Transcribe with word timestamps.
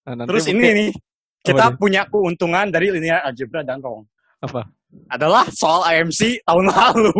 Nah, 0.00 0.12
nanti 0.16 0.28
Terus 0.32 0.46
ini 0.48 0.68
nih, 0.72 0.90
Apa 0.90 1.44
kita 1.44 1.64
nih? 1.68 1.76
punya 1.76 2.02
keuntungan 2.08 2.66
dari 2.68 2.88
linear 2.88 3.20
algebra 3.22 3.60
dan 3.60 3.80
rong. 3.80 4.04
Apa? 4.40 4.64
Adalah 5.06 5.44
soal 5.52 5.84
IMC 5.86 6.40
tahun 6.42 6.66
lalu. 6.72 7.14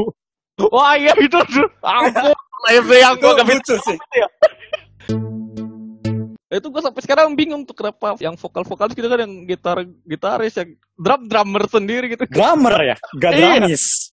Wah 0.72 0.96
iya 0.96 1.12
itu 1.16 1.36
tuh. 1.48 1.68
Ampun. 1.80 2.32
Live 2.68 2.92
yang 2.92 3.16
gue 3.16 3.30
gak 3.32 3.48
lucu 3.48 3.74
sih. 3.80 3.96
itu 6.50 6.66
gue 6.66 6.82
sampai 6.82 6.98
sekarang 7.00 7.32
bingung 7.38 7.62
tuh 7.62 7.72
kenapa 7.72 8.18
yang 8.18 8.34
vokal-vokal 8.34 8.90
gitu 8.90 9.06
kan 9.06 9.22
yang 9.22 9.46
gitar 9.46 9.86
gitaris 10.02 10.58
yang 10.58 10.74
drum 10.98 11.30
drummer 11.30 11.62
sendiri 11.70 12.10
gitu 12.10 12.26
Drummer 12.26 12.74
ya, 12.82 12.96
gak 13.22 13.32
Iya. 13.32 13.38
dramis. 13.38 14.10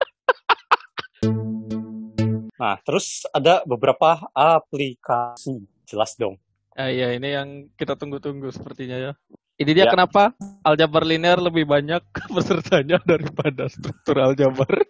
nah, 2.55 2.77
terus 2.85 3.25
ada 3.33 3.65
beberapa 3.65 4.21
aplikasi. 4.31 5.65
Jelas 5.89 6.13
dong. 6.13 6.37
Ah, 6.77 6.89
iya 6.93 7.07
ini 7.17 7.29
yang 7.33 7.49
kita 7.73 7.97
tunggu-tunggu 7.97 8.53
sepertinya 8.53 8.97
ya 8.97 9.13
ini 9.57 9.71
dia 9.73 9.89
Ya. 9.89 9.91
kenapa 9.93 10.37
aljabar 10.61 11.01
linear 11.01 11.41
lebih 11.41 11.65
banyak 11.65 12.01
pesertanya 12.35 13.01
daripada 13.01 13.65
struktur 13.65 14.21
aljabar 14.21 14.69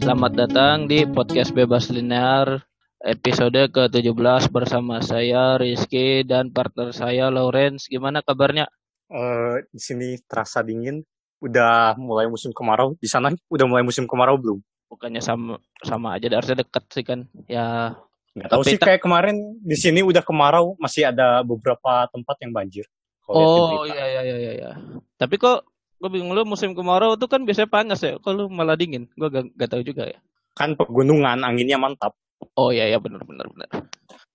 Selamat 0.00 0.32
datang 0.34 0.90
di 0.90 1.06
podcast 1.06 1.54
Bebas 1.54 1.86
Linear 1.88 2.60
episode 3.00 3.70
ke-17 3.72 4.50
bersama 4.52 4.98
saya 5.00 5.56
Rizky 5.56 6.26
dan 6.26 6.50
partner 6.50 6.90
saya 6.92 7.30
Lawrence. 7.32 7.86
Gimana 7.86 8.20
kabarnya? 8.20 8.66
Eh, 9.08 9.56
di 9.70 9.80
sini 9.80 10.08
terasa 10.26 10.60
dingin. 10.66 11.00
Udah 11.40 11.96
mulai 11.96 12.28
musim 12.28 12.52
kemarau. 12.52 12.94
Di 13.00 13.08
sana 13.08 13.32
udah 13.48 13.66
mulai 13.66 13.84
musim 13.84 14.04
kemarau 14.04 14.36
belum? 14.36 14.58
Bukannya 14.92 15.24
sama 15.24 15.56
sama 15.80 16.16
aja 16.16 16.28
harusnya 16.28 16.60
dekat 16.60 16.84
sih 16.92 17.04
kan. 17.04 17.24
Ya 17.48 17.96
Nggak 18.30 18.48
tahu 18.50 18.62
Tapi 18.62 18.70
sih 18.70 18.78
kayak 18.78 19.02
kemarin 19.02 19.36
di 19.58 19.74
sini 19.74 20.06
udah 20.06 20.22
kemarau, 20.22 20.78
masih 20.78 21.10
ada 21.10 21.42
beberapa 21.42 22.06
tempat 22.14 22.36
yang 22.46 22.52
banjir. 22.54 22.86
Oh 23.26 23.82
iya 23.86 24.06
iya 24.06 24.22
iya 24.22 24.52
iya. 24.54 24.70
Tapi 25.18 25.34
kok 25.38 25.66
gue 26.00 26.10
bingung 26.10 26.32
lu 26.32 26.46
musim 26.46 26.72
kemarau 26.72 27.18
tuh 27.18 27.26
kan 27.26 27.42
biasanya 27.42 27.70
panas 27.70 28.00
ya. 28.02 28.18
Kok 28.22 28.32
lu 28.34 28.44
malah 28.46 28.78
dingin? 28.78 29.10
Gue 29.18 29.28
gak, 29.30 29.50
gak 29.58 29.70
tahu 29.74 29.82
juga 29.82 30.06
ya. 30.06 30.18
Kan 30.54 30.78
pegunungan, 30.78 31.42
anginnya 31.42 31.78
mantap. 31.78 32.14
Oh 32.54 32.70
iya 32.70 32.86
iya 32.86 32.98
benar 33.02 33.26
benar 33.26 33.50
benar. 33.50 33.68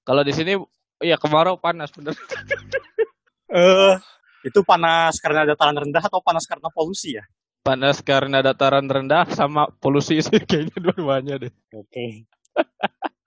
Kalau 0.04 0.22
di 0.28 0.36
sini 0.36 0.60
iya 1.00 1.16
kemarau 1.16 1.56
panas 1.56 1.92
bener. 1.96 2.16
Eh, 3.56 3.96
itu 4.46 4.62
panas 4.62 5.18
karena 5.18 5.42
dataran 5.50 5.74
rendah 5.74 6.04
atau 6.06 6.22
panas 6.22 6.46
karena 6.46 6.70
polusi 6.70 7.18
ya? 7.18 7.26
Panas 7.66 8.06
karena 8.06 8.46
dataran 8.46 8.86
rendah 8.86 9.26
sama 9.34 9.66
polusi 9.82 10.22
sih 10.26 10.38
kayaknya 10.46 10.78
dua-duanya 10.78 11.36
deh. 11.42 11.54
Oke. 11.82 12.30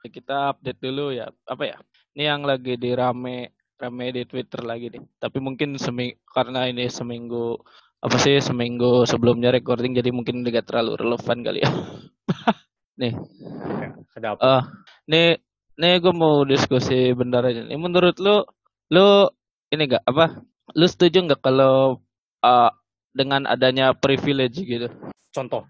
Kita 0.08 0.54
update 0.54 0.78
dulu 0.78 1.10
ya. 1.12 1.26
Apa 1.44 1.66
ya? 1.66 1.76
Ini 2.14 2.22
yang 2.32 2.46
lagi 2.46 2.78
dirame 2.78 3.52
rame 3.78 4.06
di 4.14 4.22
Twitter 4.26 4.62
lagi 4.62 4.94
nih. 4.94 5.02
Tapi 5.18 5.38
mungkin 5.42 5.74
seming 5.78 6.14
karena 6.30 6.70
ini 6.70 6.86
seminggu 6.86 7.58
apa 7.98 8.14
sih 8.14 8.38
seminggu 8.38 9.02
sebelumnya 9.10 9.50
recording 9.50 9.90
jadi 9.90 10.14
mungkin 10.14 10.46
tidak 10.46 10.70
terlalu 10.70 10.94
relevan 10.98 11.38
kali 11.42 11.60
ya. 11.66 11.70
nih 13.02 13.14
Ya, 13.78 13.90
ada 14.18 14.28
apa? 14.34 14.40
Ah, 14.42 14.62
nih, 15.06 15.38
nih 15.78 15.94
gue 16.02 16.14
mau 16.14 16.42
diskusi 16.42 17.14
bentar 17.14 17.46
aja. 17.46 17.62
nih. 17.62 17.78
Menurut 17.78 18.18
lu, 18.18 18.42
lu 18.90 19.30
ini 19.70 19.82
gak 19.86 20.02
apa? 20.06 20.42
Lu 20.76 20.86
setuju 20.88 21.24
nggak 21.24 21.40
kalau 21.40 22.02
ah, 22.42 22.72
dengan 23.14 23.48
adanya 23.48 23.96
privilege 23.96 24.60
gitu? 24.60 24.88
Contoh. 25.32 25.64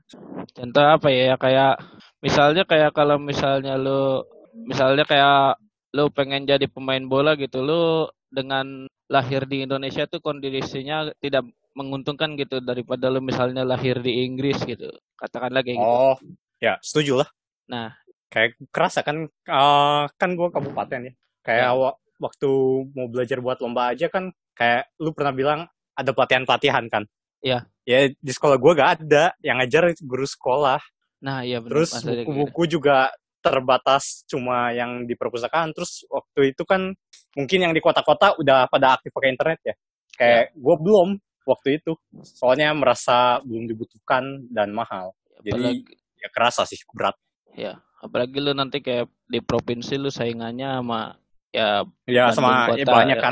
Contoh 0.54 0.84
apa 0.84 1.08
ya? 1.10 1.34
Kayak 1.36 1.82
misalnya 2.22 2.62
kayak 2.64 2.94
kalau 2.94 3.19
misalnya 3.20 3.78
lu, 3.78 4.22
misalnya 4.66 5.04
kayak 5.06 5.58
lu 5.94 6.10
pengen 6.10 6.44
jadi 6.46 6.66
pemain 6.69 7.02
bola 7.04 7.34
gitu, 7.38 7.62
lu 7.62 8.06
dengan 8.28 8.86
lahir 9.08 9.48
di 9.48 9.64
Indonesia 9.64 10.04
tuh 10.04 10.20
kondisinya 10.20 11.09
tidak 11.22 11.48
menguntungkan 11.72 12.34
gitu 12.36 12.59
daripada 12.60 13.09
lu 13.09 13.22
misalnya 13.22 13.62
lahir 13.62 14.03
di 14.03 14.26
Inggris 14.26 14.59
gitu. 14.66 14.91
Katakanlah 15.16 15.62
kayak 15.62 15.78
gitu. 15.78 15.94
Oh, 16.12 16.16
ya 16.59 16.75
setuju 16.82 17.25
lah. 17.25 17.28
Nah. 17.70 17.91
kayak 18.28 18.60
kerasa 18.69 19.00
kan, 19.00 19.25
eh, 19.25 20.04
kan 20.20 20.30
gue 20.36 20.48
kabupaten 20.53 21.00
ya. 21.00 21.12
Kayak 21.41 21.65
Ya. 21.65 21.72
wa- 21.72 21.97
waktu 22.20 22.50
mau 22.92 23.09
belajar 23.09 23.41
buat 23.41 23.56
lomba 23.65 23.97
aja 23.97 24.12
kan, 24.12 24.36
kayak 24.58 24.91
lu 24.98 25.14
pernah 25.14 25.30
bilang 25.30 25.60
ada 25.94 26.10
pelatihan-pelatihan 26.10 26.91
kan? 26.91 27.06
Iya. 27.38 27.62
Ya 27.86 28.10
di 28.10 28.32
sekolah 28.34 28.58
gue 28.58 28.72
gak 28.74 28.91
ada, 29.00 29.32
yang 29.41 29.62
ngajar 29.62 29.94
guru 30.02 30.26
sekolah. 30.26 30.82
Nah, 31.22 31.46
iya 31.46 31.62
benar 31.62 31.86
Terus 31.86 31.91
kayak 31.94 32.04
gitu. 32.04 32.19
buku-buku 32.26 32.62
juga 32.66 32.97
terbatas 33.38 34.26
cuma 34.26 34.74
yang 34.74 35.06
di 35.06 35.14
perpustakaan. 35.14 35.70
Terus 35.70 36.02
waktu 36.10 36.52
itu 36.52 36.66
kan 36.66 36.91
mungkin 37.38 37.58
yang 37.62 37.72
di 37.72 37.78
kota-kota 37.78 38.34
udah 38.36 38.66
pada 38.66 38.98
aktif 38.98 39.14
pakai 39.14 39.30
internet 39.30 39.58
ya. 39.62 39.74
Kayak 40.18 40.44
gue 40.58 40.76
belum 40.82 41.08
waktu 41.47 41.78
itu. 41.78 41.94
Soalnya 42.26 42.74
merasa 42.74 43.38
belum 43.47 43.70
dibutuhkan 43.70 44.50
dan 44.50 44.74
mahal. 44.74 45.14
Jadi 45.38 45.54
apalagi 45.54 45.94
ya 46.18 46.28
kerasa 46.34 46.66
sih 46.66 46.82
berat. 46.91 47.14
ya 47.58 47.78
apalagi 47.98 48.38
lu 48.38 48.54
nanti 48.54 48.78
kayak 48.78 49.10
di 49.26 49.42
provinsi 49.42 49.98
lu 49.98 50.10
saingannya 50.10 50.78
sama 50.78 51.18
ya 51.50 51.82
Ya 52.06 52.30
Bandung 52.30 52.38
sama 52.38 52.52
ya 52.78 52.86
kota, 52.86 52.92
banyak 52.94 53.18
ya. 53.18 53.24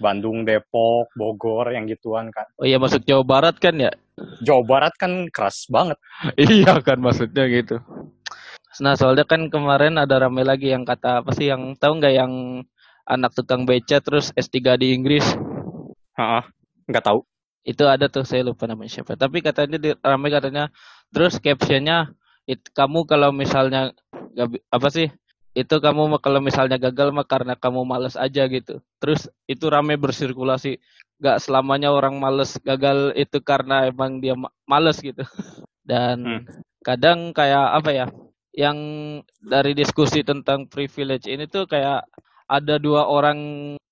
Bandung, 0.00 0.42
Depok, 0.42 1.12
Bogor 1.14 1.70
yang 1.70 1.84
gituan 1.84 2.32
kan. 2.32 2.48
oh 2.56 2.64
iya 2.64 2.80
masuk 2.80 3.04
Jawa 3.04 3.22
Barat 3.22 3.56
kan 3.60 3.76
ya 3.76 3.92
Jawa 4.40 4.62
Barat 4.64 4.94
kan 4.96 5.28
keras 5.28 5.64
banget. 5.68 5.96
iya 6.40 6.80
kan 6.80 6.98
maksudnya 6.98 7.44
gitu 7.46 7.78
nah 8.78 8.94
soalnya 8.94 9.26
kan 9.26 9.50
kemarin 9.50 9.98
ada 9.98 10.16
rame 10.16 10.40
lagi 10.40 10.70
yang 10.70 10.86
kata 10.86 11.20
apa 11.20 11.30
sih 11.34 11.50
yang 11.50 11.74
tahu 11.76 12.00
nggak 12.00 12.14
yang 12.16 12.32
anak 13.04 13.34
tukang 13.34 13.66
beca 13.66 13.98
terus 13.98 14.30
S3 14.32 14.78
di 14.78 14.94
Inggris 14.94 15.26
Heeh. 16.14 16.42
Nggak 16.86 17.04
tahu. 17.04 17.20
itu 17.60 17.84
ada 17.84 18.08
tuh 18.08 18.24
saya 18.24 18.40
lupa 18.40 18.64
namanya 18.64 18.88
siapa 18.88 19.14
tapi 19.14 19.44
katanya 19.44 19.76
di, 19.76 19.92
rame 20.00 20.32
katanya 20.32 20.72
terus 21.12 21.36
captionnya 21.36 22.08
it, 22.48 22.64
kamu 22.72 23.04
kalau 23.04 23.36
misalnya 23.36 23.92
bi- 24.32 24.64
apa 24.72 24.88
sih 24.88 25.12
itu 25.56 25.74
kamu 25.82 26.22
kalau 26.22 26.38
misalnya 26.38 26.78
gagal 26.78 27.10
mah 27.10 27.26
karena 27.26 27.58
kamu 27.58 27.82
males 27.82 28.14
aja 28.14 28.46
gitu 28.46 28.78
terus 29.02 29.26
itu 29.50 29.66
rame 29.66 29.98
bersirkulasi 29.98 30.78
nggak 31.20 31.38
selamanya 31.42 31.90
orang 31.90 32.16
males 32.16 32.54
gagal 32.62 33.12
itu 33.18 33.42
karena 33.42 33.90
emang 33.90 34.22
dia 34.22 34.38
ma- 34.38 34.54
males 34.64 35.02
gitu 35.02 35.20
dan 35.90 36.22
Hmm. 36.22 36.42
kadang 36.86 37.34
kayak 37.34 37.66
apa 37.76 37.90
ya 37.92 38.06
yang 38.56 38.78
dari 39.42 39.72
diskusi 39.74 40.22
tentang 40.26 40.66
privilege 40.70 41.26
ini 41.26 41.46
tuh 41.50 41.66
kayak 41.66 42.06
ada 42.50 42.78
dua 42.82 43.06
orang 43.06 43.38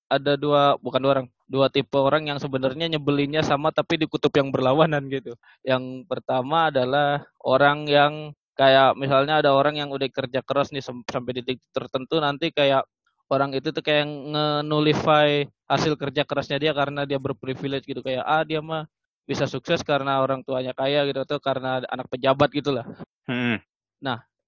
ada 0.09 0.33
dua 0.35 0.75
bukan 0.81 0.99
dua 0.99 1.11
orang 1.21 1.27
dua 1.49 1.67
tipe 1.69 1.97
orang 1.97 2.29
yang 2.29 2.37
sebenarnya 2.41 2.85
nyebelinnya 2.89 3.41
sama 3.41 3.73
tapi 3.73 3.97
di 3.97 4.05
kutub 4.05 4.29
yang 4.37 4.53
berlawanan 4.53 5.05
gitu. 5.09 5.33
Yang 5.65 6.05
pertama 6.05 6.69
adalah 6.69 7.25
orang 7.41 7.89
yang 7.89 8.13
kayak 8.59 8.99
misalnya 8.99 9.39
ada 9.39 9.55
orang 9.55 9.79
yang 9.79 9.87
udah 9.87 10.11
kerja 10.11 10.43
keras 10.43 10.75
nih 10.75 10.83
sam- 10.83 11.07
sampai 11.07 11.39
di 11.39 11.41
titik 11.47 11.63
tertentu 11.71 12.19
nanti 12.19 12.51
kayak 12.51 12.83
orang 13.31 13.55
itu 13.55 13.71
tuh 13.71 13.79
kayak 13.79 14.03
nge-nullify 14.03 15.47
hasil 15.71 15.95
kerja 15.95 16.27
kerasnya 16.27 16.59
dia 16.59 16.75
karena 16.75 17.07
dia 17.07 17.15
berprivilege 17.15 17.87
gitu 17.87 18.03
kayak 18.03 18.27
ah 18.27 18.43
dia 18.43 18.59
mah 18.59 18.83
bisa 19.23 19.47
sukses 19.47 19.79
karena 19.85 20.19
orang 20.19 20.43
tuanya 20.43 20.75
kaya 20.75 21.07
gitu 21.07 21.23
atau 21.23 21.39
karena 21.39 21.79
anak 21.87 22.11
pejabat 22.11 22.49
gitulah. 22.51 22.83
Hmm. 23.29 23.61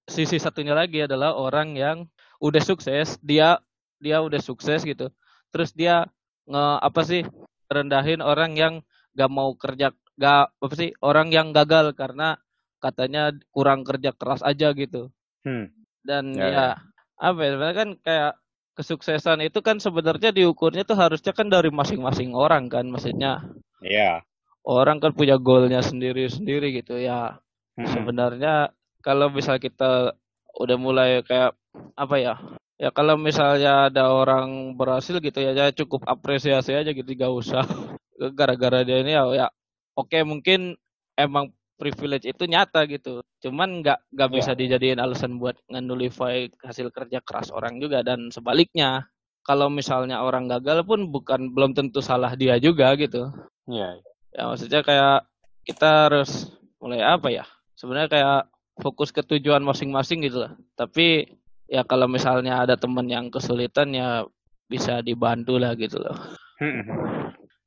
Sisi 0.02 0.42
satunya 0.42 0.74
lagi 0.74 1.06
adalah 1.06 1.38
orang 1.38 1.78
yang 1.78 2.10
udah 2.42 2.58
sukses, 2.58 3.22
dia 3.22 3.62
dia 4.02 4.18
udah 4.18 4.42
sukses 4.42 4.82
gitu. 4.82 5.14
Terus 5.54 5.70
dia 5.70 6.10
nge 6.50 6.64
apa 6.82 7.00
sih 7.06 7.22
rendahin 7.70 8.18
orang 8.18 8.58
yang 8.58 8.74
gak 9.14 9.30
mau 9.30 9.54
kerja 9.54 9.94
gak 10.18 10.50
apa 10.50 10.74
sih 10.74 10.90
orang 10.98 11.30
yang 11.30 11.54
gagal 11.54 11.94
karena 11.94 12.34
katanya 12.82 13.30
kurang 13.54 13.86
kerja 13.86 14.10
keras 14.12 14.42
aja 14.42 14.74
gitu 14.74 15.08
Hmm. 15.46 15.70
dan 16.02 16.34
Ya, 16.34 16.46
ya, 16.50 16.66
apa 17.18 17.38
ya 17.42 17.50
sebenarnya 17.54 17.78
kan 17.78 17.90
kayak 18.02 18.32
kesuksesan 18.74 19.38
itu 19.46 19.58
kan 19.62 19.78
sebenarnya 19.78 20.30
diukurnya 20.34 20.82
tuh 20.82 20.98
harusnya 20.98 21.30
kan 21.34 21.46
dari 21.46 21.70
masing-masing 21.70 22.34
orang 22.34 22.66
kan 22.66 22.88
maksudnya 22.90 23.42
Iya. 23.82 24.22
orang 24.66 24.98
kan 25.02 25.12
punya 25.14 25.38
goalnya 25.38 25.82
sendiri-sendiri 25.82 26.82
gitu 26.82 26.98
ya 26.98 27.38
Hmm. 27.72 27.88
sebenarnya 27.88 28.70
kalau 29.00 29.32
misal 29.32 29.56
kita 29.56 30.12
udah 30.60 30.76
mulai 30.76 31.24
kayak 31.24 31.56
apa 31.96 32.16
ya 32.20 32.34
ya 32.76 32.92
kalau 32.92 33.16
misalnya 33.16 33.88
ada 33.88 34.12
orang 34.12 34.76
berhasil 34.76 35.16
gitu 35.18 35.38
ya, 35.40 35.56
ya 35.56 35.72
cukup 35.72 36.04
apresiasi 36.04 36.76
aja 36.76 36.92
gitu 36.92 37.08
gak 37.16 37.32
usah 37.32 37.64
gara-gara 38.38 38.84
dia 38.84 39.00
ini 39.00 39.16
ya, 39.16 39.24
ya 39.32 39.46
oke 39.96 40.18
mungkin 40.22 40.76
emang 41.16 41.50
privilege 41.82 42.22
itu 42.24 42.46
nyata 42.46 42.86
gitu 42.86 43.26
cuman 43.42 43.82
nggak 43.82 43.98
nggak 44.14 44.28
Iya. 44.30 44.36
bisa 44.38 44.50
dijadiin 44.54 45.02
alasan 45.02 45.42
buat 45.42 45.58
nge-nullify 45.66 46.46
hasil 46.62 46.94
kerja 46.94 47.18
keras 47.18 47.50
orang 47.50 47.82
juga 47.82 48.06
dan 48.06 48.30
sebaliknya 48.30 49.10
kalau 49.42 49.66
misalnya 49.66 50.22
orang 50.22 50.46
gagal 50.46 50.86
pun 50.86 51.10
bukan 51.10 51.50
belum 51.50 51.74
tentu 51.74 51.98
salah 51.98 52.38
dia 52.38 52.54
juga 52.56 52.94
gitu 52.94 53.26
Iya. 53.66 53.98
ya 54.30 54.42
maksudnya 54.46 54.80
kayak 54.80 55.26
kita 55.66 56.06
harus 56.06 56.54
mulai 56.78 57.02
apa 57.02 57.26
ya 57.28 57.42
sebenarnya 57.74 58.06
kayak 58.08 58.40
fokus 58.78 59.10
ke 59.10 59.20
tujuan 59.20 59.60
masing-masing 59.60 60.24
gitu 60.24 60.42
lah. 60.42 60.56
Tapi 60.74 61.28
ya 61.68 61.84
kalau 61.84 62.08
misalnya 62.08 62.62
ada 62.62 62.74
teman 62.74 63.04
yang 63.04 63.28
kesulitan 63.28 63.92
ya 63.92 64.24
bisa 64.64 65.04
dibantu 65.04 65.60
lah 65.60 65.76
gitu 65.76 66.00
loh. 66.00 66.16
Hmm. 66.56 66.80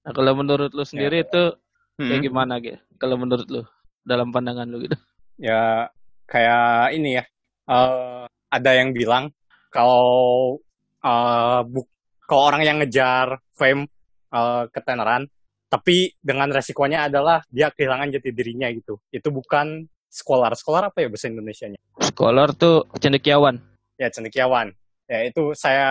Nah 0.01 0.11
kalau 0.11 0.33
menurut 0.33 0.73
lu 0.73 0.81
sendiri 0.81 1.23
itu 1.23 1.53
Hmm. 1.95 2.09
kayak 2.09 2.21
gimana 2.25 2.59
gitu? 2.59 2.75
Kalau 2.97 3.15
menurut 3.15 3.47
lu 3.47 3.61
dalam 4.05 4.29
pandangan 4.29 4.69
lu 4.69 4.85
gitu? 4.85 4.95
ya 5.35 5.89
kayak 6.23 6.93
ini 6.93 7.19
ya 7.19 7.23
eh, 7.67 8.23
ada 8.29 8.71
yang 8.71 8.93
bilang 8.93 9.27
kalau 9.69 10.55
eh, 11.01 11.61
bu- 11.65 11.89
kalau 12.25 12.41
orang 12.47 12.61
yang 12.63 12.77
ngejar 12.79 13.41
fame 13.51 13.89
eh, 14.31 14.63
ketenaran 14.71 15.25
tapi 15.65 16.13
dengan 16.21 16.53
resikonya 16.53 17.09
adalah 17.09 17.41
dia 17.49 17.73
kehilangan 17.73 18.13
jati 18.13 18.29
dirinya 18.31 18.69
gitu 18.71 19.01
itu 19.11 19.27
bukan 19.27 19.83
scholar 20.07 20.53
scholar 20.55 20.87
apa 20.87 21.03
ya 21.03 21.09
bahasa 21.11 21.27
Indonesia 21.27 21.67
nya 21.67 21.79
Scholar 21.99 22.55
tuh 22.55 22.87
cendekiawan. 22.95 23.59
ya 23.99 24.07
cendekiawan 24.07 24.71
ya 25.09 25.19
itu 25.27 25.51
saya 25.51 25.89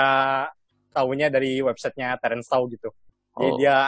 tahunya 0.90 1.28
dari 1.28 1.60
websitenya 1.60 2.16
Terence 2.22 2.48
Tao 2.48 2.64
gitu 2.70 2.88
jadi 3.34 3.50
Oh. 3.50 3.58
dia 3.58 3.78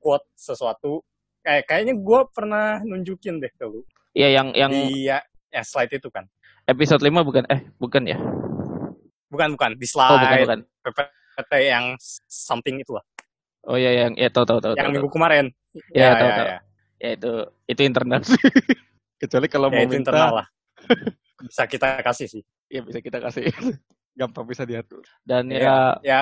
quote 0.00 0.24
sesuatu 0.32 1.04
kayak 1.46 1.62
kayaknya 1.70 1.94
gue 1.94 2.20
pernah 2.34 2.82
nunjukin 2.82 3.38
deh 3.38 3.52
ke 3.54 3.62
lu 3.70 3.86
Iya 4.16 4.42
yang 4.42 4.48
yang 4.56 4.72
di 4.74 5.06
ya, 5.06 5.22
ya 5.52 5.62
slide 5.62 5.94
itu 5.94 6.10
kan 6.10 6.26
episode 6.66 6.98
5 6.98 7.22
bukan 7.22 7.46
eh 7.46 7.62
bukan 7.78 8.02
ya? 8.02 8.18
bukan 9.30 9.54
bukan 9.54 9.70
di 9.78 9.86
Oh 9.86 9.90
slide 9.94 10.26
bukan 10.26 10.38
bukan. 10.42 10.58
PPT 11.38 11.52
yang 11.70 11.84
something 12.26 12.82
itu 12.82 12.90
lah 12.98 13.04
Oh 13.66 13.74
iya 13.78 14.06
yang 14.06 14.14
ya 14.14 14.30
tahu 14.30 14.42
tahu 14.46 14.58
tahu. 14.58 14.74
yang 14.74 14.90
tahu, 14.90 14.94
minggu 14.98 15.10
kemarin 15.10 15.46
Ya, 15.92 16.16
tahu, 16.16 16.30
tahu. 16.32 16.46
ya, 16.48 16.58
Ya 16.96 17.10
itu 17.12 17.32
itu 17.68 17.80
internal 17.84 18.22
sih. 18.24 18.32
Kecuali 19.20 19.46
kalau 19.52 19.68
ya 19.68 19.76
mau 19.76 19.84
itu 19.84 19.94
minta 20.00 20.10
internal 20.10 20.32
lah 20.42 20.46
bisa 21.46 21.62
kita 21.68 22.00
kasih 22.00 22.26
sih 22.26 22.42
ya 22.66 22.80
bisa 22.82 22.98
kita 22.98 23.18
kasih. 23.22 23.46
Gampang 24.18 24.48
bisa 24.48 24.64
diatur. 24.64 25.04
Dan 25.20 25.52
ya, 25.52 25.60
ya 25.60 25.76
ya 26.00 26.18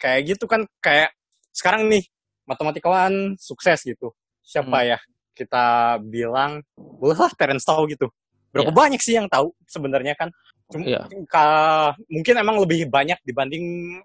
kayak 0.00 0.20
gitu 0.34 0.48
kan 0.48 0.64
kayak 0.80 1.12
sekarang 1.52 1.86
nih 1.92 2.02
matematikawan 2.48 3.36
sukses 3.36 3.84
gitu 3.84 4.10
siapa 4.44 4.78
Hmm. 4.78 4.88
ya 4.92 4.98
kita 5.34 5.64
bilang 6.00 6.62
bolehlah 6.76 7.32
Terence 7.34 7.64
tahu 7.64 7.88
gitu 7.88 8.06
berapa 8.52 8.70
Iya. 8.70 8.76
banyak 8.76 9.00
sih 9.00 9.14
yang 9.16 9.26
tahu 9.26 9.50
sebenarnya 9.66 10.14
kan 10.14 10.30
Cuma, 10.64 10.80
Iya. 10.80 11.04
ka- 11.28 11.92
mungkin 12.06 12.34
emang 12.36 12.56
lebih 12.56 12.88
banyak 12.88 13.20
dibanding 13.20 13.64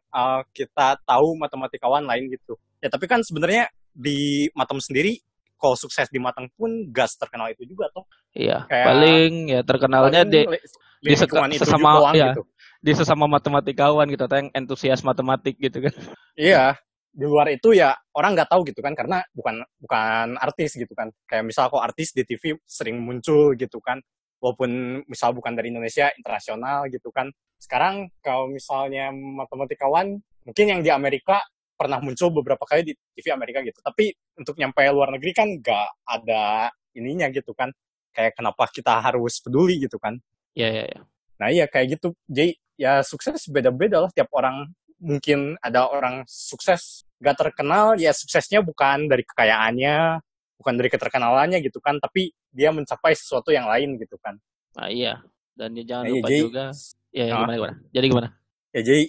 uh, 0.09 0.43
kita 0.49 0.99
tahu 1.01 1.35
matematikawan 1.35 2.03
lain 2.03 2.27
gitu 2.29 2.57
ya 2.79 2.87
tapi 2.87 3.05
kan 3.05 3.21
sebenarnya 3.21 3.67
di 3.89 4.49
Matem 4.51 4.79
sendiri 4.79 5.23
kalau 5.55 5.75
sukses 5.75 6.07
di 6.07 6.19
Mateng 6.19 6.51
pun 6.51 6.67
gas 6.89 7.15
terkenal 7.15 7.47
itu 7.49 7.63
juga 7.63 7.87
toh 7.89 8.03
iya 8.33 8.65
Kayak- 8.65 8.85
paling 8.85 9.31
ya 9.47 9.61
terkenalnya 9.61 10.21
di 10.23 10.39
Paling 10.41 10.51
li- 10.51 10.63
di 10.99 11.09
lingkungan 11.15 11.51
itu 11.51 11.63
sesama- 11.63 12.11
iya. 12.11 12.31
gitu. 12.33 12.43
di 12.79 12.91
sesama 12.93 13.25
matematikawan 13.29 14.07
gitu 14.07 14.23
atau 14.23 14.37
yang 14.37 14.51
entusias 14.51 14.99
matematik 14.99 15.55
gitu 15.55 15.83
kan. 15.83 15.91
Iya, 16.33 16.79
di 17.09 17.25
luar 17.25 17.49
itu 17.49 17.73
ya 17.73 17.91
orang 18.15 18.37
nggak 18.37 18.49
tahu 18.49 18.61
gitu 18.69 18.79
kan 18.85 18.93
karena 18.93 19.19
bukan 19.33 19.65
bukan 19.81 20.37
artis 20.37 20.77
gitu 20.77 20.93
kan. 20.93 21.09
Kayak 21.25 21.49
misal 21.49 21.67
kok 21.73 21.81
artis 21.81 22.13
di 22.13 22.23
TV 22.23 22.55
sering 22.63 23.01
muncul 23.01 23.53
gitu 23.57 23.81
kan. 23.81 23.99
Walaupun 24.39 25.03
misal 25.09 25.35
bukan 25.35 25.51
dari 25.51 25.67
Indonesia, 25.73 26.07
internasional 26.15 26.87
gitu 26.87 27.11
kan. 27.11 27.27
Sekarang 27.59 28.07
kalau 28.23 28.47
misalnya 28.47 29.11
matematikawan, 29.11 30.15
mungkin 30.47 30.65
yang 30.65 30.79
di 30.79 30.87
Amerika 30.87 31.43
pernah 31.75 31.99
muncul 31.99 32.31
beberapa 32.31 32.63
kali 32.63 32.91
di 32.91 32.93
TV 33.15 33.35
Amerika 33.35 33.59
gitu. 33.63 33.79
Tapi 33.83 34.15
untuk 34.39 34.55
nyampe 34.55 34.79
luar 34.91 35.11
negeri 35.15 35.31
kan 35.35 35.47
nggak 35.59 35.87
ada 36.07 36.71
ininya 36.95 37.27
gitu 37.31 37.51
kan. 37.51 37.71
Kayak 38.15 38.39
kenapa 38.39 38.67
kita 38.71 38.99
harus 39.03 39.43
peduli 39.43 39.79
gitu 39.83 39.99
kan. 39.99 40.15
Iya 40.55 40.69
iya 40.71 40.85
iya. 40.87 41.01
Nah 41.39 41.47
iya 41.51 41.65
kayak 41.67 41.99
gitu. 41.99 42.15
Jadi 42.27 42.55
ya 42.79 43.03
sukses 43.03 43.43
beda-beda 43.51 44.03
lah 44.03 44.11
tiap 44.11 44.31
orang. 44.35 44.71
Mungkin 44.99 45.55
ada 45.63 45.87
orang 45.87 46.27
sukses 46.27 47.07
gak 47.19 47.35
terkenal 47.39 47.95
ya 47.99 48.11
suksesnya 48.15 48.59
bukan 48.63 49.07
dari 49.07 49.23
kekayaannya, 49.23 50.19
bukan 50.59 50.73
dari 50.75 50.89
keterkenalannya 50.91 51.59
gitu 51.63 51.79
kan, 51.79 51.99
tapi 51.99 52.31
dia 52.51 52.71
mencapai 52.71 53.15
sesuatu 53.15 53.51
yang 53.51 53.67
lain 53.67 53.95
gitu 53.99 54.19
kan. 54.19 54.35
Nah, 54.75 54.87
iya. 54.91 55.23
Dan 55.55 55.75
ya 55.75 55.83
jangan 55.83 56.03
Nah, 56.03 56.11
iya, 56.11 56.19
lupa 56.19 56.27
jadi- 56.31 56.43
juga 56.43 56.65
ya, 57.11 57.23
ya 57.25 57.33
gimana 57.35 57.53
gimana. 57.55 57.75
Jadi 57.91 58.05
gimana? 58.07 58.29
Ya 58.75 58.81
jadi 58.83 59.01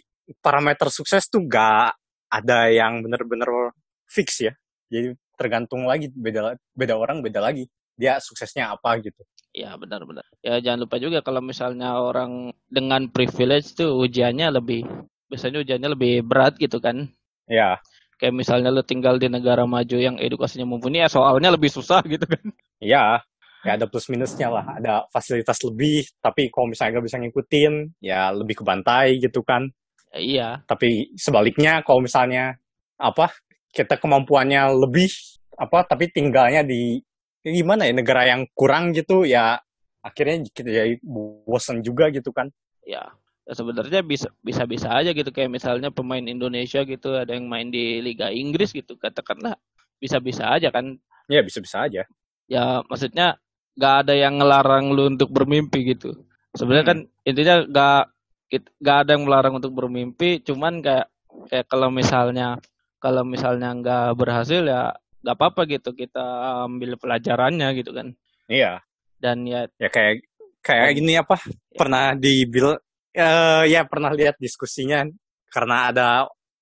parameter 0.43 0.89
sukses 0.91 1.23
tuh 1.27 1.43
gak 1.47 1.95
ada 2.31 2.59
yang 2.71 3.03
bener-bener 3.03 3.75
fix 4.07 4.43
ya. 4.47 4.55
Jadi 4.91 5.15
tergantung 5.39 5.87
lagi 5.87 6.11
beda 6.11 6.55
beda 6.75 6.95
orang 6.99 7.23
beda 7.23 7.43
lagi. 7.43 7.67
Dia 7.99 8.17
suksesnya 8.23 8.71
apa 8.75 8.99
gitu. 9.03 9.23
Ya 9.51 9.75
benar-benar. 9.75 10.23
Ya 10.47 10.63
jangan 10.63 10.87
lupa 10.87 10.97
juga 11.03 11.19
kalau 11.27 11.43
misalnya 11.43 11.99
orang 11.99 12.55
dengan 12.71 13.11
privilege 13.11 13.75
tuh 13.75 13.99
ujiannya 13.99 14.55
lebih 14.55 14.87
biasanya 15.31 15.63
ujiannya 15.63 15.91
lebih 15.95 16.27
berat 16.27 16.59
gitu 16.59 16.83
kan. 16.83 17.07
Ya, 17.47 17.79
Kayak 18.21 18.37
misalnya 18.37 18.69
lu 18.69 18.85
tinggal 18.85 19.17
di 19.17 19.33
negara 19.33 19.65
maju 19.65 19.97
yang 19.97 20.21
edukasinya 20.21 20.69
mumpuni 20.69 21.01
ya 21.01 21.09
soalnya 21.09 21.57
lebih 21.57 21.73
susah 21.73 22.05
gitu 22.05 22.29
kan. 22.29 22.45
ya, 22.93 23.25
ya 23.65 23.71
ada 23.81 23.89
plus 23.89 24.13
minusnya 24.13 24.53
lah. 24.53 24.77
Ada 24.77 25.09
fasilitas 25.09 25.57
lebih, 25.65 26.05
tapi 26.21 26.53
kalau 26.53 26.69
misalnya 26.69 27.01
nggak 27.01 27.07
bisa 27.09 27.17
ngikutin, 27.17 27.73
ya 28.05 28.29
lebih 28.37 28.61
kebantai 28.61 29.25
gitu 29.25 29.41
kan. 29.41 29.73
Ya, 30.13 30.19
iya. 30.21 30.49
Tapi 30.69 31.17
sebaliknya 31.17 31.81
kalau 31.81 32.05
misalnya 32.05 32.61
apa 33.01 33.33
kita 33.73 33.97
kemampuannya 33.97 34.69
lebih 34.77 35.09
apa 35.57 35.89
tapi 35.89 36.13
tinggalnya 36.13 36.61
di 36.61 37.01
ya 37.41 37.51
gimana 37.57 37.89
ya 37.89 37.97
negara 37.97 38.29
yang 38.29 38.45
kurang 38.53 38.93
gitu 38.93 39.25
ya 39.25 39.57
akhirnya 40.05 40.45
kita 40.53 40.69
jadi 40.69 40.95
bosen 41.49 41.81
juga 41.81 42.13
gitu 42.13 42.37
kan. 42.37 42.53
Ya. 42.85 43.17
Ya, 43.51 43.59
sebenarnya 43.59 44.07
bisa 44.07 44.31
bisa 44.41 44.63
bisa 44.63 44.95
aja 44.95 45.11
gitu 45.11 45.27
kayak 45.29 45.51
misalnya 45.51 45.91
pemain 45.91 46.23
Indonesia 46.23 46.87
gitu 46.87 47.19
ada 47.19 47.35
yang 47.35 47.51
main 47.51 47.67
di 47.67 47.99
Liga 47.99 48.31
Inggris 48.31 48.71
gitu 48.71 48.95
katakanlah 48.95 49.59
bisa 49.99 50.23
bisa 50.23 50.55
aja 50.55 50.71
kan 50.71 50.95
Ya 51.27 51.43
bisa-bisa 51.43 51.83
aja. 51.83 52.07
ya 52.47 52.79
maksudnya 52.87 53.43
nggak 53.75 53.95
ada 54.03 54.15
yang 54.15 54.39
ngelarang 54.39 54.91
lu 54.91 55.11
untuk 55.11 55.31
bermimpi 55.31 55.83
gitu 55.89 56.15
sebenarnya 56.53 56.85
Hmm. 56.85 56.91
kan 56.95 56.99
intinya 57.23 57.55
nggak 57.65 58.03
nggak 58.79 58.97
ada 59.03 59.11
yang 59.15 59.25
melarang 59.25 59.55
untuk 59.57 59.71
bermimpi 59.73 60.43
cuman 60.43 60.79
kayak 60.79 61.11
kayak 61.47 61.67
kalau 61.67 61.91
misalnya 61.91 62.55
kalau 62.99 63.23
misalnya 63.23 63.71
nggak 63.73 64.15
berhasil 64.15 64.63
ya 64.63 64.95
nggak 65.23 65.37
apa-apa 65.37 65.67
gitu 65.67 65.91
kita 65.93 66.23
ambil 66.65 66.95
pelajarannya 66.95 67.67
gitu 67.75 67.91
kan 67.91 68.15
Iya. 68.47 68.79
dan 69.19 69.43
ya 69.43 69.67
Ya 69.75 69.87
kayak 69.87 70.23
kayak 70.61 70.95
gini 70.95 71.15
apa 71.15 71.35
pernah 71.73 72.15
dibil 72.15 72.79
eh, 73.13 73.65
ya 73.69 73.83
pernah 73.87 74.11
lihat 74.15 74.37
diskusinya 74.39 75.03
karena 75.51 75.91
ada 75.91 76.09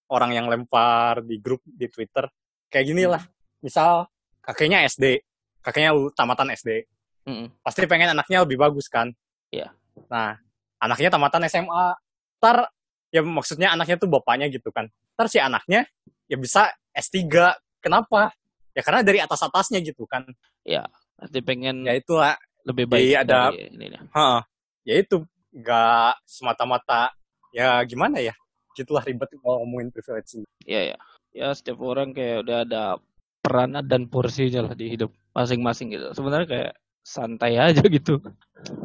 orang 0.08 0.32
yang 0.32 0.46
lempar 0.48 1.20
di 1.20 1.36
grup 1.40 1.60
di 1.64 1.86
Twitter 1.88 2.24
kayak 2.72 2.86
gini 2.88 3.04
lah. 3.04 3.20
Misal 3.60 4.08
kakeknya 4.40 4.84
SD, 4.88 5.20
kakeknya 5.60 5.92
tamatan 6.16 6.52
SD. 6.54 6.88
mm, 7.28 7.60
pasti 7.60 7.84
pengen 7.84 8.16
anaknya 8.16 8.40
lebih 8.48 8.56
bagus 8.56 8.88
kan. 8.88 9.12
Iya. 9.52 9.68
Nah, 10.08 10.40
anaknya 10.80 11.12
tamatan 11.12 11.44
SMA. 11.44 11.92
Ntar, 12.40 12.72
ya 13.12 13.20
maksudnya 13.20 13.76
anaknya 13.76 14.00
tuh 14.00 14.08
bapaknya 14.08 14.48
gitu 14.48 14.72
kan. 14.72 14.88
Ntar 15.12 15.28
si 15.28 15.36
anaknya 15.36 15.84
ya 16.24 16.36
bisa 16.40 16.72
S3. 16.96 17.52
Kenapa? 17.84 18.32
Ya 18.72 18.80
karena 18.80 19.04
dari 19.04 19.20
atas-atasnya 19.20 19.84
gitu 19.84 20.08
kan. 20.08 20.24
pasti 21.18 21.42
pengen 21.44 21.82
Ya 21.84 21.98
itulah, 21.98 22.38
lebih 22.64 22.86
baik 22.88 23.10
jadi 23.12 23.20
ada- 23.26 23.50
ini. 23.52 23.90
Heeh. 23.92 24.40
ya 24.88 24.94
itu 25.02 25.20
nggak 25.52 26.22
semata-mata. 26.24 27.12
Ya 27.54 27.80
gimana 27.84 28.20
ya? 28.20 28.34
Gitulah 28.76 29.02
ribet 29.02 29.32
kalau 29.40 29.64
ngomongin 29.64 29.90
privilege 29.90 30.38
ini. 30.38 30.46
ya 30.68 30.94
ya 30.94 30.98
ya 31.32 31.54
setiap 31.54 31.80
orang 31.80 32.12
kayak 32.12 32.44
udah 32.44 32.58
ada 32.66 32.84
peranan 33.40 33.84
dan 33.86 34.10
porsinya 34.10 34.68
lah 34.68 34.74
di 34.76 34.92
hidup 34.92 35.10
masing-masing 35.32 35.94
gitu. 35.94 36.12
Sebenarnya 36.12 36.48
kayak 36.48 36.72
santai 37.06 37.56
aja 37.56 37.82
gitu. 37.86 38.20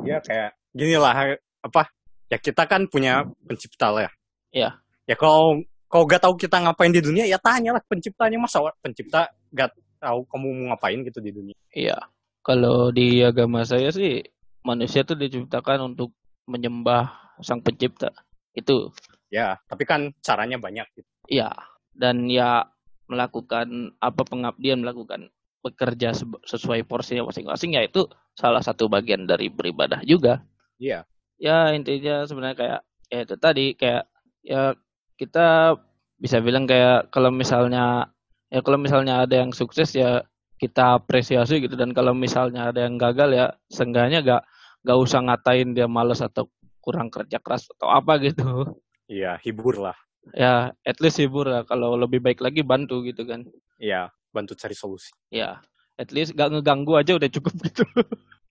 Ya 0.08 0.24
kayak 0.24 0.56
gini 0.72 0.96
lah 0.96 1.36
apa? 1.66 1.90
Ya 2.32 2.38
kita 2.40 2.64
kan 2.66 2.88
punya 2.88 3.28
pencipta 3.44 3.92
lah 3.92 4.08
ya. 4.08 4.12
Iya. 4.54 4.70
ya 5.10 5.16
kalau 5.18 5.60
kalau 5.90 6.06
gak 6.06 6.22
tahu 6.26 6.38
kita 6.38 6.62
ngapain 6.62 6.94
di 6.94 7.02
dunia 7.02 7.26
ya 7.26 7.38
tanyalah 7.42 7.82
penciptanya 7.86 8.38
masa 8.38 8.62
pencipta 8.82 9.30
gak 9.54 9.74
tahu 9.98 10.26
kamu 10.30 10.48
mau 10.54 10.66
ngapain 10.74 11.02
gitu 11.06 11.20
di 11.20 11.32
dunia. 11.34 11.58
Iya. 11.74 11.98
Kalau 12.44 12.92
di 12.94 13.24
agama 13.24 13.66
saya 13.66 13.90
sih 13.90 14.22
manusia 14.64 15.04
tuh 15.04 15.16
diciptakan 15.20 15.94
untuk 15.94 16.14
menyembah 16.50 17.36
sang 17.42 17.64
pencipta. 17.64 18.12
Itu. 18.54 18.94
ya 19.34 19.58
tapi 19.66 19.82
kan 19.90 20.14
caranya 20.22 20.62
banyak 20.62 20.86
gitu 20.94 21.10
Iya. 21.30 21.52
Dan 21.94 22.28
ya 22.28 22.66
melakukan 23.08 23.94
apa 24.02 24.22
pengabdian 24.26 24.82
melakukan 24.82 25.30
bekerja 25.64 26.12
sesuai 26.44 26.84
porsinya 26.84 27.24
masing-masing 27.24 27.76
ya 27.80 27.86
itu 27.88 28.04
salah 28.36 28.60
satu 28.60 28.92
bagian 28.92 29.24
dari 29.24 29.48
beribadah 29.48 30.04
juga. 30.04 30.44
iya 30.82 31.08
Ya 31.40 31.72
intinya 31.76 32.24
sebenarnya 32.24 32.58
kayak 32.58 32.82
ya 33.12 33.20
itu 33.24 33.36
tadi 33.36 33.66
kayak 33.76 34.04
ya 34.44 34.76
kita 35.20 35.76
bisa 36.20 36.40
bilang 36.40 36.64
kayak 36.68 37.12
kalau 37.12 37.32
misalnya 37.32 38.12
ya 38.48 38.60
kalau 38.64 38.80
misalnya 38.80 39.28
ada 39.28 39.44
yang 39.44 39.52
sukses 39.52 39.92
ya 39.92 40.24
kita 40.60 41.04
apresiasi 41.04 41.60
gitu 41.60 41.76
dan 41.76 41.92
kalau 41.92 42.16
misalnya 42.16 42.72
ada 42.72 42.88
yang 42.88 42.96
gagal 42.96 43.30
ya 43.36 43.46
seenggaknya 43.68 44.24
gak 44.24 44.44
gak 44.84 45.00
usah 45.00 45.20
ngatain 45.24 45.72
dia 45.72 45.88
males 45.88 46.20
atau 46.20 46.48
kurang 46.80 47.08
kerja 47.08 47.40
keras 47.40 47.68
atau 47.72 47.88
apa 47.90 48.20
gitu 48.20 48.68
Iya, 49.08 49.36
hibur 49.40 49.80
lah. 49.80 49.96
ya 50.32 50.72
at 50.84 50.98
least 51.00 51.20
hibur 51.20 51.44
lah 51.46 51.64
kalau 51.64 51.96
lebih 51.96 52.20
baik 52.20 52.40
lagi 52.40 52.64
bantu 52.64 53.04
gitu 53.04 53.24
kan 53.24 53.44
Iya, 53.76 54.08
bantu 54.32 54.56
cari 54.56 54.76
solusi. 54.76 55.12
ya 55.28 55.60
at 55.96 56.10
least 56.12 56.34
gak 56.34 56.50
ngeganggu 56.50 56.96
aja 56.96 57.16
udah 57.16 57.30
cukup 57.30 57.54
gitu 57.68 57.84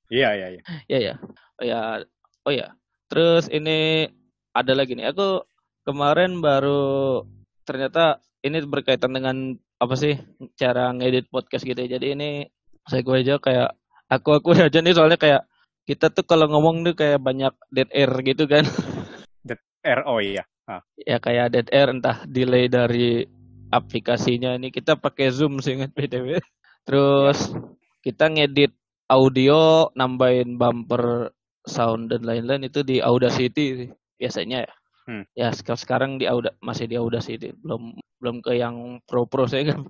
Iya, 0.08 0.28
iya, 0.36 0.46
iya. 0.52 0.62
ya 0.88 0.98
ya 0.98 1.14
oh 1.56 1.64
ya 1.64 1.80
oh 2.44 2.52
ya 2.52 2.68
terus 3.08 3.48
ini 3.48 4.08
ada 4.52 4.72
lagi 4.72 4.92
nih 4.92 5.08
aku 5.08 5.40
kemarin 5.82 6.40
baru 6.40 7.24
ternyata 7.64 8.20
ini 8.40 8.60
berkaitan 8.64 9.12
dengan 9.12 9.36
apa 9.76 9.94
sih 9.96 10.14
cara 10.54 10.92
ngedit 10.92 11.26
podcast 11.28 11.64
gitu 11.64 11.76
ya. 11.78 11.96
jadi 11.98 12.14
ini 12.14 12.30
saya 12.84 13.00
gue 13.00 13.16
aja 13.16 13.34
kayak 13.38 13.70
aku 14.08 14.28
aku 14.36 14.48
aja 14.68 14.78
nih 14.78 14.94
soalnya 14.94 15.16
kayak 15.16 15.42
kita 15.92 16.08
tuh 16.08 16.25
kalau 16.25 16.49
ngomong 16.49 16.88
tuh 16.88 16.96
kayak 16.96 17.20
banyak 17.20 17.52
dead 17.68 17.92
air 17.92 18.08
gitu 18.25 18.49
kan. 18.49 18.64
R, 19.82 20.00
oh 20.06 20.22
iya. 20.22 20.46
Ah, 20.64 20.80
ya 20.94 21.18
kayak 21.18 21.52
dead 21.52 21.68
air 21.75 21.90
entah 21.90 22.22
delay 22.25 22.70
dari 22.70 23.26
aplikasinya. 23.68 24.54
Ini 24.56 24.70
kita 24.70 24.96
pakai 24.96 25.28
zoom 25.34 25.58
sih 25.61 25.76
ingat 25.76 25.92
btw 25.92 26.38
terus 26.82 27.54
kita 28.02 28.26
ngedit 28.26 28.75
audio 29.06 29.87
nambahin 29.94 30.58
bumper 30.58 31.34
sound 31.66 32.14
dan 32.14 32.22
lain-lain. 32.22 32.66
Itu 32.66 32.87
di 32.87 33.02
Audacity 33.02 33.90
biasanya 34.16 34.64
ya. 34.64 34.75
Hmm. 35.02 35.26
ya 35.34 35.50
sek- 35.50 35.82
sekarang 35.82 36.22
di 36.22 36.30
Auda 36.30 36.54
masih 36.62 36.87
di 36.87 36.94
Audacity. 36.94 37.50
Belum 37.58 37.99
belum 38.22 38.38
ke 38.38 38.54
yang 38.54 39.02
pro 39.02 39.26
pro 39.26 39.50
saya 39.50 39.75
nggak 39.75 39.82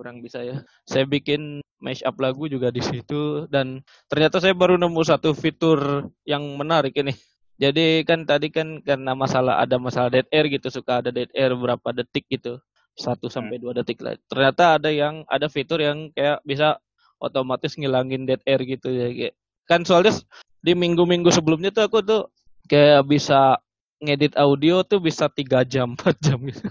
kurang 0.00 0.24
bisa 0.24 0.40
ya. 0.40 0.64
Saya 0.88 1.04
bikin 1.04 1.60
mash 1.76 2.00
up 2.08 2.16
lagu 2.16 2.48
juga 2.48 2.72
di 2.72 2.80
situ 2.80 3.44
dan 3.52 3.84
ternyata 4.08 4.40
saya 4.40 4.56
baru 4.56 4.80
nemu 4.80 5.04
satu 5.04 5.36
fitur 5.36 6.08
yang 6.24 6.40
menarik 6.56 6.96
ini. 6.96 7.12
Jadi 7.60 8.08
kan 8.08 8.24
tadi 8.24 8.48
kan 8.48 8.80
karena 8.80 9.12
masalah 9.12 9.60
ada 9.60 9.76
masalah 9.76 10.08
dead 10.08 10.24
air 10.32 10.48
gitu 10.48 10.72
suka 10.72 11.04
ada 11.04 11.12
dead 11.12 11.28
air 11.36 11.52
berapa 11.52 11.92
detik 11.92 12.24
gitu. 12.32 12.56
Satu 12.96 13.28
sampai 13.28 13.60
dua 13.60 13.76
detik 13.76 14.00
lah. 14.00 14.16
Ternyata 14.32 14.80
ada 14.80 14.88
yang 14.88 15.28
ada 15.28 15.52
fitur 15.52 15.84
yang 15.84 16.08
kayak 16.16 16.40
bisa 16.48 16.80
otomatis 17.20 17.76
ngilangin 17.76 18.24
dead 18.24 18.40
air 18.48 18.64
gitu. 18.64 18.88
Ya 18.88 19.12
kayak 19.12 19.34
kan 19.68 19.84
soalnya 19.84 20.16
di 20.64 20.72
minggu-minggu 20.72 21.28
sebelumnya 21.28 21.68
tuh 21.68 21.84
aku 21.84 22.00
tuh 22.00 22.32
kayak 22.72 23.04
bisa 23.04 23.60
ngedit 24.00 24.32
audio 24.40 24.80
tuh 24.80 24.96
bisa 25.04 25.28
tiga 25.28 25.60
jam 25.60 25.92
4 26.00 26.16
jam 26.24 26.40
gitu. 26.40 26.64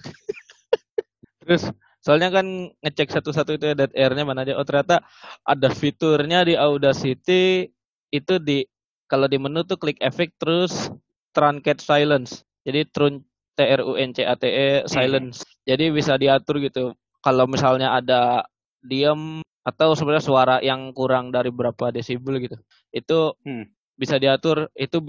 Terus 1.45 1.69
soalnya 1.99 2.31
kan 2.31 2.71
ngecek 2.83 3.11
satu-satu 3.11 3.59
itu 3.59 3.65
ya 3.71 3.75
dead 3.75 3.91
airnya 3.95 4.23
mana 4.23 4.43
aja. 4.47 4.55
Oh 4.55 4.65
ternyata 4.67 5.03
ada 5.43 5.69
fiturnya 5.71 6.47
di 6.47 6.55
Audacity. 6.55 7.67
Itu 8.09 8.41
di 8.41 8.65
kalau 9.09 9.29
di 9.29 9.37
menu 9.37 9.61
tuh 9.67 9.77
klik 9.77 9.99
efek 10.01 10.35
terus 10.41 10.89
truncate 11.35 11.81
silence. 11.83 12.41
Jadi 12.65 12.87
trun 12.89 13.21
T 13.53 13.59
R 13.65 13.81
U 13.83 13.99
N 13.99 14.15
C 14.15 14.23
A 14.23 14.35
T 14.39 14.47
E 14.47 14.67
silence. 14.87 15.43
Jadi 15.67 15.91
bisa 15.91 16.15
diatur 16.15 16.63
gitu. 16.63 16.95
Kalau 17.19 17.45
misalnya 17.45 17.99
ada 17.99 18.47
diam 18.79 19.43
atau 19.67 19.91
sebenarnya 19.93 20.23
suara 20.23 20.55
yang 20.63 20.95
kurang 20.95 21.29
dari 21.35 21.51
berapa 21.51 21.91
desibel 21.91 22.39
gitu. 22.39 22.55
Itu 22.95 23.35
Hmm. 23.43 23.67
bisa 23.99 24.15
diatur. 24.15 24.71
Itu 24.73 25.03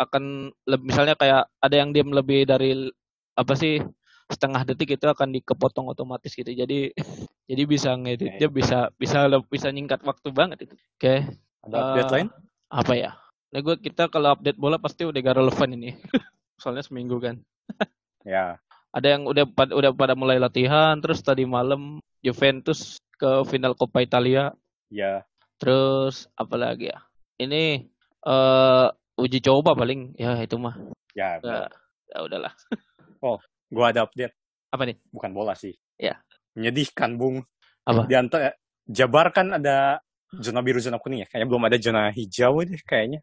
akan 0.00 0.50
misalnya 0.80 1.14
kayak 1.20 1.52
ada 1.60 1.76
yang 1.76 1.92
diam 1.92 2.10
lebih 2.10 2.48
dari 2.48 2.88
apa 3.36 3.52
sih 3.54 3.84
setengah 4.30 4.62
detik 4.62 4.94
itu 4.94 5.04
akan 5.04 5.34
dikepotong 5.34 5.90
otomatis 5.90 6.32
gitu. 6.32 6.48
Jadi 6.48 6.94
jadi 7.50 7.62
bisa 7.66 7.90
ngeditnya 7.92 8.46
bisa 8.46 8.78
bisa 8.94 9.26
bisa 9.50 9.68
nyingkat 9.68 10.00
waktu 10.00 10.30
banget 10.30 10.70
itu. 10.70 10.74
Oke 10.96 11.26
Ada 11.66 11.76
update 11.76 12.08
Eh, 12.08 12.14
lain? 12.14 12.28
apa 12.70 12.92
ya? 12.94 13.10
Nah 13.50 13.60
gue 13.60 13.76
kita 13.76 14.06
kalau 14.06 14.30
update 14.32 14.54
bola 14.54 14.78
pasti 14.78 15.02
udah 15.02 15.18
gak 15.18 15.36
relevan 15.36 15.70
ini. 15.74 15.90
Soalnya 16.62 16.82
seminggu 16.82 17.18
kan. 17.18 17.36
Ya. 18.20 18.60
ada 18.92 19.16
yang 19.16 19.24
udah 19.24 19.48
udah 19.48 19.96
pada 19.96 20.12
mulai 20.12 20.36
latihan 20.36 20.92
terus 21.00 21.24
tadi 21.24 21.48
malam 21.48 22.04
Juventus 22.20 23.00
ke 23.16 23.48
final 23.48 23.72
Coppa 23.72 24.04
Italia. 24.04 24.52
Ya. 24.92 25.24
terus 25.56 26.28
apa 26.36 26.56
lagi 26.56 26.92
ya? 26.92 27.00
Ini 27.40 27.88
eh 28.20 28.86
uji 29.16 29.40
coba 29.40 29.72
paling. 29.72 30.12
Ya 30.20 30.36
itu 30.40 30.60
mah. 30.60 30.76
Ya. 31.16 31.40
ya, 31.40 31.64
ya 32.12 32.18
udahlah 32.20 32.52
Gua 33.70 33.94
ada 33.94 34.04
update. 34.04 34.34
apa 34.70 34.86
nih 34.86 34.98
Bukan 35.10 35.30
bola 35.34 35.54
sih. 35.58 35.74
Ya. 35.98 36.14
Menyedihkan, 36.54 37.18
Bung. 37.18 37.42
Apa? 37.82 38.06
Di 38.06 38.14
antara 38.14 38.54
Jabar 38.86 39.30
kan 39.30 39.50
ada 39.54 39.98
zona 40.38 40.62
biru, 40.62 40.78
zona 40.78 40.98
kuning 40.98 41.22
ya. 41.22 41.26
Kayaknya 41.26 41.46
belum 41.50 41.62
ada 41.66 41.76
zona 41.78 42.02
hijau 42.10 42.62
deh 42.62 42.78
kayaknya. 42.82 43.18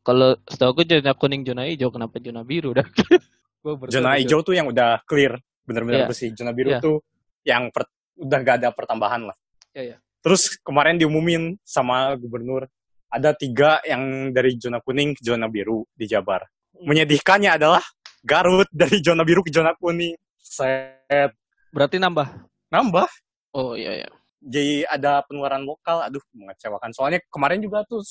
kalau 0.00 0.38
setahu 0.46 0.70
aku 0.70 0.82
zona 0.88 1.12
kuning 1.12 1.42
zona 1.44 1.66
hijau 1.66 1.90
kenapa 1.90 2.16
zona 2.22 2.40
biru 2.46 2.72
dah 2.72 2.86
Zona 3.90 4.14
hijau 4.16 4.40
tuh 4.40 4.54
yang 4.54 4.70
udah 4.70 5.02
clear, 5.04 5.34
bener-bener 5.66 6.04
Iya. 6.04 6.08
bersih. 6.08 6.30
Zona 6.32 6.54
biru 6.54 6.70
Iya. 6.72 6.80
tuh 6.80 7.02
yang 7.42 7.68
per- 7.74 7.90
udah 8.16 8.38
gak 8.40 8.56
ada 8.62 8.68
pertambahan 8.72 9.26
lah. 9.28 9.36
Iya, 9.74 9.82
iya. 9.82 9.96
Terus 10.22 10.56
kemarin 10.62 10.96
diumumin 10.96 11.58
sama 11.66 12.14
gubernur 12.16 12.64
ada 13.06 13.34
tiga 13.36 13.82
yang 13.84 14.30
dari 14.32 14.56
zona 14.56 14.78
kuning 14.80 15.12
ke 15.14 15.22
zona 15.22 15.50
biru 15.50 15.84
di 15.92 16.06
Jabar. 16.06 16.46
Menyedihkannya 16.80 17.58
adalah 17.58 17.82
Garut 18.24 18.68
dari 18.80 19.02
zona 19.02 19.26
biru 19.26 19.42
ke 19.44 19.50
zona 19.50 19.76
kuning. 19.76 20.16
Set 20.38 21.34
berarti 21.74 22.00
nambah 22.00 22.28
nambah. 22.72 23.08
oh 23.52 23.76
iya 23.76 24.04
iya 24.04 24.08
Jadi 24.46 24.86
ada 24.86 25.26
penularan 25.26 25.66
lokal. 25.66 26.06
Aduh, 26.06 26.22
mengecewakan. 26.30 26.94
Soalnya 26.94 27.18
kemarin 27.32 27.58
juga 27.58 27.82
tuh 27.82 28.04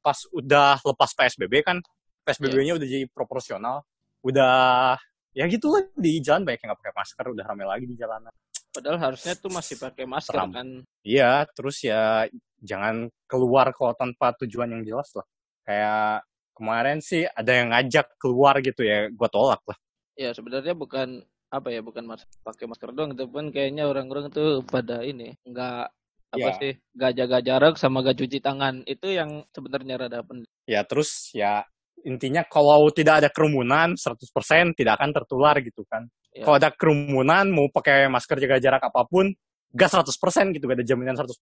pas 0.00 0.18
udah 0.34 0.80
lepas 0.82 1.10
PSBB 1.14 1.62
kan, 1.62 1.78
PSBB-nya 2.26 2.74
udah 2.74 2.88
jadi 2.88 3.06
proporsional. 3.12 3.84
Udah 4.26 4.96
ya 5.30 5.46
gitu 5.46 5.70
lah 5.70 5.86
di 5.94 6.18
jalan 6.18 6.42
banyak 6.42 6.66
yang 6.66 6.68
nggak 6.74 6.80
pakai 6.82 6.94
masker, 6.96 7.24
udah 7.30 7.44
rame 7.46 7.64
lagi 7.68 7.86
di 7.86 7.94
jalanan. 7.94 8.32
padahal 8.70 9.02
harusnya 9.02 9.34
tuh 9.34 9.50
masih 9.50 9.82
pakai 9.82 10.06
masker 10.06 10.30
Seram. 10.30 10.54
kan 10.54 10.66
Iya, 11.02 11.42
terus 11.58 11.82
ya 11.82 12.30
jangan 12.62 13.10
keluar 13.26 13.74
kalau 13.74 13.98
tanpa 13.98 14.30
tujuan 14.42 14.70
yang 14.70 14.82
jelas 14.86 15.10
lah. 15.18 15.26
Kayak 15.66 16.22
kemarin 16.60 17.00
sih 17.00 17.24
ada 17.24 17.52
yang 17.56 17.72
ngajak 17.72 18.06
keluar 18.20 18.60
gitu 18.60 18.84
ya, 18.84 19.08
gua 19.16 19.32
tolak 19.32 19.64
lah. 19.64 19.78
ya 20.20 20.36
sebenarnya 20.36 20.76
bukan 20.76 21.24
apa 21.48 21.72
ya 21.72 21.80
bukan 21.80 22.04
mas 22.04 22.28
pakai 22.44 22.68
masker 22.68 22.92
doang 22.92 23.16
tapi 23.16 23.32
kan 23.32 23.48
kayaknya 23.48 23.88
orang-orang 23.88 24.28
tuh 24.28 24.60
pada 24.68 25.00
ini 25.00 25.32
nggak 25.48 25.88
apa 26.30 26.46
Ya. 26.46 26.54
sih 26.62 26.72
nggak 26.94 27.12
jaga 27.18 27.38
jarak 27.42 27.74
sama 27.74 28.06
gak 28.06 28.14
cuci 28.22 28.38
tangan 28.38 28.86
itu 28.86 29.10
yang 29.10 29.42
sebenarnya 29.50 29.98
rada 29.98 30.22
penting 30.22 30.46
Ya 30.62 30.86
terus 30.86 31.34
ya 31.34 31.66
intinya 32.06 32.46
kalau 32.46 32.86
tidak 32.94 33.24
ada 33.24 33.28
kerumunan 33.34 33.98
100% 33.98 34.78
tidak 34.78 34.94
akan 35.00 35.10
tertular 35.10 35.58
gitu 35.58 35.82
kan. 35.90 36.06
Ya. 36.30 36.46
Kalau 36.46 36.56
ada 36.62 36.70
kerumunan 36.70 37.50
mau 37.50 37.66
pakai 37.68 38.06
masker 38.06 38.38
jaga 38.38 38.62
jarak 38.62 38.82
apa 38.86 39.02
pun 39.10 39.34
gak 39.74 39.90
100% 39.90 40.54
gitu, 40.54 40.64
gak 40.70 40.78
ada 40.78 40.86
jaminan 40.86 41.18
100% 41.18 41.34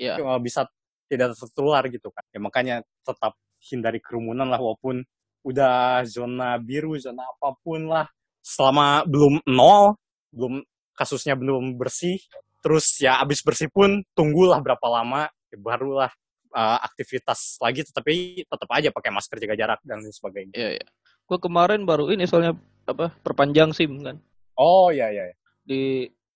ya 0.00 0.16
Cuma 0.16 0.40
bisa 0.40 0.64
tidak 1.12 1.36
tertular 1.36 1.84
gitu 1.92 2.08
kan. 2.08 2.24
Ya 2.32 2.40
makanya 2.40 2.76
tetap 3.04 3.36
hindari 3.66 3.98
kerumunan 3.98 4.46
lah 4.46 4.58
walaupun 4.58 5.02
udah 5.46 6.02
zona 6.06 6.58
biru, 6.58 6.98
zona 6.98 7.22
apa 7.26 7.54
pun 7.62 7.86
lah. 7.86 8.06
Selama 8.42 9.02
belum 9.06 9.42
nol, 9.46 9.98
belum 10.30 10.62
kasusnya 10.94 11.34
belum 11.34 11.74
bersih, 11.74 12.18
terus 12.62 12.98
ya 13.02 13.18
abis 13.22 13.42
bersih 13.42 13.66
pun 13.70 14.02
tunggulah 14.14 14.62
berapa 14.62 14.86
lama, 14.86 15.26
ya 15.50 15.58
barulah 15.58 16.10
uh, 16.54 16.78
aktivitas 16.82 17.58
lagi, 17.58 17.82
tetapi 17.82 18.46
tetap 18.46 18.70
aja 18.70 18.88
pakai 18.94 19.10
masker 19.10 19.36
jaga 19.42 19.54
jarak 19.58 19.80
dan 19.82 19.98
lain 20.02 20.14
sebagainya. 20.14 20.54
Iya, 20.54 20.70
iya. 20.78 20.86
Gue 21.26 21.38
kemarin 21.42 21.82
baru 21.82 22.10
ini 22.14 22.24
soalnya 22.24 22.54
apa 22.86 23.10
perpanjang 23.18 23.74
SIM 23.74 23.98
kan 23.98 24.14
Oh 24.56 24.88
iya 24.88 25.12
iya. 25.12 25.24
iya. 25.28 25.36
di 25.66 25.82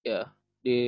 ya 0.05 0.21
di 0.61 0.79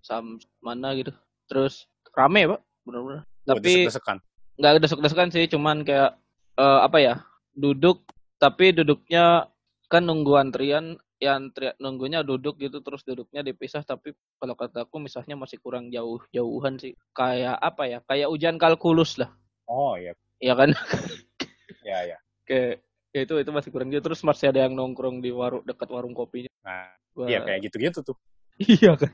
sam 0.00 0.40
mana 0.64 0.96
gitu. 0.96 1.12
Terus 1.48 1.84
rame 2.16 2.48
pak, 2.48 2.60
benar-benar. 2.88 3.22
Wah, 3.24 3.56
Tapi 3.56 3.64
desek-desekan. 3.64 4.18
Nggak 4.58 4.82
desek-desekan 4.82 5.30
sih, 5.30 5.46
cuman 5.46 5.82
kayak 5.82 6.18
eh, 6.54 6.80
apa 6.82 6.98
ya 6.98 7.14
duduk 7.54 8.02
tapi 8.36 8.70
duduknya 8.70 9.46
kan 9.86 10.02
nunggu 10.02 10.34
antrian 10.34 10.94
ya 11.18 11.34
antri 11.34 11.74
nunggunya 11.78 12.22
duduk 12.22 12.54
gitu 12.56 12.78
terus 12.78 13.02
duduknya 13.02 13.42
dipisah 13.42 13.82
tapi 13.82 14.14
kalau 14.38 14.54
kata 14.54 14.86
aku 14.86 15.02
misahnya 15.02 15.34
masih 15.34 15.58
kurang 15.58 15.90
jauh 15.90 16.22
jauhan 16.30 16.78
sih 16.78 16.94
kayak 17.10 17.58
apa 17.58 17.82
ya 17.86 17.98
kayak 18.06 18.30
ujian 18.30 18.54
kalkulus 18.54 19.18
lah 19.18 19.30
Oh 19.66 19.98
iya. 19.98 20.14
ya 20.38 20.54
kan 20.54 20.70
Iya 21.82 21.98
iya. 22.06 22.18
kayak 22.44 22.78
ya 23.10 23.20
itu 23.26 23.34
itu 23.34 23.50
masih 23.50 23.70
kurang 23.72 23.90
jauh 23.90 24.04
terus 24.04 24.22
masih 24.22 24.54
ada 24.54 24.62
yang 24.62 24.78
nongkrong 24.78 25.18
di 25.18 25.34
warung 25.34 25.66
dekat 25.66 25.88
warung 25.90 26.14
kopinya 26.14 26.46
Nah, 26.62 26.94
Gua- 27.10 27.26
iya 27.26 27.42
kayak 27.42 27.66
gitu-gitu 27.66 28.04
tuh. 28.04 28.16
Iya 28.62 28.94
kan. 28.94 29.10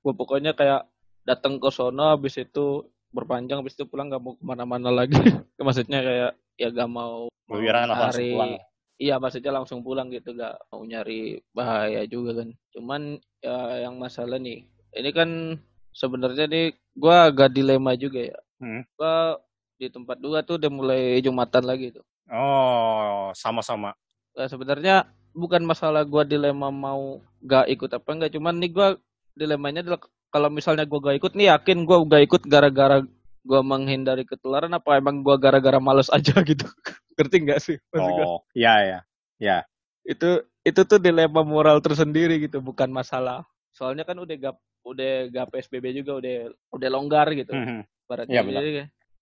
Gue 0.00 0.14
pokoknya 0.14 0.54
kayak 0.54 0.88
datang 1.22 1.62
ke 1.62 1.68
sono 1.68 2.10
habis 2.10 2.34
itu 2.34 2.82
berpanjang 3.14 3.62
habis 3.62 3.78
itu 3.78 3.86
pulang 3.86 4.10
gak 4.10 4.18
mau 4.18 4.34
ke 4.34 4.42
mana-mana 4.42 4.90
lagi. 4.90 5.14
Maksudnya 5.62 6.02
kayak 6.02 6.32
ya 6.58 6.68
gak 6.74 6.90
mau 6.90 7.30
nyari- 7.46 8.34
pulang. 8.34 8.52
Iya 8.94 9.18
maksudnya 9.18 9.50
langsung 9.50 9.82
pulang 9.82 10.06
gitu 10.06 10.38
gak 10.38 10.54
mau 10.70 10.82
nyari 10.86 11.42
bahaya 11.50 12.06
juga 12.06 12.42
kan. 12.42 12.48
Cuman 12.74 13.18
ya 13.42 13.86
yang 13.86 13.98
masalah 13.98 14.38
nih 14.38 14.66
ini 14.94 15.10
kan 15.10 15.58
sebenarnya 15.90 16.46
nih 16.46 16.78
gue 16.94 17.14
agak 17.14 17.50
dilema 17.50 17.98
juga 17.98 18.30
ya. 18.30 18.38
Hmm. 18.62 18.86
Gue 18.94 19.14
di 19.78 19.90
tempat 19.90 20.16
dua 20.22 20.46
tuh 20.46 20.62
udah 20.62 20.70
mulai 20.70 21.18
jumatan 21.18 21.66
lagi 21.66 21.90
tuh. 21.90 22.06
Oh, 22.30 23.34
sama-sama. 23.36 23.92
Nah, 24.34 24.48
sebenarnya 24.48 25.06
bukan 25.34 25.62
masalah 25.66 26.06
gua 26.06 26.22
dilema 26.24 26.70
mau 26.70 27.20
gak 27.44 27.68
ikut 27.68 27.90
apa 27.92 28.08
enggak, 28.14 28.32
cuman 28.32 28.54
nih 28.62 28.70
gua 28.72 28.88
dilemanya 29.34 29.82
adalah 29.82 30.00
kalau 30.34 30.50
misalnya 30.50 30.82
gua 30.82 30.98
gak 30.98 31.22
ikut 31.22 31.32
nih 31.38 31.54
yakin 31.54 31.86
gua 31.86 32.02
gak 32.02 32.26
ikut 32.26 32.42
gara-gara 32.50 33.06
gua 33.46 33.62
menghindari 33.62 34.26
ketularan 34.26 34.74
apa 34.74 34.98
emang 34.98 35.22
gua 35.22 35.38
gara-gara 35.38 35.78
males 35.78 36.10
aja 36.10 36.34
gitu. 36.50 36.66
Ngerti 37.14 37.36
nggak 37.46 37.60
sih? 37.62 37.78
Maksud? 37.94 38.26
Oh, 38.26 38.42
ya 38.50 38.82
ya. 38.82 38.98
Ya. 39.38 39.58
Itu 40.02 40.42
itu 40.66 40.80
tuh 40.82 40.98
dilema 40.98 41.46
moral 41.46 41.78
tersendiri 41.78 42.42
gitu, 42.42 42.58
bukan 42.58 42.90
masalah. 42.90 43.46
Soalnya 43.70 44.02
kan 44.02 44.18
udah 44.18 44.34
gak 44.34 44.56
udah 44.82 45.30
gak 45.30 45.54
PSBB 45.54 46.02
juga 46.02 46.18
udah 46.18 46.50
udah 46.74 46.88
longgar 46.90 47.30
gitu. 47.30 47.54
Baratnya 48.10 48.34
Iya, 48.34 48.42
benar. 48.42 48.62
Jadi 48.66 48.70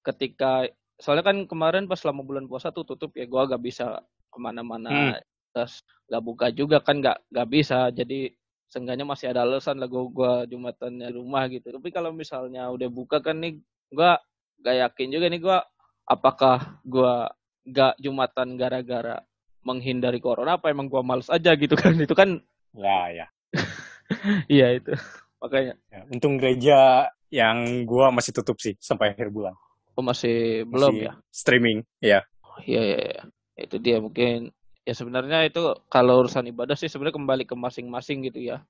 ketika 0.01 0.53
soalnya 0.97 1.29
kan 1.29 1.37
kemarin 1.45 1.85
pas 1.85 2.01
selama 2.01 2.25
bulan 2.25 2.49
puasa 2.49 2.73
tuh 2.73 2.89
tutup 2.89 3.13
ya 3.13 3.29
gua 3.29 3.45
gak 3.45 3.61
bisa 3.61 4.01
ke 4.33 4.39
mana-mana 4.41 4.89
Hmm. 4.89 5.13
terus 5.53 5.85
gak 6.09 6.23
buka 6.25 6.47
juga 6.49 6.81
kan 6.81 7.05
gak 7.05 7.21
gak 7.29 7.49
bisa 7.53 7.93
jadi 7.93 8.33
seenggaknya 8.73 9.05
masih 9.05 9.29
ada 9.29 9.45
alasan 9.45 9.77
lah 9.77 9.85
gua, 9.85 10.09
gua 10.09 10.33
jumatannya 10.49 11.13
di 11.13 11.15
rumah 11.15 11.45
gitu 11.47 11.69
tapi 11.69 11.93
kalau 11.93 12.09
misalnya 12.11 12.73
udah 12.73 12.89
buka 12.89 13.21
kan 13.21 13.37
nih 13.37 13.61
gua 13.93 14.17
gak 14.59 14.77
yakin 14.89 15.09
juga 15.13 15.27
nih 15.29 15.41
gua 15.41 15.59
apakah 16.09 16.81
gua 16.83 17.29
gak 17.63 18.01
jumatan 18.01 18.57
gara-gara 18.57 19.21
menghindari 19.61 20.19
corona 20.19 20.57
apa 20.57 20.73
emang 20.73 20.89
gua 20.89 21.05
males 21.05 21.29
aja 21.29 21.53
gitu 21.53 21.77
kan 21.77 21.93
itu 21.95 22.17
kan 22.17 22.41
Ya 22.73 23.13
ya. 23.13 23.27
iya 24.49 24.73
itu 24.73 24.97
makanya 25.37 25.77
Ya, 25.93 26.01
Untung 26.09 26.41
gereja 26.41 26.79
yang 27.29 27.85
gua 27.85 28.09
masih 28.09 28.33
tutup 28.33 28.57
sih 28.57 28.73
sampai 28.81 29.13
akhir 29.13 29.29
bulan. 29.29 29.53
oh 29.93 30.01
masih 30.01 30.65
belum 30.65 30.89
Masih 30.97 31.05
ya 31.05 31.13
Streaming. 31.29 31.79
Ya. 32.01 32.21
Iya, 32.65 32.81
iya, 32.81 32.99
iya. 33.05 33.23
Itu 33.61 33.77
dia 33.77 34.01
mungkin 34.01 34.49
ya 34.83 34.95
sebenarnya 34.95 35.47
itu 35.47 35.61
kalau 35.87 36.21
urusan 36.21 36.47
ibadah 36.49 36.75
sih 36.75 36.87
sebenarnya 36.87 37.17
kembali 37.17 37.45
ke 37.45 37.55
masing-masing 37.55 38.27
gitu 38.27 38.43
ya. 38.43 38.63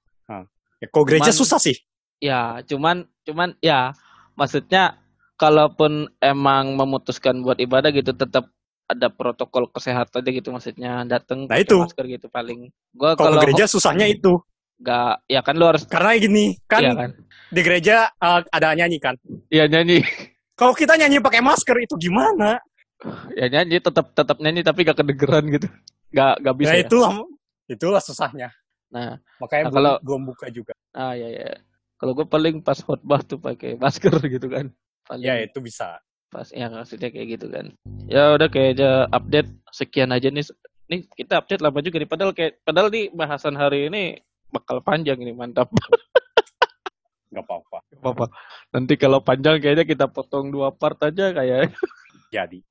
Ya, 0.79 0.87
kok 0.87 1.05
gereja 1.05 1.31
Cuman- 1.31 1.41
susah 1.41 1.59
sih? 1.59 1.77
Ya, 2.23 2.63
cuman 2.63 3.05
cuman 3.23 3.59
ya 3.59 3.91
maksudnya 4.35 4.99
kalaupun 5.35 6.07
emang 6.19 6.75
memutuskan 6.75 7.43
buat 7.43 7.59
ibadah 7.59 7.91
gitu 7.91 8.15
tetap 8.15 8.47
ada 8.87 9.09
protokol 9.09 9.67
kesehatan 9.67 10.21
aja 10.21 10.31
gitu 10.31 10.49
maksudnya 10.51 11.03
datang 11.03 11.49
Nah, 11.49 11.57
pakai 11.57 11.65
itu. 11.65 11.77
masker 11.81 12.05
gitu 12.07 12.27
paling. 12.29 12.69
Gua 12.93 13.17
Kalau 13.17 13.41
gereja 13.41 13.67
susahnya 13.67 14.07
itu. 14.07 14.39
nggak 14.79 15.31
ya 15.31 15.41
kan 15.41 15.55
lu 15.55 15.65
harus 15.65 15.87
Karena 15.87 16.19
gini, 16.19 16.59
kan, 16.67 16.83
iya 16.83 16.91
kan. 16.93 17.11
di 17.49 17.61
gereja 17.63 18.11
uh, 18.19 18.43
ada 18.51 18.75
nyanyi 18.75 18.99
kan. 18.99 19.15
Iya 19.47 19.71
nyanyi. 19.71 20.03
Kalau 20.53 20.75
kita 20.75 20.99
nyanyi 20.99 21.19
pakai 21.19 21.39
masker 21.39 21.75
itu 21.81 21.95
gimana? 21.97 22.59
Ya 23.35 23.47
nyanyi 23.47 23.79
tetap 23.79 24.11
tetap 24.11 24.39
nyanyi 24.39 24.63
tapi 24.63 24.83
gak 24.83 24.99
kedengeran 24.99 25.47
gitu. 25.51 25.71
Gak 26.13 26.35
gak 26.41 26.57
bisa 26.57 26.71
nah 26.71 26.77
ya. 26.77 26.85
itulah 26.85 27.13
itulah 27.67 28.01
susahnya. 28.01 28.49
Nah, 28.89 29.17
Makanya 29.39 29.65
Nah, 29.65 29.73
kalau- 29.73 30.01
belum 30.01 30.23
buka 30.29 30.47
juga. 30.49 30.73
ah 30.93 31.13
ya 31.13 31.27
ya. 31.27 31.57
Kalau 31.97 32.13
gue 32.13 32.25
paling 32.25 32.61
pas 32.61 32.77
khotbah 32.77 33.21
tuh 33.21 33.37
pakai 33.37 33.75
masker 33.75 34.13
gitu 34.31 34.47
kan. 34.47 34.69
Paling 35.03 35.25
Ya 35.25 35.41
itu 35.41 35.59
bisa. 35.59 35.99
pas 36.29 36.49
ya 36.49 36.65
maksudnya 36.67 37.13
kayak 37.13 37.29
gitu 37.31 37.47
kan 37.47 37.77
ya 38.09 38.33
udah 38.33 38.49
kayak 38.49 38.73
aja 38.73 39.05
update 39.07 39.53
sekian 39.69 40.09
aja 40.09 40.33
nih 40.33 40.41
nih 40.89 41.05
kita 41.13 41.37
update 41.37 41.61
lama 41.61 41.77
juga 41.79 42.01
nih 42.01 42.09
padahal 42.09 42.33
kayak 42.33 42.57
padahal 42.63 42.89
nih 42.89 43.13
bahasan 43.13 43.53
hari 43.53 43.93
ini 43.93 44.17
bakal 44.49 44.81
panjang 44.81 45.21
ini 45.21 45.29
mantap 45.31 45.69
Gak 47.29 47.45
apa-apa. 47.45 47.85
apa 48.03 48.27
nanti 48.71 48.97
kalau 48.97 49.21
panjang 49.21 49.57
kayaknya 49.57 49.85
kita 49.85 50.05
potong 50.07 50.49
dua 50.49 50.69
part 50.69 50.97
aja 51.03 51.33
kayak 51.33 51.77
Jadi. 52.31 52.65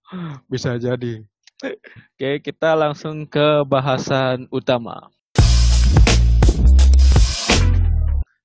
bisa 0.45 0.73
jadi 0.75 1.21
oke 1.63 2.29
kita 2.41 2.73
langsung 2.73 3.23
ke 3.25 3.61
bahasan 3.63 4.49
utama 4.49 5.09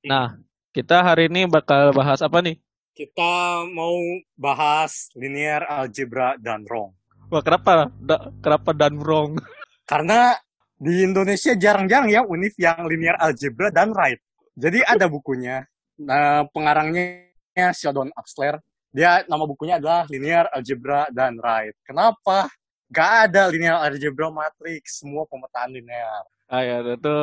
nah 0.03 0.37
kita 0.71 1.03
hari 1.03 1.27
ini 1.27 1.49
bakal 1.49 1.91
bahas 1.91 2.21
apa 2.21 2.41
nih 2.41 2.57
Kita 2.97 3.61
mau 3.77 3.93
bahas 4.41 5.13
linear 5.13 5.69
algebra 5.69 6.33
dan 6.41 6.65
wrong. 6.65 6.97
wah 7.29 7.45
kenapa 7.45 7.93
Da- 8.01 8.33
kenapa 8.41 8.73
dan 8.73 8.97
wrong 8.97 9.37
Karena 9.85 10.33
di 10.77 11.05
Indonesia 11.05 11.53
jarang-jarang 11.53 12.09
ya 12.09 12.21
univ 12.25 12.53
yang 12.59 12.85
linear 12.85 13.17
algebra 13.17 13.71
dan 13.71 13.95
right. 13.95 14.19
Jadi 14.53 14.83
ada 14.83 15.07
bukunya. 15.07 15.63
Nah, 15.97 16.43
pengarangnya 16.51 17.31
Sheldon 17.73 18.11
Axler. 18.13 18.59
Dia 18.91 19.23
nama 19.25 19.47
bukunya 19.47 19.79
adalah 19.79 20.05
linear 20.11 20.51
algebra 20.51 21.07
dan 21.15 21.39
right. 21.39 21.73
Kenapa? 21.87 22.51
Gak 22.87 23.11
ada 23.31 23.51
linear 23.51 23.83
algebra 23.83 24.31
matrix, 24.31 25.03
semua 25.03 25.27
pemetaan 25.27 25.75
linear. 25.75 26.23
Ah 26.47 26.63
ya, 26.63 26.83
itu 26.87 27.17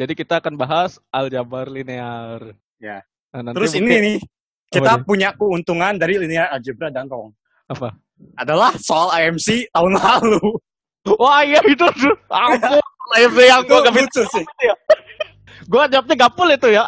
jadi 0.00 0.12
kita 0.16 0.40
akan 0.40 0.56
bahas 0.56 0.96
aljabar 1.12 1.68
linear. 1.68 2.56
Ya. 2.80 3.04
Nah, 3.30 3.44
nanti 3.44 3.56
Terus 3.60 3.72
ini 3.76 3.84
mungkin- 3.84 4.02
nih, 4.02 4.18
kita 4.72 4.92
punya 5.04 5.28
keuntungan 5.36 6.00
dari 6.00 6.16
linear 6.16 6.48
algebra 6.48 6.88
dan 6.88 7.04
wrong. 7.04 7.36
Apa? 7.68 7.92
Adalah 8.36 8.72
soal 8.80 9.12
IMC 9.12 9.68
tahun 9.70 10.00
lalu. 10.00 10.40
Wah 11.16 11.40
iya 11.44 11.60
itu 11.64 11.84
tuh. 11.96 12.12
Ampun, 12.28 12.80
live 13.16 13.36
yang 13.40 13.60
gua 13.64 13.80
gak 13.84 13.96
lucu 13.96 14.22
sih. 14.32 14.44
Gua 15.68 15.84
jawabnya 15.88 16.16
gapul 16.16 16.48
itu 16.48 16.68
ya. 16.72 16.84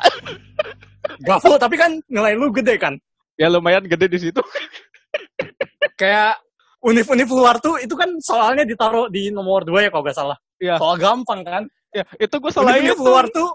Gaful, 1.25 1.57
tapi 1.61 1.77
kan 1.77 2.01
nilai 2.09 2.33
lu 2.37 2.49
gede 2.53 2.77
kan? 2.81 2.97
Ya 3.37 3.49
lumayan 3.49 3.85
gede 3.85 4.09
di 4.09 4.19
situ. 4.29 4.41
Kayak 5.97 6.41
univ-univ 6.83 7.29
luar 7.31 7.57
tuh 7.63 7.79
itu 7.79 7.95
kan 7.95 8.11
soalnya 8.19 8.67
ditaruh 8.67 9.07
di 9.09 9.31
nomor 9.31 9.63
2 9.63 9.87
ya 9.87 9.91
kalau 9.95 10.03
gak 10.03 10.19
salah. 10.19 10.39
Iya. 10.59 10.77
Soal 10.79 10.99
gampang 10.99 11.41
kan. 11.47 11.63
Ya, 11.95 12.03
itu 12.19 12.35
gua 12.41 12.51
salah 12.51 12.75
Univ-univ 12.75 12.99
itu. 12.99 13.05
luar 13.07 13.27
tuh 13.31 13.49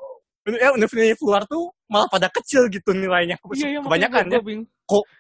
ya 0.47 0.69
univ-univ 0.71 1.19
luar 1.19 1.43
tuh 1.43 1.67
malah 1.91 2.07
pada 2.07 2.27
kecil 2.31 2.71
gitu 2.71 2.95
nilainya. 2.95 3.35
Iya, 3.51 3.67
iya, 3.67 3.79
Kebanyakan 3.83 4.23
ya. 4.31 4.39
bingung. 4.39 4.67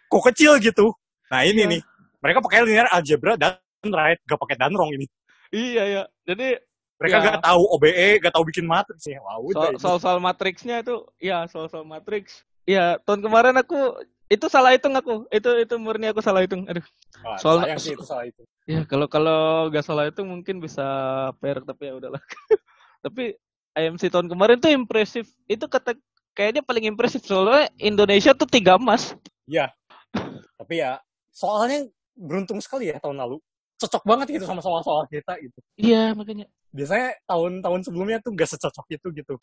Kok 0.07 0.23
kecil 0.31 0.55
gitu. 0.63 0.95
Nah 1.27 1.43
ini 1.43 1.67
Iya. 1.67 1.71
nih. 1.77 1.81
Mereka 2.23 2.39
pakai 2.41 2.59
linear 2.65 2.87
algebra 2.89 3.35
dan 3.35 3.59
right, 3.83 4.17
gak 4.25 4.39
pakai 4.39 4.55
dan 4.55 4.71
wrong 4.73 4.89
ini. 4.95 5.05
Iya 5.51 5.83
ya. 5.85 6.03
Jadi 6.25 6.57
Mereka 6.97 7.21
Ya. 7.21 7.25
gak 7.29 7.45
tahu 7.45 7.61
OBE, 7.77 8.17
gak 8.17 8.33
tahu 8.33 8.43
bikin 8.49 8.65
matriks 8.65 9.05
ya. 9.05 9.21
Udah. 9.21 9.69
soal 9.77 9.77
soal, 9.77 9.97
soal 10.01 10.17
matriksnya 10.17 10.81
itu, 10.81 11.05
ya 11.21 11.45
soal 11.45 11.69
soal 11.69 11.85
matriks. 11.85 12.41
Iya, 12.65 12.97
tahun 13.05 13.21
kemarin 13.21 13.53
aku 13.61 13.77
itu 14.27 14.45
salah 14.51 14.75
hitung 14.75 14.93
aku. 14.93 15.23
Itu 15.31 15.55
itu 15.55 15.75
murni 15.79 16.11
aku 16.11 16.19
salah 16.19 16.43
hitung. 16.43 16.67
Aduh. 16.67 16.83
Wah, 17.23 17.37
soal- 17.39 17.63
sayang 17.63 17.79
sih 17.79 17.93
itu 17.95 18.03
salah 18.03 18.25
itu. 18.27 18.43
Ya 18.67 18.83
kalau 18.83 19.07
kalau 19.07 19.71
nggak 19.71 19.83
salah 19.83 20.05
itu 20.07 20.21
mungkin 20.27 20.59
bisa 20.59 20.83
fair 21.39 21.63
tapi 21.63 21.87
ya 21.87 21.93
udahlah. 21.95 22.19
tapi 23.05 23.39
IMC 23.77 24.11
tahun 24.11 24.27
kemarin 24.27 24.59
tuh 24.59 24.73
impresif. 24.73 25.31
Itu 25.47 25.71
kata 25.71 25.95
kayaknya 26.35 26.61
paling 26.61 26.85
impresif 26.91 27.23
soalnya 27.23 27.71
Indonesia 27.79 28.35
tuh 28.35 28.49
tiga 28.49 28.75
emas. 28.75 29.15
Tapi 30.57 30.73
ya, 30.81 30.99
soalnya 31.31 31.87
beruntung 32.17 32.59
sekali 32.59 32.89
ya 32.91 32.97
tahun 32.99 33.21
lalu. 33.21 33.37
Cocok 33.77 34.03
banget 34.09 34.41
gitu 34.41 34.45
sama 34.49 34.59
soal-soal 34.59 35.05
kita 35.05 35.37
gitu. 35.37 35.57
Iya 35.77 36.17
makanya. 36.17 36.49
Biasanya 36.73 37.13
tahun-tahun 37.29 37.85
sebelumnya 37.85 38.17
tuh 38.19 38.33
gak 38.33 38.49
secocok 38.49 38.85
itu 38.89 39.07
gitu. 39.13 39.33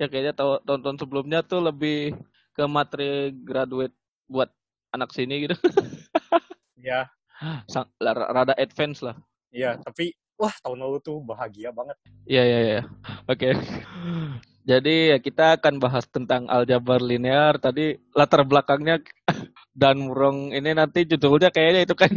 Ya 0.00 0.08
kayaknya 0.08 0.32
tahun- 0.32 0.64
tahun-tahun 0.64 0.96
sebelumnya 1.04 1.44
tuh 1.44 1.60
lebih 1.60 2.16
ke 2.56 2.64
materi 2.64 3.36
graduate 3.36 3.92
buat 4.32 4.48
anak 4.96 5.12
sini 5.12 5.46
gitu. 5.48 5.56
Ya, 6.82 7.06
Sang, 7.70 7.86
rada 8.02 8.58
advance 8.58 9.06
lah. 9.06 9.14
iya. 9.54 9.78
Tapi, 9.78 10.10
wah 10.34 10.50
tahun 10.66 10.82
lalu 10.82 10.98
tuh 10.98 11.22
bahagia 11.22 11.70
banget. 11.70 11.94
Iya 12.26 12.42
iya 12.42 12.58
iya. 12.66 12.82
Oke. 13.30 13.54
Jadi 14.62 15.10
ya 15.10 15.18
kita 15.18 15.58
akan 15.58 15.82
bahas 15.82 16.06
tentang 16.10 16.46
aljabar 16.46 17.02
linear. 17.02 17.58
Tadi 17.58 17.98
latar 18.14 18.42
belakangnya 18.46 18.98
dan 19.78 20.06
murong 20.06 20.54
ini 20.54 20.70
nanti 20.74 21.02
judulnya 21.06 21.50
kayaknya 21.50 21.86
itu 21.86 21.94
kan 21.98 22.10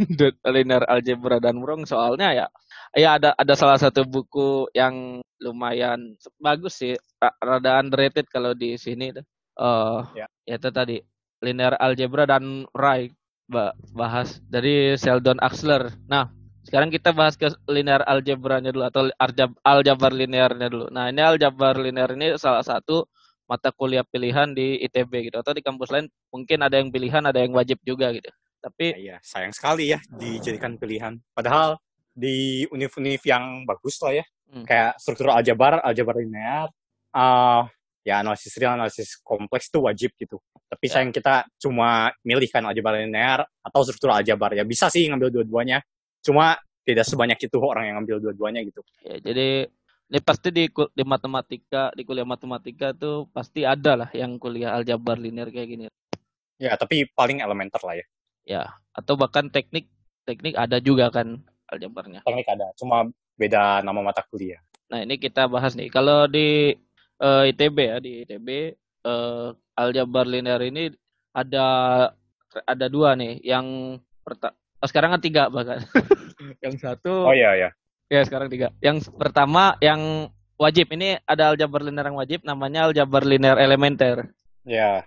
linear 0.54 0.86
algebra 0.86 1.42
dan 1.42 1.58
murong 1.58 1.82
soalnya 1.86 2.30
ya 2.34 2.46
ya 2.94 3.18
ada 3.18 3.34
ada 3.34 3.54
salah 3.58 3.78
satu 3.82 4.06
buku 4.06 4.70
yang 4.78 5.18
lumayan 5.42 6.14
bagus 6.38 6.78
sih 6.78 6.94
ra- 7.18 7.34
rada 7.42 7.82
underrated 7.82 8.30
kalau 8.30 8.54
di 8.54 8.78
sini 8.78 9.10
tuh. 9.10 9.26
Ya. 10.14 10.26
ya 10.46 10.54
itu 10.54 10.70
tadi 10.70 10.96
linear 11.42 11.76
algebra 11.78 12.24
dan 12.24 12.64
ba- 13.46 13.74
bahas 13.94 14.42
dari 14.50 14.94
Sheldon 14.98 15.38
Axler. 15.38 15.94
Nah, 16.10 16.30
sekarang 16.66 16.90
kita 16.90 17.14
bahas 17.14 17.38
ke 17.38 17.46
linear 17.70 18.02
algebranya 18.04 18.74
dulu 18.74 18.84
atau 18.86 19.02
aljab, 19.22 19.54
aljabar 19.62 20.10
linearnya 20.10 20.66
dulu. 20.66 20.86
Nah, 20.90 21.08
ini 21.10 21.22
aljabar 21.22 21.78
linear 21.78 22.10
ini 22.14 22.34
salah 22.38 22.62
satu 22.66 23.06
mata 23.46 23.70
kuliah 23.70 24.02
pilihan 24.02 24.50
di 24.50 24.82
ITB 24.82 25.30
gitu 25.30 25.38
atau 25.38 25.54
di 25.54 25.62
kampus 25.62 25.94
lain 25.94 26.10
mungkin 26.34 26.66
ada 26.66 26.82
yang 26.82 26.90
pilihan, 26.90 27.22
ada 27.22 27.38
yang 27.38 27.54
wajib 27.54 27.78
juga 27.86 28.10
gitu. 28.10 28.26
Tapi 28.58 28.98
Ya, 28.98 29.22
sayang 29.22 29.54
sekali 29.54 29.94
ya 29.94 30.02
dijadikan 30.10 30.74
pilihan. 30.74 31.22
Padahal 31.30 31.78
di 32.10 32.66
univ-univ 32.74 33.22
yang 33.22 33.62
bagus 33.62 34.02
lah 34.02 34.18
ya, 34.18 34.26
Hmm. 34.50 34.62
kayak 34.66 34.98
struktur 34.98 35.30
aljabar, 35.30 35.78
aljabar 35.86 36.18
linear, 36.18 36.66
ah 37.14 37.66
ya 38.02 38.22
analisis 38.22 38.54
real, 38.58 38.74
analisis 38.74 39.18
kompleks 39.22 39.70
tuh 39.70 39.86
wajib 39.86 40.10
gitu. 40.18 40.38
Tapi 40.66 40.84
Ya. 40.90 40.92
sayang 40.98 41.14
kita 41.14 41.46
cuma 41.62 42.10
milih 42.26 42.50
kan 42.50 42.66
aljabar 42.66 42.98
linear 42.98 43.46
atau 43.62 43.80
struktural 43.86 44.18
aljabar. 44.18 44.50
Ya 44.54 44.66
bisa 44.66 44.90
sih 44.90 45.06
ngambil 45.06 45.30
dua-duanya. 45.30 45.78
Cuma 46.22 46.58
tidak 46.82 47.06
sebanyak 47.06 47.38
itu 47.38 47.58
orang 47.62 47.90
yang 47.90 47.94
ngambil 48.02 48.18
dua-duanya 48.30 48.62
gitu. 48.66 48.82
Ya, 49.06 49.18
jadi 49.22 49.70
ini 50.10 50.18
pasti 50.22 50.54
di 50.54 50.70
di 50.70 51.02
matematika, 51.06 51.90
di 51.94 52.02
kuliah 52.06 52.26
matematika 52.26 52.94
tuh 52.94 53.26
pasti 53.30 53.66
ada 53.66 54.06
lah 54.06 54.10
yang 54.14 54.38
kuliah 54.38 54.74
aljabar 54.74 55.18
linear 55.18 55.50
kayak 55.50 55.66
gini. 55.70 55.84
Ya, 56.58 56.74
tapi 56.78 57.06
paling 57.14 57.42
elementer 57.42 57.82
lah 57.82 57.94
ya. 57.98 58.06
Ya, 58.46 58.62
atau 58.94 59.18
bahkan 59.18 59.50
teknik 59.50 59.90
teknik 60.22 60.54
ada 60.54 60.78
juga 60.78 61.10
kan 61.10 61.42
aljabarnya. 61.70 62.22
Teknik 62.22 62.46
ada, 62.46 62.70
cuma 62.78 63.06
beda 63.34 63.82
nama 63.82 63.98
mata 64.02 64.22
kuliah. 64.30 64.62
Nah, 64.86 65.02
ini 65.02 65.18
kita 65.18 65.50
bahas 65.50 65.74
nih. 65.74 65.90
Kalau 65.90 66.30
di 66.30 66.70
eh, 67.18 67.42
ITB 67.50 67.76
ya, 67.82 67.96
di 67.98 68.22
ITB 68.22 68.48
eh, 69.02 69.48
aljabar 69.76 70.24
linear 70.24 70.58
ini 70.64 70.90
ada 71.36 71.66
ada 72.64 72.86
dua 72.88 73.12
nih. 73.14 73.38
Yang 73.44 74.00
pertama 74.24 74.56
sekarang 74.82 75.10
kan 75.16 75.22
tiga 75.22 75.42
bahkan. 75.52 75.84
yang 76.64 76.74
satu 76.80 77.28
Oh 77.28 77.34
iya 77.36 77.52
ya. 77.54 77.70
ya 78.08 78.20
sekarang 78.24 78.48
tiga. 78.48 78.72
Yang 78.80 79.12
pertama 79.14 79.76
yang 79.84 80.32
wajib 80.56 80.88
ini 80.96 81.20
ada 81.28 81.52
aljabar 81.52 81.84
linear 81.84 82.08
yang 82.08 82.18
wajib 82.18 82.40
namanya 82.42 82.88
aljabar 82.88 83.22
linear 83.22 83.60
elementer. 83.60 84.32
Ya. 84.64 85.04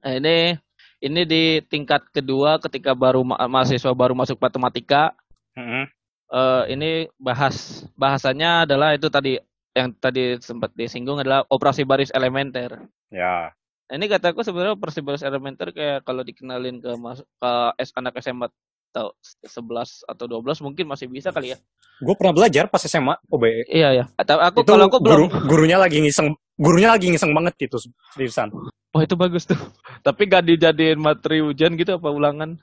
Nah, 0.00 0.14
ini 0.14 0.56
ini 1.02 1.22
di 1.26 1.44
tingkat 1.66 2.06
kedua 2.14 2.58
ketika 2.62 2.94
baru 2.94 3.22
ma- 3.26 3.38
mahasiswa 3.50 3.92
baru 3.94 4.14
masuk 4.18 4.38
matematika 4.38 5.14
Mm-mm. 5.54 5.86
eh, 6.32 6.62
ini 6.74 6.90
bahas 7.18 7.86
bahasanya 7.94 8.66
adalah 8.66 8.94
itu 8.94 9.06
tadi 9.10 9.38
yang 9.76 9.94
tadi 9.94 10.38
sempat 10.42 10.74
disinggung 10.74 11.22
adalah 11.22 11.46
operasi 11.46 11.86
baris 11.86 12.10
elementer. 12.10 12.82
Ya. 13.14 13.54
Ini 13.88 14.04
kataku 14.04 14.44
sebenarnya 14.44 14.76
operasi 14.76 15.00
baris 15.00 15.24
elementer 15.24 15.72
kayak 15.72 16.04
kalau 16.04 16.20
dikenalin 16.20 16.76
ke 16.80 16.92
mas 17.00 17.24
ke 17.24 17.52
S 17.80 17.90
anak 17.96 18.20
SMA 18.20 18.52
atau 18.92 19.12
11 19.44 20.08
atau 20.08 20.24
12 20.26 20.64
mungkin 20.64 20.84
masih 20.88 21.06
bisa 21.08 21.28
kali 21.28 21.52
ya. 21.54 21.58
Gue 22.00 22.14
pernah 22.16 22.34
belajar 22.34 22.66
pas 22.72 22.80
SMA 22.84 23.14
OBE. 23.28 23.68
Iya 23.68 23.88
ya. 23.92 24.04
Atau 24.16 24.40
aku 24.40 24.64
itu 24.64 24.70
kalau 24.72 24.86
aku 24.88 24.98
guru, 25.00 25.28
belum. 25.28 25.46
gurunya 25.48 25.76
lagi 25.76 26.00
ngiseng 26.00 26.32
gurunya 26.56 26.88
lagi 26.96 27.12
ngiseng 27.12 27.32
banget 27.36 27.54
gitu 27.68 27.76
seriusan. 28.16 28.48
Oh 28.96 29.00
itu 29.04 29.14
bagus 29.14 29.44
tuh. 29.44 29.58
Tapi 30.06 30.26
gak 30.26 30.48
dijadiin 30.48 30.98
materi 30.98 31.44
ujian 31.44 31.76
gitu 31.76 32.00
apa 32.00 32.08
ulangan. 32.08 32.56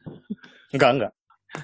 Enggak, 0.73 0.89
enggak. 0.97 1.11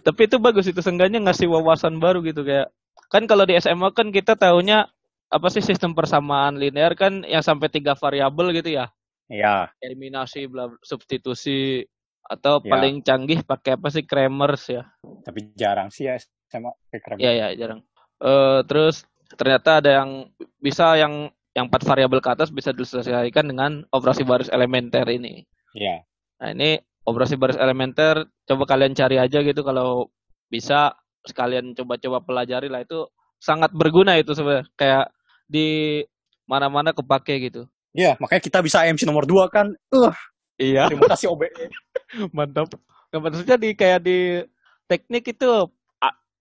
Tapi 0.06 0.22
itu 0.30 0.38
bagus 0.40 0.66
itu 0.72 0.80
seenggaknya 0.80 1.20
ngasih 1.20 1.52
wawasan 1.52 2.00
baru 2.00 2.24
gitu 2.24 2.48
kayak 2.48 2.72
kan 3.12 3.28
kalau 3.28 3.44
di 3.44 3.60
SMA 3.60 3.92
kan 3.92 4.08
kita 4.14 4.40
tahunya 4.40 4.88
apa 5.32 5.48
sih 5.52 5.64
sistem 5.64 5.92
persamaan 5.92 6.56
linear 6.56 6.96
kan 6.96 7.24
yang 7.28 7.44
sampai 7.44 7.68
tiga 7.68 7.98
variabel 7.98 8.56
gitu 8.56 8.72
ya. 8.72 8.88
Iya. 9.32 9.72
eliminasi 9.80 10.46
bla 10.46 10.68
substitusi 10.84 11.88
atau 12.22 12.60
Ya. 12.60 12.70
paling 12.70 13.00
canggih 13.02 13.42
pakai 13.42 13.74
apa 13.74 13.88
sih 13.88 14.04
Kramers 14.04 14.68
ya 14.68 14.84
Tapi 15.24 15.56
jarang 15.56 15.88
sih 15.88 16.06
ya 16.06 16.20
SMA 16.48 16.72
kayak 16.90 17.02
keren. 17.02 17.18
ya 17.18 17.32
ya 17.32 17.48
jarang 17.56 17.82
Eh 18.20 18.60
terus 18.68 19.08
ternyata 19.34 19.80
ada 19.80 20.04
yang 20.04 20.30
bisa 20.60 20.94
yang 20.94 21.32
yang 21.52 21.66
empat 21.66 21.82
variabel 21.82 22.20
ke 22.20 22.30
atas 22.30 22.48
bisa 22.48 22.70
diselesaikan 22.70 23.44
dengan 23.44 23.82
operasi 23.90 24.22
baris 24.22 24.48
elementer 24.48 25.08
ini 25.08 25.48
Iya. 25.74 26.04
nah 26.38 26.52
ini 26.52 26.76
operasi 27.02 27.34
baris 27.36 27.58
elementer 27.58 28.28
coba 28.46 28.64
kalian 28.68 28.94
cari 28.94 29.18
aja 29.18 29.42
gitu 29.42 29.64
kalau 29.64 30.12
bisa 30.48 30.94
sekalian 31.24 31.72
coba-coba 31.72 32.22
pelajari 32.22 32.68
lah 32.68 32.82
itu 32.82 33.08
sangat 33.38 33.72
berguna 33.72 34.16
itu 34.16 34.32
sebenarnya 34.32 34.70
kayak 34.76 35.10
di 35.48 36.02
mana-mana 36.46 36.92
kepake 36.92 37.42
gitu 37.42 37.66
Iya, 37.92 38.16
makanya 38.18 38.40
kita 38.42 38.60
bisa 38.60 38.84
MC 38.84 39.04
nomor 39.04 39.24
2 39.24 39.48
kan. 39.48 39.68
Uh, 39.92 40.16
iya 40.56 40.88
terima 40.88 41.10
kasih 41.10 41.28
OBE. 41.28 41.50
mantap 42.38 42.72
nggak 43.10 43.22
maksudnya 43.22 43.58
di 43.58 43.70
kayak 43.72 44.00
di 44.02 44.40
teknik 44.86 45.24
itu 45.30 45.48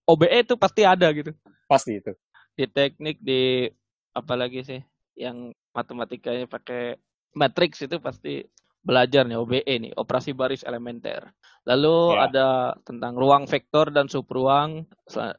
OBE 0.04 0.42
itu 0.42 0.54
pasti 0.54 0.82
ada 0.82 1.06
gitu 1.10 1.30
Pasti 1.66 1.98
itu. 1.98 2.10
di 2.52 2.66
teknik 2.66 3.18
di 3.18 3.66
apalagi 4.10 4.60
sih 4.60 4.80
yang 5.14 5.50
matematikanya 5.70 6.44
pakai 6.44 6.98
matrix 7.32 7.78
itu 7.80 7.98
pasti 7.98 8.42
belajar 8.80 9.22
nih 9.22 9.34
OBE 9.36 9.62
nih 9.80 9.92
operasi 9.94 10.30
baris 10.30 10.62
elementer 10.62 11.30
lalu 11.62 12.14
Ya. 12.14 12.26
ada 12.26 12.48
tentang 12.82 13.14
ruang 13.14 13.44
vektor 13.44 13.88
dan 13.88 14.06
subruang 14.06 14.86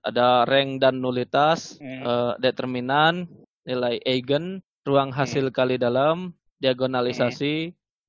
ada 0.01 0.43
rank 0.43 0.79
dan 0.79 0.97
nulitas 0.97 1.75
Hmm. 1.77 2.01
eh, 2.01 2.33
determinan 2.39 3.27
nilai 3.63 3.99
eigen 4.01 4.63
ruang 4.83 5.13
hasil 5.13 5.49
kali 5.49 5.77
dalam 5.77 6.33
diagonalisasi 6.57 7.53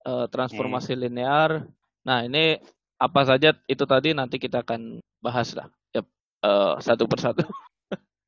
eh, 0.02 0.26
transformasi 0.28 0.96
linear 0.96 1.66
nah 2.02 2.24
ini 2.24 2.58
apa 2.98 3.20
saja 3.26 3.54
itu 3.66 3.84
tadi 3.84 4.14
nanti 4.14 4.38
kita 4.38 4.62
akan 4.62 4.98
bahas 5.18 5.54
lah 5.54 5.68
Yap, 5.92 6.06
eh, 6.42 6.74
satu 6.80 7.04
persatu 7.06 7.44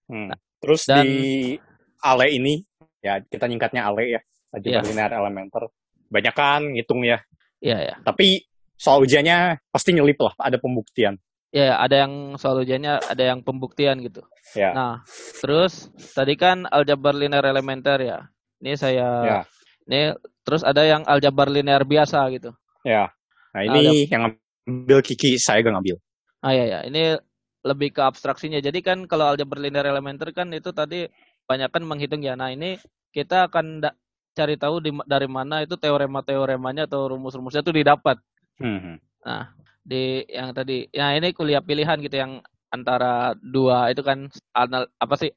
Hmm. 0.04 0.28
Terus 0.60 0.84
Dan- 0.84 1.00
di 1.08 1.56
Ale 2.04 2.28
ini, 2.28 2.60
ya 3.00 3.24
kita 3.24 3.48
nyingkatnya 3.48 3.88
Ale 3.88 4.12
ya, 4.12 4.20
aljabar 4.52 4.84
Iya. 4.84 4.88
linear 4.92 5.12
elementer. 5.16 5.64
Banyak 6.12 6.34
kan 6.36 6.60
ngitung 6.76 7.00
ya. 7.08 7.24
ya 7.56 7.80
ya 7.80 7.96
Tapi 8.04 8.44
soal 8.76 9.00
ujiannya 9.00 9.64
pasti 9.72 9.96
nyelip 9.96 10.20
lah, 10.20 10.36
ada 10.36 10.60
pembuktian. 10.60 11.16
Ya 11.54 11.78
ada 11.78 12.02
yang 12.02 12.34
soal 12.34 12.58
ujiannya 12.66 12.98
ada 13.06 13.22
yang 13.22 13.38
pembuktian 13.46 14.02
gitu 14.02 14.26
Ya. 14.58 14.74
nah 14.74 14.94
terus 15.38 15.88
tadi 16.14 16.34
kan 16.34 16.66
aljabar 16.68 17.14
linear 17.14 17.46
elementer 17.46 17.98
ya 18.02 18.18
ini 18.58 18.74
saya 18.74 19.08
Ya. 19.22 19.38
ini 19.86 20.00
terus 20.42 20.66
ada 20.66 20.82
yang 20.82 21.06
aljabar 21.06 21.46
linear 21.46 21.86
biasa 21.86 22.26
gitu 22.34 22.50
Ya. 22.82 23.08
Nah 23.54 23.62
ini 23.64 24.10
yang 24.10 24.34
ngambil 24.66 24.98
Kiki, 25.00 25.38
saya 25.38 25.62
gak 25.62 25.72
ngambil. 25.78 25.96
ah 26.42 26.52
ya 26.52 26.64
ya 26.68 26.78
ini 26.84 27.16
lebih 27.64 27.96
ke 27.96 28.02
abstraksinya 28.04 28.60
jadi 28.60 28.76
kan 28.84 29.08
kalau 29.08 29.32
aljabar 29.32 29.56
linear 29.56 29.86
elementer 29.88 30.28
kan 30.36 30.52
itu 30.52 30.68
tadi 30.76 31.08
banyak 31.48 31.70
kan 31.72 31.80
menghitung 31.86 32.20
ya 32.20 32.36
nah 32.36 32.52
ini 32.52 32.76
kita 33.08 33.48
akan 33.48 33.80
da- 33.80 33.96
cari 34.34 34.58
tahu 34.58 34.82
di, 34.82 34.90
dari 35.06 35.30
mana 35.30 35.62
itu 35.62 35.78
teorema-teoremanya 35.78 36.84
atau 36.90 37.08
rumus-rumusnya 37.14 37.62
itu 37.62 37.72
didapat 37.72 38.18
Hmm. 38.54 38.98
Nah, 39.24 39.50
di 39.90 40.24
yang 40.38 40.50
tadi, 40.58 40.74
ya 40.98 41.04
ini 41.16 41.28
kuliah 41.38 41.62
pilihan 41.68 41.98
gitu 42.04 42.16
yang 42.22 42.32
antara 42.76 43.36
dua 43.54 43.76
itu 43.92 44.02
kan 44.08 44.18
anal, 44.60 44.82
apa 45.04 45.14
sih 45.22 45.30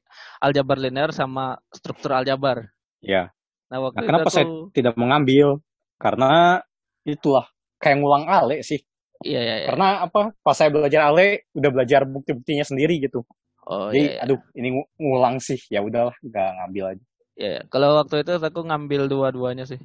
aljabar 0.44 0.76
linear 0.84 1.10
sama 1.20 1.42
struktur 1.78 2.10
aljabar. 2.18 2.58
Ya. 3.02 3.30
Nah 3.70 3.78
waktu 3.86 4.00
Nah, 4.00 4.04
itu 4.08 4.18
kenapa 4.18 4.28
aku, 4.28 4.36
saya 4.36 4.46
tidak 4.76 4.94
mengambil? 5.00 5.60
Karena 5.98 6.60
itulah 7.06 7.46
kayak 7.82 7.98
ngulang 8.02 8.26
Ale 8.30 8.62
sih. 8.66 8.80
iya 9.26 9.38
iya 9.46 9.56
iya. 9.64 9.72
Karena 9.72 10.04
apa? 10.06 10.32
Pas 10.44 10.56
saya 10.58 10.70
belajar 10.74 11.10
Ale, 11.12 11.48
udah 11.56 11.70
belajar 11.74 12.02
bukti-buktinya 12.08 12.64
sendiri 12.66 12.98
gitu. 13.04 13.24
Oh 13.66 13.92
Jadi, 13.92 14.00
iya, 14.00 14.10
iya. 14.14 14.24
aduh, 14.24 14.40
ini 14.58 14.68
ngu- 14.74 14.90
ngulang 15.00 15.36
sih. 15.42 15.60
Ya 15.72 15.80
udahlah, 15.84 16.16
nggak 16.24 16.48
ngambil 16.62 16.84
aja. 16.96 17.04
Iya, 17.38 17.46
iya. 17.52 17.60
Kalau 17.72 17.88
waktu 17.98 18.14
itu 18.22 18.30
aku 18.48 18.60
ngambil 18.68 19.00
dua-duanya 19.12 19.64
sih. 19.70 19.78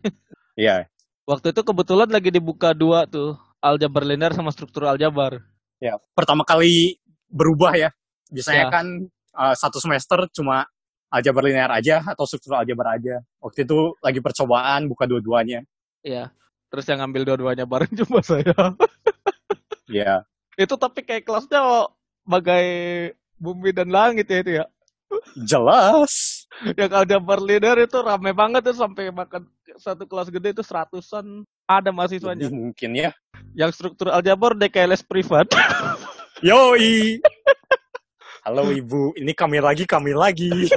Iya, 0.57 0.89
waktu 1.29 1.47
itu 1.53 1.61
kebetulan 1.69 2.09
lagi 2.15 2.29
dibuka 2.33 2.69
dua 2.81 2.99
tuh 3.09 3.37
aljabar 3.63 4.03
linear 4.03 4.35
sama 4.35 4.51
struktur 4.51 4.83
aljabar. 4.85 5.39
ya. 5.79 5.95
Pertama 6.11 6.43
kali 6.43 6.99
berubah 7.31 7.73
ya. 7.75 7.89
Biasanya 8.27 8.67
Ya. 8.67 8.71
kan 8.71 8.85
uh, 9.35 9.55
satu 9.55 9.79
semester 9.79 10.27
cuma 10.35 10.67
aljabar 11.07 11.43
linear 11.45 11.71
aja 11.71 12.03
atau 12.03 12.27
struktur 12.27 12.59
aljabar 12.59 12.99
aja. 12.99 13.23
Waktu 13.39 13.63
itu 13.63 13.95
lagi 14.03 14.19
percobaan 14.19 14.91
buka 14.91 15.07
dua-duanya. 15.07 15.63
Iya. 16.03 16.31
Terus 16.67 16.83
yang 16.89 17.05
ngambil 17.05 17.21
dua-duanya 17.33 17.63
bareng 17.63 17.91
cuma 18.03 18.19
saya. 18.19 18.51
Iya. 19.87 20.25
itu 20.53 20.75
tapi 20.77 21.01
kayak 21.01 21.25
kelasnya 21.25 21.89
bagai 22.23 22.67
bumi 23.41 23.73
dan 23.73 23.89
langit 23.89 24.29
ya 24.29 24.37
itu 24.41 24.51
ya. 24.61 24.65
Jelas. 25.45 26.43
yang 26.77 26.91
aljabar 26.93 27.41
linear 27.41 27.77
itu 27.81 27.97
rame 27.99 28.31
banget 28.31 28.61
tuh 28.69 28.77
sampai 28.77 29.09
makan 29.09 29.49
satu 29.81 30.05
kelas 30.05 30.29
gede 30.29 30.53
itu 30.53 30.61
seratusan 30.61 31.43
ada 31.65 31.89
mahasiswanya. 31.89 32.47
Mungkin 32.49 32.91
ya. 32.93 33.11
Yang 33.57 33.81
struktur 33.81 34.13
aljabar 34.13 34.53
les 34.53 35.01
privat. 35.01 35.49
Yoi. 36.47 37.23
Halo 38.43 38.75
ibu, 38.75 39.15
ini 39.15 39.31
kami 39.31 39.63
lagi, 39.63 39.87
kami 39.87 40.11
lagi. 40.11 40.67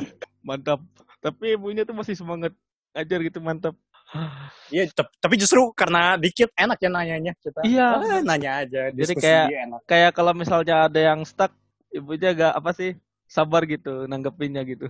mantap. 0.47 0.79
Tapi 1.19 1.59
ibunya 1.59 1.83
tuh 1.83 1.99
masih 1.99 2.15
semangat 2.15 2.55
ngajar 2.95 3.19
gitu 3.27 3.39
mantap. 3.43 3.75
Iya, 4.71 4.87
tapi 5.19 5.35
justru 5.35 5.59
karena 5.75 6.15
dikit 6.15 6.47
enak 6.55 6.79
ya 6.79 6.89
nanyanya 6.91 7.33
kita. 7.43 7.61
Iya. 7.67 7.89
Ah, 7.99 8.23
nanya 8.23 8.63
aja. 8.63 8.83
Jadi 8.95 9.13
kayak- 9.19 9.51
enak. 9.51 9.81
Kayak 9.83 10.13
kalau 10.15 10.33
misalnya 10.33 10.87
ada 10.87 11.01
yang 11.03 11.27
stuck, 11.27 11.51
ibunya 11.91 12.31
agak 12.31 12.53
apa 12.55 12.71
sih 12.71 12.95
sabar 13.27 13.67
gitu 13.67 14.07
nanggepinnya 14.07 14.63
gitu. 14.65 14.87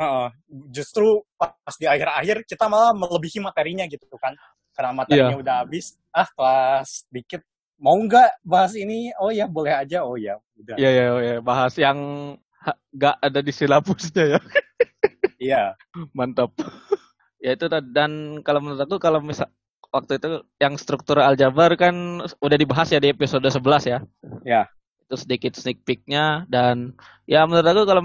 Heeh. 0.00 0.28
justru 0.72 1.20
pas 1.36 1.76
di 1.76 1.84
akhir-akhir 1.84 2.48
kita 2.48 2.72
malah 2.72 2.96
melebihi 2.96 3.36
materinya 3.44 3.84
gitu 3.84 4.08
kan. 4.16 4.32
Karena 4.72 4.96
materinya 4.96 5.36
Iya. 5.36 5.42
udah 5.44 5.54
habis. 5.60 6.00
Ah, 6.08 6.24
kelas 6.24 7.04
dikit. 7.12 7.44
Mau 7.76 8.00
nggak 8.00 8.40
bahas 8.40 8.72
ini? 8.72 9.12
Oh 9.20 9.28
ya, 9.28 9.44
boleh 9.44 9.76
aja. 9.76 10.00
Oh 10.08 10.16
ya, 10.16 10.40
udah. 10.56 10.76
Iya 10.80 10.88
iya 10.88 11.04
iya 11.20 11.36
bahas 11.44 11.76
yang 11.76 11.98
nggak 12.96 13.16
ada 13.20 13.40
di 13.44 13.52
silabusnya 13.52 14.24
ya. 14.36 14.40
Iya. 15.36 15.62
Mantap. 16.16 16.56
ya 17.44 17.52
itu 17.52 17.68
tadi. 17.68 17.88
dan 17.92 18.40
kalau 18.40 18.60
menurut 18.64 18.80
aku 18.80 18.96
kalau 18.96 19.20
misal 19.20 19.48
waktu 19.92 20.16
itu 20.16 20.44
yang 20.60 20.76
struktur 20.80 21.20
aljabar 21.20 21.76
kan 21.76 22.24
udah 22.40 22.56
dibahas 22.56 22.88
ya 22.88 23.00
di 23.04 23.12
episode 23.12 23.44
11 23.44 23.84
ya. 23.84 23.98
Ya. 24.48 24.62
Itu 25.10 25.26
sedikit 25.26 25.58
sneak 25.58 25.82
peeknya 25.82 26.46
dan 26.46 26.94
ya 27.26 27.42
menurut 27.42 27.66
aku 27.66 27.82
kalau 27.82 28.04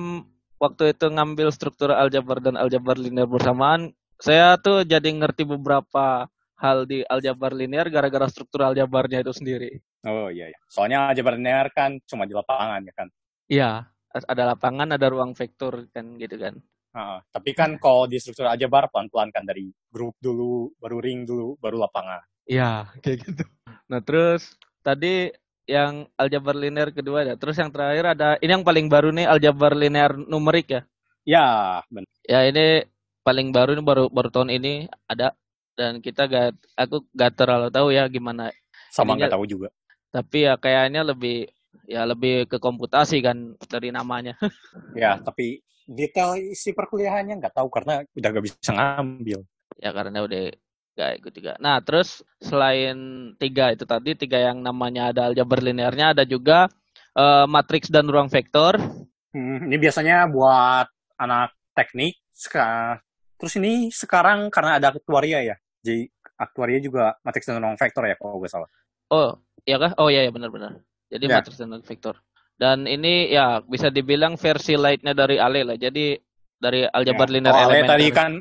waktu 0.57 0.97
itu 0.97 1.05
ngambil 1.05 1.53
struktur 1.53 1.93
aljabar 1.93 2.41
dan 2.41 2.57
aljabar 2.57 2.97
linear 2.97 3.29
bersamaan, 3.29 3.93
saya 4.17 4.57
tuh 4.57 4.81
jadi 4.81 5.05
ngerti 5.13 5.45
beberapa 5.45 6.25
hal 6.57 6.89
di 6.89 7.05
aljabar 7.05 7.53
linear 7.53 7.85
gara-gara 7.93 8.25
struktur 8.25 8.65
aljabarnya 8.65 9.21
itu 9.21 9.37
sendiri. 9.37 9.71
Oh 10.01 10.33
iya, 10.33 10.49
iya. 10.49 10.59
Soalnya 10.65 11.13
aljabar 11.13 11.37
linear 11.37 11.69
kan 11.69 12.01
cuma 12.09 12.25
di 12.25 12.33
lapangan 12.33 12.81
ya 12.81 12.93
kan. 12.97 13.07
Iya, 13.45 13.71
ada 14.09 14.43
lapangan, 14.55 14.97
ada 14.97 15.07
ruang 15.11 15.37
vektor 15.37 15.85
kan 15.93 16.17
gitu 16.17 16.41
kan. 16.41 16.57
Uh, 16.95 17.19
tapi 17.27 17.51
kan 17.51 17.75
kalau 17.75 18.07
di 18.07 18.15
struktur 18.17 18.47
aljabar 18.47 18.87
pelan-pelan 18.87 19.29
kan 19.29 19.43
dari 19.43 19.67
grup 19.91 20.15
dulu, 20.17 20.71
baru 20.79 21.03
ring 21.03 21.27
dulu, 21.27 21.59
baru 21.59 21.83
lapangan. 21.83 22.23
Iya, 22.47 22.87
kayak 23.03 23.17
gitu. 23.27 23.43
Nah, 23.91 23.99
terus 23.99 24.55
tadi 24.79 25.27
yang 25.65 26.06
aljabar 26.15 26.54
linear 26.54 26.89
kedua 26.93 27.25
ada. 27.25 27.34
Terus 27.36 27.58
yang 27.58 27.69
terakhir 27.73 28.06
ada 28.17 28.38
ini 28.39 28.51
yang 28.54 28.65
paling 28.65 28.86
baru 28.86 29.10
nih 29.10 29.25
aljabar 29.25 29.73
linear 29.73 30.13
numerik 30.15 30.67
ya. 30.69 30.82
Ya, 31.25 31.47
benar. 31.89 32.10
Ya, 32.25 32.39
ini 32.45 32.86
paling 33.25 33.49
baru 33.49 33.73
ini 33.73 33.82
baru 33.82 34.06
baru 34.13 34.30
tahun 34.30 34.54
ini 34.54 34.86
ada 35.10 35.34
dan 35.73 35.97
kita 35.97 36.30
gak 36.30 36.54
aku 36.78 37.01
gak 37.17 37.34
terlalu 37.34 37.67
tahu 37.73 37.89
ya 37.89 38.06
gimana 38.06 38.54
Sama 38.93 39.17
nggak 39.17 39.34
tahu 39.34 39.43
juga. 39.49 39.67
tapi 40.13 40.45
ya 40.45 40.56
kayaknya 40.56 41.01
lebih 41.04 41.49
ya 41.89 42.06
lebih 42.08 42.45
ke 42.47 42.62
komputasi 42.62 43.19
kan 43.19 43.58
dari 43.67 43.89
namanya 43.89 44.38
Ya, 44.95 45.17
tapi 45.19 45.60
detail 45.89 46.38
isi 46.39 46.71
perkuliahannya 46.71 47.41
nggak 47.41 47.56
tahu 47.58 47.67
karena 47.73 48.06
udah 48.13 48.30
gak 48.30 48.45
bisa 48.45 48.71
ngambil. 48.71 49.41
ya 49.82 49.89
karena 49.91 50.19
udah 50.23 50.43
gak 50.95 51.12
ikut 51.19 51.34
juga 51.36 51.53
nah 51.60 51.77
terus 51.84 52.23
selain 52.39 52.95
tiga 53.36 53.69
itu 53.69 53.84
tadi 53.84 54.15
tiga 54.15 54.39
yang 54.39 54.63
namanya 54.63 55.12
ada 55.12 55.27
aljabar 55.27 55.60
linearnya 55.60 56.15
ada 56.15 56.23
juga 56.23 56.71
eh, 57.13 57.45
matriks 57.45 57.91
dan 57.91 58.08
ruang 58.08 58.27
vektor 58.27 58.79
Hmm, 59.36 59.67
ini 59.67 59.75
biasanya 59.75 60.31
buat 60.31 60.88
anak 61.19 61.51
teknik. 61.75 62.15
Seka- 62.31 63.03
Terus 63.36 63.60
ini 63.60 63.91
sekarang 63.91 64.47
karena 64.47 64.79
ada 64.79 64.95
aktuaria 64.95 65.43
ya. 65.43 65.55
Jadi 65.84 66.08
aktuaria 66.39 66.79
juga 66.79 67.19
matriks 67.19 67.43
dan 67.43 67.60
ruang 67.60 67.75
vektor 67.75 68.08
ya 68.08 68.15
kalau 68.15 68.39
gue 68.39 68.47
salah. 68.47 68.71
oh 69.12 69.36
ya 69.67 69.75
kah 69.75 69.91
oh 69.99 70.08
ya 70.08 70.23
ya 70.23 70.31
benar-benar 70.31 70.79
jadi 71.12 71.27
Ya. 71.27 71.36
matriks 71.43 71.60
dan 71.60 71.67
ruang 71.67 71.84
vektor 71.84 72.15
dan 72.55 72.88
ini 72.88 73.27
ya 73.27 73.60
bisa 73.60 73.91
dibilang 73.91 74.39
versi 74.39 74.79
lightnya 74.79 75.12
dari 75.12 75.36
Ale 75.36 75.67
lah 75.67 75.75
jadi 75.75 76.15
dari 76.55 76.88
aljabar 76.88 77.27
Ya, 77.27 77.34
linear 77.36 77.53
kalau 77.53 77.69
Ale 77.69 77.79
tadi 77.84 78.08
kan 78.10 78.31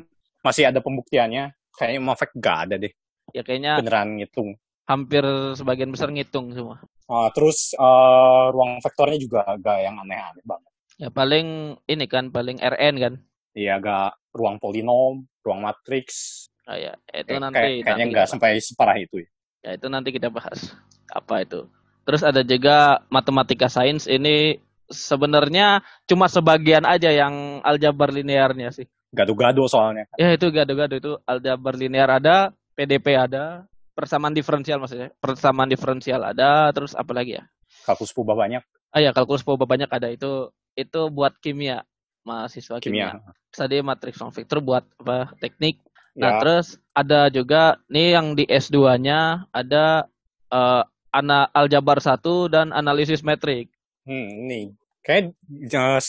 masih 0.41 0.63
ada 0.71 0.79
pembuktiannya. 0.79 1.51
Kayaknya 1.75 2.01
Mavek 2.01 2.31
gak 2.37 2.57
ada 2.67 2.75
deh. 2.77 2.93
ya 3.33 3.41
kayaknya 3.41 3.81
Beneran 3.81 4.21
ngitung. 4.21 4.53
hampir 4.85 5.25
sebagian 5.57 5.89
besar 5.89 6.13
ngitung 6.13 6.53
semua 6.53 6.77
Ah, 7.05 7.25
terus 7.33 7.73
eh, 7.73 8.45
ruang 8.53 8.77
vektornya 8.81 9.17
juga 9.17 9.41
agak 9.45 9.77
yang 9.81 9.97
aneh-aneh 9.97 10.41
banget. 10.41 10.71
Ya 10.97 11.09
paling 11.09 11.47
ini 11.85 12.05
kan 12.05 12.29
paling 12.29 12.57
RN 12.57 12.95
kan. 12.97 13.13
Iya 13.53 13.77
agak 13.77 14.17
ruang 14.31 14.57
polinom, 14.57 15.21
ruang 15.41 15.61
matriks. 15.61 16.49
Ah, 16.65 16.77
ya, 16.77 16.93
itu 17.11 17.29
Kayak- 17.29 17.41
nanti 17.45 17.57
kayak- 17.61 17.81
kayaknya 17.85 18.05
nggak 18.09 18.27
sampai 18.27 18.57
separah 18.57 18.97
itu 18.97 19.21
ya. 19.21 19.29
Ya 19.61 19.69
itu 19.77 19.85
nanti 19.85 20.09
kita 20.09 20.29
bahas. 20.29 20.73
Apa 21.09 21.45
itu? 21.45 21.69
Terus 22.05 22.21
ada 22.21 22.41
juga 22.41 23.05
matematika 23.09 23.65
sains 23.65 24.05
ini 24.05 24.57
sebenarnya 24.89 25.81
cuma 26.05 26.25
sebagian 26.25 26.85
aja 26.85 27.09
yang 27.09 27.61
aljabar 27.61 28.09
linearnya 28.09 28.69
sih. 28.71 28.85
Gado-gado 29.15 29.63
soalnya. 29.71 30.05
Ya 30.19 30.35
itu 30.35 30.51
gado-gado 30.51 30.95
itu 30.99 31.11
aljabar 31.23 31.73
linear 31.79 32.19
ada, 32.19 32.51
PDP 32.75 33.15
ada, 33.15 33.63
persamaan 33.95 34.35
diferensial 34.35 34.77
maksudnya. 34.83 35.15
Persamaan 35.23 35.71
diferensial 35.71 36.21
ada, 36.21 36.69
terus 36.75 36.91
apa 36.93 37.15
lagi 37.15 37.39
ya? 37.39 37.43
Kalkulus 37.87 38.11
pubah 38.11 38.35
banyak, 38.35 38.61
Ah 38.95 39.03
ya, 39.03 39.11
kalkulus 39.11 39.43
poba 39.43 39.67
banyak 39.67 39.91
ada 39.91 40.07
itu 40.07 40.51
itu 40.75 41.01
buat 41.11 41.35
kimia, 41.43 41.83
mahasiswa 42.23 42.79
kimia. 42.79 43.19
kimia. 43.19 43.31
Tadi 43.51 43.79
matriks 43.83 44.19
ruang 44.19 44.31
vektor 44.31 44.59
buat 44.63 44.83
apa? 44.99 45.35
Teknik 45.39 45.83
Nah, 46.15 46.31
Ya, 46.31 46.39
terus 46.39 46.79
ada 46.95 47.27
juga 47.27 47.75
nih 47.91 48.15
yang 48.15 48.39
di 48.39 48.47
S2-nya 48.47 49.51
ada 49.51 50.07
eh, 50.47 50.83
ana 51.11 51.51
aljabar 51.51 51.99
1 51.99 52.47
dan 52.47 52.71
analisis 52.71 53.19
metrik. 53.19 53.67
hmm, 54.07 54.27
nih. 54.47 54.65
Kayak 55.03 55.35
eh, 55.51 56.01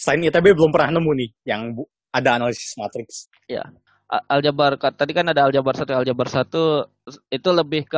selain 0.00 0.24
ITB 0.24 0.56
belum 0.56 0.72
pernah 0.72 0.96
nemu 0.96 1.12
nih 1.12 1.30
yang 1.44 1.76
bu- 1.76 1.92
ada 2.10 2.36
analisis 2.38 2.74
matriks. 2.78 3.30
A- 4.10 4.26
Aljabar 4.26 4.74
tadi 4.74 5.14
kan 5.14 5.30
ada 5.30 5.46
aljabar 5.46 5.74
1, 5.78 5.86
aljabar 5.94 6.26
1 6.26 6.50
itu 7.30 7.48
lebih 7.54 7.86
ke 7.86 7.96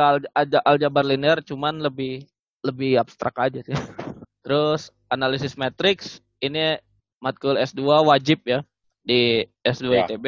aljabar 0.61 1.01
linear 1.01 1.41
cuman 1.41 1.81
lebih 1.81 2.25
lebih 2.61 3.01
abstrak 3.01 3.33
aja 3.41 3.65
sih. 3.65 3.73
Terus 4.45 4.93
analisis 5.09 5.57
matriks 5.57 6.21
ini 6.37 6.77
matkul 7.17 7.57
S2 7.57 7.81
wajib 8.05 8.45
ya 8.45 8.61
di 9.01 9.41
S2 9.65 9.89
Ya. 9.89 10.05
ITB 10.05 10.25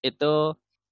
itu 0.00 0.32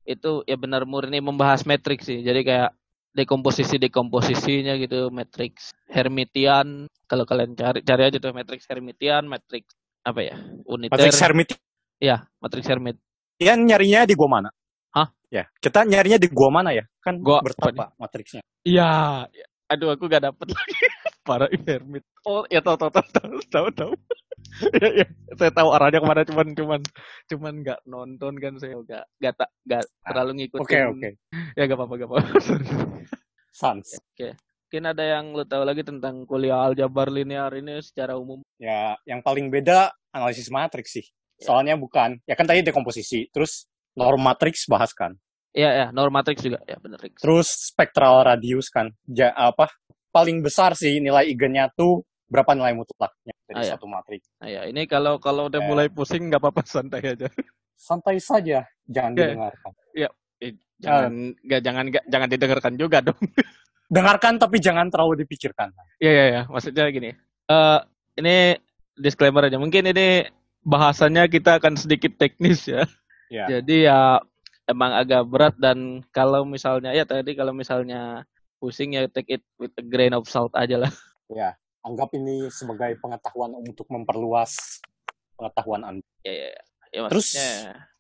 itu 0.07 0.31
ya 0.45 0.57
benar 0.61 0.85
murni 0.85 1.19
membahas 1.25 1.65
matriks 1.65 2.05
sih. 2.07 2.21
Jadi 2.21 2.45
kayak 2.45 2.77
dekomposisi 3.17 3.81
dekomposisinya 3.81 4.77
gitu 4.77 5.09
matriks 5.09 5.73
Hermitian 5.89 6.85
kalau 7.09 7.25
kalian 7.25 7.57
cari 7.57 7.81
cari 7.81 8.03
aja 8.13 8.21
tuh 8.21 8.37
matriks 8.37 8.69
Hermitian 8.69 9.25
matriks 9.25 9.73
apa 10.05 10.21
ya 10.21 10.37
uniter 10.69 10.93
Matriks 11.01 11.25
Hermit 11.25 11.57
ya 11.99 12.27
matriks 12.39 12.69
Hermit 12.69 12.97
Kalian 13.37 13.69
nyarinya 13.69 14.09
di 14.09 14.17
gua 14.17 14.29
mana? 14.33 14.49
Hah? 14.97 15.13
Ya, 15.29 15.45
kita 15.61 15.85
nyarinya 15.85 16.17
di 16.17 16.29
gua 16.33 16.49
mana 16.49 16.73
ya? 16.73 16.89
Kan 17.05 17.21
Gua- 17.21 17.45
bertapa 17.45 17.93
matriksnya. 18.01 18.41
Iya, 18.65 19.29
aduh 19.69 19.93
aku 19.93 20.09
gak 20.09 20.25
dapet 20.25 20.57
lagi. 20.57 20.77
Parah 21.29 21.53
Hermit. 21.53 22.01
Oh, 22.25 22.49
ya 22.49 22.65
tahu 22.65 22.81
tahu 22.81 22.97
tahu 22.97 23.07
tahu 23.13 23.37
tahu 23.53 23.67
tahu. 23.77 23.93
ya, 24.81 25.05
ya, 25.05 25.07
saya 25.37 25.53
tahu 25.53 25.69
arahnya 25.69 26.01
ke 26.01 26.07
mana 26.09 26.23
cuman 26.25 26.47
cuman 26.57 26.81
cuman 27.29 27.55
nggak 27.61 27.81
nonton 27.85 28.33
kan 28.41 28.57
saya 28.57 28.79
nggak 28.81 29.05
nggak 29.21 29.35
tak 29.37 29.51
nggak 29.69 29.83
Ah, 29.85 30.09
terlalu 30.17 30.31
ngikutin. 30.41 30.65
Oke, 30.65 30.79
oke. 30.89 31.09
Ya 31.59 31.63
gak 31.69 31.77
apa-apa 31.77 31.93
gak 32.01 32.09
apa-apa. 32.09 32.31
Sans. 33.61 33.89
Mungkin 34.17 34.83
ada 34.89 35.05
yang 35.05 35.37
lu 35.37 35.45
tahu 35.45 35.61
lagi 35.61 35.85
tentang 35.85 36.25
kuliah 36.25 36.65
aljabar 36.65 37.13
linear 37.13 37.53
ini 37.53 37.85
secara 37.85 38.17
umum. 38.17 38.41
Ya, 38.57 38.97
yang 39.05 39.21
paling 39.21 39.53
beda 39.53 39.93
analisis 40.09 40.49
matriks 40.49 40.97
sih. 40.97 41.05
Soalnya 41.37 41.77
bukan, 41.77 42.17
ya 42.25 42.35
kan 42.35 42.49
tadi 42.49 42.65
dekomposisi, 42.65 43.29
terus 43.29 43.69
norm 43.93 44.21
matriks 44.21 44.65
bahas 44.67 44.93
kan. 44.97 45.13
Iya 45.57 45.71
ya, 45.73 45.87
normatrix 45.89 46.45
juga 46.45 46.61
ya 46.69 46.77
bener 46.77 47.01
Rick. 47.01 47.17
Terus 47.17 47.49
spektral 47.73 48.21
radius 48.25 48.69
kan. 48.69 48.93
Ja, 49.09 49.33
apa? 49.33 49.73
Paling 50.13 50.45
besar 50.45 50.77
sih 50.77 51.01
nilai 51.01 51.29
eigennya 51.33 51.73
tuh 51.73 52.05
berapa 52.29 52.53
nilai 52.53 52.77
mutlaknya 52.77 53.33
dari 53.49 53.57
Ah, 53.57 53.65
ya. 53.65 53.73
satu 53.77 53.89
matriks. 53.89 54.29
Nah, 54.37 54.49
ya, 54.53 54.63
ini 54.69 54.85
kalau 54.85 55.17
kalau 55.17 55.49
udah 55.49 55.61
Ya. 55.61 55.69
mulai 55.69 55.89
pusing 55.89 56.29
nggak 56.29 56.41
apa-apa 56.45 56.61
santai 56.69 57.01
aja. 57.17 57.29
Santai 57.73 58.21
saja, 58.21 58.69
jangan 58.85 59.13
Oke. 59.17 59.21
didengarkan. 59.25 59.73
Eh, 60.45 60.53
jangan 60.77 61.13
nggak 61.41 61.61
jangan 61.65 61.85
nggak 61.89 62.05
jangan 62.05 62.29
didengarkan 62.29 62.73
juga 62.77 62.99
dong. 63.01 63.17
Dengarkan 63.89 64.35
tapi 64.37 64.61
jangan 64.61 64.93
terlalu 64.93 65.25
dipikirkan. 65.25 65.73
Iya 65.97 66.11
iya 66.13 66.25
iya, 66.29 66.43
maksudnya 66.53 66.85
gini. 66.93 67.17
Eh 67.49 67.79
ini 68.21 68.37
disclaimer 68.93 69.49
aja. 69.49 69.57
Mungkin 69.57 69.89
ini 69.89 70.27
bahasanya 70.67 71.31
kita 71.31 71.63
akan 71.63 71.79
sedikit 71.79 72.19
teknis 72.19 72.67
ya. 72.67 72.83
Ya. 73.31 73.47
Jadi 73.47 73.87
ya 73.87 74.19
emang 74.67 74.91
agak 74.99 75.23
berat 75.31 75.55
dan 75.63 76.03
kalau 76.11 76.43
misalnya 76.43 76.91
ya 76.91 77.07
tadi 77.07 77.39
kalau 77.39 77.55
misalnya 77.55 78.27
pusing 78.59 78.99
ya 78.99 79.07
take 79.07 79.39
it 79.39 79.43
with 79.63 79.71
a 79.79 79.85
grain 79.87 80.11
of 80.11 80.27
salt 80.27 80.51
aja 80.59 80.83
lah. 80.83 80.93
Ya, 81.31 81.55
anggap 81.87 82.11
ini 82.19 82.51
sebagai 82.51 82.99
pengetahuan 82.99 83.55
untuk 83.59 83.87
memperluas 83.91 84.83
pengetahuan 85.39 85.83
Anda. 85.87 86.07
Ya 86.27 86.35
ya. 86.35 86.49
ya. 86.51 86.63
Ya, 86.95 87.11
Terus, 87.13 87.35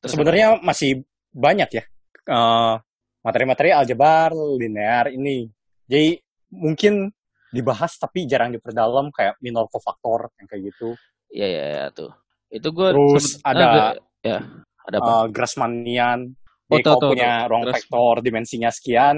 terus 0.01 0.15
Sebenarnya 0.15 0.63
masih 0.63 1.05
banyak 1.35 1.69
ya 1.69 1.85
eh, 2.31 2.75
materi-materi 3.21 3.75
aljabar 3.75 4.31
linear 4.35 5.11
ini. 5.11 5.51
Jadi 5.87 6.19
mungkin 6.55 7.11
dibahas 7.51 7.99
tapi 7.99 8.27
jarang 8.27 8.55
diperdalam 8.55 9.11
kayak 9.15 9.39
minor 9.43 9.67
cofaktor 9.71 10.31
yang 10.39 10.47
kayak 10.51 10.63
gitu. 10.73 10.95
Iya 11.31 11.47
iya 11.47 11.65
ya, 11.67 11.85
tuh. 11.93 12.15
Itu 12.51 12.69
gue 12.71 12.95
Terus 12.95 13.43
ada- 13.43 13.99
ya 14.23 14.39
ada 14.87 14.97
apa? 15.03 15.11
Eh, 15.11 15.25
Grassmannian. 15.35 16.19
Oh, 16.67 16.79
Jadi 16.79 16.83
tuh, 16.83 17.11
punya 17.15 17.47
ruang 17.47 17.63
Grass- 17.63 17.87
vektor 17.87 18.15
dimensinya 18.27 18.71
sekian, 18.75 19.17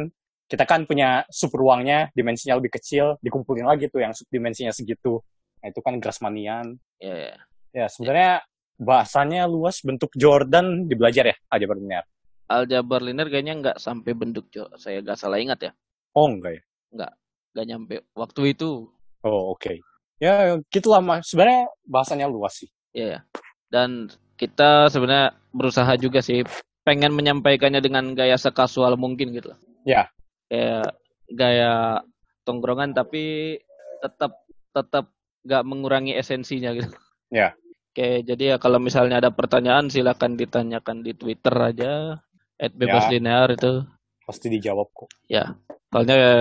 kita 0.49 0.69
kan 0.69 0.85
punya 0.85 1.25
sub 1.33 1.49
ruangnya 1.57 2.13
dimensinya 2.13 2.61
lebih 2.61 2.77
kecil, 2.77 3.17
dikumpulin 3.25 3.65
lagi 3.65 3.89
tuh 3.89 4.05
yang 4.05 4.13
subdimensinya 4.13 4.69
segitu. 4.69 5.21
Nah, 5.65 5.73
itu 5.73 5.81
kan 5.81 5.97
Grassmannian. 5.97 6.77
Iya 7.01 7.15
iya. 7.17 7.37
Ya, 7.73 7.87
sebenarnya 7.89 8.45
bahasanya 8.77 9.49
luas 9.49 9.81
bentuk 9.81 10.13
Jordan 10.13 10.89
dibelajar 10.89 11.33
ya 11.33 11.37
aljabar 11.49 11.77
linear. 11.81 12.05
Aljabar 12.49 13.01
linear 13.01 13.29
kayaknya 13.33 13.55
nggak 13.61 13.77
sampai 13.81 14.13
bentuk. 14.13 14.49
Saya 14.77 15.01
nggak 15.01 15.17
salah 15.17 15.41
ingat 15.41 15.69
ya. 15.69 15.73
Oh, 16.13 16.29
enggak 16.29 16.61
ya? 16.61 16.63
Nggak 16.93 17.67
nyampe 17.69 17.95
waktu 18.13 18.57
itu. 18.57 18.93
Oh, 19.25 19.57
oke. 19.57 19.81
Ya, 20.21 20.57
gitulah 20.69 21.01
Mas. 21.01 21.29
Sebenarnya 21.33 21.69
bahasanya 21.85 22.29
luas 22.29 22.61
sih. 22.61 22.71
Iya 22.93 23.07
ya. 23.07 23.21
Dan 23.69 24.09
kita 24.39 24.89
sebenarnya 24.89 25.35
berusaha 25.53 25.93
juga 25.99 26.23
sih 26.23 26.47
pengen 26.87 27.13
menyampaikannya 27.13 27.85
dengan 27.85 28.17
gaya 28.17 28.41
sekasual 28.41 28.97
mungkin 28.97 29.35
gitu 29.37 29.53
lah. 29.53 29.61
Ya. 29.85 30.03
Kayak 30.49 30.97
gaya 31.29 32.01
tongkrongan 32.49 32.97
tapi 32.97 33.57
tetap 34.01 34.33
tetap 34.73 35.13
nggak 35.45 35.63
mengurangi 35.69 36.17
esensinya 36.17 36.73
gitu. 36.73 36.97
Ya. 37.29 37.53
Oke, 37.93 38.23
jadi 38.25 38.55
ya 38.55 38.57
kalau 38.63 38.79
misalnya 38.79 39.19
ada 39.21 39.35
pertanyaan 39.35 39.91
silakan 39.91 40.39
ditanyakan 40.39 41.03
di 41.03 41.13
Twitter 41.13 41.53
aja 41.53 42.23
@bebas 42.57 43.11
Ya. 43.11 43.19
linear 43.19 43.49
itu. 43.53 43.85
Pasti 44.25 44.49
dijawab 44.53 44.89
kok. 44.93 45.09
Ya, 45.27 45.57
soalnya 45.93 46.17
ya 46.17 46.33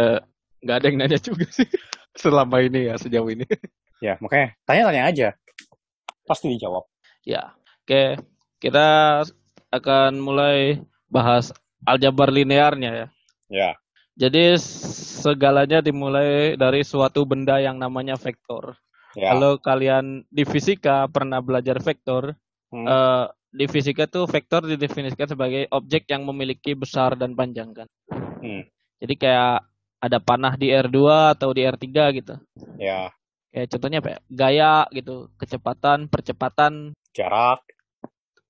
nggak 0.63 0.75
ada 0.79 0.85
yang 0.87 0.97
nanya 1.01 1.19
juga 1.19 1.47
sih 1.49 1.65
selama 2.21 2.61
ini 2.61 2.91
ya 2.91 2.95
sejauh 2.99 3.27
ini. 3.31 3.47
Ya, 3.97 4.21
makanya 4.21 4.53
tanya-tanya 4.69 5.03
aja. 5.09 5.27
Pasti 6.27 6.51
dijawab. 6.51 6.83
Ya, 7.23 7.55
oke. 7.87 8.19
Kita 8.59 9.23
akan 9.71 10.19
mulai 10.19 10.83
bahas 11.07 11.55
aljabar 11.87 12.27
linearnya 12.27 12.91
ya. 12.91 13.07
Ya. 13.47 13.71
Jadi 14.17 14.57
segalanya 14.59 15.79
dimulai 15.79 16.57
dari 16.57 16.81
suatu 16.83 17.23
benda 17.23 17.61
yang 17.61 17.79
namanya 17.79 18.19
vektor. 18.19 18.75
Ya. 19.15 19.31
Kalau 19.33 19.55
kalian 19.61 20.27
di 20.27 20.43
fisika 20.43 21.07
pernah 21.07 21.39
belajar 21.39 21.79
vektor, 21.79 22.35
Hmm. 22.67 22.83
eh, 22.83 23.25
di 23.47 23.65
fisika 23.71 24.03
tuh 24.11 24.27
vektor 24.27 24.67
didefinisikan 24.67 25.31
sebagai 25.31 25.71
objek 25.71 26.03
yang 26.11 26.27
memiliki 26.27 26.75
besar 26.75 27.15
dan 27.15 27.31
panjang 27.31 27.71
kan. 27.71 27.87
Hmm. 28.43 28.67
Jadi 28.99 29.13
kayak 29.15 29.63
ada 30.03 30.17
panah 30.19 30.53
di 30.59 30.69
R2 30.69 31.33
atau 31.33 31.55
di 31.55 31.63
R3 31.63 31.87
gitu. 32.19 32.35
Ya. 32.77 33.09
Kayak 33.57 33.73
contohnya 33.73 33.97
apa 34.05 34.09
ya? 34.13 34.19
Gaya 34.29 34.73
gitu, 34.93 35.33
kecepatan, 35.41 36.05
percepatan, 36.13 36.93
Jarak. 37.17 37.65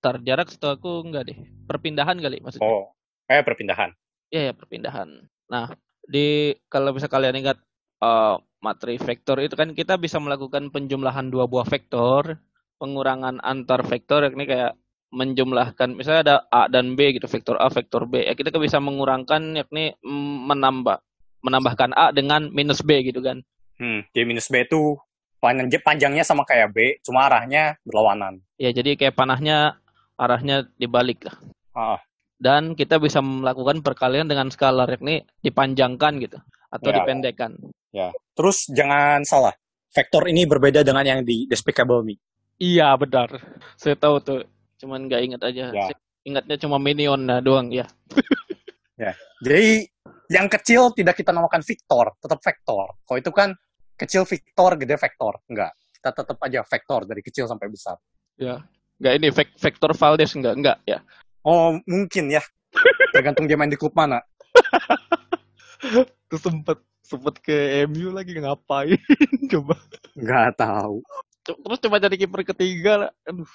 tar 0.04 0.20
jarak 0.20 0.52
setahu 0.52 0.76
aku 0.76 0.92
enggak 1.08 1.32
deh. 1.32 1.40
Perpindahan 1.64 2.20
kali 2.20 2.44
maksudnya. 2.44 2.68
Oh. 2.68 2.92
Eh, 3.32 3.40
perpindahan. 3.40 3.96
Iya 4.28 4.52
ya 4.52 4.54
perpindahan. 4.54 5.08
Nah 5.48 5.72
di 6.04 6.52
kalau 6.68 6.92
bisa 6.92 7.08
kalian 7.08 7.40
ingat 7.40 7.56
eh, 8.04 8.36
materi 8.60 9.00
vektor 9.00 9.40
itu 9.40 9.56
kan 9.56 9.72
kita 9.72 9.96
bisa 9.96 10.20
melakukan 10.20 10.76
penjumlahan 10.76 11.32
dua 11.32 11.48
buah 11.48 11.64
vektor, 11.64 12.36
pengurangan 12.76 13.40
antar 13.40 13.88
vektor 13.88 14.28
yakni 14.28 14.44
kayak 14.44 14.76
menjumlahkan 15.16 15.96
misalnya 15.96 16.22
ada 16.28 16.36
a 16.52 16.62
dan 16.68 17.00
b 17.00 17.16
gitu 17.16 17.32
vektor 17.32 17.56
a 17.56 17.72
vektor 17.72 18.04
b 18.04 18.28
ya 18.28 18.36
kita 18.36 18.52
bisa 18.60 18.84
mengurangkan 18.84 19.56
yakni 19.56 19.96
mm, 20.04 20.52
menambah 20.52 21.00
menambahkan 21.48 21.96
a 21.96 22.12
dengan 22.12 22.52
minus 22.52 22.84
b 22.84 23.08
gitu 23.08 23.24
kan 23.24 23.40
Hmm. 23.78 24.02
J 24.12 24.26
minus 24.26 24.50
B 24.50 24.66
itu 24.66 24.98
panjang, 25.38 25.70
panjangnya 25.86 26.26
sama 26.26 26.42
kayak 26.44 26.74
B, 26.74 26.78
cuma 27.06 27.30
arahnya 27.30 27.78
berlawanan. 27.86 28.42
ya 28.58 28.74
jadi 28.74 28.98
kayak 28.98 29.14
panahnya 29.14 29.78
arahnya 30.18 30.66
dibalik 30.82 31.22
lah 31.30 31.38
Ah, 31.78 32.02
dan 32.42 32.74
kita 32.74 32.98
bisa 32.98 33.22
melakukan 33.22 33.86
perkalian 33.86 34.26
dengan 34.26 34.50
skalar 34.50 34.90
yakni 34.90 35.22
dipanjangkan 35.46 36.14
gitu 36.18 36.38
atau 36.74 36.90
Ya. 36.90 36.96
dipendekkan 37.02 37.54
Terus 38.38 38.70
jangan 38.70 39.26
salah, 39.26 39.54
vektor 39.90 40.30
ini 40.30 40.46
berbeda 40.46 40.86
dengan 40.86 41.02
yang 41.02 41.26
di 41.26 41.50
Despicable 41.50 42.06
Me. 42.06 42.14
Iya 42.62 42.94
benar. 42.94 43.34
Saya 43.74 43.98
tahu 43.98 44.22
tuh. 44.22 44.42
Cuman 44.78 45.10
nggak 45.10 45.22
ingat 45.26 45.42
aja. 45.42 45.74
Ya. 45.74 45.90
Saya 45.90 45.98
ingatnya 46.22 46.62
cuma 46.62 46.78
minion 46.78 47.18
nah, 47.26 47.42
doang 47.42 47.74
ya. 47.74 47.90
Jadi 49.46 49.90
yang 50.30 50.46
kecil 50.46 50.94
tidak 50.94 51.18
kita 51.18 51.34
namakan 51.34 51.66
Victor, 51.66 52.14
tetap 52.22 52.38
vektor. 52.42 52.86
Kalau 53.06 53.18
itu 53.18 53.32
kan 53.34 53.58
kecil 53.98 54.24
Victor, 54.24 54.78
gede 54.78 54.96
vektor. 54.96 55.42
Enggak, 55.50 55.74
kita 55.98 56.10
tetap 56.14 56.38
aja 56.40 56.62
vektor 56.64 57.02
dari 57.10 57.22
kecil 57.26 57.50
sampai 57.50 57.68
besar. 57.68 57.98
Ya. 58.38 58.62
Nggak 58.98 59.14
ini 59.18 59.28
Vek- 59.30 59.58
Vector 59.58 59.92
Valdes 59.94 60.32
nggak 60.38 60.56
nggak 60.62 60.78
ya. 60.86 61.02
Oh, 61.42 61.78
mungkin 61.86 62.30
ya. 62.34 62.42
Tergantung 63.14 63.50
dia 63.50 63.58
main 63.58 63.70
di 63.70 63.78
klub 63.78 63.94
mana. 63.98 64.22
Tuh 66.30 66.40
sempet 66.40 66.82
sempet 67.06 67.40
ke 67.40 67.88
MU 67.88 68.12
lagi 68.12 68.36
ngapain 68.38 69.00
coba. 69.54 69.76
Nggak 70.18 70.60
tahu. 70.60 71.02
Terus 71.48 71.80
coba 71.88 71.96
jadi 72.04 72.16
kiper 72.20 72.42
ketiga 72.44 73.08
lah. 73.08 73.12
Aduh. 73.24 73.48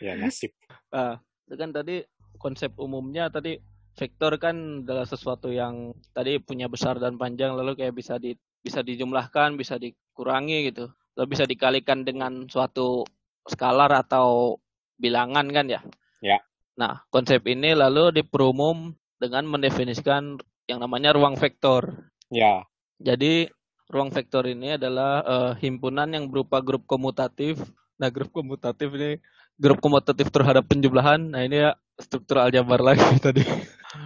Ya, 0.00 0.18
nasib. 0.18 0.50
Nah, 0.90 1.20
itu 1.46 1.54
kan 1.54 1.70
tadi 1.70 2.02
konsep 2.40 2.74
umumnya 2.80 3.28
tadi 3.28 3.60
vektor 3.92 4.40
kan 4.40 4.82
adalah 4.82 5.04
sesuatu 5.04 5.52
yang 5.52 5.92
tadi 6.16 6.40
punya 6.40 6.66
besar 6.66 6.96
dan 6.96 7.20
panjang 7.20 7.52
lalu 7.52 7.76
kayak 7.76 7.92
bisa 7.92 8.16
di 8.16 8.32
bisa 8.62 8.80
dijumlahkan, 8.80 9.58
bisa 9.58 9.76
dikurangi 9.76 10.72
gitu. 10.72 10.88
Lalu 11.18 11.26
bisa 11.36 11.44
dikalikan 11.44 12.06
dengan 12.06 12.48
suatu 12.48 13.04
skalar 13.44 13.90
atau 13.92 14.56
bilangan 14.96 15.50
kan 15.50 15.66
ya. 15.68 15.80
Ya. 16.22 16.38
Nah, 16.78 17.04
konsep 17.12 17.42
ini 17.50 17.74
lalu 17.74 18.22
diperumum 18.22 18.94
dengan 19.18 19.44
mendefinisikan 19.50 20.40
yang 20.70 20.78
namanya 20.80 21.12
ruang 21.12 21.36
vektor. 21.36 22.08
Ya, 22.32 22.64
Jadi 23.02 23.50
ruang 23.92 24.08
vektor 24.08 24.48
ini 24.48 24.80
adalah 24.80 25.20
eh, 25.20 25.52
himpunan 25.60 26.08
yang 26.14 26.30
berupa 26.32 26.62
grup 26.64 26.88
komutatif. 26.88 27.60
Nah, 28.00 28.08
grup 28.08 28.32
komutatif 28.32 28.88
ini 28.94 29.20
grup 29.60 29.82
komutatif 29.84 30.32
terhadap 30.32 30.64
penjumlahan. 30.70 31.34
Nah, 31.34 31.44
ini 31.44 31.68
ya 31.68 31.76
struktur 32.00 32.40
aljabar 32.40 32.80
lagi 32.80 33.04
tadi. 33.26 33.44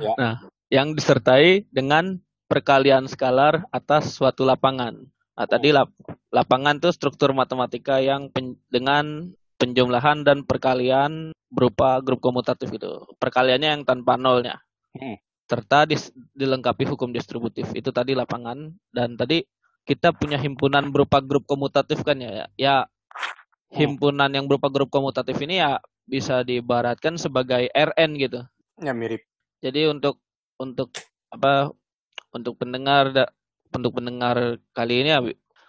Ya. 0.02 0.12
Nah, 0.18 0.34
yang 0.72 0.98
disertai 0.98 1.68
dengan 1.70 2.18
perkalian 2.46 3.06
skalar 3.10 3.66
atas 3.70 4.14
suatu 4.16 4.46
lapangan. 4.46 4.94
Nah, 5.36 5.46
tadi 5.46 5.74
lap- 5.74 5.92
lapangan 6.32 6.80
tuh 6.80 6.94
struktur 6.94 7.36
matematika 7.36 8.00
yang 8.00 8.32
pen- 8.32 8.56
dengan 8.72 9.30
penjumlahan 9.60 10.24
dan 10.24 10.44
perkalian 10.46 11.32
berupa 11.52 12.00
grup 12.00 12.24
komutatif 12.24 12.72
gitu. 12.72 13.04
Perkaliannya 13.20 13.80
yang 13.80 13.82
tanpa 13.84 14.16
nolnya. 14.16 14.60
Hmm. 14.96 15.20
Serta 15.46 15.84
dis- 15.86 16.12
dilengkapi 16.34 16.88
hukum 16.88 17.12
distributif. 17.12 17.68
Itu 17.76 17.92
tadi 17.92 18.16
lapangan 18.16 18.72
dan 18.90 19.14
tadi 19.14 19.44
kita 19.86 20.10
punya 20.16 20.40
himpunan 20.40 20.90
berupa 20.90 21.22
grup 21.22 21.46
komutatif 21.46 22.02
kan 22.02 22.18
ya. 22.18 22.50
Ya 22.58 22.88
himpunan 23.70 24.30
yang 24.32 24.46
berupa 24.50 24.70
grup 24.72 24.90
komutatif 24.90 25.36
ini 25.42 25.60
ya 25.62 25.78
bisa 26.06 26.42
diibaratkan 26.46 27.18
sebagai 27.18 27.66
RN 27.74 28.10
gitu. 28.18 28.40
ya 28.78 28.92
mirip. 28.92 29.24
Jadi 29.64 29.88
untuk 29.88 30.20
untuk 30.60 30.92
apa 31.32 31.72
untuk 32.36 32.60
pendengar 32.60 33.10
da- 33.16 33.32
untuk 33.72 33.96
pendengar 33.96 34.60
kali 34.76 35.02
ini 35.04 35.10
ya, 35.12 35.20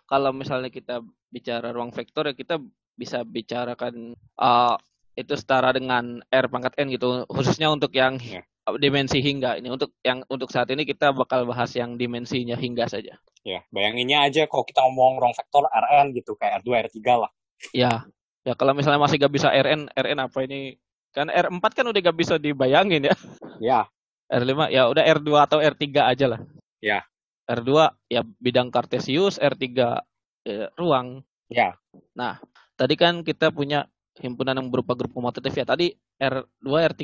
kalau 0.06 0.32
misalnya 0.36 0.70
kita 0.70 1.02
bicara 1.28 1.72
ruang 1.76 1.92
vektor 1.92 2.32
ya 2.32 2.36
kita 2.36 2.60
bisa 2.96 3.22
bicarakan 3.24 4.16
uh, 4.40 4.76
itu 5.18 5.34
setara 5.34 5.74
dengan 5.74 6.22
r 6.30 6.46
pangkat 6.48 6.78
n 6.78 6.94
gitu 6.94 7.26
khususnya 7.28 7.74
untuk 7.74 7.90
yang 7.94 8.16
Ya. 8.22 8.42
dimensi 8.78 9.24
hingga 9.24 9.56
ini 9.58 9.72
untuk 9.72 9.96
yang 10.04 10.28
untuk 10.28 10.52
saat 10.52 10.68
ini 10.70 10.84
kita 10.84 11.16
bakal 11.16 11.48
bahas 11.48 11.72
yang 11.74 11.96
dimensinya 11.96 12.60
hingga 12.60 12.86
saja. 12.86 13.16
Ya, 13.48 13.64
bayanginnya 13.72 14.28
aja 14.28 14.44
kalau 14.44 14.68
kita 14.68 14.84
ngomong 14.84 15.24
ruang 15.24 15.32
vektor 15.32 15.64
Rn 15.72 16.12
gitu, 16.12 16.36
kayak 16.36 16.68
R2, 16.68 16.92
R3 16.92 17.00
lah. 17.16 17.32
Ya, 17.72 18.04
ya 18.44 18.54
kalau 18.60 18.76
misalnya 18.76 19.00
masih 19.00 19.24
gak 19.24 19.32
bisa 19.32 19.48
rn 19.56 19.88
rn 19.88 20.20
apa 20.20 20.44
ini 20.44 20.76
kan 21.16 21.32
r4 21.32 21.64
kan 21.64 21.86
udah 21.88 22.02
gak 22.12 22.18
bisa 22.20 22.36
dibayangin 22.36 23.08
ya. 23.08 23.16
Ya, 23.64 23.80
R5 24.28 24.68
ya 24.68 24.92
udah 24.92 25.04
R2 25.16 25.30
atau 25.48 25.58
R3 25.64 25.88
aja 26.04 26.26
lah. 26.28 26.40
Ya. 26.84 27.06
R2 27.48 27.96
ya 28.12 28.22
bidang 28.44 28.70
kartesius, 28.70 29.40
R3 29.40 29.64
ya, 30.44 30.68
ruang. 30.76 31.24
ya, 31.48 31.80
Tadi 32.76 32.96
kan 33.00 33.24
kita 33.24 33.56
punya 33.56 33.88
himpunan 34.20 34.58
yang 34.60 34.68
berupa 34.68 34.94
grup 34.94 35.16
komutatif 35.16 35.56
ya. 35.56 35.64
Tadi 35.64 35.96
R2, 36.20 36.68
R3, 36.68 37.04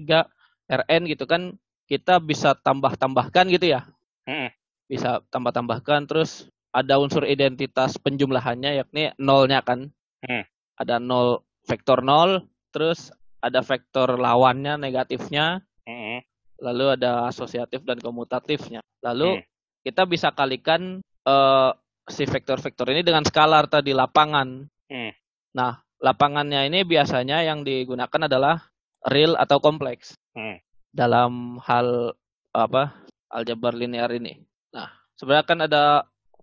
Rn 0.67 1.01
gitu 1.07 1.23
kan 1.23 1.55
kita 1.87 2.19
bisa 2.19 2.55
tambah-tambahkan 2.59 3.47
gitu 3.51 3.71
ya. 3.71 3.87
Mm-mm. 4.27 4.51
Bisa 4.87 5.23
tambah-tambahkan 5.31 6.07
terus 6.07 6.47
ada 6.73 6.97
unsur 6.97 7.23
identitas 7.23 7.95
penjumlahannya 8.01 8.83
yakni 8.83 9.13
nolnya 9.21 9.61
kan. 9.63 9.91
Hmm. 10.25 10.43
Ada 10.79 10.97
nol 10.97 11.45
vektor 11.69 12.01
nol, 12.01 12.43
terus 12.73 13.13
ada 13.43 13.61
vektor 13.61 14.15
lawannya 14.17 14.79
negatifnya, 14.79 15.61
Mm-mm. 15.87 16.23
lalu 16.63 16.97
ada 16.97 17.29
asosiatif 17.29 17.83
dan 17.83 17.99
komutatifnya. 17.99 18.81
Lalu 19.03 19.39
Hmm. 19.39 19.52
Kita 19.83 20.07
bisa 20.07 20.31
kalikan 20.31 20.99
eh, 21.23 21.71
si 22.03 22.23
vektor-vektor 22.23 22.91
ini 22.91 22.99
dengan 22.99 23.23
skalar 23.23 23.67
tadi 23.67 23.95
lapangan. 23.95 24.67
Hmm. 24.91 25.11
Nah, 25.55 25.79
lapangannya 25.99 26.67
ini 26.67 26.83
biasanya 26.83 27.43
yang 27.43 27.63
digunakan 27.63 28.27
adalah 28.27 28.59
real 29.07 29.35
atau 29.35 29.59
kompleks 29.59 30.15
Hmm. 30.33 30.57
dalam 30.89 31.61
hal 31.61 32.11
apa 32.51 33.05
aljabar 33.29 33.71
linear 33.71 34.09
ini. 34.11 34.41
Nah, 34.73 34.89
sebenarnya 35.13 35.45
kan 35.45 35.59
ada 35.61 35.83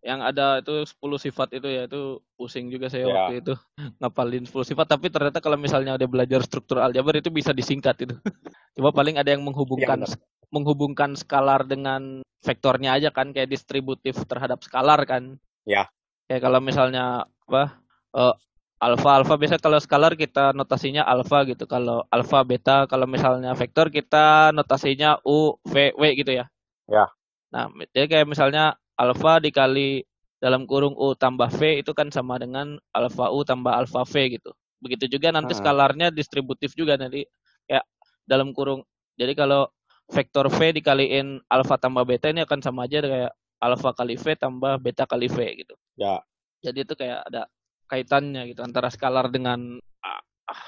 yang 0.01 0.25
ada 0.25 0.65
itu 0.65 0.89
10 0.89 1.21
sifat 1.21 1.61
itu 1.61 1.69
ya 1.69 1.85
itu 1.85 2.25
pusing 2.33 2.73
juga 2.73 2.89
saya 2.89 3.05
Ya. 3.05 3.13
waktu 3.13 3.45
itu 3.45 3.53
ngapalin 4.01 4.49
10 4.49 4.65
sifat 4.65 4.87
tapi 4.89 5.13
ternyata 5.13 5.45
kalau 5.45 5.61
misalnya 5.61 5.93
udah 6.01 6.09
belajar 6.09 6.41
struktur 6.41 6.81
aljabar 6.81 7.21
itu 7.21 7.29
bisa 7.29 7.53
disingkat 7.53 8.01
itu. 8.09 8.17
Coba 8.81 8.97
paling 8.97 9.21
ada 9.21 9.29
yang 9.29 9.45
menghubungkan 9.45 10.01
benar. 10.01 10.17
Menghubungkan 10.51 11.15
skalar 11.15 11.67
dengan 11.67 12.23
vektornya 12.43 12.97
aja 12.99 13.11
kan 13.15 13.31
kayak 13.35 13.51
distributif 13.51 14.19
terhadap 14.27 14.63
skalar 14.63 15.03
kan. 15.07 15.39
Ya. 15.67 15.87
Kayak 16.27 16.47
kalau 16.47 16.61
misalnya 16.63 17.27
apa 17.47 17.79
eh, 18.15 18.35
alfa 18.81 19.11
alfa 19.21 19.35
biasa 19.37 19.59
kalau 19.61 19.79
skalar 19.79 20.15
kita 20.15 20.55
notasinya 20.55 21.07
alfa 21.07 21.47
gitu. 21.47 21.67
Kalau 21.67 22.07
alfa 22.11 22.43
beta 22.47 22.87
kalau 22.91 23.07
misalnya 23.07 23.55
vektor 23.55 23.91
kita 23.93 24.51
notasinya 24.55 25.19
u 25.27 25.59
v 25.67 25.95
w 25.95 26.03
gitu 26.19 26.33
ya. 26.35 26.47
Ya. 26.91 27.07
Nah, 27.51 27.67
jadi 27.95 28.07
kayak 28.07 28.27
misalnya 28.31 28.79
alfa 28.95 29.43
dikali 29.43 30.07
dalam 30.41 30.65
kurung 30.65 30.97
U 30.97 31.13
tambah 31.13 31.53
V 31.53 31.85
itu 31.85 31.93
kan 31.93 32.09
sama 32.09 32.41
dengan 32.41 32.81
alfa 32.97 33.29
U 33.29 33.45
tambah 33.45 33.71
alfa 33.75 34.09
V 34.09 34.41
gitu. 34.41 34.51
Begitu 34.81 35.19
juga 35.19 35.29
nanti 35.35 35.53
Hmm. 35.53 35.61
skalarnya 35.61 36.09
distributif 36.09 36.73
juga 36.73 36.97
nanti 36.97 37.29
kayak 37.69 37.85
dalam 38.25 38.57
kurung. 38.57 38.81
Jadi 39.21 39.37
kalau 39.37 39.69
vektor 40.11 40.51
V 40.51 40.59
dikaliin 40.75 41.39
alfa 41.47 41.79
tambah 41.79 42.03
beta 42.03 42.29
ini 42.29 42.43
akan 42.43 42.59
sama 42.61 42.85
aja 42.85 42.99
kayak 43.01 43.33
alfa 43.61 43.91
kali 43.95 44.19
V 44.19 44.27
tambah 44.35 44.77
beta 44.79 45.07
kali 45.07 45.31
V 45.31 45.39
gitu. 45.63 45.75
Ya. 45.95 46.19
Jadi 46.61 46.79
itu 46.83 46.95
kayak 46.95 47.25
ada 47.25 47.47
kaitannya 47.87 48.51
gitu 48.51 48.61
antara 48.61 48.91
skalar 48.91 49.31
dengan 49.31 49.79
ah, 50.03 50.21
ah, 50.51 50.63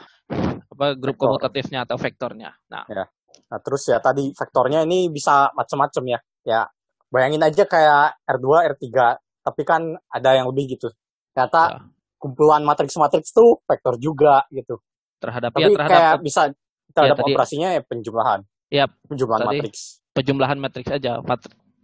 apa 0.62 0.94
grup 0.94 1.18
Vektor. 1.18 1.36
komutatifnya 1.36 1.84
atau 1.84 1.98
vektornya. 1.98 2.50
Nah, 2.70 2.84
Nah, 3.48 3.60
terus 3.60 3.88
ya 3.88 3.96
tadi 3.96 4.32
vektornya 4.32 4.84
ini 4.84 5.08
bisa 5.08 5.48
macam-macam 5.52 6.04
ya. 6.08 6.18
Ya, 6.44 6.60
bayangin 7.08 7.40
aja 7.40 7.64
kayak 7.64 8.20
R2, 8.24 8.48
R3, 8.76 8.88
tapi 9.40 9.62
kan 9.64 9.92
ada 10.08 10.36
yang 10.36 10.48
lebih 10.52 10.76
gitu. 10.76 10.88
Ternyata 11.32 11.60
Ya. 11.68 11.80
kumpulan 12.16 12.60
matriks-matriks 12.60 13.32
tuh 13.32 13.60
vektor 13.64 13.96
juga 13.96 14.44
gitu. 14.48 14.80
terhadap 15.16 15.54
Tapi 15.54 15.62
ya 15.64 15.68
terhadap 15.70 15.92
kayak 15.92 16.14
bisa 16.18 16.42
terhadap 16.90 17.16
tadi- 17.22 17.30
operasinya 17.30 17.68
ya 17.72 17.80
penjumlahan. 17.86 18.40
Ya, 18.72 18.88
penjumlahan 18.88 19.44
tadi- 19.44 19.60
matriks. 19.60 20.00
penjumlahan 20.16 20.56
matriks 20.56 20.90
aja, 20.90 21.20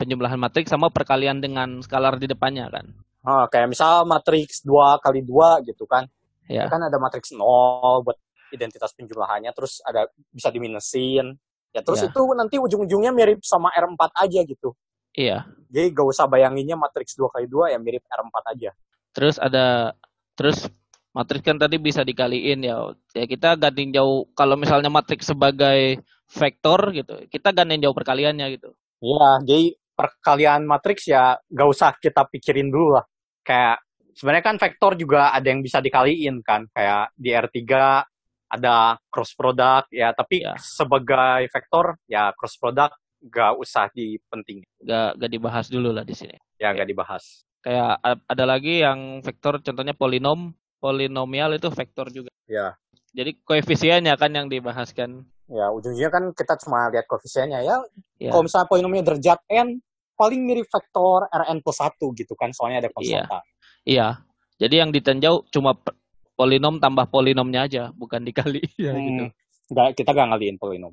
penjumlahan 0.01 0.41
matriks 0.41 0.72
sama 0.72 0.89
perkalian 0.89 1.36
dengan 1.39 1.84
skalar 1.84 2.16
di 2.16 2.24
depannya 2.24 2.72
kan. 2.72 2.86
Ah, 3.20 3.45
kayak 3.45 3.68
misal 3.68 4.09
matriks 4.09 4.64
2 4.64 4.97
kali 5.05 5.20
2 5.20 5.61
gitu 5.68 5.84
kan. 5.84 6.09
Ya. 6.49 6.64
Kan 6.64 6.80
ada 6.80 6.97
matriks 6.97 7.28
0 7.36 8.01
buat 8.01 8.16
identitas 8.49 8.97
penjumlahannya, 8.97 9.53
terus 9.53 9.84
ada 9.84 10.09
bisa 10.32 10.49
diminusin. 10.49 11.36
Ya 11.76 11.84
terus 11.84 12.01
Ya. 12.01 12.09
itu 12.09 12.22
nanti 12.32 12.57
ujung-ujungnya 12.57 13.12
mirip 13.12 13.45
sama 13.45 13.68
R4 13.68 14.09
aja 14.16 14.41
gitu. 14.41 14.72
Iya. 15.12 15.45
Jadi 15.68 15.93
gak 15.93 16.09
usah 16.09 16.24
bayanginnya 16.24 16.72
matriks 16.72 17.12
2 17.12 17.28
kali 17.28 17.45
2 17.45 17.68
ya 17.68 17.76
mirip 17.76 18.01
R4 18.09 18.45
aja. 18.49 18.70
Terus 19.12 19.36
ada 19.36 19.93
terus 20.32 20.64
matriks 21.12 21.45
kan 21.45 21.61
tadi 21.61 21.76
bisa 21.76 22.01
dikaliin 22.01 22.64
ya. 22.64 22.80
Ya 23.12 23.28
kita 23.28 23.61
gantiin 23.61 23.93
jauh 23.93 24.24
kalau 24.32 24.57
misalnya 24.57 24.89
matriks 24.89 25.28
sebagai 25.28 26.01
vektor 26.29 26.93
gitu. 26.93 27.14
Kita 27.26 27.51
gantiin 27.51 27.81
jauh 27.83 27.97
perkaliannya 27.97 28.47
gitu. 28.55 28.76
Iya, 29.01 29.29
jadi 29.49 29.66
perkalian 29.99 30.62
matriks 30.68 31.09
ya 31.11 31.35
gak 31.49 31.68
usah 31.68 31.91
kita 31.99 32.29
pikirin 32.29 32.70
dulu 32.70 33.01
lah. 33.01 33.05
Kayak 33.43 33.83
sebenarnya 34.14 34.45
kan 34.45 34.57
vektor 34.61 34.93
juga 34.95 35.33
ada 35.33 35.47
yang 35.49 35.64
bisa 35.64 35.81
dikaliin 35.81 36.45
kan. 36.45 36.68
Kayak 36.70 37.11
di 37.16 37.31
R3 37.33 37.59
ada 38.49 38.97
cross 39.12 39.37
product 39.37 39.93
ya, 39.93 40.12
tapi 40.16 40.41
Ya. 40.41 40.57
sebagai 40.57 41.49
vektor 41.53 42.01
ya 42.09 42.33
cross 42.33 42.57
product 42.57 42.97
gak 43.29 43.59
usah 43.59 43.91
dipenting. 43.93 44.62
Gak, 44.85 45.18
gak 45.18 45.31
dibahas 45.31 45.66
dulu 45.68 45.91
lah 45.91 46.07
di 46.07 46.14
sini. 46.14 46.37
Ya 46.61 46.70
gak 46.76 46.87
dibahas. 46.87 47.43
Kayak 47.59 47.99
ada 48.05 48.45
lagi 48.47 48.81
yang 48.87 49.18
vektor 49.20 49.59
contohnya 49.59 49.93
polinom, 49.93 50.55
polinomial 50.79 51.59
itu 51.59 51.68
vektor 51.74 52.07
juga. 52.14 52.31
Ya. 52.47 52.79
Jadi 53.11 53.43
koefisiennya 53.43 54.14
kan 54.14 54.31
yang 54.31 54.47
dibahas 54.47 54.95
kan. 54.95 55.26
Ya, 55.49 55.73
ujungnya 55.73 56.13
kan 56.13 56.29
kita 56.37 56.61
cuma 56.61 56.93
lihat 56.93 57.09
koefisiennya 57.09 57.65
ya. 57.65 57.77
Ya. 58.21 58.31
Kalau 58.37 58.45
misalnya 58.45 58.69
polinomnya 58.69 59.03
derajat 59.05 59.41
n, 59.49 59.81
paling 60.13 60.41
mirip 60.45 60.69
vektor 60.69 61.25
Rn 61.33 61.65
plus 61.65 61.79
1 61.81 62.13
gitu 62.21 62.37
kan, 62.37 62.53
soalnya 62.53 62.85
ada 62.85 62.91
konstanta. 62.93 63.41
Iya. 63.89 64.21
Jadi 64.61 64.75
yang 64.77 64.91
ditinjau 64.93 65.49
cuma 65.49 65.73
polinom 66.37 66.77
tambah 66.77 67.09
polinomnya 67.09 67.65
aja, 67.65 67.83
bukan 67.97 68.23
dikali. 68.29 68.61
Ya, 68.77 68.93
gitu. 68.93 69.25
Hmm, 69.25 69.33
nggak- 69.73 69.93
kita 69.97 70.11
gak 70.13 70.29
ngaliin 70.35 70.61
polinom. 70.61 70.93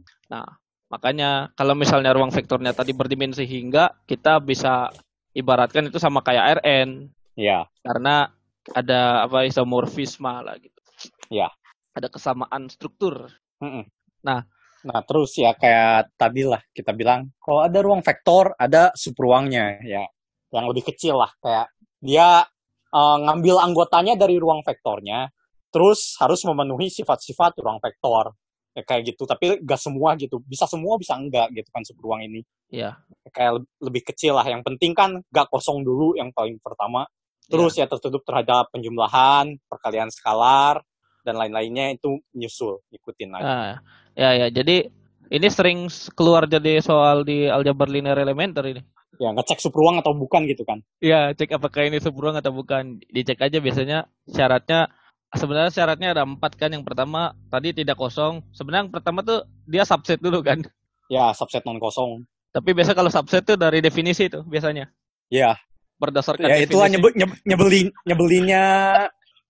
Makanya 0.86 1.51
kalau 1.58 1.76
misalnya 1.76 2.14
ruang 2.16 2.32
vektornya 2.32 2.72
tadi 2.72 2.95
berdimensi 2.95 3.43
hingga, 3.43 3.91
kita 4.08 4.39
bisa 4.39 4.93
ibaratkan 5.36 5.91
itu 5.91 5.99
sama 5.99 6.24
kayak 6.24 6.64
Rn 6.64 7.12
Ya, 7.36 7.68
karena 7.84 8.32
ada 8.72 9.28
apa 9.28 9.43
isomorfisme 9.43 10.32
lah 10.32 10.56
gitu. 10.56 10.80
Ya. 11.28 11.51
Ada 11.91 12.08
kesamaan 12.08 12.72
struktur. 12.72 13.28
Mm-mm. 13.60 13.84
Nah. 14.26 14.41
nah 14.86 15.01
terus 15.01 15.34
ya 15.38 15.53
kayak 15.57 16.13
tadi 16.13 16.45
lah 16.45 16.61
kita 16.73 16.93
bilang, 16.93 17.34
kalau 17.41 17.65
ada 17.65 17.82
ruang 17.82 18.05
vektor, 18.05 18.53
ada 18.57 18.93
subruangnya 18.93 19.82
ya, 19.82 20.05
yang 20.53 20.65
lebih 20.69 20.86
kecil 20.93 21.21
lah 21.21 21.32
kayak 21.41 21.73
dia 22.01 22.45
eh, 22.93 23.17
ngambil 23.21 23.61
anggotanya 23.65 24.13
dari 24.13 24.38
ruang 24.38 24.61
vektornya, 24.61 25.30
terus 25.73 26.17
harus 26.21 26.41
memenuhi 26.45 26.93
sifat-sifat 26.93 27.57
ruang 27.61 27.82
vektor 27.82 28.34
ya, 28.78 28.84
kayak 28.84 29.15
gitu. 29.15 29.23
Tapi 29.26 29.63
gak 29.63 29.80
semua 29.82 30.13
gitu, 30.19 30.43
bisa 30.43 30.67
semua 30.69 30.99
bisa 30.99 31.15
enggak 31.15 31.49
gitu 31.55 31.69
kan 31.71 31.82
subruang 31.82 32.21
ini. 32.28 32.43
Ya. 32.69 32.99
Kayak 33.32 33.63
le- 33.63 33.71
lebih 33.89 34.03
kecil 34.05 34.36
lah. 34.36 34.45
Yang 34.45 34.67
penting 34.67 34.91
kan 34.91 35.23
gak 35.32 35.47
kosong 35.49 35.82
dulu 35.82 36.13
yang 36.13 36.30
paling 36.36 36.59
pertama. 36.59 37.07
Terus 37.45 37.78
ya 37.78 37.86
tertutup 37.86 38.26
terhadap 38.26 38.73
penjumlahan, 38.73 39.61
perkalian 39.69 40.09
skalar, 40.09 40.82
dan 41.21 41.38
lain-lainnya 41.38 41.93
itu 41.93 42.17
nyusul, 42.34 42.82
ikutin 42.89 43.38
aja. 43.38 43.45
Nah, 43.45 43.73
ya 44.16 44.32
ya. 44.34 44.47
Jadi 44.49 44.89
ini 45.30 45.47
sering 45.51 45.91
keluar 46.16 46.47
jadi 46.49 46.80
soal 46.82 47.22
di 47.28 47.45
aljabar 47.51 47.89
linear 47.91 48.18
elementer 48.18 48.63
ini. 48.66 48.82
Ya, 49.16 49.32
ngecek 49.32 49.63
subruang 49.63 49.95
atau 50.03 50.11
bukan 50.11 50.43
gitu 50.43 50.68
kan. 50.68 50.84
Ya, 50.99 51.32
cek 51.32 51.55
apakah 51.55 51.88
ini 51.88 52.03
subruang 52.03 52.36
atau 52.36 52.51
bukan. 52.51 52.99
Dicek 53.07 53.39
aja 53.39 53.63
biasanya 53.63 54.11
syaratnya 54.28 54.91
sebenarnya 55.32 55.72
syaratnya 55.72 56.11
ada 56.11 56.28
empat 56.28 56.59
kan. 56.59 56.68
Yang 56.76 56.84
pertama 56.84 57.32
tadi 57.47 57.72
tidak 57.72 57.95
kosong. 57.95 58.43
Sebenarnya 58.51 58.91
yang 58.91 58.93
pertama 58.93 59.24
tuh 59.24 59.47
dia 59.63 59.88
subset 59.88 60.20
dulu 60.20 60.43
kan. 60.43 60.59
Ya, 61.07 61.32
subset 61.32 61.63
non 61.63 61.80
kosong. 61.80 62.28
Tapi 62.51 62.76
biasa 62.76 62.91
kalau 62.91 63.07
subset 63.07 63.47
tuh 63.47 63.55
dari 63.55 63.80
definisi 63.80 64.28
tuh 64.28 64.43
biasanya. 64.43 64.91
Ya, 65.32 65.55
Berdasarkan 65.95 66.51
ya 66.51 66.59
itulah 66.59 66.91
definisi. 66.91 66.99
nyebe, 66.99 67.09
nyebe- 67.16 67.41
nyebelin 67.47 67.88
nyebelinnya 68.03 68.63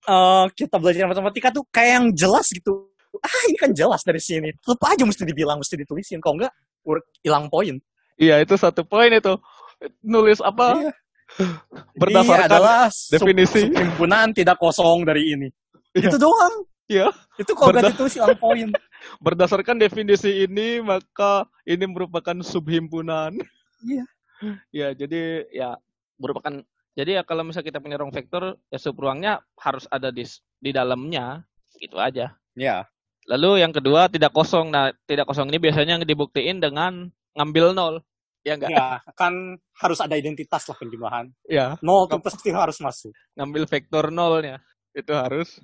eh, 0.06 0.44
kita 0.54 0.78
belajar 0.78 1.10
matematika 1.10 1.50
tuh 1.50 1.66
kayak 1.74 1.90
yang 1.90 2.06
jelas 2.14 2.46
gitu. 2.54 2.86
Ah, 3.20 3.42
ini 3.48 3.56
kan 3.58 3.70
jelas 3.72 4.02
dari 4.02 4.20
sini. 4.20 4.52
Tetap 4.56 4.82
aja 4.86 5.04
mesti 5.04 5.22
dibilang, 5.24 5.60
mesti 5.60 5.76
ditulisin. 5.76 6.18
Kalau 6.20 6.40
enggak, 6.40 6.52
hilang 7.22 7.46
poin. 7.50 7.76
Iya, 8.16 8.40
itu 8.40 8.54
satu 8.56 8.82
poin 8.82 9.12
itu. 9.12 9.34
Nulis 10.00 10.40
apa? 10.40 10.80
Iya. 10.80 10.92
Berdasarkan 12.00 12.46
Ini 12.46 12.48
adalah 12.48 12.78
sub- 12.88 13.12
definisi. 13.18 13.66
subhimpunan 13.66 14.30
tidak 14.32 14.56
kosong 14.56 15.02
dari 15.04 15.34
ini. 15.34 15.48
Iya. 15.92 16.08
Itu 16.08 16.16
doang. 16.16 16.54
Iya. 16.86 17.10
Itu 17.36 17.52
kalau 17.58 17.74
nggak 17.74 17.82
Berda- 17.82 17.92
ditulis 17.98 18.14
hilang 18.14 18.38
poin. 18.38 18.68
Berdasarkan 19.24 19.76
definisi 19.76 20.46
ini 20.46 20.80
maka 20.80 21.44
ini 21.66 21.84
merupakan 21.84 22.36
subhimpunan. 22.40 23.34
Iya. 23.84 24.04
ya, 24.68 24.88
jadi 24.92 25.48
ya 25.48 25.80
merupakan 26.20 26.60
jadi 26.92 27.20
ya 27.20 27.22
kalau 27.24 27.44
misalnya 27.44 27.68
kita 27.72 27.80
punya 27.80 27.96
ruang 28.00 28.12
vektor 28.12 28.56
ya 28.68 28.78
subruangnya 28.80 29.40
harus 29.60 29.84
ada 29.88 30.08
di 30.08 30.24
di 30.60 30.70
dalamnya 30.72 31.44
gitu 31.76 32.00
aja. 32.00 32.32
Ya, 32.56 32.88
Lalu 33.26 33.62
yang 33.62 33.74
kedua 33.74 34.06
tidak 34.06 34.30
kosong. 34.30 34.70
Nah, 34.70 34.94
tidak 35.06 35.26
kosong 35.26 35.50
ini 35.50 35.58
biasanya 35.58 35.98
dibuktiin 36.06 36.62
dengan 36.62 37.10
ngambil 37.34 37.74
nol. 37.74 37.94
Ya 38.46 38.54
enggak? 38.54 38.70
ya 38.70 39.02
kan 39.18 39.58
harus 39.82 39.98
ada 39.98 40.14
identitas 40.14 40.62
lah 40.70 40.78
penjumlahan. 40.78 41.34
Ya, 41.50 41.74
Nol 41.82 42.06
tuh 42.06 42.22
pasti 42.22 42.54
harus 42.54 42.78
masuk. 42.78 43.10
ngambil 43.34 43.66
vektor 43.66 44.14
nolnya. 44.14 44.62
Itu 44.94 45.18
harus. 45.18 45.58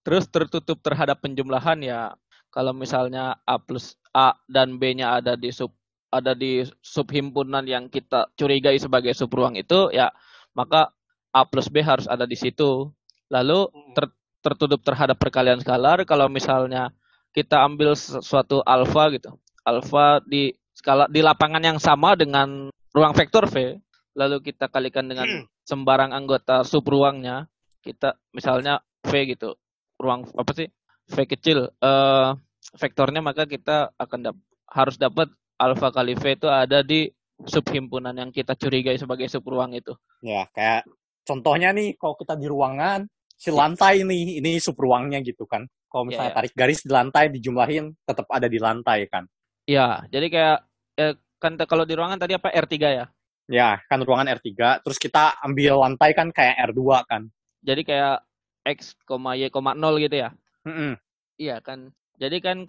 Terus 0.00 0.24
tertutup 0.32 0.80
terhadap 0.80 1.20
penjumlahan 1.20 1.84
ya 1.84 2.16
kalau 2.48 2.72
misalnya 2.72 3.36
A 3.44 3.60
plus 3.60 3.92
A 4.16 4.32
dan 4.48 4.80
B-nya 4.80 5.20
ada 5.20 5.36
di 5.36 5.52
sub 5.52 5.76
ada 6.08 6.32
di 6.32 6.64
subhimpunan 6.80 7.68
yang 7.68 7.92
kita 7.92 8.32
curigai 8.40 8.80
sebagai 8.80 9.12
subruang 9.12 9.60
itu 9.60 9.92
ya 9.92 10.08
maka 10.56 10.88
A 11.36 11.44
plus 11.44 11.68
B 11.68 11.84
harus 11.84 12.08
ada 12.08 12.24
di 12.24 12.40
situ. 12.40 12.88
Lalu 13.28 13.68
ter- 13.92 14.16
tertutup 14.42 14.80
terhadap 14.86 15.18
perkalian 15.18 15.58
skalar 15.60 16.02
kalau 16.06 16.30
misalnya 16.30 16.94
kita 17.34 17.60
ambil 17.62 17.94
sesuatu 17.94 18.62
alfa 18.64 19.12
gitu. 19.14 19.36
Alfa 19.66 20.22
di 20.24 20.54
skala 20.72 21.10
di 21.10 21.20
lapangan 21.20 21.60
yang 21.60 21.78
sama 21.82 22.14
dengan 22.16 22.72
ruang 22.94 23.12
vektor 23.12 23.44
V, 23.50 23.76
lalu 24.16 24.40
kita 24.40 24.70
kalikan 24.70 25.04
dengan 25.10 25.46
sembarang 25.66 26.14
anggota 26.14 26.64
subruangnya, 26.64 27.50
kita 27.84 28.16
misalnya 28.32 28.80
V 29.04 29.12
gitu. 29.34 29.58
Ruang 29.98 30.30
apa 30.38 30.52
sih? 30.54 30.70
V 31.08 31.16
kecil 31.24 31.68
eh 31.68 32.30
vektornya 32.76 33.24
maka 33.24 33.48
kita 33.48 33.96
akan 33.96 34.18
dap- 34.30 34.46
harus 34.68 35.00
dapat 35.00 35.32
alfa 35.56 35.88
kali 35.90 36.14
V 36.14 36.24
itu 36.36 36.48
ada 36.48 36.84
di 36.84 37.08
subhimpunan 37.44 38.14
yang 38.14 38.30
kita 38.34 38.54
curigai 38.58 38.98
sebagai 38.98 39.30
subruang 39.30 39.74
itu. 39.74 39.94
Ya, 40.22 40.50
kayak 40.50 40.86
contohnya 41.22 41.70
nih 41.70 41.94
kalau 41.94 42.18
kita 42.18 42.34
di 42.34 42.50
ruangan, 42.50 43.06
si 43.38 43.54
lantai 43.54 44.02
nih, 44.02 44.42
ini 44.42 44.58
subruangnya 44.58 45.22
gitu 45.22 45.46
kan. 45.46 45.64
Kalau 45.88 46.04
misalnya 46.04 46.28
Ya, 46.28 46.34
ya. 46.34 46.38
tarik 46.42 46.52
garis 46.58 46.80
di 46.82 46.90
lantai 46.90 47.24
dijumlahin, 47.30 47.94
tetap 48.04 48.26
ada 48.28 48.50
di 48.50 48.58
lantai 48.58 49.06
kan. 49.06 49.24
Ya, 49.64 50.02
jadi 50.10 50.26
kayak 50.28 50.58
eh, 50.98 51.14
kan 51.38 51.54
kalau 51.70 51.86
di 51.86 51.94
ruangan 51.94 52.18
tadi 52.18 52.34
apa 52.34 52.50
R3 52.50 52.74
ya? 52.90 53.06
Ya, 53.48 53.80
kan 53.88 54.02
ruangan 54.04 54.28
R3, 54.28 54.82
terus 54.84 54.98
kita 55.00 55.38
ambil 55.40 55.80
lantai 55.80 56.12
kan 56.12 56.28
kayak 56.34 56.58
R2 56.74 56.82
kan. 57.08 57.22
Jadi 57.64 57.80
kayak 57.86 58.20
X, 58.68 58.92
Y, 59.08 59.48
0 59.48 60.04
gitu 60.04 60.16
ya. 60.18 60.28
Mm-mm. 60.68 60.98
Iya 61.40 61.62
kan. 61.64 61.94
Jadi 62.20 62.42
kan 62.44 62.66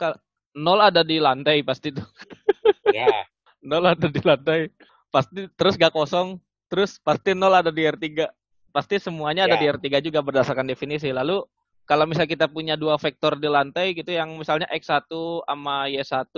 nol 0.55 0.79
ada 0.79 1.01
di 1.03 1.17
lantai 1.19 1.65
pasti 1.65 1.91
tuh. 1.91 2.05
Ya, 2.89 3.25
nol 3.61 3.85
ada 3.85 4.09
di 4.09 4.17
lantai 4.17 4.73
pasti 5.13 5.45
terus 5.57 5.77
gak 5.77 5.93
kosong 5.93 6.37
terus 6.69 6.97
pasti 7.01 7.33
nol 7.33 7.53
ada 7.53 7.69
di 7.73 7.85
R3 7.85 8.29
pasti 8.79 8.95
semuanya 8.97 9.43
ada 9.43 9.59
Ya. 9.59 9.75
di 9.75 9.91
R3 9.91 9.99
juga 10.01 10.23
berdasarkan 10.23 10.63
definisi 10.63 11.11
lalu 11.11 11.43
kalau 11.83 12.07
misalnya 12.07 12.31
kita 12.31 12.47
punya 12.47 12.73
dua 12.73 12.95
vektor 12.95 13.35
di 13.35 13.45
lantai 13.45 13.91
gitu 13.91 14.07
yang 14.09 14.31
misalnya 14.33 14.71
X1 14.71 15.11
sama 15.43 15.91
Y1 15.91 16.31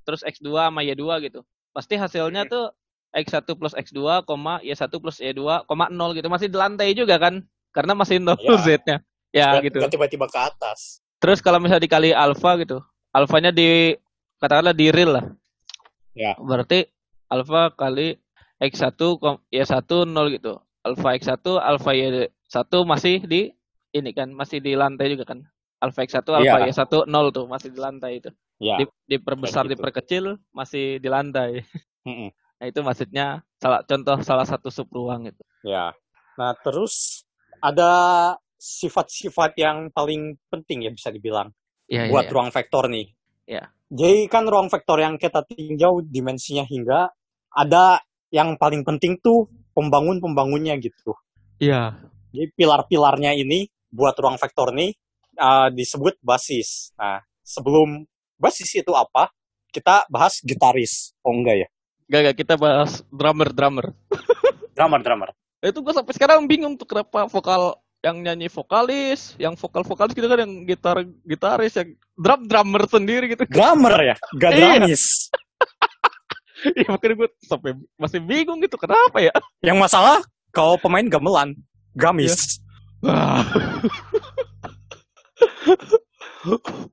terus 0.00 0.22
X2 0.22 0.46
sama 0.62 0.80
Y2 0.80 1.02
gitu 1.24 1.42
pasti 1.70 1.98
hasilnya 1.98 2.46
Hmm. 2.46 2.52
tuh 2.52 2.64
X1 3.10 3.42
plus 3.50 3.74
X2, 3.74 3.98
koma 4.22 4.62
Y1 4.62 4.86
plus 4.94 5.18
Y2, 5.18 5.66
koma 5.66 5.90
0 5.90 6.14
gitu 6.14 6.30
masih 6.30 6.46
di 6.46 6.54
lantai 6.54 6.94
juga 6.94 7.18
kan 7.18 7.42
karena 7.70 7.90
masih 7.92 8.22
nol 8.22 8.38
Ya. 8.38 8.54
Z-nya 8.62 8.96
ya 9.34 9.58
gitu 9.58 9.82
tiba-tiba 9.82 10.30
ke 10.30 10.38
atas. 10.38 11.02
Terus 11.18 11.42
kalau 11.42 11.58
misalnya 11.58 11.82
dikali 11.82 12.14
alfa 12.14 12.54
gitu, 12.58 12.78
alfanya 13.10 13.50
di 13.50 13.98
katakanlah 14.38 14.70
di 14.72 14.94
real 14.94 15.18
lah. 15.18 15.24
Ya. 16.14 16.38
Berarti 16.38 16.86
alfa 17.26 17.74
kali 17.74 18.14
x1 18.58 18.94
kom- 19.18 19.42
y1 19.48 19.74
0 20.06 20.06
gitu. 20.30 20.62
Alfa 20.80 21.12
x1, 21.12 21.44
alfa 21.60 21.92
y1 21.92 22.72
masih 22.88 23.20
di 23.28 23.52
ini 23.92 24.10
kan, 24.16 24.32
masih 24.32 24.64
di 24.64 24.72
lantai 24.72 25.12
juga 25.12 25.28
kan. 25.28 25.44
Alfa 25.80 26.04
x1, 26.04 26.24
alfa 26.24 26.56
Iya. 26.64 26.72
y1 26.72 27.04
0 27.04 27.36
tuh, 27.36 27.44
masih 27.44 27.68
di 27.72 27.78
lantai 27.80 28.12
itu. 28.20 28.30
Ya. 28.60 28.76
Di, 28.80 28.84
diperbesar, 29.08 29.68
gitu. 29.68 29.76
diperkecil 29.76 30.24
masih 30.52 31.00
di 31.00 31.08
lantai. 31.08 31.64
Nah, 32.60 32.68
itu 32.68 32.84
maksudnya 32.84 33.40
salah 33.56 33.80
contoh 33.88 34.20
salah 34.20 34.44
satu 34.44 34.68
subruang 34.68 35.24
itu. 35.24 35.40
Ya. 35.64 35.96
Nah, 36.36 36.52
terus 36.60 37.24
ada 37.64 37.92
sifat-sifat 38.60 39.56
yang 39.56 39.88
paling 39.88 40.36
penting 40.52 40.84
ya 40.84 40.92
bisa 40.92 41.08
dibilang 41.08 41.48
Iya, 41.88 42.12
buat 42.12 42.28
iya. 42.28 42.32
ruang 42.36 42.52
vektor 42.52 42.92
nih. 42.92 43.08
Iya. 43.48 43.64
Jadi 43.88 44.28
kan 44.28 44.44
ruang 44.44 44.68
vektor 44.68 45.00
yang 45.00 45.16
kita 45.16 45.40
tinjau 45.48 46.04
dimensinya 46.04 46.62
hingga 46.68 47.08
ada 47.50 48.04
yang 48.28 48.54
paling 48.60 48.84
penting 48.84 49.16
tuh 49.24 49.48
pembangun-pembangunnya 49.74 50.76
gitu. 50.78 51.14
Iya. 51.60 51.96
Jadi 52.30 52.46
pilar-pilarnya 52.54 53.34
ini 53.34 53.66
buat 53.90 54.14
ruang 54.16 54.38
vektor 54.38 54.70
nih 54.70 54.94
uh, 55.38 55.68
disebut 55.72 56.18
basis. 56.22 56.94
Nah, 56.94 57.20
sebelum 57.42 58.06
basis 58.38 58.70
itu 58.78 58.92
apa, 58.94 59.28
kita 59.70 60.06
bahas 60.10 60.38
gitaris. 60.42 61.14
Oh 61.26 61.34
enggak 61.34 61.66
ya? 61.66 61.68
Gak, 62.10 62.20
gak, 62.30 62.36
kita 62.42 62.54
bahas 62.58 63.06
drummer-drummer. 63.10 63.94
Drummer-drummer. 64.74 65.30
itu 65.70 65.78
gue 65.78 65.94
sampai 65.94 66.14
sekarang 66.16 66.48
bingung 66.48 66.74
tuh 66.74 66.88
kenapa 66.88 67.28
vokal 67.28 67.78
yang 68.00 68.16
nyanyi 68.24 68.48
vokalis, 68.48 69.36
yang 69.36 69.54
vokal 69.54 69.84
vokalis 69.84 70.16
gitu 70.16 70.24
kan 70.24 70.40
yang 70.40 70.64
gitar 70.64 71.04
gitaris, 71.28 71.76
yang 71.76 71.92
drum 72.16 72.48
drummer 72.48 72.82
sendiri 72.88 73.28
gitu. 73.28 73.44
Drummer 73.44 73.94
ya? 74.00 74.16
Gak 74.40 74.50
Iya. 74.56 74.80
drumis. 74.80 75.28
Iya 76.60 76.88
makanya 76.92 77.14
gue 77.24 77.28
sampai 77.44 77.72
masih 77.96 78.20
bingung 78.20 78.60
gitu 78.60 78.76
kenapa 78.76 79.16
ya? 79.20 79.32
Yang 79.64 79.78
masalah 79.80 80.20
kalau 80.52 80.76
pemain 80.76 81.06
gamelan, 81.06 81.56
gamis. 81.96 82.60
Wah. 83.00 83.44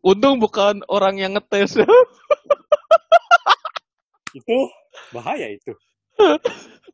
Untung 0.03 0.39
bukan 0.39 0.83
orang 0.87 1.19
yang 1.19 1.35
ngetes. 1.35 1.79
Itu 4.35 4.57
bahaya 5.11 5.51
itu. 5.51 5.73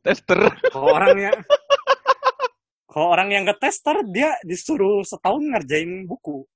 Tester. 0.04 0.52
Kalau 0.70 0.88
orang 0.94 1.16
yang 1.16 1.36
kalau 2.94 3.10
orang 3.10 3.28
yang 3.34 3.42
ke 3.42 3.54
tester 3.58 4.06
dia 4.06 4.38
disuruh 4.46 5.02
setahun 5.02 5.42
ngerjain 5.42 6.06
buku. 6.06 6.46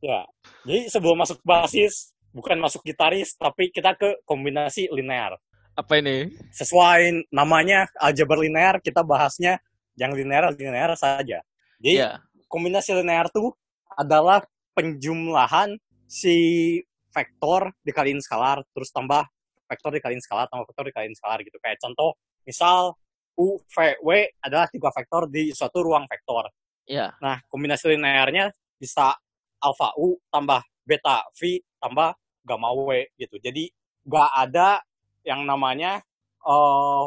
ya, 0.00 0.24
jadi 0.64 0.88
sebelum 0.88 1.20
masuk 1.20 1.44
basis 1.44 2.13
bukan 2.34 2.58
masuk 2.58 2.82
gitaris 2.82 3.38
tapi 3.38 3.70
kita 3.70 3.94
ke 3.94 4.18
kombinasi 4.26 4.90
linear. 4.90 5.38
Apa 5.78 6.02
ini? 6.02 6.34
Sesuai 6.50 7.30
namanya 7.30 7.86
aljabar 7.98 8.42
linear 8.42 8.82
kita 8.82 9.06
bahasnya 9.06 9.62
yang 9.94 10.10
linear 10.14 10.50
linear 10.50 10.98
saja. 10.98 11.40
Jadi 11.78 12.02
Iya. 12.02 12.18
kombinasi 12.50 12.94
linear 12.98 13.30
tuh 13.30 13.54
adalah 13.94 14.42
penjumlahan 14.74 15.78
si 16.10 16.78
vektor 17.14 17.70
dikaliin 17.86 18.18
skalar 18.18 18.62
terus 18.74 18.90
tambah 18.90 19.22
vektor 19.70 19.94
dikaliin 19.94 20.18
skalar 20.18 20.50
tambah 20.50 20.66
vektor 20.66 20.90
dikaliin 20.90 21.14
skalar 21.14 21.40
gitu 21.46 21.56
kayak 21.62 21.78
contoh 21.78 22.18
misal 22.42 22.98
u 23.38 23.58
v 23.70 23.76
w 24.02 24.10
adalah 24.42 24.66
tiga 24.70 24.90
vektor 24.90 25.30
di 25.30 25.54
suatu 25.54 25.82
ruang 25.82 26.06
vektor 26.10 26.50
Iya. 26.90 27.14
nah 27.22 27.38
kombinasi 27.46 27.94
linearnya 27.94 28.50
bisa 28.78 29.14
alfa 29.62 29.94
u 29.94 30.18
tambah 30.28 30.60
beta 30.82 31.22
v 31.38 31.62
tambah 31.78 32.12
gamma 32.44 32.70
w 32.70 32.88
gitu 33.16 33.36
jadi 33.38 33.68
nggak 34.04 34.30
ada 34.38 34.68
yang 35.24 35.42
namanya 35.42 36.00
eh 36.40 37.04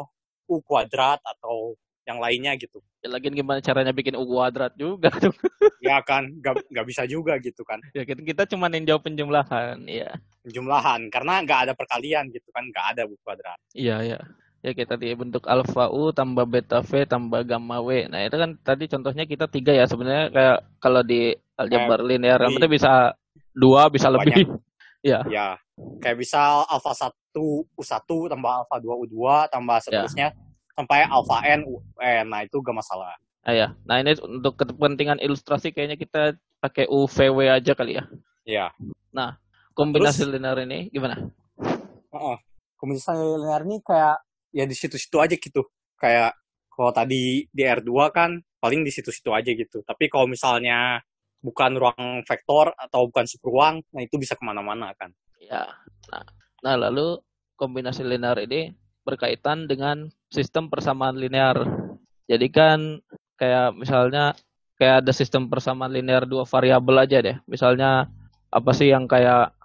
u 0.48 0.56
kuadrat 0.60 1.22
atau 1.22 1.74
yang 2.04 2.18
lainnya 2.18 2.56
gitu 2.56 2.80
Ya, 2.98 3.14
lagian 3.14 3.30
gimana 3.30 3.62
caranya 3.62 3.94
bikin 3.94 4.18
U 4.18 4.26
kuadrat 4.26 4.74
juga 4.74 5.06
tuh. 5.22 5.30
ya 5.78 6.02
kan 6.02 6.26
nggak 6.34 6.66
nggak 6.66 6.86
bisa 6.88 7.06
juga 7.06 7.38
gitu 7.38 7.62
kan 7.62 7.78
ya 7.94 8.02
kita, 8.02 8.18
kita 8.26 8.42
cuma 8.50 8.66
ninjau 8.66 8.98
penjumlahan. 8.98 9.78
Iya. 9.86 10.18
penjumlahan 10.42 11.06
karena 11.06 11.38
nggak 11.46 11.60
ada 11.62 11.72
perkalian 11.72 12.26
gitu 12.28 12.50
kan 12.50 12.66
nggak 12.66 12.86
ada 12.96 13.02
buku 13.06 13.22
kuadrat 13.22 13.54
Iya, 13.70 14.02
iya. 14.02 14.18
Ya 14.58 14.74
kita 14.74 14.98
dibentuk 14.98 15.46
alfa 15.46 15.86
U 15.86 16.10
tambah 16.10 16.42
beta 16.42 16.82
V 16.82 17.06
tambah 17.06 17.46
gamma 17.46 17.78
W. 17.78 18.10
Nah, 18.10 18.26
itu 18.26 18.34
kan 18.34 18.58
tadi 18.58 18.90
contohnya 18.90 19.22
kita 19.22 19.46
tiga 19.46 19.70
ya. 19.70 19.86
Sebenarnya 19.86 20.34
kayak 20.34 20.58
kalau 20.82 21.06
di 21.06 21.30
aljabar 21.54 22.02
linear 22.02 22.42
di- 22.42 22.58
itu 22.58 22.66
bisa 22.66 23.14
dua, 23.54 23.86
bisa 23.86 24.10
Banyak. 24.10 24.18
lebih. 24.18 24.58
Iya. 24.98 25.22
ya 25.30 25.46
kayak 26.02 26.18
bisa 26.18 26.66
alfa 26.66 26.90
1 26.90 27.14
u1 27.78 28.02
tambah 28.34 28.52
alfa 28.66 28.76
2 28.82 29.02
u2 29.06 29.46
tambah 29.46 29.78
seterusnya 29.78 30.34
sampai 30.74 31.06
alfa 31.06 31.38
n 31.46 31.62
u 31.66 31.78
n 32.02 32.26
nah 32.26 32.42
itu 32.42 32.58
gak 32.58 32.76
masalah 32.76 33.14
Ah, 33.48 33.54
ya. 33.56 33.72
Nah, 33.88 33.96
ini 34.02 34.12
untuk 34.28 34.60
kepentingan 34.60 35.24
ilustrasi 35.24 35.72
kayaknya 35.72 35.96
kita 35.96 36.36
pakai 36.60 36.84
UVW 36.84 37.48
aja 37.48 37.72
kali 37.72 37.96
ya. 37.96 38.04
ya 38.44 38.66
Kombinasi 39.72 40.26
Terus? 40.28 40.32
linear 40.36 40.58
ini 40.68 40.92
gimana? 40.92 41.16
kombinasi 42.78 43.10
linear 43.14 43.62
ini 43.66 43.80
kayak 43.82 44.20
ya 44.54 44.64
di 44.64 44.74
situ-situ 44.76 45.18
aja 45.18 45.34
gitu 45.34 45.66
kayak 45.98 46.34
kalau 46.70 46.94
tadi 46.94 47.46
di 47.50 47.62
R2 47.66 47.90
kan 48.14 48.30
paling 48.62 48.86
di 48.86 48.90
situ-situ 48.94 49.34
aja 49.34 49.50
gitu 49.50 49.82
tapi 49.82 50.06
kalau 50.06 50.30
misalnya 50.30 51.02
bukan 51.38 51.78
ruang 51.78 52.26
vektor 52.26 52.74
atau 52.74 53.06
bukan 53.08 53.26
subruang 53.26 53.80
nah 53.94 54.02
itu 54.02 54.18
bisa 54.18 54.34
ke 54.34 54.42
mana-mana 54.42 54.90
kan 54.98 55.14
Ya. 55.48 55.64
Nah, 56.12 56.24
nah 56.60 56.74
lalu 56.76 57.22
kombinasi 57.56 58.02
linear 58.04 58.36
ini 58.42 58.74
berkaitan 59.06 59.64
dengan 59.70 60.10
sistem 60.28 60.68
persamaan 60.68 61.16
linear. 61.16 61.56
Jadi 62.28 62.46
kan 62.52 63.00
kayak 63.40 63.72
misalnya 63.78 64.36
kayak 64.76 65.06
ada 65.06 65.12
sistem 65.16 65.48
persamaan 65.48 65.94
linear 65.94 66.28
dua 66.28 66.44
variabel 66.44 67.00
aja 67.00 67.18
deh. 67.24 67.36
Misalnya 67.48 68.10
apa 68.52 68.70
sih 68.76 68.92
yang 68.92 69.08
kayak 69.08 69.56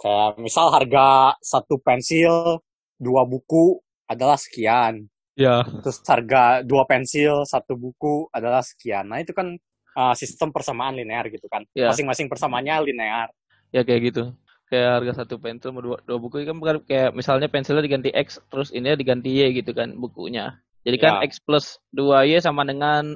kayak 0.00 0.40
misal 0.40 0.72
harga 0.72 1.36
satu 1.44 1.78
pensil 1.82 2.64
dua 2.96 3.28
buku 3.28 3.78
adalah 4.08 4.36
sekian 4.36 5.08
ya 5.32 5.64
terus 5.80 6.04
harga 6.04 6.60
dua 6.60 6.84
pensil 6.84 7.48
satu 7.48 7.72
buku 7.72 8.28
adalah 8.36 8.60
sekian 8.60 9.08
nah 9.08 9.16
itu 9.16 9.32
kan 9.32 9.56
uh, 9.94 10.14
sistem 10.14 10.48
persamaan 10.48 10.94
linear 10.94 11.26
gitu 11.26 11.46
kan 11.46 11.62
Ya. 11.72 11.88
masing-masing 11.88 12.26
persamaannya 12.26 12.74
linear 12.84 13.28
ya 13.70 13.80
kayak 13.82 14.12
gitu. 14.12 14.24
Kayak 14.68 14.90
harga 15.00 15.12
satu 15.20 15.36
pensil 15.36 15.68
sama 15.68 15.80
dua, 15.80 15.96
dua 16.02 16.16
buku 16.16 16.42
kan 16.42 16.56
bukan 16.56 16.80
kayak 16.84 17.12
misalnya 17.12 17.44
pensilnya 17.44 17.84
diganti 17.84 18.08
X 18.08 18.40
terus 18.48 18.72
ini 18.72 18.92
diganti 18.92 19.28
Y 19.28 19.60
gitu 19.60 19.72
kan 19.72 19.92
bukunya. 19.92 20.56
Jadi 20.82 20.96
kan 20.96 21.20
Ya. 21.20 21.28
X 21.28 21.38
plus 21.38 21.76
2Y 21.92 22.40
sama 22.40 22.64
dengan 22.64 23.12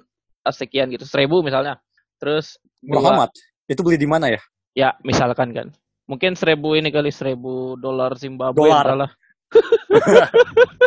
sekian 0.47 0.89
gitu. 0.89 1.03
Seribu 1.03 1.41
misalnya. 1.41 1.81
Terus 2.17 2.61
dua- 2.79 3.01
Muhammad 3.01 3.33
itu 3.67 3.81
beli 3.81 3.97
di 3.97 4.05
mana 4.05 4.29
ya 4.29 4.41
Ya, 4.73 4.93
misalkan 5.01 5.51
kan. 5.51 5.73
Mungkin 6.05 6.37
seribu 6.37 6.77
ini 6.77 6.93
kali 6.93 7.09
seribu 7.09 7.75
dolar 7.75 8.13
Zimbabwe 8.15 8.69
Dolar. 8.69 9.09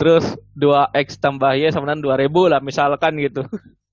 Terus 0.00 0.36
2x 0.56 1.18
tambah 1.18 1.56
y 1.56 1.68
sama 1.72 1.88
dengan 1.92 2.14
2000 2.16 2.52
lah 2.52 2.60
misalkan 2.60 3.16
gitu. 3.20 3.42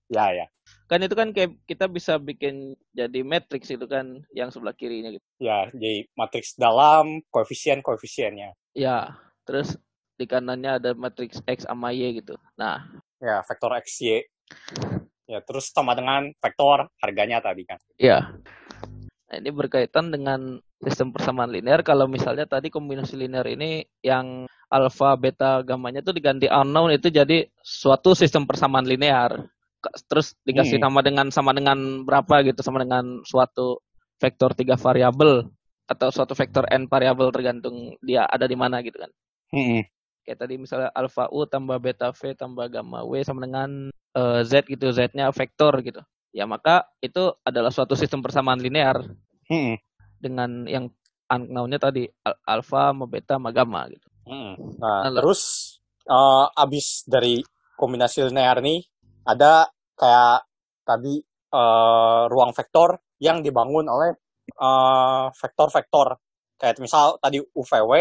ya 0.10 0.34
ya 0.34 0.46
Kan 0.90 1.06
itu 1.06 1.14
kan 1.14 1.30
kayak 1.30 1.54
kita 1.70 1.86
bisa 1.86 2.18
bikin 2.18 2.74
jadi 2.98 3.22
matriks 3.22 3.70
itu 3.70 3.86
kan 3.86 4.26
yang 4.34 4.50
sebelah 4.50 4.74
kirinya 4.74 5.14
gitu. 5.14 5.26
ya 5.38 5.70
jadi 5.70 6.10
matriks 6.18 6.58
dalam 6.58 7.22
koefisien 7.30 7.86
koefisiennya 7.86 8.58
Ya, 8.74 9.18
terus 9.46 9.78
di 10.18 10.26
kanannya 10.30 10.82
ada 10.82 10.92
matriks 10.98 11.42
x 11.46 11.66
sama 11.66 11.90
y 11.94 12.22
gitu. 12.22 12.38
Nah, 12.58 12.86
ya 13.22 13.42
vektor 13.46 13.74
x 13.80 14.02
y 14.02 14.26
ya 15.30 15.46
terus 15.46 15.70
sama 15.70 15.94
dengan 15.94 16.34
vektor 16.42 16.90
harganya 17.06 17.38
tadi 17.38 17.62
kan 17.70 17.78
ya. 18.02 18.34
Nah, 19.30 19.38
ini 19.38 19.54
berkaitan 19.54 20.10
dengan 20.10 20.58
sistem 20.82 21.14
persamaan 21.14 21.54
linear. 21.54 21.86
Kalau 21.86 22.10
misalnya 22.10 22.50
tadi 22.50 22.74
kombinasi 22.74 23.14
linear 23.14 23.46
ini 23.46 23.86
yang 24.02 24.50
alfa, 24.74 25.14
beta, 25.14 25.62
gamanya 25.62 26.02
itu 26.02 26.10
diganti 26.10 26.50
unknown 26.50 26.98
itu 26.98 27.14
jadi 27.14 27.46
suatu 27.62 28.18
sistem 28.18 28.50
persamaan 28.50 28.90
linear. 28.90 29.46
Terus 30.10 30.34
dikasih 30.44 30.82
Hmm. 30.82 30.90
nama 30.90 31.00
dengan 31.06 31.28
sama 31.30 31.54
dengan 31.54 32.04
berapa 32.10 32.42
gitu, 32.42 32.66
sama 32.66 32.82
dengan 32.82 33.22
suatu 33.22 33.80
vektor 34.18 34.58
tiga 34.58 34.76
variabel 34.76 35.46
atau 35.86 36.10
suatu 36.10 36.34
vektor 36.34 36.66
n 36.70 36.90
variabel 36.90 37.30
tergantung 37.30 37.96
dia 38.02 38.26
ada 38.26 38.50
di 38.50 38.58
mana 38.58 38.82
gitu 38.82 38.98
kan. 38.98 39.14
Hmm. 39.54 39.86
Kayak 40.26 40.38
tadi 40.46 40.58
misalnya 40.58 40.90
alfa 40.94 41.30
u 41.30 41.46
tambah 41.46 41.78
beta 41.78 42.12
v 42.14 42.34
tambah 42.34 42.66
gamma 42.70 43.06
w 43.06 43.22
sama 43.22 43.46
dengan 43.46 43.94
uh, 44.18 44.42
z 44.42 44.66
gitu, 44.68 44.90
z-nya 44.90 45.30
vektor 45.30 45.80
gitu. 45.86 46.02
Ya 46.30 46.46
maka 46.46 46.86
itu 47.02 47.34
adalah 47.42 47.74
suatu 47.74 47.98
sistem 47.98 48.22
persamaan 48.22 48.62
linear 48.62 49.02
Hmm. 49.50 49.82
dengan 50.22 50.70
yang 50.70 50.86
unknown-nya 51.26 51.80
tadi 51.82 52.06
al- 52.22 52.38
alfa 52.46 52.94
beta 53.10 53.42
gamma 53.50 53.90
gitu. 53.90 54.08
Hmm. 54.30 54.54
Nah, 54.78 55.10
Halo. 55.10 55.18
terus 55.26 55.42
eh, 56.06 56.46
abis 56.54 57.06
dari 57.10 57.42
kombinasi 57.78 58.30
linear 58.30 58.62
nih 58.62 58.82
ada 59.26 59.70
kayak 59.98 60.46
tadi 60.86 61.18
eh, 61.50 62.24
ruang 62.30 62.54
vektor 62.54 62.98
yang 63.18 63.42
dibangun 63.42 63.90
oleh 63.90 64.14
eh, 64.54 65.26
vektor-vektor. 65.34 66.14
Kayak 66.60 66.78
misal 66.78 67.18
tadi 67.18 67.40
UVW, 67.42 67.92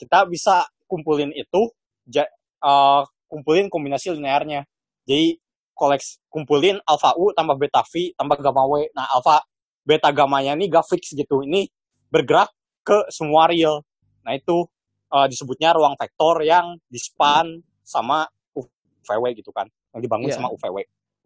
kita 0.00 0.24
bisa 0.26 0.64
kumpulin 0.90 1.30
itu, 1.34 1.70
ja- 2.06 2.30
eh, 2.62 3.02
kumpulin 3.30 3.70
kombinasi 3.70 4.10
linearnya. 4.18 4.66
Jadi 5.06 5.38
koleks 5.76 6.24
kumpulin 6.32 6.80
alfa 6.88 7.12
U 7.20 7.30
tambah 7.36 7.54
beta 7.60 7.84
V 7.84 8.16
tambah 8.16 8.40
gamma 8.40 8.64
W. 8.64 8.88
Nah, 8.96 9.06
alfa 9.12 9.44
beta 9.84 10.08
gamanya 10.10 10.56
ini 10.56 10.66
gak 10.72 10.88
fix 10.88 11.12
gitu. 11.12 11.44
Ini 11.44 11.68
bergerak 12.08 12.50
ke 12.82 13.06
semua 13.12 13.46
real. 13.46 13.84
Nah, 14.24 14.32
itu 14.34 14.64
eh, 15.12 15.26
disebutnya 15.30 15.76
ruang 15.76 15.94
vektor 15.94 16.40
yang 16.42 16.80
dispan 16.88 17.60
sama 17.84 18.26
UVW 18.56 19.24
gitu 19.38 19.52
kan. 19.54 19.68
Yang 19.94 20.02
dibangun 20.08 20.28
Iya. 20.32 20.36
sama 20.40 20.48
UVW. 20.50 20.76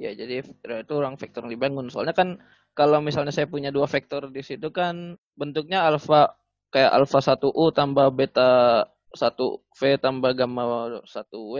Ya, 0.01 0.11
jadi 0.17 0.41
itu 0.45 0.93
orang 0.97 1.17
vektor 1.17 1.45
yang 1.47 1.53
dibangun. 1.57 1.89
Soalnya 1.93 2.17
kan 2.17 2.41
kalau 2.73 3.01
misalnya 3.05 3.33
saya 3.33 3.49
punya 3.49 3.69
dua 3.69 3.85
vektor 3.85 4.33
di 4.33 4.41
situ 4.41 4.73
kan 4.73 5.17
bentuknya 5.37 5.85
alfa 5.85 6.37
kayak 6.71 6.93
alfa 6.95 7.19
1U 7.21 7.75
tambah 7.75 8.09
beta 8.15 8.87
1V 9.13 9.99
tambah 9.99 10.33
gamma 10.39 11.03
1W 11.03 11.55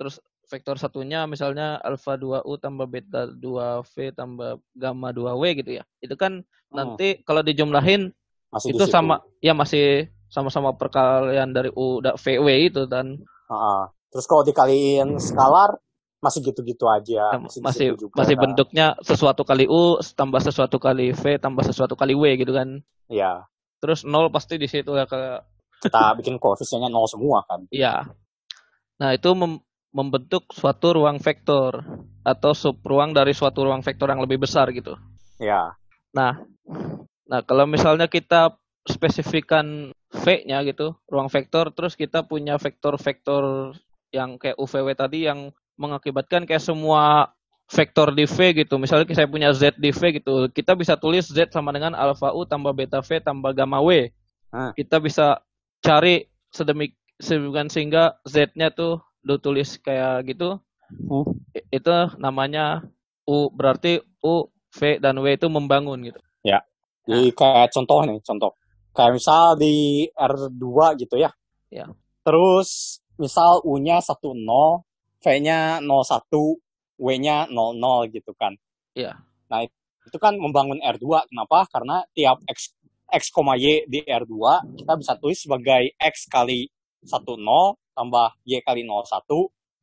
terus 0.00 0.18
vektor 0.48 0.80
satunya 0.80 1.28
misalnya 1.28 1.76
alfa 1.84 2.16
2U 2.16 2.56
tambah 2.56 2.88
beta 2.88 3.28
2V 3.28 4.16
tambah 4.16 4.58
gamma 4.72 5.12
2W 5.12 5.42
gitu 5.60 5.70
ya. 5.78 5.84
Itu 6.00 6.16
kan 6.16 6.40
nanti 6.72 7.20
kalau 7.22 7.44
dijumlahin 7.44 8.10
Masih 8.48 8.72
itu 8.72 8.88
di 8.88 8.92
sama 8.92 9.20
ya 9.44 9.52
masih 9.52 10.08
sama-sama 10.32 10.72
perkalian 10.72 11.52
dari 11.52 11.68
U 11.72 12.00
da- 12.00 12.16
VW 12.16 12.72
itu 12.72 12.88
dan 12.88 13.20
Heeh. 13.48 13.82
Terus 14.08 14.24
kalau 14.24 14.40
dikaliin 14.40 15.20
skalar 15.20 15.76
masih 16.24 16.40
gitu-gitu 16.50 16.88
aja. 16.88 17.36
Masih, 17.38 17.60
masih 17.60 17.88
juga. 17.94 18.16
masih 18.16 18.34
bentuknya 18.40 18.96
sesuatu 19.04 19.44
kali 19.44 19.68
U 19.68 20.00
tambah 20.16 20.40
sesuatu 20.40 20.80
kali 20.80 21.12
V 21.12 21.36
tambah 21.36 21.60
sesuatu 21.64 21.92
kali 21.92 22.16
W 22.16 22.24
gitu 22.40 22.56
kan. 22.56 22.80
Iya. 23.12 23.44
Terus 23.84 24.02
nol 24.08 24.32
pasti 24.32 24.56
di 24.56 24.66
situ 24.66 24.96
ya 24.96 25.04
ke 25.04 25.44
Kita 25.78 26.16
bikin 26.18 26.40
koefisiennya 26.42 26.90
nol 26.90 27.06
semua 27.06 27.44
kan. 27.46 27.68
iya. 27.70 28.02
Nah, 28.98 29.14
itu 29.14 29.30
mem- 29.30 29.62
membentuk 29.92 30.52
suatu 30.52 30.94
ruang 30.94 31.16
vektor 31.18 31.80
atau 32.22 32.52
sub 32.52 32.76
ruang 32.84 33.16
dari 33.16 33.32
suatu 33.32 33.64
ruang 33.64 33.80
vektor 33.80 34.12
yang 34.12 34.20
lebih 34.20 34.44
besar 34.44 34.68
gitu. 34.70 34.94
Iya. 35.40 35.72
Nah, 36.12 36.44
nah 37.24 37.40
kalau 37.44 37.64
misalnya 37.64 38.06
kita 38.06 38.56
spesifikan 38.84 39.92
V-nya 40.08 40.64
gitu, 40.64 40.96
ruang 41.08 41.28
vektor, 41.28 41.68
terus 41.76 41.92
kita 41.92 42.24
punya 42.24 42.56
vektor-vektor 42.56 43.76
yang 44.08 44.40
kayak 44.40 44.56
UVW 44.56 44.96
tadi 44.96 45.28
yang 45.28 45.52
mengakibatkan 45.76 46.48
kayak 46.48 46.64
semua 46.64 47.32
vektor 47.68 48.16
di 48.16 48.24
V 48.24 48.64
gitu. 48.64 48.80
Misalnya 48.80 49.04
saya 49.12 49.28
punya 49.28 49.52
Z 49.52 49.76
di 49.76 49.92
V 49.92 50.00
gitu, 50.16 50.48
kita 50.48 50.72
bisa 50.72 50.96
tulis 50.96 51.28
Z 51.28 51.52
sama 51.52 51.68
dengan 51.76 51.92
alfa 51.92 52.32
U 52.32 52.48
tambah 52.48 52.72
beta 52.72 53.04
V 53.04 53.20
tambah 53.20 53.52
gamma 53.52 53.84
W. 53.84 54.08
Hmm. 54.48 54.72
Kita 54.72 54.96
bisa 54.96 55.44
cari 55.84 56.24
sedemik 56.48 56.96
sedemikian 57.20 57.68
sehingga 57.68 58.16
Z-nya 58.24 58.72
tuh 58.72 59.04
ditulis 59.24 59.76
kayak 59.80 60.26
gitu. 60.28 60.58
I- 61.54 61.78
Itu 61.80 61.92
namanya 62.16 62.86
U 63.28 63.52
berarti 63.52 64.00
U, 64.24 64.48
V 64.72 64.80
dan 65.00 65.20
W 65.20 65.26
itu 65.36 65.48
membangun 65.48 66.00
gitu. 66.06 66.20
Jadi 67.08 67.32
kayak 67.32 67.72
contoh 67.72 68.04
nih, 68.04 68.20
contoh. 68.20 68.52
Kayak 68.92 69.16
misal 69.16 69.56
di 69.56 70.04
R2 70.12 70.92
gitu 71.00 71.16
ya. 71.16 71.32
Ya. 71.72 71.88
Terus 72.20 73.00
misal 73.16 73.64
U-nya 73.64 74.04
10, 74.04 74.84
V-nya 75.24 75.80
01, 75.80 76.60
W-nya 77.00 77.48
00 77.48 78.12
gitu 78.12 78.36
kan. 78.36 78.52
Iya. 78.92 79.16
Nah, 79.48 79.64
itu 79.64 80.18
kan 80.20 80.36
membangun 80.36 80.84
R2. 80.84 81.32
Kenapa? 81.32 81.64
Karena 81.72 82.04
tiap 82.12 82.44
X, 82.44 82.76
X, 83.08 83.32
Y 83.32 83.88
di 83.88 84.04
R2 84.04 84.36
kita 84.76 84.92
bisa 85.00 85.16
tulis 85.16 85.40
sebagai 85.40 85.96
X 85.96 86.28
kali 86.28 86.68
10 87.08 87.16
tambah 87.98 88.38
Y 88.46 88.62
kali 88.62 88.86
01 88.86 89.26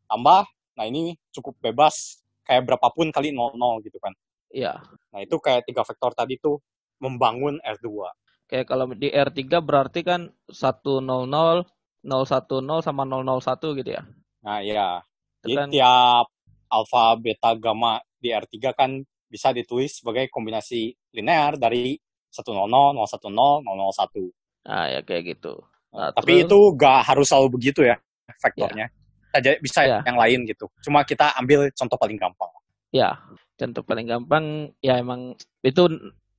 tambah, 0.08 0.48
nah 0.80 0.86
ini 0.88 1.20
cukup 1.36 1.60
bebas 1.60 2.24
kayak 2.48 2.64
berapapun 2.64 3.12
kali 3.12 3.36
00 3.36 3.84
gitu 3.84 4.00
kan. 4.00 4.16
Iya. 4.56 4.80
Nah, 5.12 5.20
itu 5.20 5.36
kayak 5.36 5.68
tiga 5.68 5.84
vektor 5.84 6.16
tadi 6.16 6.40
tuh 6.40 6.64
membangun 7.04 7.60
R2. 7.60 8.08
Kayak 8.48 8.66
kalau 8.72 8.88
di 8.96 9.12
R3 9.12 9.60
berarti 9.60 10.00
kan 10.06 10.32
100, 10.48 11.04
010 11.04 12.86
sama 12.86 13.04
001 13.04 13.80
gitu 13.82 13.92
ya. 13.92 14.04
Nah, 14.46 14.60
ya. 14.64 15.02
Itu 15.44 15.52
Jadi 15.52 15.54
kan 15.58 15.68
tiap 15.74 16.28
alfa, 16.72 17.06
beta, 17.20 17.52
gamma 17.58 18.00
di 18.16 18.32
R3 18.32 18.54
kan 18.72 18.92
bisa 19.26 19.52
ditulis 19.52 20.00
sebagai 20.00 20.30
kombinasi 20.32 20.94
linear 21.12 21.58
dari 21.58 21.98
100, 22.32 22.96
010, 22.96 23.66
001. 23.66 24.32
nah 24.66 24.90
ya 24.90 25.02
kayak 25.06 25.38
gitu. 25.38 25.62
Nah, 25.96 26.12
Tapi 26.12 26.44
terus- 26.44 26.52
itu 26.52 26.60
gak 26.76 27.00
harus 27.08 27.26
selalu 27.32 27.48
begitu 27.56 27.82
ya. 27.82 27.96
Kita 28.28 29.40
jadi- 29.40 29.60
bisa 29.60 29.80
Ya. 29.84 30.00
yang 30.04 30.20
lain 30.20 30.44
gitu. 30.44 30.68
Cuma 30.84 31.04
kita 31.04 31.32
ambil 31.40 31.72
contoh 31.72 31.96
paling 31.96 32.20
gampang. 32.20 32.52
Ya, 32.92 33.20
contoh 33.56 33.84
paling 33.84 34.08
gampang 34.08 34.44
ya 34.80 35.00
emang 35.00 35.36
itu 35.60 35.84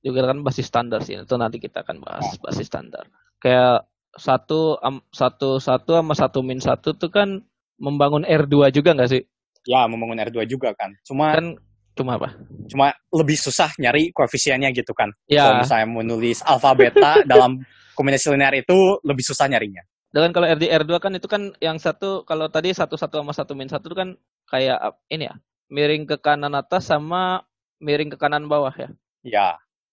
juga 0.01 0.29
kan 0.29 0.41
basis 0.41 0.65
standar 0.65 1.01
sih. 1.01 1.17
Itu 1.17 1.37
nanti 1.37 1.57
kita 1.57 1.81
akan 1.81 2.01
bahas 2.01 2.37
basis 2.37 2.69
standar. 2.69 3.05
Kayak 3.37 3.85
satu 4.17 4.77
am- 4.81 5.05
satu 5.13 5.61
satu 5.61 6.01
sama 6.01 6.13
satu 6.17 6.41
min 6.41 6.57
satu 6.57 6.97
tuh 6.97 7.09
kan 7.09 7.41
membangun 7.77 8.25
R2 8.25 8.73
juga 8.73 8.97
nggak 8.97 9.09
sih? 9.09 9.21
Ya, 9.69 9.85
membangun 9.85 10.17
R2 10.17 10.49
juga 10.49 10.73
kan. 10.73 10.93
Cuma 11.05 11.37
Kan 11.37 11.53
cuma 11.97 12.15
apa? 12.15 12.29
cuma 12.67 12.91
lebih 13.09 13.35
susah 13.35 13.71
nyari 13.79 14.11
koefisiennya 14.13 14.69
gitu 14.71 14.91
kan. 14.93 15.09
Kalau 15.25 15.55
Ya, 15.55 15.61
misalnya 15.63 15.87
menulis 15.89 16.39
alfa 16.45 16.71
beta 16.77 17.23
dalam 17.31 17.59
kombinasi 17.97 18.29
linear 18.31 18.53
itu 18.53 19.01
lebih 19.01 19.25
susah 19.25 19.49
nyarinya. 19.49 19.81
dengan 20.07 20.31
kalau 20.31 20.47
RD 20.47 20.63
R2 20.71 20.91
kan 21.03 21.11
itu 21.13 21.27
kan 21.27 21.51
yang 21.59 21.77
satu 21.77 22.23
kalau 22.23 22.47
tadi 22.47 22.71
satu 22.71 22.95
satu 22.95 23.19
sama 23.19 23.33
satu 23.35 23.53
min 23.53 23.67
satu 23.67 23.91
itu 23.91 23.97
kan 23.97 24.09
kayak 24.47 24.79
ini 25.11 25.27
ya 25.27 25.35
miring 25.67 26.07
ke 26.07 26.15
kanan 26.17 26.55
atas 26.55 26.87
sama 26.87 27.43
miring 27.77 28.09
ke 28.13 28.17
kanan 28.17 28.47
bawah 28.47 28.71
ya. 28.73 28.89
Ya, 29.21 29.47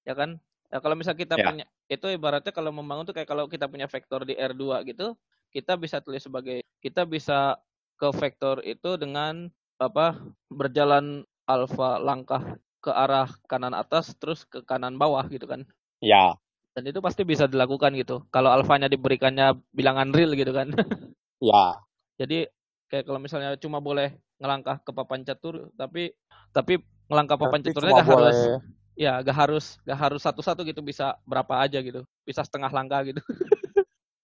ya 0.07 0.15
kan? 0.15 0.39
Ya 0.71 0.79
kalau 0.79 0.95
misal 0.95 1.19
kita 1.19 1.35
Ya. 1.35 1.47
punya 1.51 1.65
itu 1.87 2.07
ibaratnya 2.09 2.55
kalau 2.55 2.71
membangun 2.71 3.05
tuh 3.05 3.13
kayak 3.13 3.29
kalau 3.29 3.51
kita 3.51 3.67
punya 3.67 3.85
vektor 3.91 4.23
di 4.25 4.35
R2 4.35 4.87
gitu, 4.89 5.19
kita 5.51 5.75
bisa 5.77 5.99
tulis 6.01 6.23
sebagai 6.23 6.63
kita 6.81 7.05
bisa 7.05 7.59
ke 7.95 8.09
vektor 8.15 8.63
itu 8.65 8.95
dengan 8.97 9.51
apa? 9.77 10.17
berjalan 10.49 11.27
alfa 11.45 12.01
langkah 12.01 12.57
ke 12.81 12.93
arah 12.93 13.29
kanan 13.49 13.73
atas 13.73 14.13
terus 14.21 14.45
ke 14.45 14.61
kanan 14.65 15.01
bawah 15.01 15.25
gitu 15.33 15.49
kan. 15.49 15.65
ya, 16.05 16.37
Dan 16.77 16.91
itu 16.91 17.01
pasti 17.01 17.25
bisa 17.25 17.49
dilakukan 17.49 17.97
gitu. 17.97 18.27
Kalau 18.29 18.53
alfanya 18.53 18.91
diberikannya 18.91 19.57
bilangan 19.73 20.13
real 20.13 20.37
gitu 20.37 20.53
kan. 20.53 20.69
ya, 21.41 21.81
Jadi 22.21 22.45
kayak 22.93 23.09
kalau 23.09 23.21
misalnya 23.21 23.57
cuma 23.57 23.81
boleh 23.81 24.13
ngelangkah 24.39 24.83
ke 24.83 24.91
papan 24.93 25.23
catur 25.25 25.71
tapi 25.79 26.13
tapi 26.51 26.83
ngelangkah 27.09 27.39
papan 27.39 27.63
Tapi 27.63 27.67
caturnya 27.71 27.93
gak 27.97 28.09
harus 28.11 28.37
boleh- 28.37 28.63
ya 28.95 29.13
gak 29.23 29.37
harus 29.37 29.65
gak 29.83 29.99
harus 29.99 30.21
satu-satu 30.23 30.63
gitu 30.67 30.79
bisa 30.83 31.19
berapa 31.27 31.59
aja 31.59 31.79
gitu 31.83 32.07
bisa 32.23 32.43
setengah 32.47 32.71
langkah 32.71 33.03
gitu 33.03 33.23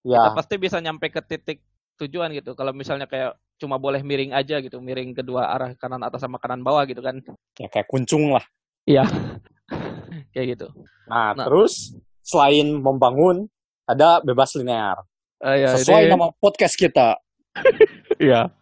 ya, 0.07 0.19
kita 0.23 0.31
pasti 0.35 0.55
bisa 0.59 0.79
nyampe 0.79 1.11
ke 1.11 1.19
titik 1.23 1.59
tujuan 2.01 2.33
gitu 2.33 2.57
kalau 2.57 2.73
misalnya 2.73 3.05
kayak 3.05 3.37
cuma 3.61 3.77
boleh 3.77 4.01
miring 4.01 4.33
aja 4.33 4.57
gitu 4.59 4.81
miring 4.81 5.13
kedua 5.13 5.53
arah 5.53 5.77
kanan 5.77 6.01
atas 6.01 6.25
sama 6.25 6.41
kanan 6.41 6.65
bawah 6.65 6.83
gitu 6.89 7.01
kan 7.01 7.21
ya 7.57 7.69
kayak 7.69 7.85
kuncung 7.87 8.33
lah. 8.33 8.45
iya 8.89 9.05
kayak 10.33 10.57
gitu 10.57 10.69
Nah, 11.07 11.35
Nah. 11.35 11.45
terus 11.45 11.93
selain 12.23 12.71
membangun 12.71 13.51
ada 13.83 14.23
bebas 14.23 14.55
linear. 14.55 15.03
Ah, 15.43 15.59
ya, 15.59 15.75
Sesuai 15.75 16.07
ini- 16.07 16.13
nama 16.15 16.31
podcast 16.39 16.79
kita. 16.79 17.19
Iya. 18.21 18.53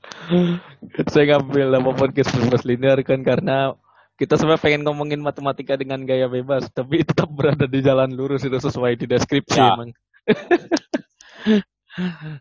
Saya 1.10 1.36
ngambil 1.36 1.66
nama 1.68 1.90
podcast 1.92 2.30
bebas 2.32 2.62
linear 2.64 2.96
kan 3.02 3.20
karena 3.20 3.74
kita 4.14 4.38
sebenarnya 4.38 4.62
pengen 4.62 4.82
ngomongin 4.86 5.18
matematika 5.18 5.74
dengan 5.74 6.06
gaya 6.06 6.30
bebas, 6.30 6.70
tapi 6.70 7.02
tetap 7.02 7.26
berada 7.28 7.66
di 7.66 7.82
jalan 7.82 8.14
lurus 8.14 8.46
itu 8.46 8.54
sesuai 8.54 8.94
di 8.96 9.04
deskripsi 9.04 9.58
Ya. 9.58 9.74
emang. 9.74 9.90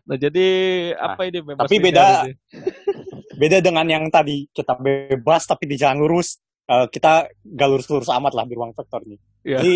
nah 0.04 0.16
jadi 0.16 0.46
apa 0.94 1.22
ini 1.24 1.38
bebas 1.40 1.64
tapi 1.64 1.76
beda- 1.78 2.24
ini? 2.24 2.32
Beda 3.38 3.62
dengan 3.62 3.86
yang 3.86 4.10
tadi 4.10 4.50
kita 4.50 4.74
bebas 4.74 5.46
tapi 5.46 5.64
di 5.64 5.78
jalan 5.78 5.98
lurus. 5.98 6.42
eh, 6.66 6.84
kita 6.86 7.24
gak 7.48 7.68
lurus-lurus 7.70 8.10
amat 8.10 8.34
lah 8.34 8.44
di 8.44 8.52
ruang 8.52 8.74
vektor 8.74 9.00
ini. 9.00 9.16
Iya. 9.40 9.56
Jadi 9.56 9.74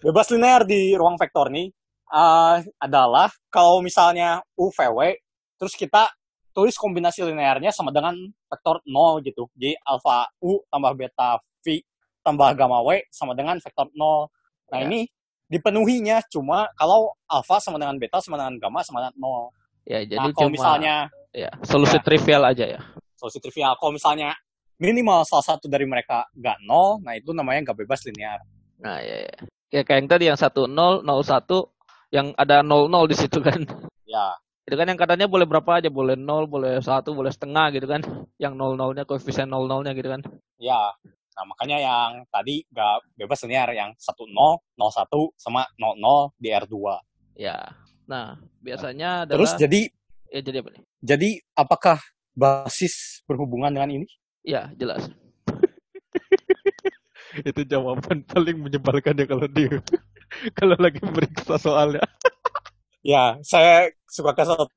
bebas 0.00 0.26
linear 0.28 0.64
di 0.64 0.90
ruang 0.92 1.14
vektor 1.14 1.46
nih 1.48 1.70
uh, 2.08 2.58
adalah 2.76 3.28
kalau 3.46 3.78
misalnya 3.78 4.40
U 4.56 4.72
VW 4.72 5.14
terus 5.54 5.76
kita 5.76 6.08
tulis 6.50 6.74
kombinasi 6.74 7.22
linearnya 7.22 7.70
sama 7.70 7.92
dengan 7.92 8.16
vektor 8.42 8.82
0 8.82 9.22
gitu. 9.22 9.46
Jadi 9.54 9.76
alfa 9.78 10.26
U 10.40 10.64
tambah 10.66 10.96
beta 10.96 11.36
V 11.60 11.78
tambah 12.20 12.48
gamma 12.54 12.80
W 12.82 13.06
sama 13.08 13.36
dengan 13.36 13.60
vektor 13.60 13.86
0. 13.92 13.94
Nah, 13.94 14.26
Ya. 14.72 14.86
ini 14.86 15.06
dipenuhinya 15.50 16.22
cuma 16.30 16.70
kalau 16.78 17.10
alfa 17.26 17.58
sama 17.58 17.76
dengan 17.82 17.98
beta 17.98 18.22
sama 18.22 18.38
dengan 18.38 18.54
gamma 18.62 18.80
sama 18.86 19.02
dengan 19.02 19.14
0. 19.18 19.50
Ya, 19.90 19.98
jadi 20.06 20.22
nah, 20.22 20.30
kalau 20.30 20.46
cuma 20.46 20.54
misalnya 20.54 20.94
ya, 21.34 21.50
solusi 21.66 21.98
Ya. 21.98 22.02
trivial 22.06 22.42
aja 22.46 22.64
ya. 22.78 22.80
solusi 23.18 23.36
trivial, 23.42 23.76
kalau 23.76 23.92
misalnya 23.92 24.32
minimal 24.80 25.26
salah 25.28 25.44
satu 25.44 25.68
dari 25.68 25.84
mereka 25.84 26.24
nggak 26.32 26.64
0, 26.64 27.04
nah 27.04 27.12
itu 27.12 27.36
namanya 27.36 27.68
nggak 27.68 27.84
bebas 27.84 28.00
linear. 28.08 28.40
Nah, 28.80 28.96
ya, 29.04 29.28
ya. 29.28 29.36
Ya, 29.70 29.80
kayak 29.84 29.98
yang 30.02 30.08
tadi 30.08 30.24
yang 30.32 30.38
10 30.40 31.04
01 31.04 31.68
yang 32.10 32.26
ada 32.34 32.64
00 32.64 33.04
di 33.06 33.14
situ 33.18 33.38
kan. 33.44 33.60
Ya, 34.08 34.34
Itu 34.66 34.74
kan 34.74 34.86
yang 34.88 34.98
katanya 34.98 35.26
boleh 35.30 35.46
berapa 35.46 35.78
aja, 35.78 35.86
boleh 35.92 36.16
0, 36.16 36.48
boleh 36.48 36.80
1, 36.80 37.12
boleh 37.12 37.30
setengah 37.30 37.70
gitu 37.76 37.86
kan. 37.86 38.00
Yang 38.40 38.54
00-nya 38.56 39.02
koefisien 39.06 39.46
00-nya 39.52 39.92
gitu 39.94 40.08
kan. 40.10 40.20
ya. 40.58 40.94
Nah, 41.40 41.48
makanya 41.56 41.80
yang 41.80 42.10
tadi 42.28 42.60
nggak 42.68 43.16
bebas 43.16 43.40
linear, 43.48 43.72
yang 43.72 43.96
10, 43.96 44.28
01 44.76 45.40
sama 45.40 45.64
00 45.80 46.36
di 46.36 46.52
R2. 46.52 46.76
Ya. 47.40 47.56
Nah, 48.04 48.36
biasanya 48.60 49.24
adalah 49.24 49.40
Terus 49.40 49.52
jadi 49.56 49.80
ya 50.28 50.40
jadi 50.44 50.60
apa 50.60 50.68
nih? 50.76 50.84
jadi 51.00 51.30
apakah 51.56 51.96
basis 52.36 53.24
berhubungan 53.24 53.72
dengan 53.72 53.88
ini? 53.88 54.06
Ya, 54.44 54.68
jelas. 54.76 55.08
itu 57.48 57.60
jawaban 57.64 58.20
paling 58.28 58.60
menyebalkan 58.60 59.16
ya 59.16 59.24
kalau 59.24 59.48
di 59.48 59.64
kalau 60.60 60.76
lagi 60.76 61.00
meriksa 61.00 61.56
soalnya. 61.56 62.04
Ya, 63.00 63.40
saya 63.40 63.88
suka 64.12 64.36
ke 64.36 64.44
satu 64.44 64.68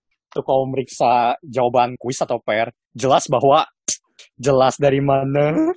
kalau 0.48 0.64
meriksa 0.64 1.36
jawaban 1.44 2.00
kuis 2.00 2.24
atau 2.24 2.40
PR, 2.40 2.72
jelas 2.96 3.28
bahwa 3.28 3.68
jelas 4.40 4.80
dari 4.80 5.04
mana? 5.04 5.76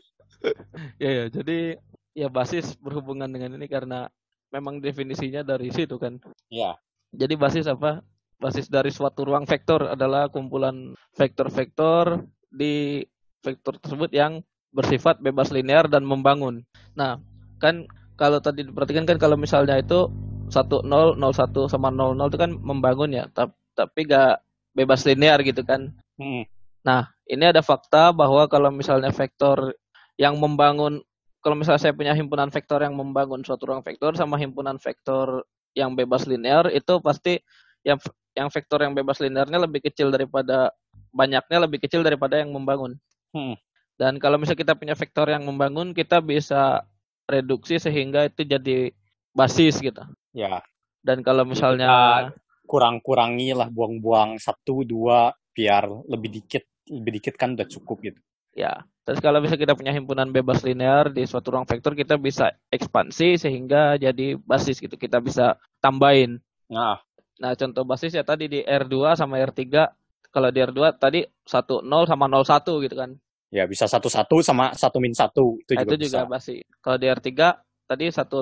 Ya, 1.02 1.10
ya, 1.10 1.24
jadi 1.32 1.80
ya 2.16 2.28
basis 2.32 2.76
berhubungan 2.80 3.28
dengan 3.28 3.56
ini 3.56 3.66
karena 3.68 4.08
memang 4.52 4.80
definisinya 4.80 5.44
dari 5.44 5.68
situ 5.72 5.96
kan. 6.00 6.20
Ya, 6.48 6.76
Jadi 7.12 7.34
basis 7.36 7.66
apa? 7.68 8.00
Basis 8.36 8.68
dari 8.68 8.92
suatu 8.92 9.24
ruang 9.24 9.48
vektor 9.48 9.88
adalah 9.96 10.28
kumpulan 10.28 10.92
vektor-vektor 11.16 12.20
di 12.52 13.00
vektor 13.40 13.80
tersebut 13.80 14.10
yang 14.12 14.44
bersifat 14.72 15.20
bebas 15.24 15.48
linear 15.48 15.88
dan 15.88 16.04
membangun. 16.04 16.60
Nah, 16.92 17.16
kan 17.56 17.88
kalau 18.20 18.40
tadi 18.40 18.64
diperhatikan 18.64 19.08
kan 19.08 19.16
kalau 19.16 19.40
misalnya 19.40 19.80
itu 19.80 20.08
10, 20.52 21.16
01 21.16 21.66
sama 21.72 21.88
00 21.88 22.28
itu 22.28 22.38
kan 22.38 22.50
membangun 22.60 23.10
ya, 23.16 23.24
tap- 23.32 23.56
tapi 23.72 24.04
gak 24.04 24.40
bebas 24.76 25.04
linear 25.08 25.40
gitu 25.40 25.64
kan. 25.64 25.88
hmm, 26.20 26.44
Nah, 26.84 27.08
ini 27.26 27.44
ada 27.48 27.64
fakta 27.64 28.12
bahwa 28.12 28.46
kalau 28.46 28.68
misalnya 28.70 29.10
vektor 29.10 29.74
yang 30.16 30.36
membangun, 30.40 31.00
kalau 31.44 31.56
misalnya 31.56 31.80
saya 31.80 31.94
punya 31.94 32.16
himpunan 32.16 32.48
vektor 32.48 32.80
yang 32.82 32.96
membangun 32.96 33.44
suatu 33.44 33.68
ruang 33.68 33.84
vektor 33.84 34.16
sama 34.16 34.40
himpunan 34.40 34.80
vektor 34.80 35.44
yang 35.76 35.92
bebas 35.92 36.24
linear, 36.24 36.68
itu 36.72 36.98
pasti 37.04 37.38
yang 37.84 38.00
yang 38.36 38.48
vektor 38.52 38.82
yang 38.82 38.92
bebas 38.92 39.20
linearnya 39.20 39.62
lebih 39.62 39.84
kecil 39.84 40.12
daripada 40.12 40.72
banyaknya 41.12 41.58
lebih 41.64 41.80
kecil 41.84 42.04
daripada 42.04 42.40
yang 42.40 42.52
membangun. 42.52 42.96
Hmm. 43.32 43.56
Dan 43.96 44.20
kalau 44.20 44.36
misalnya 44.36 44.60
kita 44.60 44.74
punya 44.76 44.92
vektor 44.92 45.28
yang 45.32 45.44
membangun, 45.48 45.96
kita 45.96 46.20
bisa 46.20 46.84
reduksi 47.24 47.80
sehingga 47.80 48.28
itu 48.28 48.44
jadi 48.44 48.92
basis 49.32 49.80
gitu. 49.80 50.04
ya 50.36 50.60
Dan 51.00 51.24
kalau 51.24 51.48
misalnya 51.48 52.28
kurang-kurangi 52.68 53.56
lah 53.56 53.70
buang-buang 53.70 54.36
satu 54.42 54.82
dua 54.82 55.32
biar 55.54 55.86
lebih 56.10 56.42
dikit 56.42 56.66
lebih 56.90 57.22
dikit 57.22 57.34
kan 57.40 57.56
udah 57.56 57.66
cukup 57.66 57.96
gitu. 58.04 58.20
Ya, 58.56 58.72
terus 59.04 59.20
kalau 59.20 59.38
bisa 59.38 59.54
kita 59.54 59.76
punya 59.76 59.92
himpunan 59.92 60.32
bebas 60.32 60.64
linear 60.64 61.12
di 61.12 61.28
suatu 61.28 61.52
ruang 61.52 61.68
vektor, 61.68 61.92
kita 61.92 62.16
bisa 62.16 62.56
ekspansi 62.72 63.36
sehingga 63.36 63.94
jadi 63.96 64.40
basis 64.40 64.80
gitu. 64.80 64.96
Kita 64.96 65.20
bisa 65.20 65.60
tambahin. 65.78 66.40
Nah, 66.68 66.98
Nah, 67.36 67.52
contoh 67.52 67.84
basis 67.84 68.16
ya 68.16 68.24
tadi 68.24 68.48
di 68.48 68.64
R2 68.64 69.12
sama 69.12 69.36
R3. 69.36 69.60
Kalau 70.32 70.48
di 70.48 70.56
R2 70.56 70.96
tadi 70.96 71.20
10 71.44 71.84
sama 72.08 72.24
01 72.32 72.80
gitu 72.80 72.96
kan. 72.96 73.12
ya 73.46 73.62
bisa 73.62 73.84
satu 73.84 74.08
satu 74.08 74.40
sama 74.40 74.72
satu 74.72 74.98
min 74.98 75.12
satu 75.12 75.60
itu 75.60 75.76
Nah, 75.76 75.84
juga 75.84 75.92
itu 75.92 75.96
bisa. 76.00 76.24
juga 76.24 76.32
basis. 76.32 76.64
Kalau 76.80 76.96
di 76.96 77.06
R3 77.06 77.30
tadi 77.84 78.04
100 78.08 78.40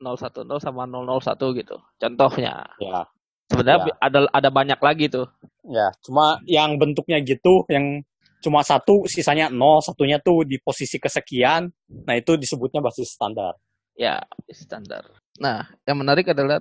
010 0.00 0.56
sama 0.58 0.88
001 0.88 1.52
gitu. 1.52 1.76
Contohnya. 1.94 2.64
Ya, 2.80 3.04
Sebenarnya 3.52 3.84
Ya. 3.84 3.94
ada 4.00 4.18
ada 4.32 4.48
banyak 4.48 4.80
lagi 4.80 5.12
tuh. 5.12 5.28
ya. 5.62 5.92
Cuma 6.00 6.40
yang 6.48 6.80
bentuknya 6.80 7.20
gitu, 7.20 7.68
yang 7.68 8.00
cuma 8.40 8.64
satu, 8.64 9.04
sisanya 9.06 9.52
nol, 9.52 9.84
satunya 9.84 10.18
tuh 10.20 10.44
di 10.44 10.58
posisi 10.60 10.96
kesekian. 10.96 11.70
Nah 12.08 12.14
itu 12.16 12.34
disebutnya 12.36 12.80
basis 12.80 13.14
standar. 13.14 13.56
Ya, 13.94 14.24
standar. 14.48 15.12
Nah, 15.36 15.68
yang 15.84 16.00
menarik 16.00 16.32
adalah 16.32 16.60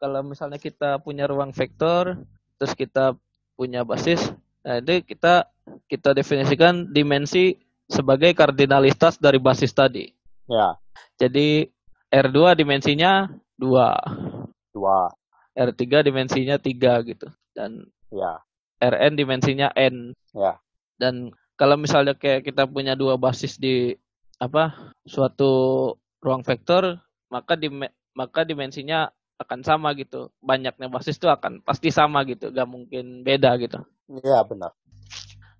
kalau 0.00 0.20
misalnya 0.24 0.56
kita 0.56 0.96
punya 1.04 1.28
ruang 1.28 1.52
vektor, 1.52 2.16
terus 2.56 2.72
kita 2.72 3.16
punya 3.52 3.84
basis, 3.84 4.32
nah 4.64 4.80
itu 4.80 5.04
kita 5.04 5.44
kita 5.84 6.16
definisikan 6.16 6.88
dimensi 6.88 7.60
sebagai 7.84 8.32
kardinalitas 8.32 9.20
dari 9.20 9.36
basis 9.36 9.76
tadi. 9.76 10.08
Ya, 10.48 10.74
Jadi 11.20 11.68
R2 12.08 12.58
dimensinya 12.58 13.28
2, 13.60 14.72
dua. 14.72 15.12
R3 15.52 16.08
dimensinya 16.08 16.56
3 16.56 17.06
gitu. 17.06 17.28
Dan 17.52 17.86
Ya, 18.10 18.42
Rn 18.82 19.14
dimensinya 19.14 19.70
n. 19.78 20.18
Ya. 20.34 20.58
Dan 21.00 21.32
kalau 21.56 21.80
misalnya 21.80 22.12
kayak 22.12 22.44
kita 22.44 22.68
punya 22.68 22.92
dua 22.92 23.16
basis 23.16 23.56
di 23.56 23.96
apa 24.36 24.92
suatu 25.08 25.92
ruang 26.20 26.44
vektor, 26.44 27.00
maka 27.32 27.56
di 27.56 27.72
maka 28.12 28.44
dimensinya 28.44 29.08
akan 29.40 29.64
sama 29.64 29.96
gitu. 29.96 30.28
Banyaknya 30.44 30.92
basis 30.92 31.16
itu 31.16 31.24
akan 31.32 31.64
pasti 31.64 31.88
sama 31.88 32.20
gitu, 32.28 32.52
gak 32.52 32.68
mungkin 32.68 33.24
beda 33.24 33.56
gitu. 33.56 33.80
ya 34.20 34.44
benar. 34.44 34.76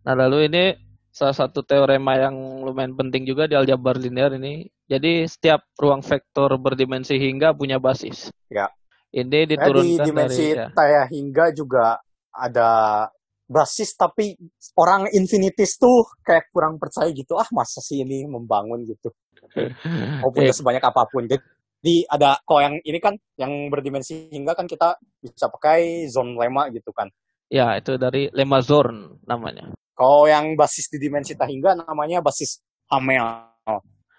Nah 0.04 0.12
lalu 0.12 0.52
ini 0.52 0.64
salah 1.10 1.34
satu 1.34 1.66
teorema 1.66 2.16
yang 2.16 2.64
lumayan 2.64 2.94
penting 2.94 3.24
juga 3.24 3.48
di 3.48 3.56
aljabar 3.56 3.96
linear 3.96 4.36
ini. 4.36 4.68
Jadi 4.86 5.24
setiap 5.24 5.64
ruang 5.80 6.04
vektor 6.04 6.54
berdimensi 6.60 7.16
hingga 7.16 7.56
punya 7.56 7.80
basis. 7.80 8.28
Ya. 8.52 8.68
Ini 9.10 9.26
Nah, 9.26 9.46
di 9.46 9.54
diturunkan 9.58 10.06
dimensi 10.06 10.44
dari 10.54 10.60
ya. 10.60 10.66
taya 10.70 11.02
hingga 11.10 11.50
juga 11.50 11.98
ada 12.30 12.70
basis 13.50 13.98
tapi 13.98 14.38
orang 14.78 15.10
infinitis 15.10 15.74
tuh 15.74 16.06
kayak 16.22 16.54
kurang 16.54 16.78
percaya 16.78 17.10
gitu 17.10 17.34
ah 17.34 17.46
masa 17.50 17.82
sih 17.82 18.00
ini 18.00 18.22
membangun 18.24 18.86
gitu? 18.86 19.10
Mau 20.22 20.30
punya 20.30 20.54
Eh, 20.54 20.56
sebanyak 20.56 20.78
apa 20.80 21.02
pun. 21.10 21.26
Jadi 21.26 22.06
ada 22.06 22.38
kalau 22.46 22.60
yang 22.62 22.76
ini 22.80 22.98
kan 23.00 23.18
yang 23.34 23.50
berdimensi 23.66 24.30
hingga 24.30 24.54
kan 24.54 24.70
kita 24.70 24.94
bisa 25.18 25.50
pakai 25.50 26.06
zone 26.06 26.38
lemma 26.38 26.70
gitu 26.70 26.94
kan. 26.94 27.10
Ya 27.50 27.74
itu 27.74 27.98
dari 27.98 28.30
lemma 28.30 28.62
Zorn 28.62 29.18
namanya. 29.26 29.74
kalau 29.92 30.24
yang 30.24 30.54
basis 30.54 30.88
di 30.88 30.96
dimensi 30.96 31.34
tak 31.34 31.50
hingga 31.50 31.74
namanya 31.76 32.22
basis 32.22 32.62
Hamel. 32.88 33.50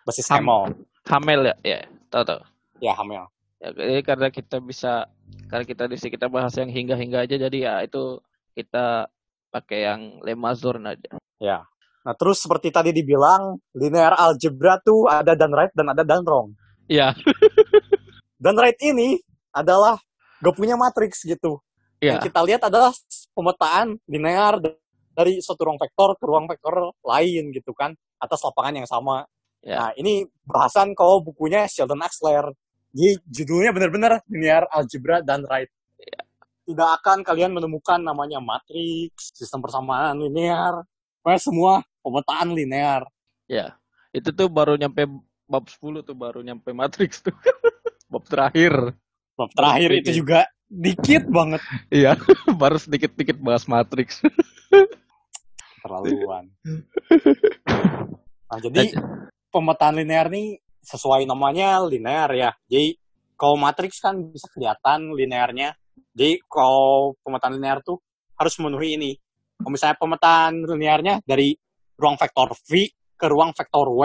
Basis 0.03 0.27
Ham- 0.29 0.43
Hamel. 0.45 0.61
Hamel 1.09 1.41
ya, 1.47 1.55
ya 1.63 1.79
tahu 2.09 2.23
tahu. 2.27 2.41
ya 2.77 2.93
Hamel. 2.93 3.25
Ya, 3.57 3.69
jadi 3.73 4.01
karena 4.01 4.27
kita 4.29 4.57
bisa 4.59 5.05
karena 5.47 5.65
kita 5.65 5.85
di 5.85 5.95
sini 5.95 6.13
kita 6.13 6.27
bahas 6.27 6.53
yang 6.53 6.69
hingga-hingga 6.69 7.23
aja 7.23 7.35
jadi 7.39 7.57
ya 7.57 7.73
itu 7.81 8.17
kita 8.51 9.05
pakai 9.51 9.79
yang 9.85 10.01
lemma 10.23 10.55
Zorn 10.55 10.87
aja. 10.87 11.19
ya 11.37 11.61
nah 12.01 12.17
terus 12.17 12.41
seperti 12.41 12.73
tadi 12.73 12.89
dibilang 12.89 13.59
linear 13.77 14.17
algebra 14.17 14.81
tuh 14.81 15.05
ada 15.05 15.37
done 15.37 15.53
right 15.53 15.73
dan 15.75 15.91
ada 15.93 16.01
done 16.01 16.25
wrong 16.25 16.49
Iya, 16.91 17.15
Dan 18.43 18.59
right 18.59 18.75
ini 18.83 19.15
adalah 19.55 19.95
gak 20.43 20.55
punya 20.59 20.75
matriks 20.75 21.23
gitu. 21.23 21.63
iya. 22.03 22.19
Yang 22.19 22.27
kita 22.27 22.39
lihat 22.43 22.61
adalah 22.67 22.91
pemetaan 23.31 23.95
linear 24.11 24.59
dari 25.15 25.39
suatu 25.39 25.71
ruang 25.71 25.79
vektor 25.79 26.19
ke 26.19 26.25
ruang 26.27 26.51
vektor 26.51 26.91
lain 27.05 27.53
gitu 27.55 27.71
kan 27.71 27.95
atas 28.19 28.43
lapangan 28.43 28.83
yang 28.83 28.87
sama. 28.89 29.23
Ya. 29.63 29.77
Nah 29.77 29.89
ini 29.95 30.25
bahasan 30.43 30.91
kalau 30.97 31.23
bukunya 31.23 31.63
Sheldon 31.69 32.01
Axler. 32.03 32.51
Jadi 32.91 33.23
judulnya 33.23 33.71
benar-benar 33.71 34.19
linear 34.27 34.67
algebra 34.67 35.23
dan 35.23 35.47
right. 35.47 35.71
Tidak 36.61 36.89
akan 37.01 37.25
kalian 37.25 37.57
menemukan 37.57 37.97
namanya 37.97 38.37
matriks, 38.37 39.33
sistem 39.33 39.59
persamaan 39.65 40.21
linear, 40.21 40.85
pokoknya 41.21 41.41
semua 41.41 41.73
pemetaan 42.05 42.53
linear. 42.53 43.01
Ya. 43.49 43.75
Itu 44.11 44.35
tuh 44.35 44.51
baru 44.51 44.75
nyampe 44.75 45.07
bab 45.47 45.65
10 45.67 46.03
tuh 46.05 46.15
baru 46.15 46.39
nyampe 46.45 46.71
matriks 46.71 47.23
tuh. 47.25 47.33
bab 48.11 48.23
terakhir. 48.27 48.95
Bab 49.35 49.51
terakhir 49.55 49.89
itu 50.03 50.21
juga 50.23 50.45
dikit 50.71 51.27
banget 51.27 51.59
Iya, 51.91 52.15
baru 52.61 52.79
sedikit-dikit 52.79 53.35
bahas 53.43 53.67
matriks. 53.67 54.23
terlaluan. 55.81 56.45
Nah, 58.47 58.59
jadi 58.61 58.93
pemetaan 59.49 59.97
linear 59.97 60.29
nih 60.29 60.61
sesuai 60.85 61.25
namanya 61.25 61.81
linear 61.83 62.29
ya. 62.37 62.49
Jadi 62.69 62.95
kalau 63.35 63.57
matriks 63.57 63.97
kan 63.97 64.15
bisa 64.29 64.45
kelihatan 64.53 65.17
linearnya. 65.17 65.73
Jadi 66.11 66.43
kalau 66.47 67.15
pemetaan 67.23 67.55
linear 67.55 67.79
tuh 67.83 67.99
harus 68.35 68.53
memenuhi 68.59 68.99
ini. 68.99 69.11
Kalau 69.61 69.71
misalnya 69.71 69.97
pemetaan 69.97 70.51
linearnya 70.65 71.15
dari 71.23 71.55
ruang 71.95 72.17
vektor 72.17 72.51
V 72.57 72.89
ke 73.13 73.25
ruang 73.29 73.53
vektor 73.53 73.85
W. 73.93 74.01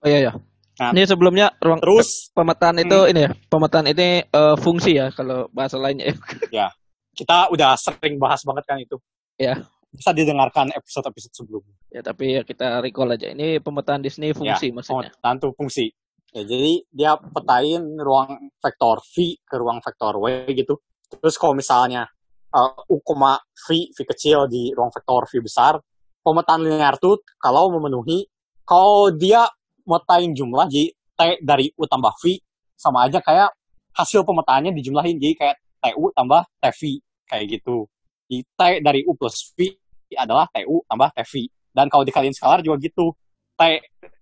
Oh 0.00 0.08
iya 0.08 0.30
ya. 0.30 0.32
Nah, 0.74 0.90
ini 0.90 1.06
sebelumnya 1.06 1.54
ruang 1.62 1.78
terus 1.78 2.34
pemetaan 2.34 2.82
itu 2.82 2.98
hmm. 2.98 3.10
ini 3.14 3.20
ya, 3.22 3.30
pemetaan 3.46 3.86
ini 3.86 4.26
uh, 4.34 4.58
fungsi 4.58 4.98
ya 4.98 5.14
kalau 5.14 5.46
bahasa 5.54 5.78
lainnya. 5.78 6.10
ya. 6.50 6.72
Kita 7.14 7.46
udah 7.54 7.78
sering 7.78 8.18
bahas 8.18 8.42
banget 8.42 8.64
kan 8.66 8.82
itu. 8.82 8.98
Ya. 9.38 9.62
Bisa 9.94 10.10
didengarkan 10.10 10.74
episode-episode 10.74 11.30
sebelumnya. 11.30 11.78
Ya, 11.94 12.02
tapi 12.02 12.34
ya 12.34 12.42
kita 12.42 12.82
recall 12.82 13.14
aja. 13.14 13.30
Ini 13.30 13.62
pemetaan 13.62 14.02
di 14.02 14.10
sini 14.10 14.34
fungsi 14.34 14.74
ya, 14.74 14.74
maksudnya. 14.74 15.14
Pemetaan 15.14 15.36
tuh 15.38 15.54
fungsi. 15.54 15.94
Ya, 16.34 16.42
jadi 16.42 16.82
dia 16.90 17.14
petain 17.14 17.94
ruang 17.94 18.50
vektor 18.58 18.98
V 19.14 19.38
ke 19.46 19.54
ruang 19.54 19.78
vektor 19.78 20.18
W 20.18 20.26
gitu. 20.50 20.82
Terus 21.18 21.36
kalau 21.38 21.54
misalnya 21.54 22.06
uh, 22.54 22.74
U, 22.90 22.98
V, 23.02 23.66
V 23.90 23.98
kecil 24.06 24.46
di 24.46 24.70
ruang 24.74 24.90
vektor 24.94 25.26
V 25.26 25.42
besar, 25.42 25.78
pemetaan 26.24 26.64
linear 26.64 26.96
tuh 26.96 27.20
kalau 27.36 27.68
memenuhi, 27.74 28.24
kalau 28.64 29.12
dia 29.12 29.44
metain 29.84 30.32
jumlah 30.32 30.66
jadi 30.72 30.88
T 31.14 31.20
dari 31.44 31.70
U 31.76 31.84
tambah 31.84 32.10
V 32.18 32.40
sama 32.74 33.06
aja 33.06 33.20
kayak 33.22 33.52
hasil 33.94 34.26
pemetaannya 34.26 34.74
dijumlahin 34.74 35.20
jadi 35.20 35.34
kayak 35.38 35.56
TU 35.84 36.10
tambah 36.16 36.42
TV 36.58 36.98
kayak 37.28 37.44
gitu. 37.60 37.86
Di 38.26 38.42
T 38.42 38.60
dari 38.82 39.04
U 39.06 39.14
plus 39.14 39.52
V 39.54 39.68
adalah 40.16 40.48
TU 40.50 40.82
tambah 40.88 41.12
TV. 41.14 41.46
Dan 41.74 41.90
kalau 41.90 42.02
dikaliin 42.02 42.34
skalar 42.34 42.64
juga 42.64 42.80
gitu. 42.82 43.14
T 43.54 43.62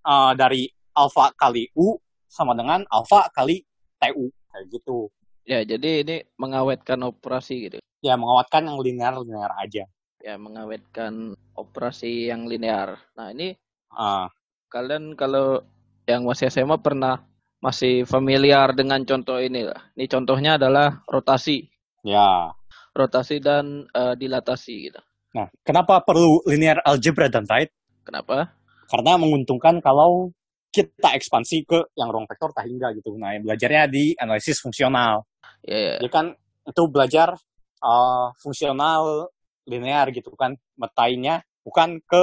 uh, 0.04 0.32
dari 0.36 0.68
alfa 0.92 1.32
kali 1.32 1.72
U 1.78 1.96
sama 2.28 2.52
dengan 2.52 2.84
alfa 2.92 3.30
kali 3.32 3.64
TU 3.96 4.28
kayak 4.52 4.66
gitu. 4.68 5.08
Ya, 5.42 5.66
jadi 5.66 6.06
ini 6.06 6.16
mengawetkan 6.38 7.02
operasi 7.02 7.54
gitu. 7.68 7.78
Ya, 8.02 8.14
mengawetkan 8.14 8.66
yang 8.66 8.78
linear-linear 8.78 9.52
aja. 9.58 9.84
Ya, 10.22 10.34
mengawetkan 10.38 11.34
operasi 11.58 12.30
yang 12.30 12.46
linear. 12.46 12.98
Nah, 13.18 13.34
ini 13.34 13.58
uh 13.92 14.30
kalian 14.72 15.12
kalau 15.20 15.60
yang 16.08 16.24
masih 16.24 16.48
SMA 16.48 16.80
pernah 16.80 17.20
masih 17.60 18.08
familiar 18.08 18.72
dengan 18.72 19.04
contoh 19.04 19.36
ini 19.38 19.68
lah. 19.68 19.92
Ini 19.94 20.08
contohnya 20.08 20.56
adalah 20.56 21.04
rotasi. 21.06 21.68
Ya. 22.02 22.56
Rotasi 22.96 23.38
dan 23.38 23.86
uh, 23.92 24.16
dilatasi 24.16 24.74
gitu. 24.90 25.00
Nah, 25.36 25.48
kenapa 25.62 26.00
perlu 26.02 26.42
linear 26.48 26.80
algebra 26.82 27.28
dan 27.30 27.44
right? 27.46 27.70
Kenapa? 28.02 28.50
Karena 28.90 29.14
menguntungkan 29.20 29.78
kalau 29.78 30.34
kita 30.72 31.14
ekspansi 31.14 31.68
ke 31.68 31.78
yang 31.94 32.08
ruang 32.08 32.26
vektor 32.26 32.50
tak 32.50 32.66
hingga 32.66 32.90
gitu. 32.96 33.14
Nah, 33.20 33.36
yang 33.36 33.44
belajarnya 33.46 33.84
di 33.92 34.16
analisis 34.18 34.58
fungsional. 34.58 35.22
Ya, 35.62 35.74
yeah, 35.74 35.94
yeah. 36.02 36.10
kan 36.10 36.34
itu 36.66 36.82
belajar 36.90 37.34
uh, 37.82 38.28
fungsional 38.38 39.30
linear 39.66 40.10
gitu 40.10 40.34
kan. 40.34 40.58
Metainnya 40.78 41.42
bukan 41.62 42.02
ke 42.02 42.22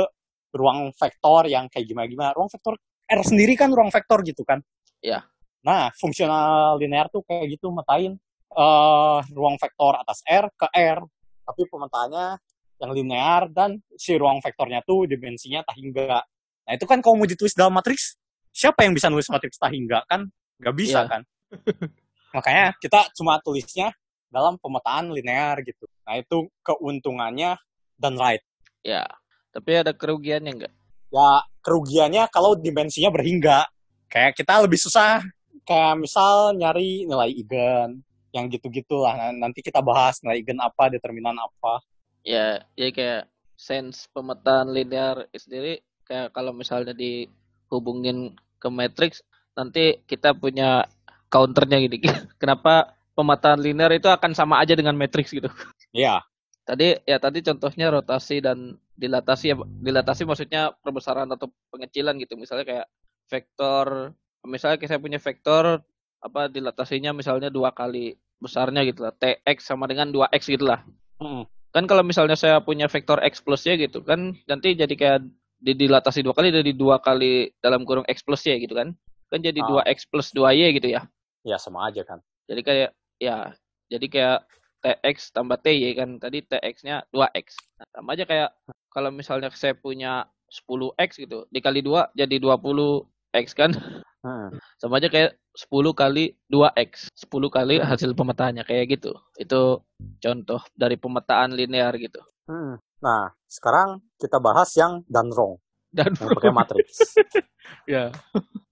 ruang 0.55 0.91
vektor 0.95 1.47
yang 1.47 1.67
kayak 1.71 1.87
gimana-gimana. 1.87 2.35
Ruang 2.35 2.51
vektor 2.51 2.75
R 3.09 3.21
sendiri 3.25 3.57
kan 3.57 3.71
ruang 3.71 3.89
vektor 3.89 4.21
gitu 4.21 4.43
kan. 4.45 4.61
Iya. 5.01 5.23
Nah, 5.65 5.91
fungsional 5.99 6.79
linear 6.79 7.11
tuh 7.11 7.23
kayak 7.27 7.59
gitu 7.59 7.71
metain 7.71 8.15
uh, 8.55 9.19
ruang 9.33 9.57
vektor 9.59 9.97
atas 9.99 10.23
R 10.27 10.47
ke 10.55 10.67
R. 10.71 10.99
Tapi 11.43 11.61
pemetaannya 11.65 12.37
yang 12.79 12.91
linear 12.95 13.51
dan 13.51 13.83
si 13.99 14.15
ruang 14.15 14.39
vektornya 14.39 14.85
tuh 14.87 15.09
dimensinya 15.09 15.65
tak 15.67 15.75
hingga. 15.79 16.23
Nah, 16.69 16.73
itu 16.77 16.85
kan 16.87 17.03
kalau 17.03 17.19
mau 17.19 17.27
ditulis 17.27 17.51
dalam 17.57 17.75
matriks, 17.75 18.15
siapa 18.53 18.85
yang 18.87 18.95
bisa 18.95 19.11
nulis 19.11 19.27
matriks 19.27 19.59
tak 19.59 19.73
hingga 19.73 20.05
kan? 20.07 20.29
Gak 20.61 20.75
bisa 20.77 21.03
yeah. 21.03 21.09
kan? 21.09 21.21
Makanya 22.33 22.77
kita 22.77 23.09
cuma 23.17 23.41
tulisnya 23.41 23.89
dalam 24.29 24.61
pemetaan 24.61 25.09
linear 25.09 25.57
gitu. 25.65 25.89
Nah, 26.05 26.21
itu 26.21 26.47
keuntungannya 26.61 27.57
dan 27.97 28.13
right. 28.15 28.41
Ya. 28.85 29.05
Tapi 29.49 29.81
ada 29.81 29.91
kerugiannya 29.91 30.51
enggak? 30.53 30.73
Ya, 31.09 31.41
kerugiannya 31.65 32.23
kalau 32.29 32.53
dimensinya 32.53 33.09
berhingga. 33.09 33.65
Kayak 34.09 34.37
kita 34.37 34.61
lebih 34.61 34.77
susah. 34.77 35.25
Kayak 35.65 36.01
misal 36.01 36.53
nyari 36.53 37.09
nilai 37.09 37.33
eigen. 37.33 38.05
Yang 38.29 38.61
gitu-gitu 38.61 39.01
lah. 39.01 39.33
Nanti 39.33 39.65
kita 39.65 39.81
bahas 39.81 40.21
nilai 40.21 40.45
eigen 40.45 40.61
apa, 40.61 40.93
determinan 40.93 41.33
apa. 41.41 41.81
Ya, 42.21 42.61
ya 42.77 42.93
kayak 42.93 43.25
sense 43.57 44.05
pemetaan 44.13 44.69
linear 44.69 45.25
sendiri. 45.33 45.81
Kayak 46.05 46.33
kalau 46.33 46.53
misalnya 46.53 46.93
dihubungin 46.93 48.37
ke 48.61 48.69
matrix, 48.69 49.25
nanti 49.57 49.97
kita 50.05 50.37
punya 50.37 50.85
counternya 51.29 51.77
gini. 51.79 52.01
Kenapa 52.41 52.97
pemetaan 53.13 53.61
linear 53.61 53.93
itu 53.93 54.09
akan 54.09 54.33
sama 54.35 54.59
aja 54.59 54.73
dengan 54.73 54.97
matrix 54.97 55.31
gitu? 55.31 55.47
Iya. 55.93 56.25
Tadi 56.65 57.01
ya 57.01 57.17
tadi 57.17 57.41
contohnya 57.41 57.89
rotasi 57.89 58.45
dan 58.45 58.77
dilatasi 58.93 59.45
ya 59.49 59.55
dilatasi 59.57 60.21
maksudnya 60.27 60.69
perbesaran 60.85 61.29
atau 61.33 61.49
pengecilan 61.73 62.19
gitu. 62.21 62.37
Misalnya 62.37 62.65
kayak 62.67 62.87
vektor 63.29 64.13
misalnya 64.45 64.77
saya 64.85 65.01
punya 65.01 65.17
vektor 65.17 65.81
apa 66.19 66.51
dilatasinya 66.51 67.15
misalnya 67.15 67.49
dua 67.49 67.73
kali 67.73 68.17
besarnya 68.37 68.85
gitu 68.85 69.05
lah. 69.07 69.13
TX 69.17 69.65
sama 69.65 69.89
dengan 69.89 70.13
2X 70.13 70.41
gitu 70.45 70.69
lah. 70.69 70.85
Hmm. 71.17 71.49
Kan 71.73 71.85
kalau 71.85 72.01
misalnya 72.01 72.37
saya 72.37 72.61
punya 72.61 72.89
vektor 72.89 73.21
X 73.21 73.41
plus 73.41 73.65
ya 73.65 73.77
gitu 73.77 74.01
kan 74.01 74.33
nanti 74.49 74.73
jadi 74.73 74.93
kayak 74.93 75.19
di 75.59 75.75
dilatasi 75.75 76.23
dua 76.23 76.31
kali 76.31 76.55
jadi 76.55 76.71
dua 76.71 77.03
kali 77.03 77.51
dalam 77.59 77.83
kurung 77.83 78.07
X 78.07 78.23
plus 78.23 78.45
ya 78.45 78.55
gitu 78.61 78.77
kan. 78.77 78.95
Kan 79.29 79.45
jadi 79.45 79.61
ah. 79.61 79.85
2X 79.85 80.09
plus 80.09 80.33
2Y 80.33 80.81
gitu 80.81 80.89
ya. 80.89 81.05
Ya 81.43 81.57
sama 81.59 81.87
aja 81.87 82.03
kan. 82.03 82.19
Jadi 82.49 82.61
kayak 82.65 82.91
ya 83.19 83.53
jadi 83.89 84.05
kayak 84.07 84.39
TX 84.79 85.35
tambah 85.35 85.59
TY 85.59 85.91
kan 85.99 86.09
tadi 86.23 86.39
TX-nya 86.43 87.03
2X. 87.11 87.47
Nah, 87.79 87.87
sama 87.91 88.09
aja 88.15 88.23
kayak 88.23 88.49
kalau 88.89 89.11
misalnya 89.11 89.51
saya 89.51 89.75
punya 89.75 90.25
10X 90.49 91.19
gitu, 91.19 91.45
dikali 91.51 91.83
2 91.83 92.15
jadi 92.15 92.35
20X 92.39 93.47
kan. 93.53 93.75
Hmm. 94.19 94.51
Sama 94.79 94.99
aja 94.99 95.07
kayak 95.11 95.35
10 95.55 95.95
kali 95.95 96.35
2X. 96.47 97.11
10 97.15 97.51
kali 97.51 97.75
hasil 97.79 98.15
pemetaannya 98.15 98.63
kayak 98.63 98.99
gitu. 98.99 99.15
Itu 99.35 99.83
contoh 100.19 100.61
dari 100.75 100.95
pemetaan 100.95 101.55
linear 101.55 101.95
gitu. 101.99 102.19
Hmm. 102.47 102.79
Nah, 102.99 103.31
sekarang 103.47 104.03
kita 104.19 104.39
bahas 104.39 104.71
yang 104.75 105.03
dan 105.07 105.31
wrong. 105.31 105.59
Dan 105.89 106.13
yang 106.15 106.35
pakai 106.35 106.51
matriks. 106.51 107.15
ya. 107.89 108.11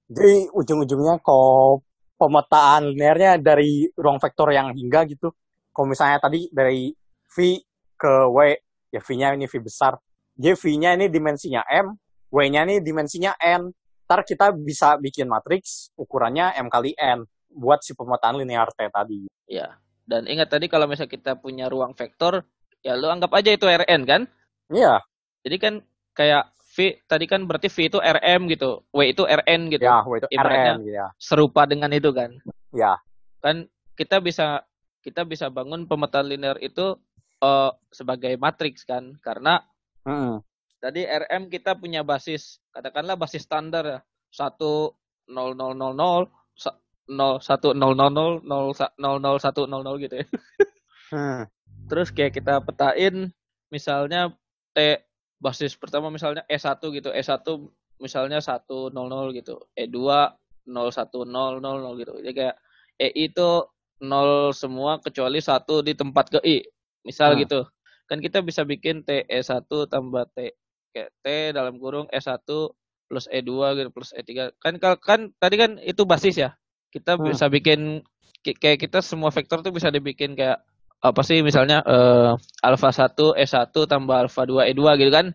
Jadi 0.07 0.51
ujung-ujungnya 0.55 1.19
kok 1.19 1.83
pemetaan 2.17 2.91
linearnya 2.91 3.37
dari 3.37 3.85
ruang 3.93 4.17
vektor 4.17 4.49
yang 4.51 4.73
hingga 4.73 5.05
gitu 5.05 5.29
kalau 5.77 5.93
misalnya 5.93 6.17
tadi 6.17 6.49
dari 6.49 6.89
V 7.29 7.61
ke 7.93 8.13
W, 8.33 8.37
ya 8.89 8.97
V-nya 8.97 9.37
ini 9.37 9.45
V 9.45 9.61
besar. 9.61 9.93
Jadi 10.33 10.57
V-nya 10.57 10.97
ini 10.97 11.05
dimensinya 11.05 11.61
M, 11.69 11.93
W-nya 12.33 12.65
ini 12.65 12.81
dimensinya 12.81 13.37
N. 13.37 13.69
Ntar 14.09 14.25
kita 14.25 14.49
bisa 14.57 14.97
bikin 14.97 15.29
matriks 15.29 15.93
ukurannya 15.93 16.57
M 16.57 16.73
kali 16.73 16.97
N 16.97 17.21
buat 17.53 17.85
si 17.85 17.93
pemetaan 17.93 18.41
linear 18.41 18.73
T 18.73 18.89
tadi. 18.89 19.29
Ya, 19.45 19.77
dan 20.09 20.25
ingat 20.25 20.49
tadi 20.49 20.65
kalau 20.65 20.89
misalnya 20.89 21.13
kita 21.13 21.37
punya 21.37 21.69
ruang 21.69 21.93
vektor, 21.93 22.41
ya 22.81 22.97
lu 22.97 23.13
anggap 23.13 23.29
aja 23.37 23.53
itu 23.53 23.69
Rn 23.69 24.01
kan? 24.09 24.25
Iya. 24.73 25.05
Jadi 25.45 25.57
kan 25.61 25.73
kayak 26.17 26.56
V 26.77 27.01
tadi 27.09 27.25
kan 27.25 27.49
berarti 27.49 27.73
V 27.73 27.89
itu 27.89 27.97
RM 27.97 28.45
gitu, 28.53 28.85
W 28.93 28.99
itu 29.09 29.25
Rn 29.25 29.73
gitu. 29.73 29.81
Ya, 29.81 30.05
W 30.05 30.21
itu 30.21 30.29
Ibaratnya 30.29 30.73
Rn, 30.77 30.81
ya. 30.85 31.07
Serupa 31.17 31.65
dengan 31.65 31.89
itu 31.89 32.13
kan? 32.13 32.37
Ya. 32.69 33.01
Kan 33.41 33.65
kita 33.97 34.21
bisa 34.21 34.61
kita 35.01 35.25
bisa 35.25 35.49
bangun 35.49 35.89
pemetaan 35.89 36.29
linear 36.29 36.61
itu 36.61 36.93
uh, 37.41 37.71
sebagai 37.89 38.37
matriks 38.37 38.85
kan 38.85 39.17
karena 39.23 39.63
hmm. 40.05 40.43
tadi 40.83 41.07
RM 41.07 41.49
kita 41.49 41.73
punya 41.79 42.05
basis 42.05 42.61
katakanlah 42.75 43.17
basis 43.17 43.47
standar 43.47 43.83
ya 43.87 43.99
satu 44.29 44.93
nol 45.31 45.55
nol 45.55 45.73
nol 45.73 45.93
nol 45.95 46.23
nol 47.07 47.39
satu 47.39 47.71
nol 47.71 47.95
nol 47.95 48.11
nol 48.11 48.33
nol 48.43 48.75
nol 48.75 49.17
nol 49.17 49.37
satu 49.39 49.63
nol 49.63 49.81
nol 49.81 49.97
gitu 49.97 50.19
ya 50.19 50.27
hmm. 51.15 51.41
terus 51.87 52.11
kayak 52.11 52.35
kita 52.35 52.59
petain 52.59 53.31
misalnya 53.71 54.35
T 54.75 55.06
basis 55.37 55.77
pertama 55.77 56.09
misalnya 56.09 56.41
E1 56.49 56.81
gitu 56.81 57.09
E1 57.13 57.45
misalnya 58.01 58.41
100 58.41 58.93
gitu 59.37 59.55
E2 59.77 59.97
0100 60.67 62.01
gitu 62.01 62.13
jadi 62.21 62.33
kayak 62.33 62.55
E 62.97 63.13
itu 63.13 63.61
nol 64.01 64.53
semua 64.53 64.97
kecuali 65.01 65.37
satu 65.41 65.85
di 65.85 65.93
tempat 65.93 66.33
ke 66.33 66.39
i. 66.41 66.65
Misal 67.05 67.37
hmm. 67.37 67.39
gitu. 67.45 67.61
Kan 68.09 68.19
kita 68.19 68.41
bisa 68.41 68.65
bikin 68.65 69.05
TE1 69.05 69.69
tambah 69.89 70.25
T 70.33 70.53
kayak 70.93 71.11
T 71.21 71.25
dalam 71.53 71.77
kurung 71.77 72.09
E1 72.09 72.41
plus 73.07 73.25
E2 73.29 73.51
gitu 73.77 73.89
plus 73.93 74.11
E3. 74.17 74.57
Kan 74.57 74.81
kan 74.81 75.19
tadi 75.37 75.55
kan 75.61 75.77
itu 75.81 76.03
basis 76.09 76.41
ya. 76.41 76.57
Kita 76.89 77.15
hmm. 77.15 77.33
bisa 77.33 77.45
bikin 77.53 78.01
kayak 78.41 78.81
kita 78.81 79.05
semua 79.05 79.29
vektor 79.29 79.61
tuh 79.61 79.73
bisa 79.73 79.93
dibikin 79.93 80.33
kayak 80.33 80.61
apa 80.97 81.21
sih 81.21 81.45
misalnya 81.45 81.85
uh, 81.85 82.33
alfa 82.65 82.89
1 82.89 83.37
E1 83.37 83.69
tambah 83.73 84.17
alfa 84.17 84.43
2 84.49 84.73
E2 84.73 84.81
gitu 84.97 85.11
kan. 85.13 85.27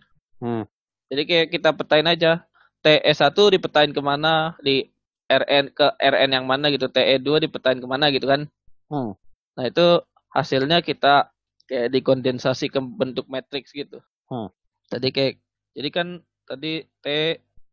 Hmm. 0.42 0.66
Jadi 1.06 1.22
kayak 1.28 1.48
kita 1.54 1.70
petain 1.76 2.06
aja 2.08 2.42
TE1 2.82 3.36
dipetain 3.54 3.90
ke 3.94 4.00
mana 4.02 4.58
di 4.58 4.90
Rn 5.30 5.70
ke 5.70 5.86
Rn 5.96 6.30
yang 6.34 6.44
mana 6.50 6.68
gitu, 6.74 6.90
TE2 6.90 7.46
dipetain 7.46 7.78
ke 7.78 7.86
mana 7.86 8.10
gitu 8.10 8.26
kan. 8.26 8.50
Hmm. 8.90 9.14
Nah, 9.54 9.64
itu 9.70 10.02
hasilnya 10.34 10.82
kita 10.82 11.30
kayak 11.70 11.94
dikondensasi 11.94 12.68
ke 12.68 12.80
bentuk 12.82 13.30
matriks 13.30 13.70
gitu. 13.70 14.02
Hmm. 14.26 14.50
Tadi 14.90 15.08
kayak 15.14 15.38
jadi 15.72 15.88
kan 15.94 16.08
tadi 16.44 16.84
T 17.00 17.06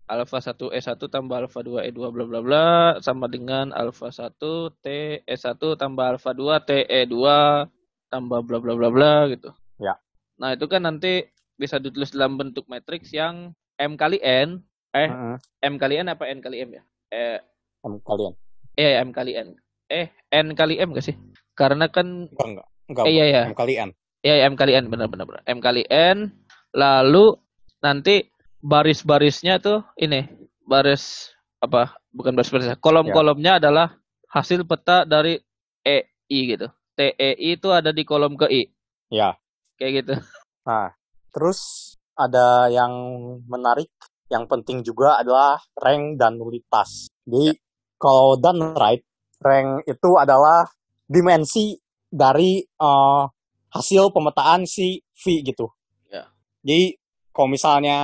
alfa 0.05 0.39
1 0.39 0.55
E1 0.71 1.01
tambah 1.09 1.37
alfa 1.41 1.59
2 1.65 1.89
E2 1.89 1.99
bla 2.13 2.25
bla 2.25 2.39
bla 2.39 2.67
sama 3.01 3.25
dengan 3.27 3.73
alfa 3.73 4.13
1 4.13 4.37
T 4.79 4.87
E1 5.25 5.57
tambah 5.57 6.05
alfa 6.15 6.31
2 6.37 6.67
T 6.69 6.71
E2 6.85 7.15
tambah 8.09 8.41
bla 8.43 8.57
bla 8.59 8.73
bla 8.75 8.89
bla 8.89 9.13
gitu. 9.31 9.53
Ya. 9.77 9.95
Nah, 10.41 10.57
itu 10.57 10.65
kan 10.65 10.83
nanti 10.83 11.29
bisa 11.55 11.77
ditulis 11.77 12.11
dalam 12.11 12.35
bentuk 12.35 12.65
matriks 12.65 13.13
yang 13.13 13.53
M 13.79 13.95
kali 13.95 14.19
N 14.19 14.59
eh 14.95 15.09
Mm-mm. 15.09 15.35
M 15.63 15.75
kali 15.77 16.01
N 16.01 16.09
apa 16.09 16.25
N 16.27 16.41
kali 16.41 16.65
M 16.65 16.69
ya? 16.75 16.83
Eh 17.13 17.39
Em, 17.79 17.95
kalian 18.03 18.33
eh 18.75 18.93
M 18.99 19.09
kali 19.15 19.31
N. 19.37 19.55
Eh 19.87 20.11
N 20.33 20.57
kali 20.57 20.81
M 20.81 20.91
gak 20.91 21.05
sih? 21.05 21.15
Karena 21.55 21.87
kan 21.87 22.27
enggak 22.27 22.45
enggak 22.47 22.67
enggak 22.89 23.05
eh, 23.07 23.13
iya 23.13 23.25
ya. 23.29 23.43
Em 23.47 23.55
kalian 23.55 23.89
Ya, 24.19 24.35
M 24.51 24.59
kali 24.59 24.75
N 24.75 24.91
benar 24.91 25.07
benar 25.07 25.23
benar. 25.23 25.41
M 25.47 25.63
kali 25.63 25.87
N 25.87 26.27
lalu 26.75 27.39
nanti 27.79 28.27
baris-barisnya 28.59 29.63
tuh 29.63 29.79
ini 29.95 30.27
baris 30.67 31.31
apa? 31.63 31.95
Bukan 32.11 32.35
baris-baris. 32.35 32.75
Kolom-kolomnya 32.83 33.63
adalah 33.63 33.95
hasil 34.27 34.67
peta 34.67 35.07
dari 35.07 35.39
EI 35.87 36.39
gitu. 36.55 36.67
TEI 36.99 37.55
itu 37.55 37.71
ada 37.71 37.95
di 37.95 38.03
kolom 38.03 38.35
ke 38.35 38.51
I. 38.51 38.63
ya 39.07 39.39
Kayak 39.79 40.03
gitu. 40.03 40.13
Nah, 40.67 40.91
terus 41.31 41.95
ada 42.19 42.67
yang 42.67 42.91
menarik, 43.47 43.87
yang 44.27 44.43
penting 44.51 44.83
juga 44.83 45.23
adalah 45.23 45.55
rank 45.79 46.19
dan 46.19 46.35
nulitas. 46.35 47.07
Jadi 47.23 47.55
kalau 47.95 48.35
done 48.35 48.75
right, 48.75 48.99
rank 49.39 49.87
itu 49.87 50.09
adalah 50.19 50.67
dimensi 51.07 51.79
dari 52.11 52.59
eh, 52.59 53.23
hasil 53.71 54.11
pemetaan 54.11 54.67
si 54.67 54.99
V 54.99 55.23
gitu. 55.47 55.71
Ya. 56.11 56.27
Jadi 56.61 56.99
kalau 57.31 57.49
misalnya 57.55 57.97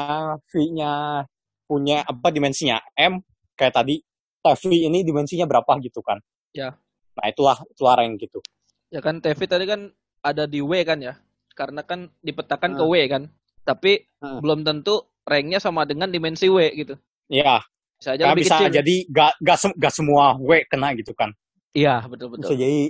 V-nya 0.48 1.26
punya 1.68 2.08
apa 2.08 2.32
dimensinya 2.32 2.80
M, 2.96 3.20
kayak 3.60 3.76
tadi 3.84 4.00
TV 4.40 4.88
ini 4.88 5.04
dimensinya 5.04 5.44
berapa 5.44 5.76
gitu 5.84 6.00
kan? 6.00 6.22
Ya. 6.56 6.78
Nah 7.20 7.26
itulah 7.28 7.60
itulah 7.68 8.00
rank 8.00 8.16
gitu. 8.22 8.40
Ya 8.96 9.04
kan 9.04 9.20
TV 9.20 9.44
tadi 9.44 9.68
kan 9.68 9.92
ada 10.24 10.48
di 10.48 10.64
W 10.64 10.72
kan 10.88 11.04
ya. 11.04 11.20
Karena 11.52 11.84
kan 11.84 12.08
dipetakan 12.24 12.80
ke 12.80 12.84
Hmm. 12.84 12.92
W 12.92 12.96
kan. 13.12 13.24
Tapi 13.68 14.08
Hmm. 14.24 14.40
belum 14.40 14.64
tentu 14.64 15.04
ranknya 15.28 15.60
sama 15.60 15.84
dengan 15.84 16.08
dimensi 16.08 16.48
W 16.48 16.64
gitu. 16.72 16.96
Ya, 17.28 17.60
Bisa 18.00 18.16
aja 18.16 18.24
karena 18.24 18.32
lebih 18.40 18.46
bisa 18.48 18.56
kecil. 18.62 18.72
jadi 18.72 18.96
gak, 19.12 19.32
gak, 19.44 19.58
sem- 19.60 19.76
gak 19.76 19.92
semua 19.92 20.40
W 20.40 20.64
kena 20.72 20.96
gitu 20.96 21.12
kan. 21.12 21.36
Iya, 21.76 22.08
betul 22.08 22.32
betul. 22.32 22.48
bisa 22.48 22.56
jadi 22.56 22.82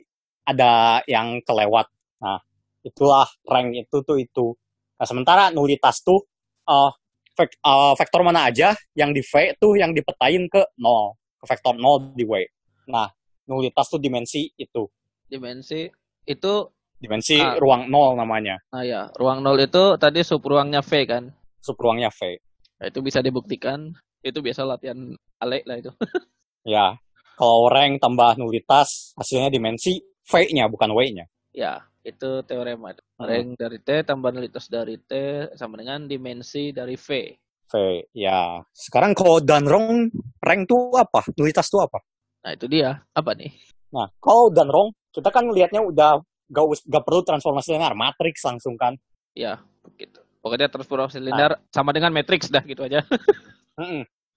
ada 0.45 0.71
yang 1.09 1.41
kelewat. 1.41 1.89
Nah, 2.21 2.37
itulah 2.81 3.25
rank 3.41 3.73
itu 3.73 3.97
tuh 4.05 4.17
itu. 4.21 4.53
Nah, 5.01 5.05
sementara 5.09 5.49
nulitas 5.49 6.05
tuh 6.05 6.21
eh 6.65 6.91
vek- 7.33 7.57
eh, 7.57 7.93
vektor 7.97 8.21
mana 8.21 8.45
aja 8.45 8.77
yang 8.93 9.09
di 9.09 9.25
V 9.25 9.57
tuh 9.57 9.73
yang 9.73 9.89
dipetain 9.89 10.45
ke 10.45 10.61
0, 10.77 11.17
ke 11.41 11.45
vektor 11.49 11.73
0 11.73 12.13
di 12.13 12.25
W. 12.29 12.45
Nah, 12.85 13.09
nulitas 13.45 13.89
tuh 13.89 13.97
dimensi 13.97 14.49
itu, 14.53 14.85
Dimensi 15.25 15.89
itu 16.23 16.53
dimensi 16.95 17.37
Ah. 17.37 17.57
ruang 17.57 17.85
0 17.87 18.15
namanya, 18.15 18.55
Nah 18.71 18.81
ya, 18.81 19.01
ruang 19.13 19.41
nol 19.41 19.59
itu 19.59 19.97
tadi 19.97 20.21
sub 20.21 20.41
ruangnya 20.41 20.79
V 20.79 20.91
kan. 21.05 21.23
subruangnya 21.59 22.13
V. 22.13 22.37
Nah, 22.77 22.85
itu 22.87 22.99
bisa 23.01 23.19
dibuktikan. 23.19 23.89
Itu 24.21 24.41
biasa 24.41 24.61
latihan 24.63 24.97
ale 25.37 25.61
lah 25.65 25.77
itu. 25.77 25.91
Ya, 26.65 26.97
kalau 27.35 27.69
rank 27.69 28.01
tambah 28.01 28.37
nulitas 28.37 29.13
hasilnya 29.13 29.49
dimensi 29.49 30.01
V-nya 30.25 30.65
bukan 30.65 30.89
W-nya. 30.91 31.29
ya, 31.51 31.77
itu 32.01 32.41
teorema. 32.41 32.89
Hmm. 33.17 33.21
Rank 33.21 33.47
dari 33.55 33.77
T 33.79 34.01
tambah 34.01 34.29
nulitas 34.29 34.65
dari 34.65 34.97
T 34.97 35.13
sama 35.53 35.77
dengan 35.77 36.05
dimensi 36.05 36.69
dari 36.69 36.97
V. 36.97 37.37
V, 37.65 37.73
ya. 38.13 38.61
Sekarang 38.71 39.13
kalau 39.13 39.37
done 39.39 39.65
wrong, 39.65 40.09
rank 40.39 40.65
tuh 40.65 40.93
apa? 40.95 41.21
Nulitas 41.33 41.65
tuh 41.65 41.81
apa? 41.81 42.01
Nah 42.41 42.53
itu 42.53 42.65
dia. 42.65 43.01
Apa 43.13 43.33
nih? 43.33 43.53
Nah, 43.95 44.11
kalau 44.19 44.51
done 44.51 44.67
wrong, 44.67 44.89
kita 45.15 45.31
kan 45.31 45.47
lihatnya 45.47 45.79
udah 45.79 46.19
gak, 46.51 46.65
gak 46.83 47.03
perlu 47.07 47.23
transformasi 47.23 47.79
linear, 47.79 47.95
matriks 47.95 48.43
langsung 48.43 48.75
kan. 48.75 48.99
Ya, 49.31 49.63
begitu. 49.87 50.19
Pokoknya 50.43 50.67
transformasi 50.67 51.23
linear 51.23 51.63
sama 51.71 51.95
dengan 51.95 52.11
matriks 52.11 52.51
dah 52.51 52.61
gitu 52.67 52.83
aja. 52.83 52.99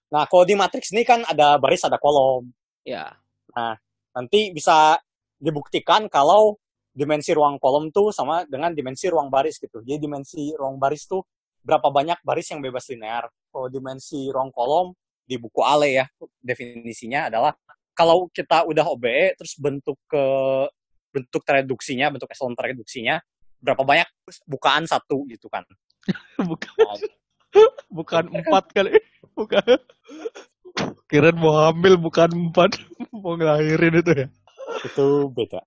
Nah, 0.09 0.25
kalau 0.27 0.43
di 0.43 0.51
matriks 0.51 0.91
ini 0.91 1.07
kan 1.07 1.23
ada 1.23 1.55
baris, 1.55 1.85
ada 1.85 1.95
kolom. 1.95 2.49
ya, 2.83 3.13
Nanti 4.11 4.51
bisa 4.51 4.99
dibuktikan 5.39 6.11
kalau 6.11 6.59
dimensi 6.91 7.31
ruang 7.31 7.55
kolom 7.61 7.87
tuh 7.93 8.11
sama 8.11 8.43
dengan 8.49 8.75
dimensi 8.75 9.07
ruang 9.07 9.31
baris 9.31 9.61
gitu. 9.61 9.79
Jadi 9.79 10.01
dimensi 10.01 10.51
ruang 10.57 10.75
baris 10.75 11.07
tuh 11.07 11.23
berapa 11.63 11.87
banyak 11.87 12.19
baris 12.25 12.51
yang 12.51 12.59
bebas 12.59 12.89
linear. 12.91 13.29
Kalau 13.47 13.71
dimensi 13.71 14.27
ruang 14.27 14.51
kolom 14.51 14.91
di 15.23 15.39
buku 15.39 15.61
Ale 15.63 16.03
ya, 16.03 16.05
definisinya 16.41 17.29
adalah 17.31 17.53
kalau 17.99 18.31
kita 18.31 18.63
udah 18.63 18.87
OBE 18.95 19.35
terus 19.35 19.59
bentuk 19.59 19.99
ke 20.07 20.23
bentuk 21.11 21.43
reduksinya, 21.43 22.07
bentuk 22.07 22.31
eselon 22.31 22.55
reduksinya 22.55 23.19
berapa 23.59 23.83
banyak 23.83 24.07
bukaan 24.47 24.87
satu 24.87 25.27
gitu 25.27 25.51
kan. 25.51 25.67
bukan 26.49 26.71
bukan 27.91 28.23
empat 28.39 28.71
kali. 28.71 28.95
Bukan. 29.35 29.67
Kirain 31.11 31.35
mau 31.35 31.67
hamil 31.67 31.99
bukan 31.99 32.31
empat. 32.31 32.79
mau 33.19 33.35
ngelahirin 33.35 33.99
itu 33.99 34.11
ya. 34.15 34.27
itu 34.79 35.07
beda. 35.35 35.59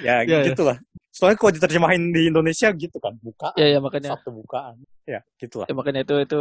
ya 0.00 0.24
Ya, 0.24 0.40
ya. 0.40 0.48
gitu 0.48 0.64
lah. 0.64 0.80
Soalnya 1.12 1.36
kalau 1.36 1.52
diterjemahin 1.52 2.14
di 2.14 2.30
Indonesia 2.30 2.70
gitu 2.72 2.96
kan, 3.02 3.18
bukaan. 3.20 3.52
Ya 3.58 3.76
ya 3.76 3.78
makanya. 3.82 4.16
Satu 4.16 4.30
bukaan. 4.32 4.80
Ya, 5.04 5.20
gitu 5.36 5.60
lah. 5.60 5.66
Ya 5.68 5.74
makanya 5.76 6.06
itu 6.06 6.14
itu. 6.24 6.40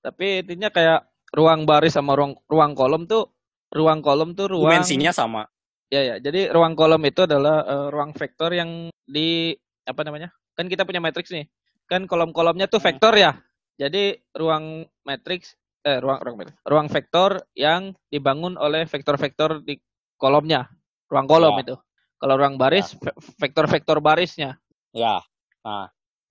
Tapi 0.00 0.42
intinya 0.42 0.72
kayak 0.72 1.06
ruang 1.34 1.66
baris 1.68 1.94
sama 1.94 2.16
ruang 2.16 2.34
ruang 2.48 2.72
kolom 2.72 3.04
tuh 3.04 3.33
ruang 3.74 4.00
kolom 4.00 4.32
tuh 4.32 4.46
ruang 4.48 4.70
Dimensinya 4.70 5.10
sama. 5.10 5.42
Ya 5.90 6.00
ya. 6.00 6.16
Jadi 6.16 6.48
ruang 6.48 6.72
kolom 6.72 7.02
itu 7.02 7.26
adalah 7.26 7.62
eh, 7.62 7.86
ruang 7.90 8.14
vektor 8.14 8.54
yang 8.54 8.70
di 9.04 9.52
apa 9.84 10.00
namanya? 10.00 10.30
Kan 10.54 10.70
kita 10.70 10.86
punya 10.86 11.02
matriks 11.02 11.28
nih. 11.28 11.44
Kan 11.84 12.06
kolom-kolomnya 12.06 12.70
tuh 12.70 12.78
Hmm. 12.80 12.88
vektor 12.88 13.12
ya. 13.14 13.36
Jadi 13.74 14.14
ruang 14.32 14.86
matriks 15.02 15.58
eh 15.82 15.98
ruang 15.98 16.22
ruang 16.22 16.36
matriks. 16.38 16.58
Ruang 16.64 16.86
vektor 16.88 17.30
yang 17.52 17.82
dibangun 18.08 18.54
oleh 18.56 18.86
vektor-vektor 18.86 19.60
di 19.60 19.76
kolomnya. 20.16 20.70
Ruang 21.10 21.26
kolom 21.26 21.58
Ya. 21.58 21.62
itu. 21.62 21.76
Kalau 22.16 22.34
ruang 22.38 22.56
baris 22.56 22.94
ve- 22.96 23.12
vektor-vektor 23.36 24.00
barisnya. 24.00 24.56
Ya. 24.94 25.20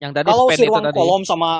Yang 0.02 0.12
tadi 0.16 0.28
Kalau 0.28 0.48
si 0.50 0.64
itu 0.64 0.72
ruang 0.72 0.84
tadi. 0.84 0.98
kolom 0.98 1.22
sama 1.24 1.52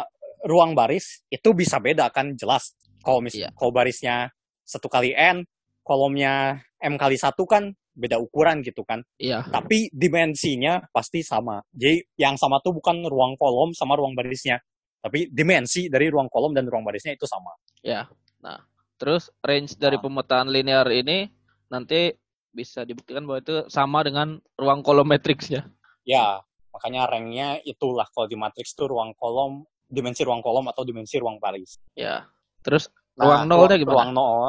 ruang 0.44 0.72
baris 0.74 1.22
itu 1.30 1.54
bisa 1.54 1.78
beda 1.78 2.10
kan 2.10 2.34
jelas. 2.34 2.74
Kalau 3.00 3.20
mis 3.20 3.36
Iya. 3.36 3.52
kalau 3.54 3.70
barisnya 3.70 4.32
satu 4.64 4.88
kali 4.88 5.12
n, 5.14 5.44
kolomnya 5.84 6.58
m 6.80 6.96
kali 6.98 7.20
satu 7.20 7.44
kan 7.46 7.70
beda 7.94 8.18
ukuran 8.18 8.66
gitu 8.66 8.82
kan. 8.82 9.06
Iya. 9.22 9.46
Tapi 9.48 9.94
dimensinya 9.94 10.82
pasti 10.90 11.22
sama. 11.22 11.62
Jadi 11.70 12.02
yang 12.18 12.40
sama 12.40 12.58
tuh 12.60 12.74
bukan 12.74 13.06
ruang 13.06 13.38
kolom 13.38 13.76
sama 13.78 13.94
ruang 13.94 14.18
barisnya, 14.18 14.58
tapi 14.98 15.30
dimensi 15.30 15.88
dari 15.88 16.10
ruang 16.10 16.26
kolom 16.28 16.58
dan 16.58 16.66
ruang 16.66 16.82
barisnya 16.82 17.14
itu 17.14 17.30
sama. 17.30 17.54
Ya. 17.86 18.10
Nah, 18.42 18.64
terus 18.98 19.30
range 19.46 19.78
dari 19.78 20.00
Ah. 20.00 20.02
pemetaan 20.02 20.50
linear 20.50 20.90
ini 20.90 21.30
nanti 21.70 22.16
bisa 22.50 22.82
dibuktikan 22.82 23.26
bahwa 23.26 23.40
itu 23.42 23.56
sama 23.70 24.02
dengan 24.02 24.38
ruang 24.58 24.82
kolom 24.82 25.06
matriksnya. 25.10 25.70
Ya, 26.06 26.42
makanya 26.74 27.06
ranknya 27.10 27.62
itulah 27.64 28.06
kalau 28.14 28.26
di 28.26 28.38
matriks 28.38 28.74
tuh 28.74 28.90
ruang 28.90 29.14
kolom, 29.18 29.66
dimensi 29.86 30.26
ruang 30.26 30.42
kolom 30.42 30.66
atau 30.70 30.82
dimensi 30.82 31.18
ruang 31.22 31.38
baris. 31.38 31.78
Ya. 31.94 32.26
Terus 32.66 32.90
Nah, 33.14 33.26
ruang 33.30 33.44
nolnya 33.46 33.78
ruang- 33.78 33.82
gimana? 33.82 33.94
Ruang 33.94 34.12
nol, 34.14 34.42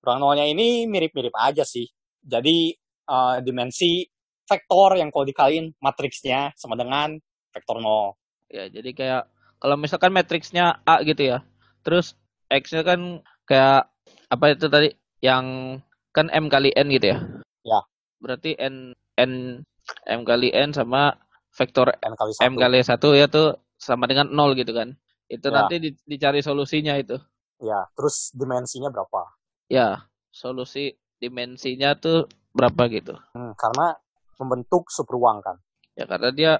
ruang 0.00 0.18
nolnya 0.20 0.44
ini 0.48 0.88
mirip-mirip 0.88 1.32
aja 1.36 1.64
sih. 1.64 1.86
Jadi 2.20 2.72
eh, 3.06 3.36
dimensi 3.44 4.04
vektor 4.44 4.98
yang 4.98 5.14
kalau 5.14 5.26
dikaliin 5.28 5.78
matriksnya 5.78 6.50
sama 6.58 6.74
dengan 6.74 7.14
vektor 7.54 7.78
nol. 7.78 8.18
Ya, 8.50 8.66
jadi 8.66 8.90
kayak 8.90 9.22
kalau 9.62 9.76
misalkan 9.78 10.10
matriksnya 10.10 10.82
A 10.82 11.04
gitu 11.06 11.22
ya. 11.36 11.38
Terus 11.86 12.18
X-nya 12.50 12.82
kan 12.82 13.22
kayak 13.46 13.86
apa 14.26 14.44
itu 14.50 14.66
tadi 14.66 14.90
yang 15.22 15.78
kan 16.10 16.26
M 16.34 16.50
kali 16.50 16.74
N 16.74 16.90
gitu 16.90 17.14
ya. 17.14 17.18
Ya. 17.62 17.80
Berarti 18.18 18.58
N 18.58 18.90
N 19.14 19.62
M 20.10 20.20
kali 20.26 20.50
N 20.50 20.74
sama 20.74 21.14
vektor 21.54 21.90
n 22.02 22.14
kali 22.14 22.32
satu. 22.34 22.46
M 22.46 22.54
kali 22.58 22.78
1 22.82 23.08
ya 23.18 23.26
tuh 23.26 23.58
sama 23.78 24.06
dengan 24.10 24.30
0 24.30 24.54
gitu 24.58 24.70
kan. 24.74 24.94
Itu 25.30 25.50
Ya. 25.50 25.54
nanti 25.62 25.78
di- 25.78 26.02
dicari 26.06 26.42
solusinya 26.42 26.94
itu. 26.98 27.18
Ya, 27.62 27.86
terus 27.94 28.30
dimensinya 28.34 28.88
berapa? 28.90 29.30
Ya, 29.70 30.02
solusi 30.34 30.98
dimensinya 31.22 31.94
tuh 31.94 32.26
berapa 32.50 32.90
gitu. 32.90 33.14
Hmm, 33.38 33.54
karena 33.54 33.94
membentuk 34.42 34.90
subruang 34.90 35.38
kan. 35.46 35.62
Ya 35.94 36.10
karena 36.10 36.30
dia 36.34 36.52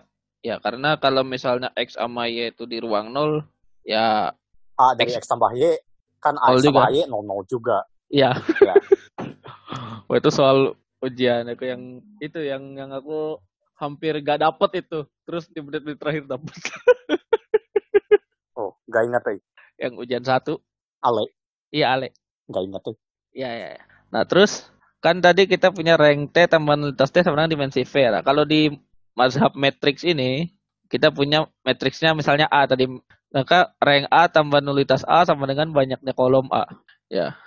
ya 0.46 0.62
karena 0.62 0.94
kalau 1.02 1.26
misalnya 1.26 1.74
X 1.74 1.98
sama 1.98 2.30
Y 2.30 2.54
itu 2.54 2.70
di 2.70 2.78
ruang 2.78 3.10
0 3.10 3.42
ya 3.82 4.30
A 4.78 4.94
dari 4.94 5.10
X. 5.10 5.26
X 5.26 5.28
tambah 5.28 5.50
Y, 5.58 5.74
kan 6.22 6.38
A 6.38 6.54
Nol 6.54 6.62
X 6.62 6.70
tambah. 6.70 6.86
Y 6.94 6.98
nol 7.10 7.26
nol 7.26 7.42
juga. 7.50 7.82
ya 8.06 8.30
Wah 10.06 10.16
itu 10.18 10.30
soal 10.30 10.78
ujian 11.02 11.50
aku 11.50 11.66
yang 11.66 11.98
itu 12.22 12.38
yang 12.46 12.62
yang 12.78 12.94
aku 12.94 13.42
hampir 13.74 14.22
gak 14.22 14.38
dapet 14.38 14.86
itu. 14.86 15.02
Terus 15.26 15.50
di 15.50 15.58
menit-menit 15.58 15.98
terakhir 15.98 16.30
dapet. 16.30 16.52
oh, 18.60 18.78
gak 18.86 19.02
ingat 19.02 19.22
tuh. 19.26 19.42
yang 19.80 19.98
ujian 19.98 20.22
satu. 20.22 20.62
Ale. 21.02 21.26
Iya 21.72 21.96
Ale. 21.96 22.12
Gak 22.50 22.62
ingat 22.66 22.82
tuh. 22.82 22.96
Iya 23.30 23.50
iya. 23.54 23.68
Ya. 23.78 23.82
Nah 24.10 24.26
terus 24.26 24.66
kan 25.00 25.22
tadi 25.22 25.48
kita 25.48 25.72
punya 25.72 25.96
rank 25.96 26.36
T 26.36 26.44
tambah 26.50 26.76
nullitas 26.76 27.08
T 27.08 27.24
sama 27.24 27.40
dengan 27.40 27.52
dimensi 27.56 27.82
V. 27.88 27.94
Nah, 28.12 28.20
kalau 28.20 28.44
di 28.44 28.68
mazhab 29.16 29.56
matrix 29.56 30.04
ini 30.04 30.52
kita 30.92 31.08
punya 31.14 31.48
matriksnya 31.64 32.12
misalnya 32.12 32.50
A 32.52 32.68
tadi 32.68 32.84
maka 33.32 33.72
rank 33.80 34.10
A 34.12 34.28
tambah 34.28 34.60
nullitas 34.60 35.06
A 35.08 35.24
sama 35.24 35.48
dengan 35.48 35.72
banyaknya 35.72 36.12
kolom 36.12 36.50
A. 36.52 36.68
Ya. 37.08 37.38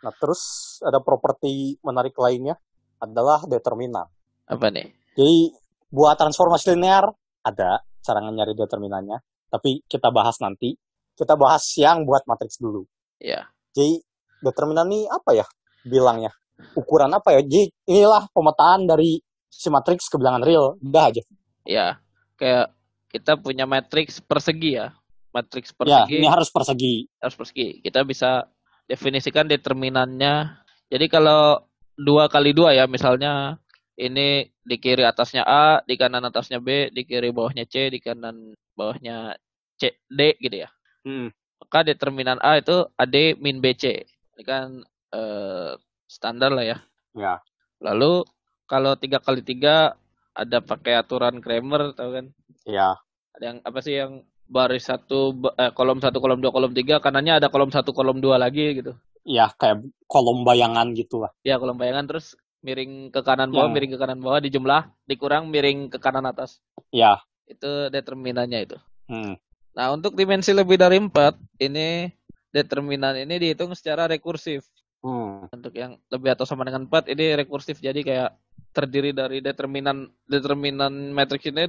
Nah, 0.00 0.14
terus 0.16 0.40
ada 0.80 1.02
properti 1.02 1.76
menarik 1.82 2.14
lainnya 2.16 2.54
adalah 3.02 3.42
determinan. 3.44 4.06
Apa 4.46 4.70
nih? 4.70 4.94
Jadi 5.18 5.52
buat 5.90 6.14
transformasi 6.14 6.78
linear 6.78 7.10
ada 7.42 7.82
cara 8.00 8.22
nyari 8.22 8.54
determinannya, 8.54 9.18
tapi 9.50 9.82
kita 9.84 10.08
bahas 10.14 10.38
nanti. 10.40 10.78
Kita 11.18 11.34
bahas 11.34 11.66
yang 11.74 12.06
buat 12.06 12.22
matriks 12.30 12.62
dulu. 12.62 12.86
Ya. 13.18 13.50
Jadi 13.74 14.06
determinan 14.44 14.88
ini 14.90 15.06
apa 15.08 15.34
ya 15.34 15.46
bilangnya? 15.86 16.32
Ukuran 16.74 17.10
apa 17.14 17.38
ya? 17.38 17.40
Jadi 17.42 17.70
inilah 17.86 18.26
pemetaan 18.34 18.86
dari 18.86 19.22
si 19.48 19.68
matriks 19.70 20.10
ke 20.10 20.16
bilangan 20.18 20.42
real. 20.42 20.74
Udah 20.82 21.04
aja. 21.10 21.22
Ya, 21.66 22.00
kayak 22.38 22.74
kita 23.10 23.38
punya 23.38 23.64
matriks 23.64 24.20
persegi 24.22 24.78
ya. 24.78 24.94
Matriks 25.34 25.74
persegi. 25.74 26.14
Ya, 26.14 26.18
ini 26.18 26.26
harus 26.26 26.48
persegi. 26.50 27.06
Harus 27.18 27.36
persegi. 27.36 27.82
Kita 27.82 28.02
bisa 28.02 28.48
definisikan 28.88 29.46
determinannya. 29.46 30.64
Jadi 30.88 31.06
kalau 31.12 31.60
dua 31.94 32.26
kali 32.32 32.56
dua 32.56 32.72
ya, 32.72 32.88
misalnya 32.88 33.60
ini 33.98 34.46
di 34.62 34.76
kiri 34.78 35.02
atasnya 35.02 35.42
A, 35.42 35.82
di 35.82 35.98
kanan 35.98 36.24
atasnya 36.24 36.62
B, 36.62 36.88
di 36.94 37.02
kiri 37.02 37.34
bawahnya 37.34 37.66
C, 37.66 37.90
di 37.90 37.98
kanan 37.98 38.54
bawahnya 38.78 39.34
C, 39.76 39.98
D 40.06 40.38
gitu 40.38 40.64
ya. 40.64 40.70
Hmm. 41.02 41.34
Maka 41.58 41.82
determinan 41.82 42.38
A 42.38 42.62
itu 42.62 42.86
AD 42.94 43.42
min 43.42 43.58
BC. 43.58 44.06
Ini 44.38 44.46
kan 44.46 44.86
eh, 45.18 45.74
standar 46.06 46.54
lah 46.54 46.62
ya. 46.62 46.78
Ya. 47.18 47.42
Lalu 47.82 48.22
kalau 48.70 48.94
tiga 48.94 49.18
kali 49.18 49.42
tiga 49.42 49.98
ada 50.30 50.62
pakai 50.62 50.94
aturan 50.94 51.42
Kramer, 51.42 51.90
tahu 51.98 52.10
kan? 52.14 52.26
Iya. 52.62 52.94
Ada 53.34 53.44
yang 53.50 53.58
apa 53.66 53.78
sih 53.82 53.98
yang 53.98 54.22
baris 54.46 54.86
satu 54.86 55.34
eh, 55.58 55.74
kolom 55.74 55.98
satu 55.98 56.22
kolom 56.22 56.38
dua 56.38 56.54
kolom 56.54 56.70
tiga 56.70 57.02
kanannya 57.02 57.42
ada 57.42 57.50
kolom 57.50 57.74
satu 57.74 57.90
kolom 57.90 58.22
dua 58.22 58.38
lagi 58.38 58.78
gitu. 58.78 58.94
Iya 59.26 59.50
kayak 59.58 59.82
kolom 60.06 60.46
bayangan 60.46 60.94
gitu 60.94 61.26
lah. 61.26 61.34
Iya 61.42 61.58
kolom 61.58 61.74
bayangan 61.74 62.06
terus 62.06 62.38
miring 62.62 63.10
ke 63.10 63.20
kanan 63.26 63.50
bawah, 63.50 63.70
ya. 63.70 63.74
miring 63.74 63.92
ke 63.94 63.98
kanan 63.98 64.20
bawah 64.22 64.38
dijumlah, 64.38 64.82
dikurang 65.10 65.50
miring 65.50 65.90
ke 65.90 65.98
kanan 65.98 66.30
atas. 66.30 66.62
Iya. 66.94 67.18
Itu 67.50 67.90
determinannya 67.90 68.70
itu. 68.70 68.78
Hmm. 69.10 69.34
Nah, 69.78 69.94
untuk 69.94 70.18
dimensi 70.18 70.50
lebih 70.50 70.74
dari 70.74 70.98
4, 70.98 71.38
ini 71.62 72.10
determinan 72.52 73.14
ini 73.16 73.36
dihitung 73.38 73.72
secara 73.76 74.08
rekursif. 74.08 74.64
Hmm. 74.98 75.46
Untuk 75.54 75.72
yang 75.78 75.94
lebih 76.10 76.34
atau 76.34 76.42
sama 76.42 76.66
dengan 76.66 76.90
4, 76.90 77.14
ini 77.14 77.38
rekursif. 77.38 77.78
Jadi 77.78 78.02
kayak 78.02 78.34
terdiri 78.74 79.14
dari 79.14 79.38
determinan 79.38 80.10
determinan 80.26 81.14
matriks 81.14 81.48
ini 81.48 81.66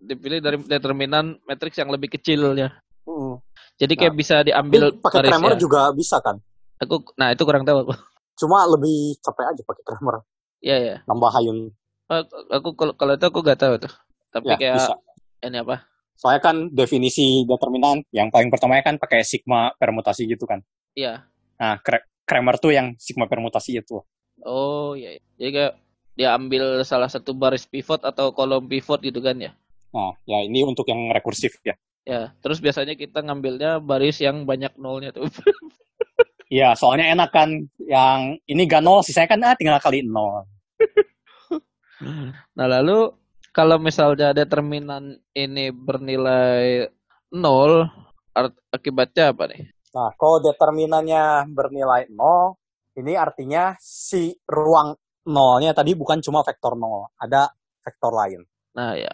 dipilih 0.00 0.40
dari 0.40 0.56
determinan 0.64 1.36
matriks 1.44 1.76
yang 1.76 1.92
lebih 1.92 2.08
kecil 2.16 2.56
ya. 2.56 2.72
Hmm. 3.04 3.36
Jadi 3.80 3.96
kayak 3.96 4.12
nah, 4.12 4.20
bisa 4.20 4.36
diambil 4.44 4.92
pakai 4.96 5.28
Kramer 5.28 5.56
juga 5.56 5.88
bisa 5.92 6.20
kan? 6.20 6.36
Aku 6.80 7.04
nah 7.16 7.32
itu 7.32 7.42
kurang 7.44 7.64
tahu 7.64 7.88
aku. 7.88 7.92
Cuma 8.40 8.64
lebih 8.68 9.20
capek 9.20 9.44
aja 9.52 9.62
pakai 9.64 9.82
Kramer. 9.84 10.16
Iya 10.60 10.76
ya. 10.80 10.96
Nambah 11.08 11.30
hayun. 11.32 11.72
Aku 12.52 12.76
kalau 12.76 12.92
kalau 12.96 13.16
itu 13.16 13.24
aku 13.28 13.40
gak 13.40 13.60
tahu 13.60 13.74
tuh. 13.80 13.92
Tapi 14.34 14.46
ya, 14.52 14.56
kayak 14.58 14.76
bisa. 14.80 14.94
ini 15.46 15.56
apa? 15.62 15.76
Soalnya 16.20 16.44
kan 16.44 16.56
definisi 16.68 17.48
determinan 17.48 18.04
yang 18.12 18.28
paling 18.28 18.52
pertamanya 18.52 18.92
kan 18.92 19.00
pakai 19.00 19.24
sigma 19.24 19.72
permutasi 19.80 20.28
gitu 20.28 20.44
kan. 20.44 20.60
Iya. 20.92 21.24
Nah, 21.56 21.80
Kramer 22.28 22.60
tuh 22.60 22.76
yang 22.76 22.92
sigma 23.00 23.24
permutasi 23.24 23.80
itu. 23.80 24.04
Oh 24.44 24.92
iya. 24.92 25.16
iya. 25.16 25.20
Jadi 25.40 25.50
kayak 25.56 25.72
dia 26.20 26.28
ambil 26.36 26.84
salah 26.84 27.08
satu 27.08 27.32
baris 27.32 27.64
pivot 27.64 28.04
atau 28.04 28.36
kolom 28.36 28.68
pivot 28.68 29.00
gitu 29.00 29.24
kan 29.24 29.40
ya. 29.40 29.56
Nah, 29.96 30.12
ya 30.28 30.44
ini 30.44 30.60
untuk 30.60 30.84
yang 30.92 31.08
rekursif 31.08 31.56
ya. 31.64 31.72
Ya, 32.04 32.36
terus 32.44 32.60
biasanya 32.60 33.00
kita 33.00 33.24
ngambilnya 33.24 33.80
baris 33.80 34.20
yang 34.20 34.44
banyak 34.44 34.76
nolnya 34.76 35.16
tuh. 35.16 35.24
Iya, 36.50 36.74
soalnya 36.74 37.14
enak 37.14 37.30
kan. 37.30 37.46
Yang 37.78 38.42
ini 38.50 38.66
gak 38.66 38.82
nol, 38.82 39.06
sisanya 39.06 39.30
kan 39.30 39.46
ah, 39.46 39.54
tinggal 39.54 39.78
kali 39.78 40.02
nol. 40.02 40.42
nah, 42.58 42.66
lalu 42.66 43.14
kalau 43.50 43.76
misalnya 43.82 44.30
determinan 44.34 45.18
ini 45.34 45.74
bernilai 45.74 46.86
nol, 47.34 47.86
akibatnya 48.70 49.34
apa 49.34 49.44
nih? 49.50 49.62
Nah, 49.90 50.10
kalau 50.14 50.38
determinannya 50.38 51.50
bernilai 51.50 52.06
nol, 52.14 52.58
ini 52.94 53.18
artinya 53.18 53.74
si 53.78 54.30
ruang 54.46 54.94
nolnya 55.26 55.74
tadi 55.74 55.94
bukan 55.98 56.22
cuma 56.22 56.46
vektor 56.46 56.78
nol, 56.78 57.10
ada 57.18 57.50
vektor 57.82 58.12
lain. 58.14 58.40
Nah, 58.74 58.94
ya. 58.94 59.10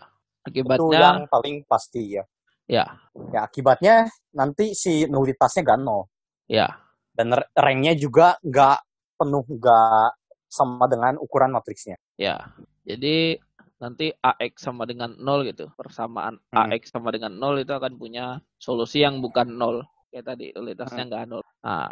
Akibatnya 0.46 0.78
itu 0.78 0.86
yang 0.94 1.26
paling 1.26 1.56
pasti 1.66 2.02
ya. 2.20 2.24
Ya. 2.66 2.86
Ya, 3.34 3.40
akibatnya 3.46 4.06
nanti 4.36 4.76
si 4.76 5.06
nullitasnya 5.08 5.64
gak 5.64 5.80
nol. 5.80 6.06
Ya. 6.46 6.70
Dan 7.16 7.32
ranknya 7.56 7.96
juga 7.96 8.36
nggak 8.44 8.78
penuh, 9.16 9.44
nggak 9.48 10.08
sama 10.46 10.84
dengan 10.86 11.16
ukuran 11.18 11.50
matriksnya. 11.50 11.96
Ya. 12.20 12.52
Jadi 12.86 13.40
nanti 13.76 14.12
AX 14.24 14.64
sama 14.64 14.88
dengan 14.88 15.14
0 15.16 15.48
gitu. 15.48 15.68
Persamaan 15.76 16.40
hmm. 16.52 16.72
AX 16.72 16.92
sama 16.92 17.12
dengan 17.12 17.36
0 17.36 17.60
itu 17.60 17.72
akan 17.72 17.92
punya 18.00 18.40
solusi 18.56 19.04
yang 19.04 19.20
bukan 19.20 19.56
0. 19.56 19.84
Kayak 20.12 20.24
tadi, 20.32 20.46
kualitasnya 20.56 21.02
hmm. 21.04 21.10
nggak 21.12 21.22
0. 21.28 21.40
Nah, 21.64 21.88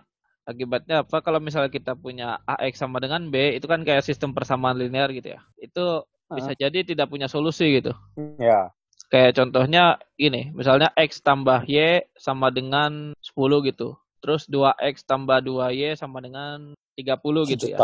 akibatnya 0.49 0.97
apa? 1.05 1.17
Kalau 1.21 1.41
misalnya 1.41 1.71
kita 1.73 1.93
punya 1.97 2.41
AX 2.49 2.81
sama 2.81 3.01
dengan 3.01 3.29
B, 3.29 3.57
itu 3.57 3.67
kan 3.69 3.85
kayak 3.85 4.05
sistem 4.05 4.33
persamaan 4.33 4.81
linear 4.81 5.13
gitu 5.13 5.37
ya. 5.37 5.41
Itu 5.61 6.05
hmm. 6.05 6.37
bisa 6.37 6.53
jadi 6.57 6.85
tidak 6.85 7.13
punya 7.13 7.29
solusi 7.29 7.81
gitu. 7.81 7.93
Ya. 8.41 8.73
Kayak 9.13 9.37
contohnya 9.37 10.01
ini, 10.17 10.51
misalnya 10.57 10.91
X 10.97 11.21
tambah 11.21 11.69
Y 11.69 12.09
sama 12.17 12.49
dengan 12.51 13.13
10 13.21 13.69
gitu. 13.69 13.95
Terus 14.25 14.49
2X 14.49 15.05
tambah 15.05 15.45
2Y 15.45 16.01
sama 16.01 16.25
dengan 16.25 16.73
30 16.97 17.53
gitu 17.53 17.77
ya. 17.77 17.79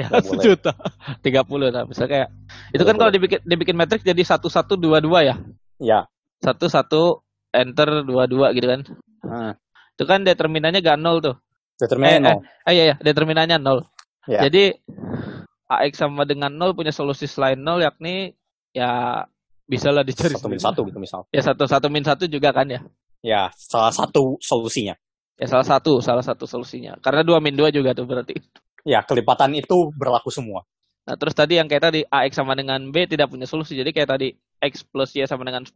Ya, 0.00 0.08
sejuta. 0.24 0.72
Tiga 1.24 1.44
puluh 1.44 1.68
lah. 1.68 1.84
Misalnya 1.84 2.10
kayak 2.10 2.28
itu 2.72 2.82
kan 2.88 2.96
kalau 2.96 3.12
dibikin 3.12 3.40
dibikin 3.44 3.76
matrix 3.76 4.00
jadi 4.00 4.22
satu 4.24 4.48
satu 4.48 4.80
dua 4.80 5.04
dua 5.04 5.20
ya. 5.20 5.36
Ya. 5.76 6.08
Satu 6.40 6.72
satu 6.72 7.20
enter 7.52 8.06
dua 8.08 8.24
dua 8.24 8.56
gitu 8.56 8.64
kan. 8.64 8.80
Hmm. 9.20 9.52
Itu 9.98 10.08
kan 10.08 10.24
determinannya 10.24 10.80
gak 10.80 10.96
nol 10.96 11.20
tuh. 11.20 11.36
Determinannya 11.76 12.16
eh, 12.16 12.24
nol. 12.24 12.38
Eh, 12.40 12.40
eh, 12.40 12.72
iya 12.72 12.84
ya, 12.88 12.96
determinannya 12.96 13.56
nol. 13.60 13.84
Ya. 14.24 14.48
Jadi 14.48 14.72
AX 15.68 16.00
sama 16.00 16.24
dengan 16.24 16.50
nol 16.56 16.72
punya 16.72 16.90
solusi 16.90 17.28
selain 17.28 17.60
nol 17.60 17.84
yakni 17.84 18.32
ya 18.72 19.22
bisa 19.70 19.94
lah 19.94 20.02
dicari 20.02 20.34
satu 20.34 20.48
min 20.50 20.58
satu 20.58 20.80
gitu 20.88 20.98
misal. 20.98 21.28
Ya 21.30 21.44
satu 21.44 21.68
satu 21.68 21.86
min 21.92 22.02
satu 22.02 22.26
juga 22.26 22.50
kan 22.50 22.66
ya. 22.66 22.80
Ya 23.20 23.52
salah 23.54 23.92
satu 23.92 24.40
solusinya. 24.40 24.96
Ya 25.38 25.46
salah 25.46 25.64
satu 25.64 26.02
salah 26.02 26.24
satu 26.24 26.48
solusinya. 26.48 26.98
Karena 26.98 27.22
dua 27.22 27.38
min 27.38 27.54
dua 27.54 27.70
juga 27.70 27.94
tuh 27.94 28.08
berarti. 28.08 28.34
Ya, 28.86 29.04
kelipatan 29.04 29.52
itu 29.56 29.92
berlaku 29.96 30.32
semua. 30.32 30.64
Nah, 31.08 31.16
terus 31.16 31.34
tadi 31.34 31.56
yang 31.58 31.66
kayak 31.66 31.90
tadi 31.90 32.00
AX 32.06 32.36
sama 32.36 32.54
dengan 32.54 32.92
B 32.92 33.08
tidak 33.08 33.32
punya 33.32 33.48
solusi. 33.48 33.74
Jadi 33.74 33.90
kayak 33.90 34.14
tadi 34.16 34.28
X 34.60 34.84
plus 34.84 35.16
Y 35.16 35.24
sama 35.24 35.42
dengan 35.48 35.64
10, 35.64 35.72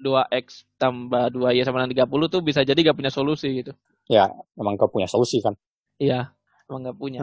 2X 0.00 0.46
tambah 0.78 1.34
2Y 1.34 1.62
sama 1.66 1.84
dengan 1.84 2.06
30 2.08 2.32
tuh 2.32 2.40
bisa 2.40 2.62
jadi 2.62 2.78
gak 2.78 2.98
punya 2.98 3.12
solusi 3.12 3.62
gitu. 3.62 3.72
Ya, 4.08 4.30
emang 4.56 4.78
gak 4.78 4.90
punya 4.90 5.06
solusi 5.10 5.42
kan. 5.44 5.52
Iya, 6.00 6.32
emang 6.70 6.88
gak 6.88 6.98
punya. 6.98 7.20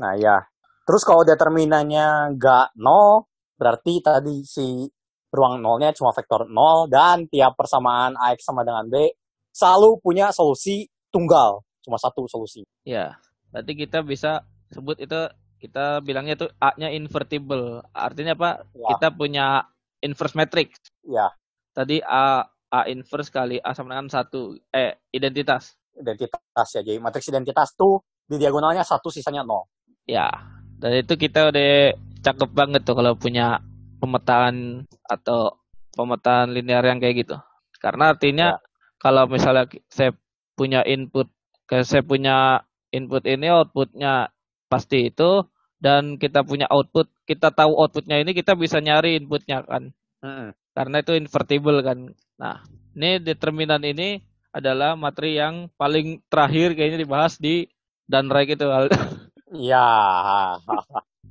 Nah, 0.00 0.12
ya. 0.18 0.42
Terus 0.86 1.02
kalau 1.02 1.22
determinannya 1.22 2.34
gak 2.36 2.74
nol, 2.78 3.28
berarti 3.56 4.02
tadi 4.02 4.42
si 4.42 4.86
ruang 5.30 5.60
nolnya 5.60 5.92
cuma 5.92 6.14
vektor 6.16 6.48
nol 6.48 6.88
dan 6.88 7.28
tiap 7.28 7.58
persamaan 7.58 8.16
AX 8.16 8.46
sama 8.46 8.64
dengan 8.64 8.88
B 8.88 9.12
selalu 9.52 10.00
punya 10.04 10.32
solusi 10.32 10.84
tunggal, 11.08 11.64
cuma 11.80 11.96
satu 11.96 12.28
solusi. 12.28 12.60
Ya, 12.84 13.16
Berarti 13.56 13.72
kita 13.72 14.04
bisa 14.04 14.44
sebut 14.68 15.00
itu 15.00 15.16
kita 15.56 16.04
bilangnya 16.04 16.36
itu 16.36 16.44
A-nya 16.60 16.92
invertible. 16.92 17.80
Artinya 17.96 18.36
apa? 18.36 18.68
Ya. 18.76 18.92
Kita 18.92 19.08
punya 19.16 19.64
inverse 20.04 20.36
matrix. 20.36 20.76
Ya. 21.08 21.32
Tadi 21.72 22.04
A 22.04 22.44
A 22.68 22.84
inverse 22.92 23.32
kali 23.32 23.56
A 23.64 23.72
sama 23.72 23.96
dengan 23.96 24.12
satu. 24.12 24.60
Eh, 24.68 25.00
identitas. 25.08 25.72
Identitas 25.96 26.68
ya. 26.76 26.84
Jadi 26.84 27.00
matriks 27.00 27.32
identitas 27.32 27.72
tuh 27.72 28.04
di 28.28 28.36
diagonalnya 28.36 28.84
satu, 28.84 29.08
sisanya 29.08 29.40
nol. 29.40 29.64
Ya. 30.04 30.28
Dan 30.76 31.00
itu 31.00 31.16
kita 31.16 31.48
udah 31.48 31.96
cakep 32.20 32.50
banget 32.52 32.84
tuh 32.84 32.92
kalau 32.92 33.16
punya 33.16 33.56
pemetaan 33.96 34.84
atau 35.08 35.56
pemetaan 35.96 36.52
linear 36.52 36.84
yang 36.84 37.00
kayak 37.00 37.24
gitu. 37.24 37.40
Karena 37.80 38.12
artinya 38.12 38.60
ya. 38.60 38.62
kalau 39.00 39.24
misalnya 39.24 39.64
saya 39.88 40.12
punya 40.52 40.84
input, 40.84 41.32
kayak 41.64 41.88
saya 41.88 42.04
punya 42.04 42.60
input 42.94 43.22
ini 43.26 43.50
outputnya 43.50 44.30
pasti 44.66 45.10
itu 45.10 45.46
dan 45.76 46.16
kita 46.16 46.40
punya 46.42 46.66
output, 46.72 47.06
kita 47.28 47.52
tahu 47.52 47.76
outputnya 47.76 48.18
ini 48.18 48.32
kita 48.32 48.56
bisa 48.56 48.80
nyari 48.80 49.20
inputnya 49.20 49.62
kan. 49.62 49.92
Mm-mm. 50.24 50.56
Karena 50.72 50.96
itu 51.00 51.12
invertible 51.16 51.80
kan. 51.84 52.12
Nah, 52.40 52.64
ini 52.96 53.20
determinan 53.20 53.84
ini 53.84 54.20
adalah 54.52 54.96
materi 54.96 55.36
yang 55.36 55.68
paling 55.76 56.24
terakhir 56.32 56.72
kayaknya 56.72 57.04
dibahas 57.04 57.36
di 57.36 57.68
Danrek 58.08 58.56
itu. 58.56 58.66
Iya. 59.46 59.86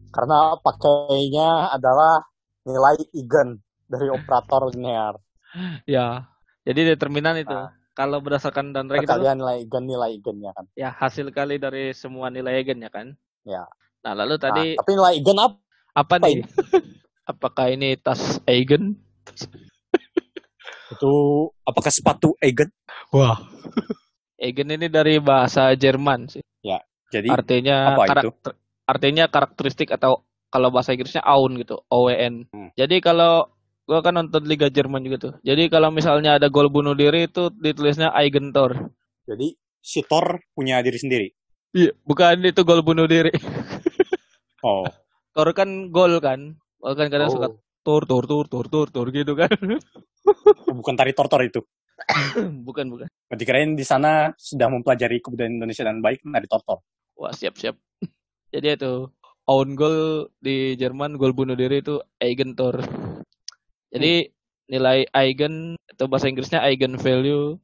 Karena 0.08 0.56
pakainya 0.64 1.68
adalah 1.76 2.24
nilai 2.64 2.96
eigen 3.12 3.60
dari 3.92 4.08
operator 4.08 4.72
linear. 4.72 5.20
ya. 5.84 6.24
Jadi 6.64 6.96
determinan 6.96 7.36
itu. 7.36 7.52
Nah. 7.52 7.76
Kalau 7.96 8.20
berdasarkan 8.20 8.76
Danrek 8.76 9.02
itu 9.02 9.08
Perkalian 9.08 9.40
nilai 9.40 9.64
eigen 9.64 9.84
nilai 9.88 10.10
eigennya 10.20 10.52
kan. 10.52 10.66
ya 10.76 10.92
hasil 10.92 11.32
kali 11.32 11.56
dari 11.56 11.96
semua 11.96 12.28
nilai 12.28 12.60
eigen 12.60 12.84
ya 12.84 12.92
kan. 12.92 13.16
Ya. 13.48 13.64
Nah, 14.04 14.14
lalu 14.14 14.36
Nah, 14.36 14.44
tadi 14.52 14.66
tapi 14.76 14.92
nilai 15.00 15.14
eigen 15.16 15.38
apa? 15.40 15.56
apa 15.96 16.14
apa 16.20 16.28
nih? 16.28 16.44
Apakah 17.32 17.66
ini 17.72 17.96
tas 17.96 18.44
eigen? 18.46 19.00
Itu 20.94 21.14
apakah 21.66 21.90
sepatu 21.90 22.36
eigen? 22.44 22.70
Wah. 23.10 23.40
Eigen 24.36 24.68
ini 24.68 24.92
dari 24.92 25.16
bahasa 25.24 25.72
Jerman 25.80 26.28
sih. 26.28 26.44
Jadi 27.16 27.32
artinya 27.32 27.96
apa 27.96 28.04
itu? 28.04 28.12
karakter, 28.12 28.52
artinya 28.84 29.26
karakteristik 29.32 29.90
atau 29.96 30.28
kalau 30.52 30.68
bahasa 30.68 30.92
Inggrisnya 30.92 31.24
aun 31.24 31.56
gitu, 31.60 31.80
OWN. 31.88 32.52
Hmm. 32.52 32.70
Jadi 32.76 33.00
kalau 33.00 33.48
gua 33.86 34.02
kan 34.02 34.18
nonton 34.18 34.44
Liga 34.50 34.68
Jerman 34.68 35.06
juga 35.06 35.18
tuh. 35.30 35.34
Jadi 35.46 35.70
kalau 35.70 35.94
misalnya 35.94 36.42
ada 36.42 36.50
gol 36.50 36.74
bunuh 36.74 36.98
diri 36.98 37.30
itu 37.30 37.54
ditulisnya 37.54 38.12
Eigentor. 38.14 38.94
jadi 39.26 39.58
si 39.82 40.06
Thor 40.06 40.42
punya 40.54 40.82
diri 40.82 40.98
sendiri. 40.98 41.28
Iya, 41.74 41.94
bukan 42.06 42.42
itu 42.46 42.62
gol 42.66 42.82
bunuh 42.82 43.06
diri. 43.06 43.32
Oh. 44.66 44.82
Tor 45.30 45.54
kan 45.54 45.94
gol 45.94 46.18
kan. 46.18 46.58
Kan 46.82 47.08
kadang 47.14 47.30
suka 47.30 47.54
oh. 47.54 47.62
tur 47.86 48.02
tur 48.10 48.26
tur 48.26 48.50
tur 48.50 48.66
tur 48.66 48.88
tur 48.90 49.08
gitu 49.14 49.38
kan. 49.38 49.54
bukan 50.66 50.98
tari 50.98 51.14
tortor 51.14 51.46
itu. 51.46 51.62
bukan 52.68 52.90
bukan. 52.90 53.08
Berarti 53.30 53.44
kirain 53.46 53.78
di 53.78 53.86
sana 53.86 54.34
sudah 54.34 54.66
mempelajari 54.74 55.22
kebudayaan 55.22 55.62
Indonesia 55.62 55.86
dan 55.86 56.02
baik 56.02 56.26
nari 56.26 56.50
tortor. 56.50 56.82
Wah, 57.14 57.30
siap-siap. 57.30 57.78
Jadi 58.50 58.68
itu 58.74 59.06
own 59.46 59.78
goal 59.78 60.34
di 60.42 60.74
Jerman 60.82 61.22
gol 61.22 61.38
bunuh 61.38 61.54
diri 61.54 61.86
itu 61.86 62.02
Eigentor. 62.18 62.82
Jadi 63.96 64.28
nilai 64.68 65.08
eigen 65.16 65.80
atau 65.96 66.12
bahasa 66.12 66.28
Inggrisnya 66.28 66.60
eigen 66.68 67.00
value 67.00 67.56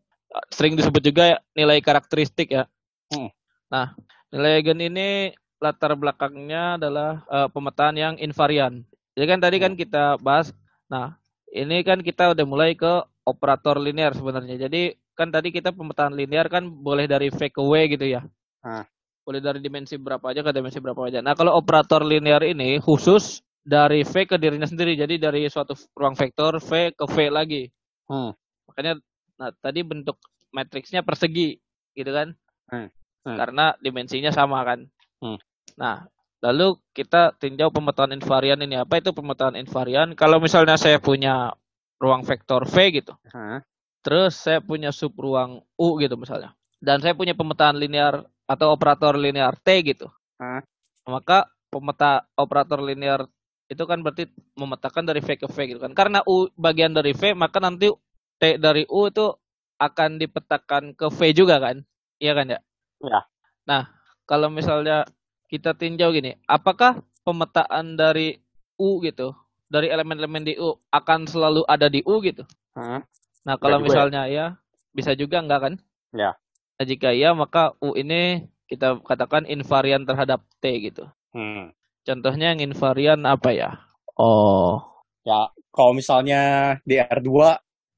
sering 0.53 0.79
disebut 0.79 1.03
juga 1.03 1.43
nilai 1.51 1.83
karakteristik 1.83 2.55
ya. 2.55 2.63
Hmm. 3.11 3.27
Nah, 3.67 3.91
nilai 4.31 4.63
eigen 4.63 4.79
ini 4.79 5.35
latar 5.59 5.93
belakangnya 5.99 6.79
adalah 6.79 7.21
eh, 7.27 7.47
pemetaan 7.51 7.95
yang 7.99 8.15
invarian. 8.15 8.87
Jadi 9.13 9.25
kan 9.27 9.39
tadi 9.43 9.57
kan 9.59 9.73
kita 9.75 10.15
bahas. 10.23 10.55
Nah, 10.87 11.19
ini 11.51 11.83
kan 11.83 11.99
kita 11.99 12.31
udah 12.31 12.45
mulai 12.47 12.79
ke 12.79 13.03
operator 13.27 13.75
linear 13.75 14.15
sebenarnya. 14.15 14.55
Jadi 14.55 14.95
kan 15.13 15.29
tadi 15.29 15.51
kita 15.51 15.75
pemetaan 15.75 16.15
linear 16.15 16.47
kan 16.47 16.63
boleh 16.65 17.05
dari 17.05 17.27
V 17.27 17.39
ke 17.51 17.59
W 17.61 17.73
gitu 17.91 18.07
ya. 18.07 18.23
Ah. 18.63 18.87
Boleh 19.21 19.43
dari 19.43 19.59
dimensi 19.61 19.99
berapa 19.99 20.23
aja 20.31 20.41
ke 20.41 20.49
dimensi 20.55 20.79
berapa 20.79 20.97
aja. 21.05 21.19
Nah, 21.19 21.35
kalau 21.35 21.53
operator 21.59 22.01
linear 22.01 22.41
ini 22.41 22.79
khusus 22.79 23.43
dari 23.61 24.01
V 24.01 24.13
ke 24.25 24.35
dirinya 24.41 24.65
sendiri. 24.67 24.97
Jadi 24.97 25.21
dari 25.21 25.45
suatu 25.47 25.77
ruang 25.93 26.17
vektor 26.17 26.57
V 26.57 26.93
ke 26.93 27.05
V 27.05 27.15
lagi. 27.29 27.69
Hmm. 28.09 28.33
Makanya 28.69 28.99
nah 29.37 29.49
tadi 29.57 29.81
bentuk 29.81 30.17
matriksnya 30.53 31.05
persegi 31.05 31.57
gitu 31.93 32.11
kan. 32.11 32.33
Hmm. 32.69 32.89
Hmm. 33.21 33.37
Karena 33.37 33.73
dimensinya 33.77 34.33
sama 34.33 34.65
kan. 34.65 34.89
Hmm. 35.21 35.37
Nah, 35.77 36.09
lalu 36.41 36.77
kita 36.91 37.37
tinjau 37.37 37.69
pemetaan 37.69 38.17
invarian 38.17 38.59
ini. 38.59 38.81
Apa 38.81 38.99
itu 38.99 39.13
pemetaan 39.13 39.55
invarian? 39.55 40.17
Kalau 40.17 40.41
misalnya 40.41 40.75
saya 40.75 40.97
punya 40.97 41.53
ruang 42.01 42.25
vektor 42.25 42.65
V 42.65 42.75
gitu. 42.97 43.13
Hah? 43.29 43.61
Terus 44.01 44.33
saya 44.33 44.57
punya 44.65 44.89
sub 44.89 45.13
ruang 45.13 45.61
U 45.77 46.01
gitu 46.01 46.17
misalnya. 46.17 46.57
Dan 46.81 46.97
saya 46.97 47.13
punya 47.13 47.37
pemetaan 47.37 47.77
linear 47.77 48.25
atau 48.49 48.73
operator 48.73 49.13
linear 49.13 49.53
T 49.61 49.69
gitu. 49.85 50.09
Hah? 50.41 50.65
Maka 51.05 51.45
pemeta 51.69 52.25
operator 52.33 52.81
linear 52.81 53.29
itu 53.71 53.83
kan 53.87 54.03
berarti 54.03 54.27
memetakan 54.59 55.07
dari 55.07 55.23
V 55.23 55.39
ke 55.39 55.47
V 55.47 55.57
gitu 55.71 55.79
kan. 55.79 55.95
Karena 55.95 56.19
U 56.27 56.51
bagian 56.59 56.91
dari 56.91 57.15
V, 57.15 57.31
maka 57.31 57.63
nanti 57.63 57.87
T 58.35 58.59
dari 58.59 58.83
U 58.91 59.07
itu 59.07 59.31
akan 59.79 60.19
dipetakan 60.19 60.91
ke 60.91 61.07
V 61.07 61.19
juga 61.31 61.63
kan. 61.63 61.79
Iya 62.19 62.35
kan 62.35 62.51
ya? 62.51 62.59
Ya. 62.99 63.19
Nah, 63.63 63.87
kalau 64.27 64.51
misalnya 64.51 65.07
kita 65.47 65.71
tinjau 65.71 66.11
gini, 66.11 66.35
apakah 66.51 66.99
pemetaan 67.23 67.95
dari 67.95 68.43
U 68.75 68.99
gitu, 68.99 69.31
dari 69.71 69.87
elemen-elemen 69.87 70.43
di 70.43 70.53
U 70.59 70.75
akan 70.91 71.23
selalu 71.31 71.63
ada 71.63 71.87
di 71.87 72.03
U 72.03 72.19
gitu? 72.19 72.43
Hah? 72.75 73.07
Nah, 73.47 73.55
kalau 73.55 73.79
ya. 73.79 73.83
misalnya 73.87 74.21
ya, 74.27 74.59
bisa 74.91 75.15
juga 75.15 75.39
enggak 75.39 75.59
kan? 75.63 75.73
Ya. 76.11 76.35
Nah, 76.75 76.85
jika 76.85 77.15
iya, 77.15 77.31
maka 77.31 77.71
U 77.79 77.95
ini 77.95 78.51
kita 78.67 78.99
katakan 79.01 79.47
invarian 79.47 80.03
terhadap 80.03 80.43
T 80.59 80.91
gitu. 80.91 81.07
Hmm. 81.31 81.71
Contohnya 82.01 82.53
yang 82.53 82.73
invarian 82.73 83.21
apa 83.29 83.53
ya? 83.53 83.71
Oh, 84.17 84.91
Ya, 85.21 85.53
kalau 85.69 85.93
misalnya 85.93 86.41
di 86.81 86.97
R2 86.97 87.29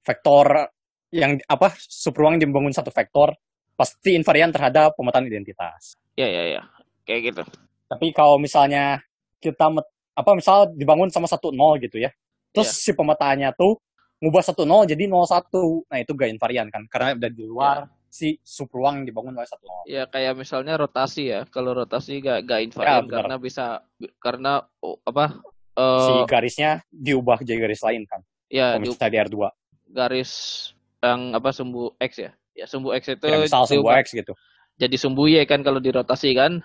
vektor 0.03 0.67
yang 1.15 1.39
apa 1.47 1.71
subruang 1.79 2.35
dibangun 2.35 2.75
satu 2.75 2.91
vektor 2.91 3.31
pasti 3.79 4.19
invarian 4.19 4.51
terhadap 4.51 4.91
pemetaan 4.99 5.29
identitas. 5.29 5.95
ya 6.13 6.27
ya 6.29 6.59
ya, 6.59 6.61
kayak 7.07 7.21
gitu. 7.33 7.43
Tapi 7.89 8.13
kalau 8.13 8.37
misalnya 8.37 9.01
kita 9.41 9.71
apa 10.13 10.31
misal 10.37 10.69
dibangun 10.75 11.09
sama 11.09 11.25
satu 11.25 11.49
nol 11.55 11.79
gitu 11.81 11.97
ya. 11.97 12.11
Terus 12.53 12.69
si 12.69 12.91
pemetaannya 12.93 13.49
tuh 13.57 13.79
ngubah 14.21 14.43
satu 14.45 14.67
nol 14.67 14.85
jadi 14.85 15.09
nol 15.09 15.25
satu. 15.25 15.87
Nah, 15.89 15.97
itu 16.03 16.11
gak 16.13 16.29
invarian 16.29 16.67
kan 16.69 16.85
karena 16.91 17.17
udah 17.17 17.31
di 17.33 17.43
luar 17.47 17.87
si 18.13 18.37
yang 18.45 19.09
dibangun 19.09 19.33
oleh 19.33 19.49
satu 19.49 19.65
nol. 19.65 19.89
Ya 19.89 20.05
kayak 20.05 20.37
misalnya 20.37 20.77
rotasi 20.77 21.33
ya. 21.33 21.49
Kalau 21.49 21.73
rotasi 21.73 22.21
gak 22.21 22.45
gak 22.45 22.61
invarian 22.61 22.93
Ya, 22.93 23.01
benar. 23.01 23.15
karena 23.17 23.35
bisa 23.41 23.65
karena 24.21 24.51
oh, 24.85 25.01
apa? 25.01 25.41
Si 25.73 26.13
eh 26.13 26.23
garisnya 26.29 26.71
diubah 26.93 27.41
jadi 27.41 27.57
garis 27.65 27.81
lain 27.81 28.05
kan. 28.05 28.21
ya 28.53 28.77
Kalau 28.77 28.85
di 28.85 29.09
di 29.09 29.17
R2. 29.17 29.37
garis 29.89 30.31
yang 31.01 31.33
apa 31.33 31.49
sumbu 31.49 31.97
x 31.97 32.21
ya. 32.21 32.31
Ya 32.53 32.69
sumbu 32.69 32.93
x 32.93 33.09
itu 33.09 33.25
Ya, 33.25 33.41
misal 33.41 33.65
sumbu 33.65 33.89
diubah 33.89 34.05
X 34.05 34.13
gitu. 34.13 34.33
jadi 34.77 34.95
sumbu 35.01 35.25
y 35.25 35.41
kan 35.49 35.65
kalau 35.65 35.81
dirotasi 35.81 36.37
kan. 36.37 36.61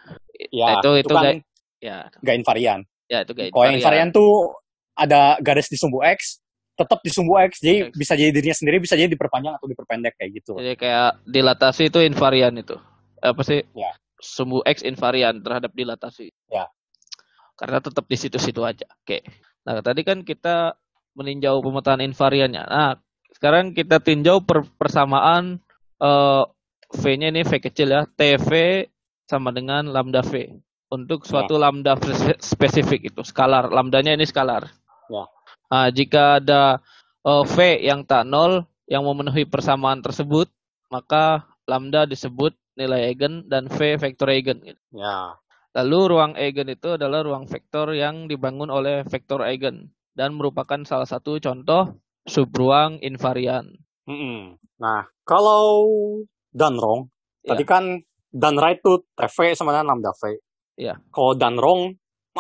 Ya, 0.52 0.84
itu 0.84 1.00
itu, 1.00 1.08
itu 1.08 1.14
kan 1.16 1.24
gak 1.24 1.36
ya 1.80 1.96
gak 2.20 2.36
invarian. 2.44 2.80
ya 3.08 3.24
itu 3.24 3.32
gak 3.32 3.48
Kalau 3.56 3.64
yang 3.64 3.80
invarian 3.80 4.08
tuh 4.12 4.52
ada 4.92 5.40
garis 5.40 5.72
di 5.72 5.80
sumbu 5.80 6.04
X, 6.04 6.44
tetap 6.78 7.02
di 7.02 7.10
sumbu 7.10 7.34
X, 7.42 7.58
jadi 7.58 7.90
X. 7.90 7.98
bisa 7.98 8.14
jadi 8.14 8.30
dirinya 8.30 8.54
sendiri, 8.54 8.78
bisa 8.78 8.94
jadi 8.94 9.10
diperpanjang 9.10 9.58
atau 9.58 9.66
diperpendek 9.66 10.14
kayak 10.14 10.30
gitu. 10.38 10.54
Jadi 10.54 10.78
kayak 10.78 11.18
dilatasi 11.26 11.90
itu 11.90 11.98
invarian 12.06 12.54
itu. 12.54 12.78
Apa 13.18 13.42
sih? 13.42 13.66
Ya. 13.74 13.90
Sumbu 14.22 14.62
X 14.62 14.86
invarian 14.86 15.42
terhadap 15.42 15.74
dilatasi. 15.74 16.30
Ya. 16.48 16.70
Karena 17.58 17.82
tetap 17.82 18.06
di 18.06 18.14
situ-situ 18.14 18.62
aja. 18.62 18.86
Oke. 19.02 19.26
Nah, 19.66 19.82
tadi 19.82 20.06
kan 20.06 20.22
kita 20.22 20.78
meninjau 21.18 21.58
pemetaan 21.58 21.98
invariannya. 21.98 22.62
Nah, 22.62 22.94
sekarang 23.34 23.74
kita 23.74 23.98
tinjau 23.98 24.46
per- 24.46 24.70
persamaan 24.78 25.58
eh, 25.98 26.44
V-nya 26.88 27.34
ini 27.34 27.42
V 27.42 27.58
kecil 27.58 27.90
ya. 27.90 28.06
TV 28.06 28.86
sama 29.26 29.50
dengan 29.50 29.90
lambda 29.90 30.22
V. 30.22 30.46
Untuk 30.88 31.26
suatu 31.28 31.58
lambda 31.60 31.98
spes- 32.00 32.40
spesifik 32.54 33.10
itu. 33.12 33.20
Skalar. 33.26 33.68
Lambdanya 33.68 34.14
ini 34.14 34.24
skalar. 34.24 34.64
Ya. 35.10 35.26
Nah, 35.68 35.88
jika 35.92 36.40
ada 36.40 36.80
eh, 37.24 37.44
V 37.44 37.56
yang 37.84 38.04
tak 38.04 38.24
nol 38.24 38.64
yang 38.88 39.04
memenuhi 39.04 39.44
persamaan 39.44 40.00
tersebut, 40.00 40.48
maka 40.88 41.44
lambda 41.68 42.08
disebut 42.08 42.56
nilai 42.78 43.12
eigen 43.12 43.44
dan 43.50 43.68
V 43.68 43.98
vektor 44.00 44.32
eigen. 44.32 44.64
gitu. 44.64 44.80
Ya. 44.96 45.36
Lalu 45.76 45.98
ruang 46.16 46.32
eigen 46.40 46.72
itu 46.72 46.96
adalah 46.96 47.20
ruang 47.20 47.44
vektor 47.44 47.92
yang 47.92 48.26
dibangun 48.26 48.72
oleh 48.72 49.04
vektor 49.04 49.44
eigen 49.44 49.92
dan 50.16 50.34
merupakan 50.34 50.80
salah 50.88 51.04
satu 51.04 51.36
contoh 51.38 52.00
subruang 52.24 52.98
invarian. 53.04 53.68
Mm-mm. 54.08 54.56
Nah, 54.80 55.04
kalau 55.22 55.84
done 56.50 56.78
wrong, 56.80 57.00
Ya. 57.44 57.54
tadi 57.54 57.64
kan 57.68 57.84
done 58.32 58.58
right 58.58 58.80
tuh 58.80 59.04
TV 59.14 59.52
sama 59.52 59.76
dengan 59.76 59.94
lambda 59.94 60.12
V. 60.16 60.40
Iya. 60.80 60.96
Kalau 61.12 61.36
done 61.36 61.58
wrong, 61.60 61.80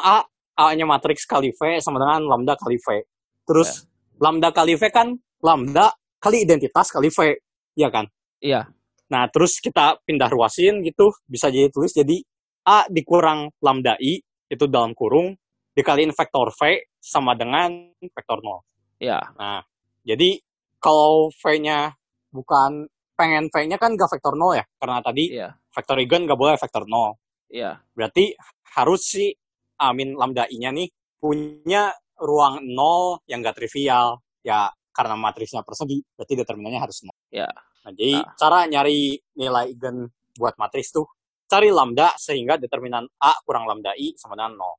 A, 0.00 0.24
A-nya 0.58 0.88
matriks 0.88 1.28
kali 1.28 1.52
V 1.54 1.78
sama 1.78 2.00
dengan 2.02 2.24
lambda 2.26 2.56
kali 2.56 2.80
V. 2.80 3.04
Terus 3.48 3.88
lambda 4.20 4.52
kali 4.52 4.76
V 4.76 4.82
kan 4.92 5.16
lambda 5.40 5.88
kali 6.20 6.44
identitas 6.44 6.92
kali 6.92 7.08
V. 7.08 7.40
Iya 7.78 7.88
kan? 7.88 8.04
Iya, 8.44 8.68
Nah, 9.08 9.24
terus 9.32 9.56
kita 9.58 9.96
pindah 10.04 10.28
ruasin 10.28 10.84
gitu, 10.84 11.08
bisa 11.24 11.48
jadi 11.48 11.72
tulis 11.72 11.92
jadi 11.96 12.20
A 12.68 12.84
dikurang 12.92 13.48
lambda 13.64 13.96
I, 13.96 14.20
itu 14.52 14.64
dalam 14.68 14.92
kurung, 14.92 15.32
dikaliin 15.72 16.12
vektor 16.12 16.52
V 16.52 16.92
sama 17.00 17.32
dengan 17.32 17.72
vektor 18.12 18.44
0. 18.44 18.60
iya, 19.00 19.16
Nah, 19.40 19.64
jadi 20.04 20.36
kalau 20.76 21.32
V-nya 21.32 21.96
bukan, 22.28 22.84
pengen 23.16 23.48
V-nya 23.48 23.80
kan 23.80 23.96
gak 23.96 24.12
vektor 24.12 24.36
0 24.36 24.60
ya, 24.60 24.64
karena 24.76 25.00
tadi 25.00 25.24
iya, 25.32 25.48
vektor 25.72 25.96
eigen 25.96 26.28
gak 26.28 26.36
boleh 26.36 26.60
vektor 26.60 26.84
0. 26.84 27.16
iya, 27.48 27.80
Berarti 27.96 28.36
harus 28.76 29.00
si 29.00 29.32
A 29.80 29.96
min 29.96 30.12
lambda 30.12 30.44
I-nya 30.52 30.68
nih 30.76 30.92
punya 31.16 31.96
ruang 32.20 32.62
nol 32.66 33.22
yang 33.30 33.40
gak 33.42 33.58
trivial. 33.58 34.20
Ya, 34.42 34.70
karena 34.94 35.14
matriksnya 35.14 35.62
persegi, 35.62 36.02
berarti 36.14 36.34
determinannya 36.38 36.80
harus 36.82 37.02
nol. 37.06 37.14
Ya. 37.30 37.50
Nah, 37.84 37.92
jadi 37.94 38.22
Nah. 38.22 38.34
cara 38.34 38.58
nyari 38.66 39.18
nilai 39.38 39.70
eigen 39.72 40.10
buat 40.38 40.54
matriks 40.58 40.94
tuh, 40.94 41.06
cari 41.50 41.70
lambda 41.72 42.14
sehingga 42.18 42.58
determinan 42.60 43.06
A 43.22 43.34
kurang 43.42 43.66
lambda 43.66 43.94
I 43.98 44.14
sama 44.18 44.34
dengan 44.38 44.58
nol. 44.58 44.74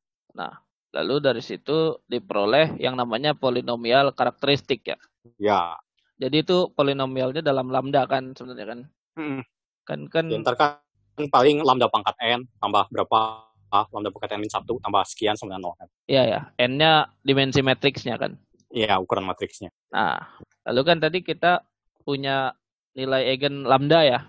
Lalu 0.90 1.16
dari 1.22 1.41
situ 1.45 2.02
diperoleh 2.10 2.82
yang 2.82 2.98
namanya 2.98 3.38
polinomial 3.38 4.10
karakteristik 4.10 4.82
ya. 4.90 4.98
Ya, 5.38 5.78
Jadi 6.18 6.41
itu 6.41 6.74
polinomialnya 6.74 7.45
dalam 7.45 7.70
lambda 7.70 8.10
kan 8.10 8.34
sebenarnya 8.34 8.66
kan. 8.74 8.80
Mm-mm. 9.22 9.41
Kan 9.86 9.99
kan 10.10 10.26
Ya, 10.28 10.41
ntar 10.41 10.56
kan 10.57 10.82
paling 11.30 11.61
lambda 11.61 11.91
pangkat 11.94 12.16
n 12.20 12.48
tambah 12.57 12.90
berapa 12.90 13.49
ah, 13.70 13.86
lambda 13.94 14.10
pangkat 14.14 14.36
n 14.38 14.41
min 14.44 14.52
satu 14.52 14.82
tambah 14.82 15.06
sekian 15.06 15.38
sama 15.38 15.56
dengan 15.56 15.70
nol 15.70 15.76
kan. 15.78 15.88
iya 16.10 16.24
ya, 16.26 16.41
n-nya 16.60 17.14
dimensi 17.22 17.62
matriksnya 17.62 18.18
kan. 18.18 18.38
Iya, 18.70 19.02
ukuran 19.02 19.26
matriksnya. 19.26 19.74
Nah, 19.90 20.22
lalu 20.70 20.82
kan 20.86 20.98
tadi 21.02 21.26
kita 21.26 21.66
punya 22.06 22.54
nilai 22.94 23.34
eigen 23.34 23.66
lambda 23.66 24.06
ya. 24.06 24.20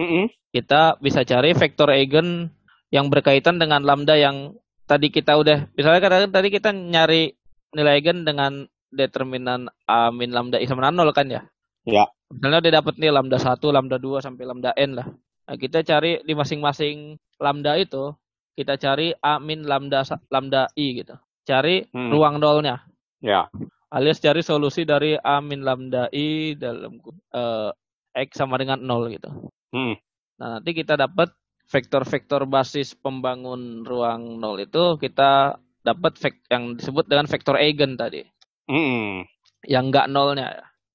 Mm-mm. 0.00 0.32
Kita 0.50 0.96
bisa 0.96 1.20
cari 1.28 1.52
vektor 1.52 1.92
eigen 1.92 2.48
yang 2.88 3.12
berkaitan 3.12 3.60
dengan 3.60 3.84
lambda 3.84 4.16
yang 4.16 4.56
tadi 4.88 5.12
kita 5.12 5.36
udah 5.36 5.68
misalnya 5.76 6.00
katakan 6.00 6.32
tadi 6.32 6.48
kita 6.48 6.72
nyari 6.72 7.36
nilai 7.76 8.00
eigen 8.00 8.24
dengan 8.24 8.64
determinan 8.90 9.70
A 9.86 10.10
min 10.10 10.32
lambda 10.32 10.58
I 10.58 10.66
sama 10.66 10.88
dengan 10.88 11.04
nol 11.04 11.12
kan 11.12 11.28
ya? 11.28 11.44
Ya. 11.84 12.08
Misalnya 12.32 12.64
udah 12.64 12.72
dapet 12.82 12.94
nih 12.98 13.12
lambda 13.12 13.38
1, 13.38 13.60
lambda 13.70 13.96
2 14.00 14.24
sampai 14.24 14.44
lambda 14.48 14.70
n 14.74 14.90
lah. 14.98 15.06
Nah, 15.46 15.56
kita 15.58 15.82
cari 15.82 16.22
di 16.22 16.32
masing-masing 16.34 17.18
lambda 17.42 17.74
itu 17.78 18.14
kita 18.60 18.76
cari 18.76 19.16
A 19.16 19.40
min 19.40 19.64
lambda 19.64 20.04
lambda 20.28 20.68
I 20.76 21.00
gitu. 21.00 21.16
Cari 21.42 21.88
Hmm. 21.90 22.12
ruang 22.12 22.36
nolnya. 22.36 22.84
Ya. 23.20 23.48
alias 23.90 24.22
cari 24.22 24.38
solusi 24.40 24.86
dari 24.86 25.18
A 25.18 25.42
min 25.42 25.66
lambda 25.66 26.06
I 26.14 26.54
dalam 26.54 27.02
eh, 27.34 27.70
X 28.14 28.38
sama 28.38 28.54
dengan 28.54 28.78
0 28.78 29.10
gitu. 29.10 29.30
Hmm. 29.74 29.98
Nah, 30.38 30.56
nanti 30.56 30.70
kita 30.72 30.94
dapat 30.94 31.34
vektor-vektor 31.66 32.46
basis 32.46 32.94
pembangun 32.94 33.82
ruang 33.82 34.38
0 34.38 34.62
itu 34.62 34.94
kita 34.96 35.58
dapat 35.82 36.12
vek- 36.18 36.46
yang 36.48 36.78
disebut 36.78 37.06
dengan 37.06 37.26
vektor 37.26 37.58
eigen 37.58 37.98
tadi. 37.98 38.22
Mm-mm. 38.70 39.26
Yang 39.66 39.84
enggak 39.90 40.06
nolnya 40.06 40.46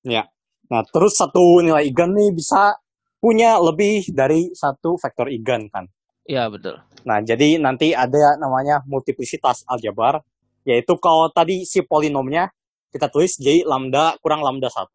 ya. 0.08 0.24
Nah, 0.72 0.82
terus 0.88 1.20
satu 1.20 1.60
nilai 1.60 1.86
eigen 1.86 2.16
nih 2.16 2.32
bisa 2.32 2.80
punya 3.20 3.60
lebih 3.60 4.08
dari 4.12 4.56
satu 4.56 4.96
vektor 4.96 5.28
eigen 5.28 5.68
kan. 5.68 5.86
Iya, 6.26 6.48
betul. 6.48 6.80
Nah, 7.06 7.22
jadi 7.22 7.62
nanti 7.62 7.94
ada 7.94 8.34
namanya 8.42 8.82
multiplisitas 8.90 9.62
aljabar, 9.70 10.26
yaitu 10.66 10.98
kalau 10.98 11.30
tadi 11.30 11.62
si 11.62 11.86
polinomnya 11.86 12.50
kita 12.90 13.14
tulis 13.14 13.38
J 13.38 13.62
lambda 13.62 14.18
kurang 14.26 14.42
lambda 14.42 14.74
1, 14.74 14.90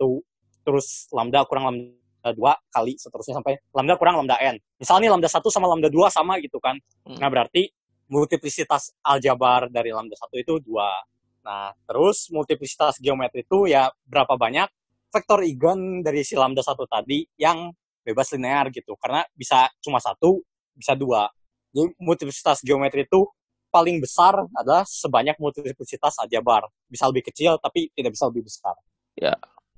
terus 0.67 1.07
lambda 1.15 1.47
kurang 1.47 1.71
lambda 1.71 2.31
2 2.35 2.75
kali 2.75 2.99
seterusnya 2.99 3.39
sampai 3.39 3.63
lambda 3.71 3.95
kurang 3.95 4.19
lambda 4.19 4.37
n. 4.43 4.59
Misalnya 4.83 5.15
lambda 5.15 5.31
1 5.31 5.39
sama 5.55 5.71
lambda 5.71 5.87
2 5.87 6.11
sama 6.11 6.43
gitu 6.43 6.59
kan. 6.59 6.75
Hmm. 7.07 7.17
Nah, 7.23 7.31
berarti 7.31 7.71
multiplisitas 8.11 8.91
aljabar 9.07 9.71
dari 9.71 9.95
lambda 9.95 10.19
1 10.19 10.43
itu 10.43 10.59
2. 10.59 11.47
Nah, 11.47 11.71
terus 11.87 12.27
multiplisitas 12.35 12.99
geometri 12.99 13.47
itu 13.47 13.71
ya 13.71 13.89
berapa 14.05 14.35
banyak 14.35 14.67
vektor 15.15 15.47
eigen 15.47 16.03
dari 16.03 16.27
si 16.27 16.35
lambda 16.35 16.61
1 16.67 16.75
tadi 16.91 17.23
yang 17.39 17.71
bebas 18.03 18.35
linear 18.35 18.67
gitu. 18.75 18.99
Karena 18.99 19.23
bisa 19.31 19.71
cuma 19.79 20.03
satu, 20.03 20.43
bisa 20.75 20.99
dua. 20.99 21.31
Jadi 21.71 21.95
multiplisitas 22.03 22.61
geometri 22.67 23.07
itu 23.07 23.27
paling 23.71 24.03
besar 24.03 24.35
adalah 24.59 24.83
sebanyak 24.83 25.39
multiplisitas 25.39 26.19
aljabar. 26.19 26.67
Bisa 26.91 27.07
lebih 27.07 27.31
kecil 27.31 27.55
tapi 27.63 27.91
tidak 27.95 28.19
bisa 28.19 28.27
lebih 28.27 28.47
besar. 28.51 28.75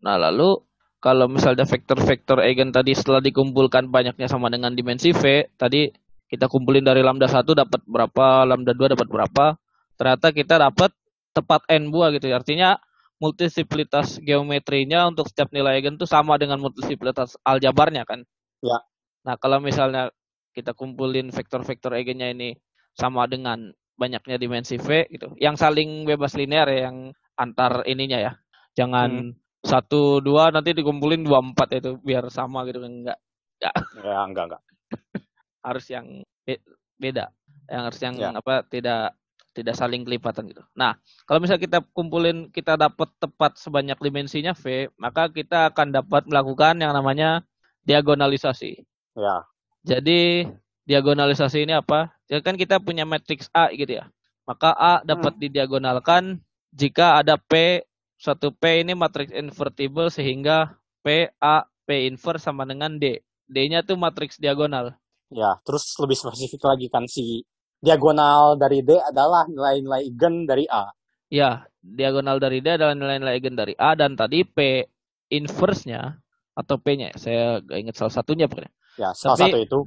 Nah, 0.03 0.17
lalu 0.19 0.59
kalau 1.03 1.27
misalnya 1.27 1.67
vektor-vektor 1.67 2.43
eigen 2.43 2.71
tadi 2.71 2.95
setelah 2.95 3.21
dikumpulkan 3.23 3.91
banyaknya 3.91 4.31
sama 4.31 4.49
dengan 4.49 4.73
dimensi 4.73 5.11
V, 5.11 5.51
tadi 5.59 5.91
kita 6.31 6.49
kumpulin 6.49 6.87
dari 6.87 7.05
lambda 7.05 7.29
1 7.29 7.45
dapat 7.53 7.83
berapa, 7.85 8.49
lambda 8.49 8.73
2 8.73 8.95
dapat 8.97 9.09
berapa, 9.11 9.45
ternyata 10.01 10.33
kita 10.33 10.55
dapat 10.63 10.91
tepat 11.37 11.67
n 11.69 11.93
buah 11.93 12.15
gitu. 12.17 12.33
Artinya 12.33 12.81
multiplitas 13.21 14.19
geometrinya 14.23 15.07
untuk 15.07 15.29
setiap 15.31 15.53
nilai 15.55 15.79
eigen 15.79 16.01
itu 16.01 16.07
sama 16.09 16.39
dengan 16.41 16.59
multiplitas 16.59 17.37
aljabarnya 17.45 18.03
kan. 18.09 18.25
Ya. 18.63 18.79
Nah, 19.23 19.35
kalau 19.39 19.63
misalnya 19.63 20.11
kita 20.53 20.77
kumpulin 20.77 21.33
vektor-vektor 21.33 21.97
eigennya 21.97 22.31
ini 22.31 22.55
sama 22.93 23.25
dengan 23.27 23.73
banyaknya 23.97 24.37
dimensi 24.37 24.77
V 24.81 25.09
gitu, 25.09 25.33
yang 25.41 25.57
saling 25.57 26.05
bebas 26.05 26.37
linear 26.37 26.69
ya, 26.69 26.89
yang 26.93 27.13
antar 27.37 27.85
ininya 27.89 28.19
ya. 28.21 28.33
Jangan 28.77 29.37
satu 29.63 30.19
dua 30.19 30.51
nanti 30.51 30.75
dikumpulin 30.75 31.23
dua 31.23 31.39
empat 31.39 31.79
itu 31.79 31.95
biar 32.03 32.27
sama 32.33 32.67
gitu 32.67 32.83
enggak 32.83 33.17
Ya, 33.63 34.27
enggak, 34.27 34.51
enggak. 34.51 34.63
harus 35.67 35.87
yang 35.87 36.27
be- 36.43 36.65
beda 36.99 37.31
yang 37.71 37.83
harus 37.87 38.01
yang 38.03 38.19
Ya. 38.19 38.35
apa 38.35 38.67
tidak 38.67 39.15
tidak 39.53 39.77
saling 39.77 40.03
kelipatan 40.03 40.49
gitu. 40.49 40.65
Nah, 40.73 40.97
kalau 41.29 41.45
misalnya 41.45 41.61
kita 41.63 41.79
kumpulin 41.93 42.49
kita 42.49 42.75
dapat 42.75 43.13
tepat 43.21 43.61
sebanyak 43.61 44.01
dimensinya 44.01 44.57
V, 44.57 44.89
maka 44.97 45.29
kita 45.29 45.69
akan 45.71 45.93
dapat 45.93 46.25
melakukan 46.25 46.81
yang 46.81 46.97
namanya 46.97 47.45
diagonalisasi. 47.85 48.81
Ya. 49.15 49.45
Jadi 49.83 50.47
diagonalisasi 50.87 51.67
ini 51.67 51.75
apa? 51.75 52.15
Jadi 52.31 52.41
kan 52.43 52.55
kita 52.59 52.79
punya 52.79 53.03
matriks 53.03 53.51
A 53.55 53.71
gitu 53.75 53.99
ya. 53.99 54.07
Maka 54.47 54.75
A 54.75 54.95
dapat 55.07 55.39
didiagonalkan 55.39 56.43
jika 56.75 57.23
ada 57.23 57.39
P 57.39 57.83
suatu 58.19 58.55
P 58.55 58.87
ini 58.87 58.95
matriks 58.95 59.35
invertible 59.35 60.11
sehingga 60.11 60.79
P 61.03 61.31
A 61.43 61.67
P 61.87 62.07
inverse 62.07 62.47
sama 62.47 62.63
dengan 62.63 62.99
D. 62.99 63.23
D-nya 63.51 63.83
tuh 63.83 63.99
matriks 63.99 64.39
diagonal. 64.39 64.95
Ya, 65.33 65.59
terus 65.67 65.93
lebih 65.99 66.17
spesifik 66.17 66.63
lagi 66.65 66.87
kan 66.87 67.05
si 67.11 67.43
diagonal 67.83 68.55
dari 68.55 68.81
D 68.87 68.95
adalah 69.03 69.45
nilai-nilai 69.51 70.07
eigen 70.07 70.47
dari 70.47 70.65
A. 70.71 70.95
Ya, 71.33 71.67
diagonal 71.83 72.39
dari 72.39 72.63
D 72.63 72.79
adalah 72.79 72.95
nilai-nilai 72.95 73.35
eigen 73.41 73.59
dari 73.59 73.75
A 73.75 73.99
dan 73.99 74.15
tadi 74.15 74.47
P 74.47 74.87
inverse-nya 75.33 76.23
atau 76.53 76.77
P-nya, 76.77 77.17
saya 77.17 77.65
gak 77.65 77.79
ingat 77.81 77.97
salah 77.97 78.13
satunya 78.13 78.45
pokoknya. 78.45 78.69
Ya, 78.97 79.11
salah 79.13 79.37
Tapi- 79.39 79.53
satu 79.53 79.61
itu. 79.63 79.81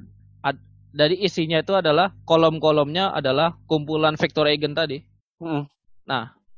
Dari 0.96 1.20
isinya 1.20 1.60
itu 1.60 1.76
adalah 1.76 2.16
kolom-kolomnya 2.24 3.12
adalah 3.12 3.60
kumpulan 3.68 4.16
vektor 4.16 4.48
eigen 4.48 4.72
tadi. 4.72 5.04
Mm. 5.44 5.68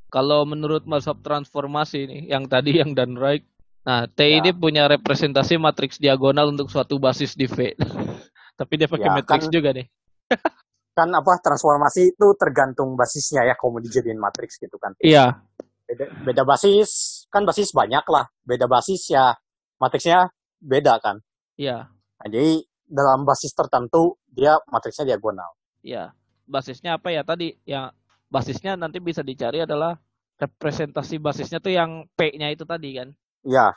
Kalau 0.08 0.46
menurut 0.46 0.86
mazhab 0.86 1.18
transformasi 1.20 2.06
nih, 2.06 2.22
yang 2.30 2.46
tadi 2.46 2.78
yang 2.78 2.94
Dan 2.94 3.18
Reich, 3.18 3.42
nah 3.82 4.06
T 4.06 4.22
Ya. 4.22 4.38
ini 4.38 4.54
punya 4.54 4.86
representasi 4.86 5.58
matriks 5.58 5.98
diagonal 5.98 6.54
untuk 6.54 6.70
suatu 6.70 6.96
basis 6.96 7.34
di 7.34 7.50
V. 7.50 7.74
Tapi 8.58 8.72
dia 8.78 8.86
pakai 8.86 9.10
Ya, 9.10 9.14
matriks 9.18 9.50
kan- 9.50 9.54
juga 9.54 9.70
nih. 9.74 9.86
Kan 10.94 11.10
apa 11.14 11.38
transformasi 11.38 12.10
itu 12.10 12.26
tergantung 12.34 12.94
basisnya 12.94 13.42
ya 13.42 13.54
kalau 13.54 13.74
mau 13.74 13.82
dijadiin 13.82 14.18
matriks 14.18 14.58
gitu 14.58 14.78
kan. 14.78 14.94
Iya, 14.98 15.34
Beda, 15.82 16.10
beda 16.22 16.42
basis, 16.42 17.22
kan 17.26 17.42
basis 17.42 17.70
banyak 17.70 18.02
lah. 18.06 18.26
Beda 18.42 18.66
basis 18.66 19.06
ya 19.10 19.34
matriksnya 19.78 20.30
beda 20.58 20.98
kan. 20.98 21.18
iya, 21.54 21.86
Nah, 22.18 22.28
jadi 22.30 22.62
dalam 22.88 23.22
basis 23.22 23.52
tertentu 23.52 24.16
dia 24.28 24.56
matriksnya 24.70 25.14
diagonal. 25.14 25.48
iya. 25.82 26.12
Basisnya 26.48 26.96
apa 26.96 27.12
ya 27.12 27.20
tadi? 27.20 27.52
Yang 27.68 27.92
basisnya 28.32 28.72
nanti 28.72 29.04
bisa 29.04 29.20
dicari 29.20 29.60
adalah 29.60 30.00
representasi 30.40 31.20
basisnya 31.20 31.60
tuh 31.60 31.76
yang 31.76 32.08
P-nya 32.16 32.48
itu 32.48 32.64
tadi 32.64 32.96
kan. 32.96 33.12
Iya, 33.44 33.76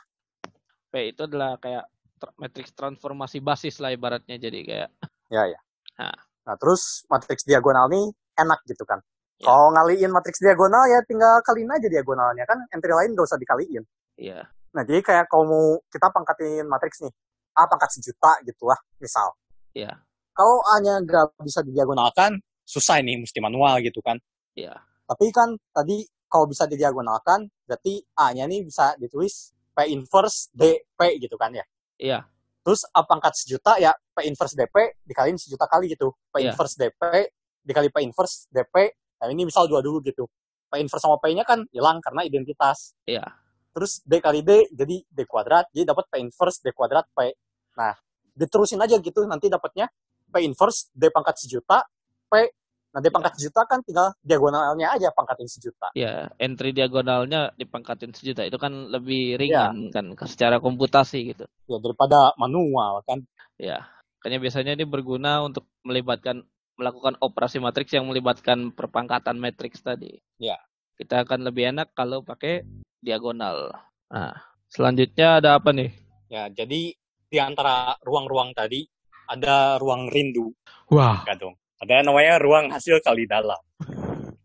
P 0.92 1.12
itu 1.16 1.24
adalah 1.24 1.56
kayak 1.56 1.84
tra- 2.16 2.36
matriks 2.36 2.72
transformasi 2.76 3.40
basis 3.40 3.80
lah 3.80 3.92
ibaratnya 3.92 4.36
jadi 4.36 4.60
kayak 4.64 4.88
ya 5.32 5.42
ya. 5.48 5.60
Nah. 6.00 6.16
Nah, 6.42 6.54
terus 6.58 7.06
matriks 7.06 7.44
diagonal 7.46 7.86
nih 7.88 8.08
enak 8.36 8.60
gitu 8.68 8.82
kan. 8.84 8.98
Ya. 9.40 9.46
Kalau 9.48 9.72
ngaliin 9.72 10.10
matriks 10.12 10.40
diagonal 10.42 10.84
ya 10.90 11.00
tinggal 11.06 11.40
kaliin 11.44 11.70
aja 11.70 11.88
diagonalnya 11.88 12.44
kan 12.44 12.58
entry 12.72 12.92
lain 12.92 13.14
gak 13.14 13.26
usah 13.26 13.40
dikaliin. 13.40 13.84
iya, 14.20 14.48
Nah, 14.72 14.82
jadi 14.84 15.00
kayak 15.04 15.28
kalau 15.28 15.44
mau 15.48 15.66
kita 15.92 16.08
pangkatin 16.08 16.64
matriks 16.68 17.04
nih, 17.04 17.12
A 17.52 17.68
pangkat 17.68 17.90
sejuta 17.94 18.40
gitu 18.42 18.68
lah, 18.68 18.78
misal. 18.96 19.32
iya, 19.72 19.92
Kalau 20.32 20.64
A-nya 20.72 21.00
nggak 21.00 21.36
bisa 21.44 21.60
didiagonalkan, 21.60 22.40
susah 22.64 23.00
ini, 23.00 23.20
mesti 23.20 23.38
manual 23.40 23.80
gitu 23.84 24.00
kan. 24.00 24.16
iya, 24.54 24.72
Tapi 25.04 25.28
kan 25.28 25.52
tadi 25.72 26.04
kalau 26.24 26.48
bisa 26.48 26.64
didiagonalkan, 26.64 27.44
berarti 27.68 28.00
A-nya 28.16 28.48
nih 28.48 28.64
bisa 28.64 28.96
ditulis 28.96 29.52
P 29.72 29.88
inverse 29.88 30.48
DP 30.52 31.20
gitu 31.20 31.36
kan 31.36 31.52
ya. 31.52 31.64
iya, 32.00 32.24
Terus 32.64 32.88
A 32.92 33.04
pangkat 33.04 33.36
sejuta 33.36 33.76
ya 33.76 33.92
P 33.92 34.24
inverse 34.24 34.56
DP 34.56 34.96
dikaliin 35.04 35.36
sejuta 35.36 35.68
kali 35.68 35.92
gitu. 35.92 36.12
P 36.32 36.40
Iya. 36.40 36.52
inverse 36.52 36.76
DP 36.80 37.02
dikali 37.62 37.88
P 37.92 37.96
inverse 38.00 38.48
DP, 38.48 38.74
nah 39.20 39.28
ini 39.28 39.44
misal 39.44 39.68
dua 39.68 39.84
dulu 39.84 40.00
gitu. 40.00 40.24
P 40.66 40.80
inverse 40.80 41.04
sama 41.04 41.20
P-nya 41.20 41.44
kan 41.44 41.60
hilang 41.68 42.00
karena 42.00 42.24
identitas. 42.24 42.96
iya, 43.04 43.20
Terus 43.72 44.04
D 44.04 44.20
kali 44.20 44.44
D 44.44 44.68
jadi 44.70 44.96
D 45.08 45.18
kuadrat, 45.24 45.68
jadi 45.72 45.92
dapat 45.92 46.08
P 46.12 46.20
inverse 46.20 46.60
D 46.60 46.70
kuadrat 46.76 47.08
P. 47.12 47.32
Nah, 47.76 47.96
diterusin 48.36 48.80
aja 48.80 49.00
gitu 49.00 49.24
nanti 49.24 49.48
dapatnya 49.48 49.88
P 50.28 50.34
inverse 50.44 50.92
D 50.92 51.08
pangkat 51.08 51.40
sejuta 51.40 51.84
P 52.28 52.32
Nah, 52.92 53.00
di 53.00 53.08
pangkat 53.08 53.40
sejuta 53.40 53.64
kan 53.64 53.80
tinggal 53.80 54.12
diagonalnya 54.20 54.92
aja 54.92 55.08
pangkatin 55.16 55.48
sejuta. 55.48 55.88
Ya, 55.96 56.28
entry 56.36 56.76
diagonalnya 56.76 57.56
dipangkatin 57.56 58.12
sejuta 58.12 58.44
itu 58.44 58.60
kan 58.60 58.92
lebih 58.92 59.40
ringan 59.40 59.88
kan 59.88 60.12
secara 60.28 60.60
komputasi 60.60 61.32
gitu. 61.32 61.48
Ya, 61.64 61.80
daripada 61.80 62.36
manual 62.36 63.00
kan. 63.08 63.24
Ya, 63.56 63.88
makanya 64.20 64.38
biasanya 64.44 64.72
ini 64.76 64.84
berguna 64.84 65.40
untuk 65.40 65.64
melibatkan 65.88 66.44
melakukan 66.76 67.16
operasi 67.24 67.64
matriks 67.64 67.96
yang 67.96 68.04
melibatkan 68.04 68.76
perpangkatan 68.76 69.40
matriks 69.40 69.80
tadi. 69.80 70.20
Ya. 70.36 70.60
Kita 71.02 71.26
akan 71.26 71.50
lebih 71.50 71.74
enak 71.74 71.98
kalau 71.98 72.22
pakai 72.22 72.62
diagonal. 73.02 73.74
Nah, 74.06 74.38
selanjutnya 74.70 75.42
ada 75.42 75.58
apa 75.58 75.74
nih? 75.74 75.90
Ya, 76.30 76.46
jadi 76.46 76.94
di 77.26 77.38
antara 77.42 77.98
ruang-ruang 78.06 78.54
tadi 78.54 78.86
ada 79.26 79.82
ruang 79.82 80.06
rindu. 80.06 80.54
Wah. 80.94 81.26
Dong. 81.34 81.58
Ada 81.82 82.06
namanya 82.06 82.38
ruang 82.38 82.70
hasil 82.70 83.02
kali 83.02 83.26
dalam. 83.26 83.58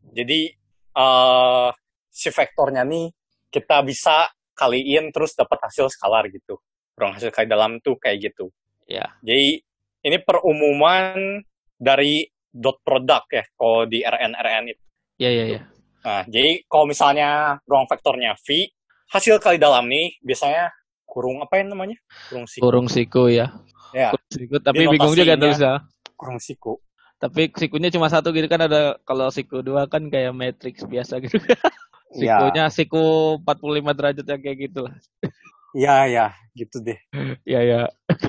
Jadi 0.09 0.49
uh, 0.97 1.69
si 2.09 2.33
vektornya 2.33 2.81
nih 2.89 3.13
kita 3.53 3.85
bisa 3.85 4.25
kaliin 4.57 5.13
terus 5.13 5.37
dapat 5.37 5.61
hasil 5.61 5.93
skalar 5.93 6.25
gitu. 6.33 6.57
Ruang 6.97 7.21
hasil 7.21 7.29
kali 7.29 7.45
dalam 7.45 7.77
tuh 7.85 8.01
kayak 8.01 8.33
gitu. 8.33 8.49
Ya. 8.89 9.13
Jadi 9.21 9.61
ini 10.09 10.17
perumuman 10.25 11.37
dari 11.77 12.25
dot 12.49 12.81
product 12.81 13.29
ya 13.29 13.45
kalau 13.53 13.85
di 13.85 14.01
RN 14.01 14.33
RN 14.33 14.63
itu. 14.73 14.83
Ya 15.21 15.29
ya 15.29 15.45
ya. 15.45 15.76
Nah, 16.07 16.23
jadi 16.23 16.63
kalau 16.71 16.87
misalnya 16.87 17.59
ruang 17.67 17.83
vektornya 17.83 18.39
V, 18.39 18.71
hasil 19.11 19.43
kali 19.43 19.59
dalam 19.59 19.91
nih 19.91 20.15
biasanya 20.23 20.71
kurung 21.03 21.43
apa 21.43 21.59
yang 21.59 21.75
namanya? 21.75 21.99
Kurung 22.31 22.47
siku. 22.47 22.63
Kurung 22.63 22.87
siku 22.87 23.27
ya. 23.27 23.51
Ya. 23.91 24.15
Kurung 24.15 24.31
siku, 24.31 24.55
tapi 24.63 24.87
bingung 24.87 25.11
juga 25.11 25.35
tulisnya. 25.35 25.83
Kurung 26.15 26.39
siku 26.39 26.79
tapi 27.17 27.49
sikunya 27.49 27.89
cuma 27.89 28.07
satu 28.13 28.29
gitu 28.29 28.45
kan 28.45 28.69
ada 28.69 29.01
kalau 29.01 29.33
siku 29.33 29.65
dua 29.65 29.89
kan 29.89 30.05
kayak 30.13 30.37
matrix 30.37 30.85
biasa 30.85 31.17
gitu 31.17 31.41
sikunya 32.17 32.69
ya. 32.69 32.73
siku 32.73 33.35
45 33.41 33.97
derajat 33.97 34.25
yang 34.25 34.41
kayak 34.41 34.57
gitu 34.69 34.79
lah 34.85 34.95
iya 35.73 35.95
ya 36.05 36.25
gitu 36.53 36.77
deh 36.85 36.99
iya 37.41 37.61
ya 37.65 37.79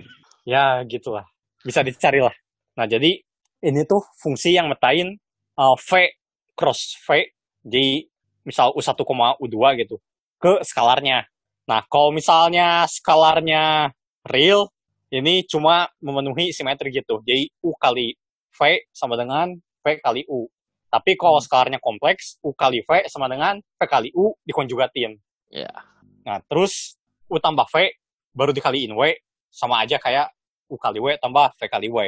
ya 0.57 0.65
gitulah 0.89 1.29
bisa 1.61 1.85
dicari 1.85 2.25
lah 2.25 2.33
nah 2.81 2.89
jadi 2.89 3.21
ini 3.61 3.81
tuh 3.85 4.01
fungsi 4.17 4.57
yang 4.57 4.73
metain 4.73 5.21
uh, 5.61 5.77
v 5.77 6.09
cross 6.57 6.97
v 7.05 7.29
jadi 7.65 8.07
misal 8.47 8.73
u1, 8.75 8.95
u2 9.39 9.57
gitu 9.85 9.97
ke 10.39 10.63
skalarnya 10.65 11.27
nah 11.69 11.85
kalau 11.87 12.11
misalnya 12.11 12.89
skalarnya 12.89 13.93
real 14.25 14.71
ini 15.09 15.45
cuma 15.45 15.89
memenuhi 16.01 16.53
simetri 16.53 16.93
gitu 16.93 17.21
jadi 17.25 17.49
u 17.65 17.73
kali 17.77 18.17
V 18.59 18.91
sama 18.91 19.15
dengan 19.15 19.55
V 19.87 19.87
kali 20.03 20.27
U. 20.27 20.51
Tapi 20.91 21.15
kalau 21.15 21.39
hmm. 21.39 21.47
skalarnya 21.47 21.79
kompleks, 21.79 22.43
U 22.43 22.51
kali 22.51 22.83
V 22.83 23.07
sama 23.07 23.31
dengan 23.31 23.63
V 23.63 23.81
kali 23.87 24.11
U 24.17 24.35
dikonjugatin. 24.43 25.15
Iya. 25.55 25.71
Yeah. 25.71 25.79
Nah, 26.27 26.39
terus 26.51 26.99
U 27.31 27.39
tambah 27.39 27.71
V 27.71 27.95
baru 28.35 28.51
dikaliin 28.51 28.93
W 28.93 29.03
sama 29.49 29.81
aja 29.87 29.97
kayak 30.03 30.35
U 30.69 30.77
kali 30.77 30.99
W 30.99 31.15
tambah 31.23 31.55
V 31.55 31.61
kali 31.71 31.89
W. 31.89 31.99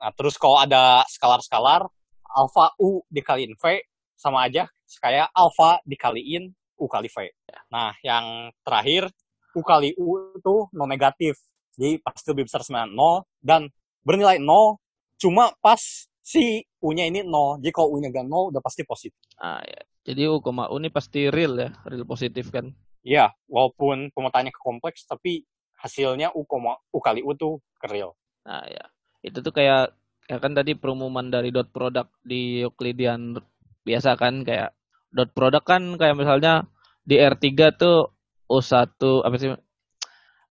Nah, 0.00 0.10
terus 0.16 0.40
kalau 0.40 0.56
ada 0.58 1.04
skalar-skalar, 1.12 1.84
alpha 2.32 2.72
U 2.80 3.04
dikaliin 3.12 3.54
V 3.60 3.84
sama 4.20 4.44
aja 4.44 4.68
kayak 5.00 5.32
alpha 5.32 5.80
dikaliin 5.88 6.52
U 6.76 6.84
kali 6.84 7.08
V. 7.08 7.32
Nah, 7.72 7.96
yang 8.04 8.52
terakhir, 8.60 9.08
U 9.56 9.64
kali 9.64 9.96
U 9.96 10.36
itu 10.36 10.68
non 10.76 10.88
negatif. 10.88 11.40
Jadi 11.72 11.96
pasti 12.04 12.28
lebih 12.36 12.44
besar 12.44 12.60
sama 12.60 12.84
0 12.84 13.24
dan 13.40 13.72
bernilai 14.04 14.36
0 14.36 14.76
Cuma 15.20 15.52
pas 15.60 16.08
si 16.24 16.64
U-nya 16.80 17.04
ini 17.04 17.20
0. 17.20 17.60
Jadi 17.60 17.72
kalau 17.76 17.92
U-nya 17.92 18.08
gak 18.08 18.24
0 18.24 18.48
udah 18.56 18.64
pasti 18.64 18.88
positif. 18.88 19.20
Ah, 19.36 19.60
ya. 19.60 19.84
Jadi 20.08 20.24
U, 20.32 20.40
U 20.40 20.76
ini 20.80 20.88
pasti 20.88 21.28
real 21.28 21.60
ya, 21.60 21.76
real 21.84 22.08
positif 22.08 22.48
kan? 22.48 22.72
Iya, 23.04 23.28
walaupun 23.44 24.08
pemetaannya 24.16 24.48
kompleks, 24.56 25.04
tapi 25.04 25.44
hasilnya 25.84 26.32
U, 26.32 26.48
U 26.48 26.98
kali 27.04 27.20
U 27.20 27.36
tuh 27.36 27.60
ke 27.76 27.86
real. 27.92 28.16
Nah, 28.48 28.64
ya. 28.64 28.88
Itu 29.20 29.44
tuh 29.44 29.52
kayak, 29.52 29.92
ya 30.24 30.40
kan 30.40 30.56
tadi 30.56 30.72
perumuman 30.72 31.28
dari 31.28 31.52
dot 31.52 31.68
product 31.68 32.16
di 32.24 32.64
Euclidean 32.64 33.36
biasa 33.86 34.16
kan, 34.20 34.42
kayak 34.44 34.76
dot 35.10 35.30
product 35.34 35.66
kan 35.66 35.98
kayak 35.98 36.14
misalnya 36.14 36.66
di 37.02 37.18
R3 37.18 37.46
tuh 37.74 38.14
U1, 38.50 38.98
apa 39.26 39.36
sih, 39.38 39.50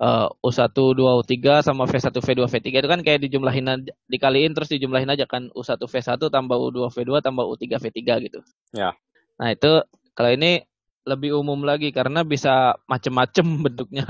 uh, 0.02 0.26
U1, 0.42 0.74
2, 0.74 0.94
U3 0.96 1.34
sama 1.62 1.84
V1, 1.84 2.14
V2, 2.14 2.40
V3 2.46 2.66
itu 2.70 2.88
kan 2.88 3.00
kayak 3.02 3.20
dijumlahin 3.26 3.86
dikaliin 4.06 4.54
terus 4.54 4.70
dijumlahin 4.70 5.10
aja 5.10 5.26
kan 5.26 5.50
U1, 5.52 5.78
V1 5.78 6.18
tambah 6.30 6.56
U2, 6.56 6.90
V2 6.94 7.10
tambah 7.22 7.44
U3, 7.44 7.64
V3 7.78 7.98
gitu. 8.26 8.40
Ya. 8.74 8.94
Nah, 9.38 9.54
itu 9.54 9.82
kalau 10.14 10.30
ini 10.34 10.62
lebih 11.06 11.38
umum 11.38 11.62
lagi 11.62 11.94
karena 11.94 12.22
bisa 12.22 12.74
macem-macem 12.86 13.46
bentuknya. 13.64 14.06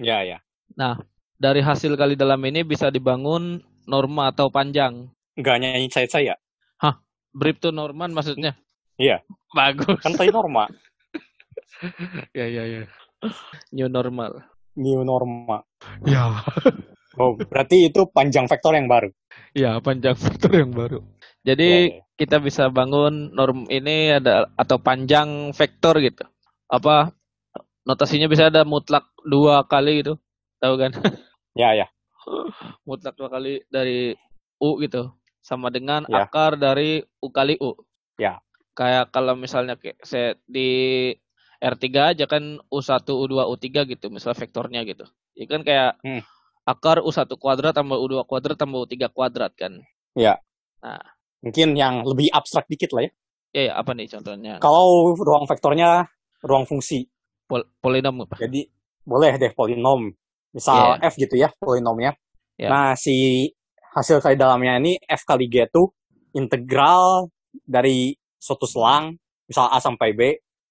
Ya, 0.00 0.24
ya. 0.24 0.38
Nah, 0.76 0.96
dari 1.36 1.60
hasil 1.60 1.96
kali 1.96 2.16
dalam 2.16 2.40
ini 2.44 2.64
bisa 2.64 2.88
dibangun 2.88 3.60
norma 3.88 4.32
atau 4.32 4.48
panjang. 4.52 5.08
Enggak 5.36 5.56
nyanyi 5.60 5.88
saya-saya. 5.88 6.34
Hah? 6.36 6.49
Brief 7.30 7.58
to 7.62 7.70
Norman 7.70 8.12
maksudnya? 8.14 8.58
Iya. 9.00 9.22
Bagus. 9.54 10.02
Kan 10.02 10.14
tadi 10.14 10.30
norma. 10.30 10.68
ya, 12.38 12.46
ya, 12.46 12.64
ya. 12.66 12.82
New 13.72 13.88
normal 13.88 14.50
new 14.78 15.02
norma. 15.02 15.62
Ya. 16.06 16.44
oh, 17.18 17.34
berarti 17.36 17.90
itu 17.90 18.06
panjang 18.10 18.46
vektor 18.46 18.72
yang 18.76 18.86
baru. 18.86 19.08
Ya, 19.56 19.76
panjang 19.82 20.14
vektor 20.14 20.52
yang 20.54 20.70
baru. 20.70 21.02
Jadi 21.44 21.68
ya, 21.68 21.80
ya. 22.00 22.02
kita 22.20 22.36
bisa 22.38 22.68
bangun 22.68 23.32
norm 23.32 23.68
ini 23.72 24.12
ada 24.16 24.48
atau 24.54 24.76
panjang 24.80 25.50
vektor 25.56 25.98
gitu. 26.04 26.24
Apa 26.68 27.10
notasinya 27.84 28.28
bisa 28.28 28.52
ada 28.52 28.62
mutlak 28.62 29.08
dua 29.24 29.64
kali 29.66 30.04
gitu. 30.04 30.20
Tahu 30.60 30.74
kan? 30.76 30.92
Ya, 31.56 31.74
ya. 31.74 31.86
mutlak 32.88 33.16
dua 33.16 33.32
kali 33.32 33.64
dari 33.72 34.14
U 34.60 34.76
gitu. 34.80 35.12
Sama 35.40 35.72
dengan 35.72 36.04
ya. 36.06 36.28
akar 36.28 36.60
dari 36.60 37.00
U 37.24 37.28
kali 37.32 37.56
U. 37.58 37.74
Ya. 38.20 38.38
Kayak 38.76 39.12
kalau 39.12 39.34
misalnya 39.34 39.76
saya 40.04 40.36
di 40.44 41.10
R3 41.60 41.84
aja 42.16 42.24
kan 42.24 42.56
U1, 42.72 43.04
U2, 43.04 43.34
U3 43.52 43.66
gitu, 43.84 44.06
misalnya 44.08 44.38
vektornya 44.40 44.80
gitu. 44.88 45.04
Ya 45.36 45.44
kan 45.44 45.60
kayak 45.60 46.00
hmm. 46.00 46.22
akar 46.64 47.04
U1 47.04 47.28
kuadrat 47.36 47.76
tambah 47.76 48.00
U2 48.00 48.24
kuadrat 48.24 48.56
tambah 48.56 48.88
U3 48.88 49.12
kuadrat 49.12 49.52
kan. 49.56 49.84
Iya. 50.16 50.40
Nah. 50.80 51.04
Mungkin 51.40 51.72
yang 51.72 52.04
lebih 52.04 52.28
abstrak 52.32 52.68
dikit 52.68 52.92
lah 52.92 53.08
ya. 53.08 53.10
Iya, 53.50 53.62
ya, 53.66 53.72
apa 53.80 53.90
nih 53.96 54.06
contohnya? 54.06 54.52
Kalau 54.62 55.16
ruang 55.16 55.44
vektornya 55.48 56.06
ruang 56.44 56.64
fungsi. 56.64 57.08
Pol 57.50 57.66
polinom 57.82 58.28
apa? 58.28 58.38
Jadi 58.38 58.62
boleh 59.02 59.34
deh 59.40 59.52
polinom. 59.56 60.06
Misal 60.54 60.98
yeah. 60.98 61.08
F 61.10 61.14
gitu 61.18 61.34
ya, 61.34 61.48
polinomnya. 61.58 62.14
Yeah. 62.54 62.70
Nah, 62.70 62.90
si 62.94 63.46
hasil 63.94 64.22
kali 64.22 64.38
dalamnya 64.38 64.78
ini 64.78 64.98
F 65.06 65.26
kali 65.26 65.50
G 65.50 65.66
itu 65.66 65.90
integral 66.34 67.28
dari 67.66 68.14
suatu 68.38 68.64
selang, 68.64 69.18
misal 69.50 69.66
A 69.68 69.82
sampai 69.82 70.14
B, 70.14 70.20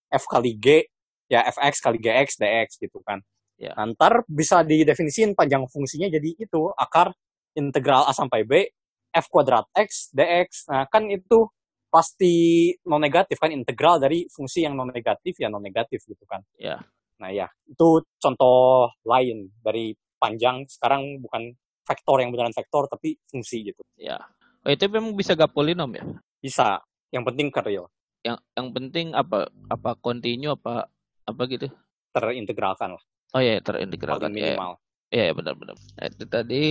f 0.10 0.26
kali 0.26 0.58
g 0.58 0.90
ya 1.30 1.46
fx 1.46 1.80
kali 1.80 2.02
gx 2.02 2.42
dx 2.42 2.68
gitu 2.82 3.00
kan. 3.06 3.22
Ya. 3.62 3.78
Ntar 3.78 4.26
bisa 4.26 4.66
didefinisin 4.66 5.38
panjang 5.38 5.68
fungsinya 5.70 6.10
jadi 6.10 6.34
itu 6.34 6.62
akar 6.74 7.14
integral 7.54 8.08
a 8.10 8.14
sampai 8.16 8.42
b 8.44 8.66
f 9.14 9.26
kuadrat 9.30 9.70
x 9.78 10.10
dx. 10.12 10.70
Nah 10.74 10.90
kan 10.90 11.06
itu 11.08 11.46
pasti 11.90 12.70
non 12.86 13.02
negatif 13.02 13.42
kan 13.42 13.50
integral 13.50 13.98
dari 13.98 14.26
fungsi 14.30 14.66
yang 14.66 14.78
non 14.78 14.90
negatif 14.90 15.38
ya 15.38 15.48
non 15.50 15.62
negatif 15.62 16.02
gitu 16.06 16.26
kan. 16.26 16.42
Ya. 16.58 16.82
Nah 17.22 17.30
ya 17.30 17.46
itu 17.70 18.02
contoh 18.18 18.90
lain 19.06 19.54
dari 19.62 19.94
panjang 20.18 20.66
sekarang 20.68 21.22
bukan 21.22 21.54
vektor 21.90 22.22
yang 22.22 22.30
beneran 22.30 22.54
vektor 22.54 22.86
tapi 22.86 23.18
fungsi 23.26 23.74
gitu. 23.74 23.82
Ya. 23.98 24.22
Oh, 24.62 24.70
itu 24.70 24.86
memang 24.86 25.18
bisa 25.18 25.34
gak 25.34 25.50
polinom 25.50 25.90
ya? 25.98 26.06
Bisa. 26.38 26.78
Yang 27.10 27.24
penting 27.34 27.48
real 27.66 27.90
yang 28.24 28.38
yang 28.56 28.68
penting 28.76 29.16
apa 29.16 29.48
apa 29.72 29.96
continue 30.04 30.52
apa 30.52 30.92
apa 31.24 31.42
gitu 31.48 31.72
terintegralkan 32.12 33.00
lah 33.00 33.04
oh 33.36 33.42
ya 33.42 33.64
terintegralkan 33.64 34.36
ya, 34.36 34.56
minimal 34.56 34.72
ya, 35.08 35.32
ya 35.32 35.34
benar-benar 35.34 35.78
nah, 35.96 36.06
itu 36.12 36.26
tadi 36.28 36.64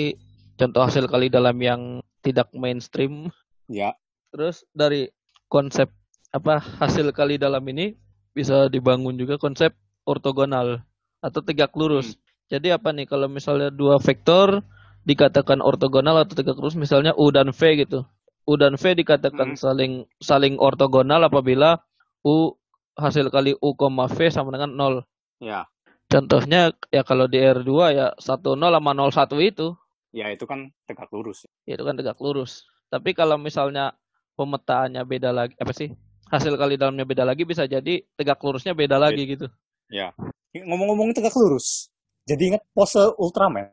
contoh 0.59 0.83
hasil 0.85 1.05
kali 1.09 1.33
dalam 1.33 1.57
yang 1.63 2.05
tidak 2.21 2.53
mainstream 2.53 3.33
ya 3.71 3.97
terus 4.29 4.69
dari 4.77 5.09
konsep 5.49 5.89
apa 6.37 6.61
hasil 6.61 7.09
kali 7.17 7.41
dalam 7.41 7.65
ini 7.73 7.97
bisa 8.37 8.69
dibangun 8.69 9.17
juga 9.17 9.41
konsep 9.41 9.73
ortogonal 10.05 10.85
atau 11.25 11.41
tegak 11.41 11.73
lurus 11.73 12.13
hmm. 12.13 12.21
jadi 12.53 12.77
apa 12.77 12.93
nih 12.93 13.09
kalau 13.09 13.33
misalnya 13.33 13.73
dua 13.73 13.97
vektor 13.97 14.61
dikatakan 15.07 15.61
ortogonal 15.61 16.25
atau 16.25 16.35
tegak 16.35 16.59
lurus 16.59 16.75
misalnya 16.75 17.15
u 17.15 17.29
dan 17.31 17.53
v 17.53 17.87
gitu 17.87 18.09
U 18.49 18.57
dan 18.57 18.81
V 18.81 18.97
dikatakan 18.97 19.53
hmm. 19.53 19.61
saling 19.61 19.93
saling 20.25 20.57
ortogonal 20.57 21.21
apabila 21.29 21.85
U 22.25 22.57
hasil 22.97 23.29
kali 23.29 23.53
U, 23.61 23.77
V 23.77 24.19
sama 24.33 24.57
dengan 24.57 24.73
0. 24.73 25.05
Ya. 25.45 25.69
Contohnya 26.09 26.73
ya 26.89 27.05
kalau 27.05 27.29
di 27.29 27.37
R2 27.37 27.71
ya 27.93 28.17
10 28.17 28.41
sama 28.41 28.91
01 28.97 29.37
itu. 29.45 29.77
Ya 30.17 30.33
itu 30.33 30.49
kan 30.49 30.73
tegak 30.89 31.13
lurus. 31.13 31.45
Ya, 31.69 31.77
itu 31.77 31.85
kan 31.85 32.01
tegak 32.01 32.17
lurus. 32.17 32.65
Tapi 32.89 33.13
kalau 33.13 33.37
misalnya 33.37 33.93
pemetaannya 34.41 35.05
beda 35.05 35.31
lagi 35.37 35.53
apa 35.61 35.77
sih 35.77 35.93
hasil 36.33 36.57
kali 36.57 36.81
dalamnya 36.81 37.05
beda 37.05 37.29
lagi 37.29 37.45
bisa 37.45 37.69
jadi 37.69 38.01
tegak 38.17 38.41
lurusnya 38.41 38.73
beda 38.73 38.97
lagi 38.97 39.29
gitu 39.29 39.49
Ya. 39.93 40.17
Ngomong-ngomong 40.57 41.13
tegak 41.13 41.37
lurus. 41.37 41.93
Jadi 42.25 42.57
ingat 42.57 42.65
pose 42.73 43.13
Ultraman. 43.21 43.73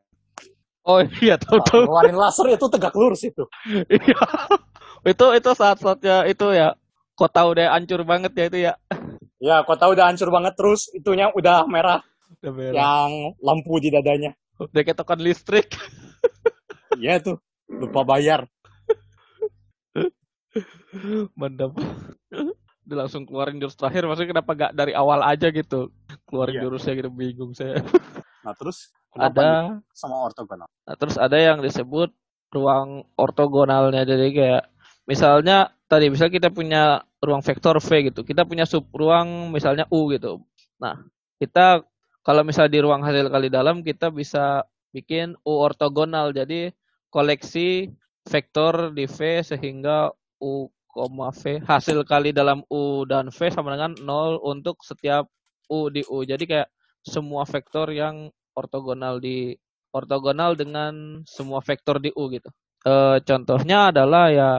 Oh 0.85 1.01
iya 1.19 1.35
tahu 1.35 1.59
tahu 1.61 1.81
Ngeluarin 1.85 2.15
laser 2.15 2.45
itu 2.49 2.65
tegak 2.69 2.93
lurus 2.93 3.21
itu. 3.25 3.43
Iya. 3.89 4.17
itu 5.11 5.25
itu 5.37 5.49
saat-saatnya 5.53 6.25
itu 6.25 6.45
ya 6.49 6.73
kota 7.13 7.45
udah 7.45 7.73
hancur 7.73 8.01
banget 8.01 8.31
ya 8.33 8.45
itu 8.49 8.59
ya 8.71 8.73
Ya, 9.37 9.61
tahu 9.61 9.93
udah 9.93 10.09
hancur 10.09 10.31
banget 10.33 10.53
terus 10.57 10.89
itunya 10.89 11.29
udah 11.29 11.67
merah 11.69 12.01
udah 12.41 12.51
merah. 12.51 12.73
yang 12.73 13.11
lampu 13.37 13.77
di 13.77 13.93
dadanya. 13.93 14.33
udah 14.57 14.81
ketokan 14.81 15.19
listrik 15.21 15.69
Iya 16.97 17.19
tuh, 17.19 17.37
lupa 17.67 18.01
bayar. 18.07 18.47
mantap 21.39 21.75
udah 22.85 22.95
langsung 22.95 23.25
keluarin 23.25 23.57
jurus 23.59 23.75
terakhir 23.75 24.05
maksudnya 24.05 24.31
kenapa 24.39 24.51
gak 24.55 24.71
dari 24.77 24.93
awal 24.93 25.19
aja 25.21 25.49
gitu 25.49 25.89
keluarin 26.29 26.55
Iya. 26.57 26.63
jurusnya 26.69 26.93
gitu 26.95 27.09
bingung 27.11 27.51
saya 27.51 27.81
Nah, 28.45 28.53
terus 28.53 28.93
ada 29.15 29.79
nih 29.79 29.95
sama 29.95 30.15
ortogonal? 30.27 30.67
Nah, 30.67 30.95
terus 30.99 31.15
ada 31.15 31.37
yang 31.39 31.63
disebut 31.63 32.11
ruang 32.51 33.03
ortogonalnya. 33.15 34.03
Jadi 34.03 34.27
kayak 34.35 34.63
misalnya 35.07 35.71
tadi 35.87 36.11
misal 36.11 36.27
kita 36.31 36.51
punya 36.51 37.03
ruang 37.23 37.41
vektor 37.41 37.79
V 37.79 37.89
gitu. 38.11 38.21
Kita 38.27 38.43
punya 38.43 38.67
sub 38.67 38.87
ruang 38.91 39.51
misalnya 39.51 39.87
U 39.91 40.11
gitu. 40.11 40.43
Nah, 40.79 40.99
kita 41.39 41.83
kalau 42.25 42.41
misal 42.41 42.67
di 42.67 42.81
ruang 42.81 43.05
hasil 43.05 43.29
kali 43.29 43.47
dalam 43.51 43.81
kita 43.85 44.11
bisa 44.11 44.63
bikin 44.91 45.35
U 45.43 45.59
ortogonal. 45.59 46.31
Jadi 46.35 46.71
koleksi 47.11 47.91
vektor 48.25 48.91
di 48.91 49.05
V 49.05 49.45
sehingga 49.45 50.09
U, 50.41 50.67
V 50.95 51.43
hasil 51.67 52.07
kali 52.07 52.31
dalam 52.31 52.63
U 52.71 53.03
dan 53.03 53.27
V 53.27 53.39
sama 53.51 53.75
dengan 53.75 53.95
0 53.99 54.39
untuk 54.43 54.79
setiap 54.83 55.27
U 55.67 55.91
di 55.91 56.07
U. 56.07 56.23
Jadi 56.23 56.47
kayak 56.47 56.71
semua 57.05 57.43
vektor 57.45 57.91
yang 57.91 58.31
ortogonal 58.55 59.19
di 59.19 59.53
ortogonal 59.91 60.55
dengan 60.55 61.23
semua 61.27 61.59
vektor 61.63 61.99
di 61.99 62.11
U 62.15 62.27
gitu. 62.31 62.49
Eh, 62.85 63.17
contohnya 63.23 63.89
adalah 63.93 64.31
ya 64.31 64.49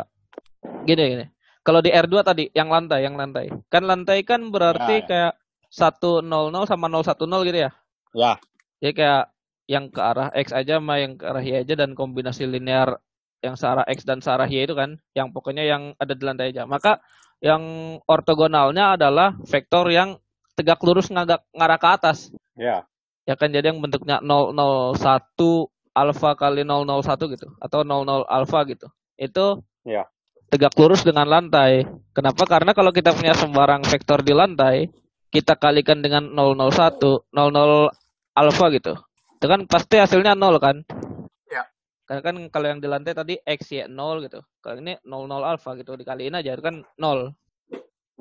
gini 0.84 1.02
gini. 1.16 1.26
Kalau 1.66 1.82
di 1.82 1.90
R2 1.90 2.14
tadi 2.22 2.44
yang 2.54 2.70
lantai, 2.70 3.02
yang 3.02 3.18
lantai. 3.18 3.50
Kan 3.66 3.90
lantai 3.90 4.22
kan 4.22 4.54
berarti 4.54 5.02
Ya, 5.02 5.02
ya. 5.02 5.06
kayak 5.10 5.32
100 5.66 6.64
sama 6.70 6.86
010 6.86 7.42
gitu 7.42 7.58
ya. 7.58 7.70
Ya, 8.14 8.32
Jadi 8.78 8.92
kayak 9.02 9.24
yang 9.66 9.90
ke 9.90 9.98
arah 9.98 10.30
X 10.30 10.54
aja 10.54 10.78
sama 10.78 11.02
yang 11.02 11.18
ke 11.18 11.26
arah 11.26 11.42
Y 11.42 11.66
aja 11.66 11.74
dan 11.74 11.98
kombinasi 11.98 12.46
linear 12.46 13.02
yang 13.42 13.58
searah 13.58 13.82
X 13.90 14.06
dan 14.06 14.22
searah 14.22 14.46
Y 14.46 14.62
itu 14.62 14.78
kan 14.78 14.94
yang 15.12 15.34
pokoknya 15.34 15.66
yang 15.66 15.92
ada 15.98 16.14
di 16.14 16.22
lantai 16.22 16.54
aja. 16.54 16.64
Maka 16.70 17.02
yang 17.42 17.60
ortogonalnya 18.06 18.94
adalah 18.96 19.34
vektor 19.44 19.90
yang 19.90 20.16
tegak 20.56 20.80
lurus 20.86 21.10
ngagak 21.12 21.42
ngarah 21.52 21.78
ke 21.82 21.88
atas. 21.90 22.18
ya. 22.56 22.86
Ya 23.26 23.34
kan 23.34 23.50
jadi 23.50 23.74
yang 23.74 23.82
bentuknya 23.82 24.22
001 24.22 25.66
alfa 25.90 26.30
kali 26.38 26.62
001 26.62 27.26
gitu 27.34 27.46
atau 27.58 27.80
00 27.82 28.22
alfa 28.30 28.62
gitu. 28.70 28.86
Itu 29.18 29.66
Ya. 29.82 30.06
tegak 30.50 30.74
lurus 30.78 31.02
dengan 31.02 31.26
lantai. 31.26 31.86
Kenapa? 32.14 32.46
Karena 32.46 32.70
kalau 32.70 32.94
kita 32.94 33.10
punya 33.14 33.34
sembarang 33.34 33.82
vektor 33.82 34.22
di 34.22 34.30
lantai, 34.30 34.86
kita 35.30 35.58
kalikan 35.58 36.02
dengan 36.02 36.30
001, 36.30 37.26
00 37.34 37.90
alfa 38.34 38.66
gitu. 38.70 38.94
Itu 39.36 39.46
kan 39.50 39.66
pasti 39.66 39.98
hasilnya 39.98 40.38
0 40.38 40.62
kan? 40.62 40.76
Ya. 41.50 41.66
Karena 42.06 42.22
kan 42.22 42.36
kalau 42.54 42.66
yang 42.70 42.78
di 42.78 42.86
lantai 42.86 43.12
tadi 43.14 43.34
x 43.42 43.74
y 43.74 43.86
0 43.90 44.22
gitu. 44.22 44.38
Kalau 44.62 44.78
ini 44.78 44.94
00 45.02 45.42
alfa 45.42 45.74
gitu 45.74 45.98
dikaliin 45.98 46.38
aja 46.38 46.54
itu 46.54 46.62
kan 46.62 46.86
0. 46.98 47.34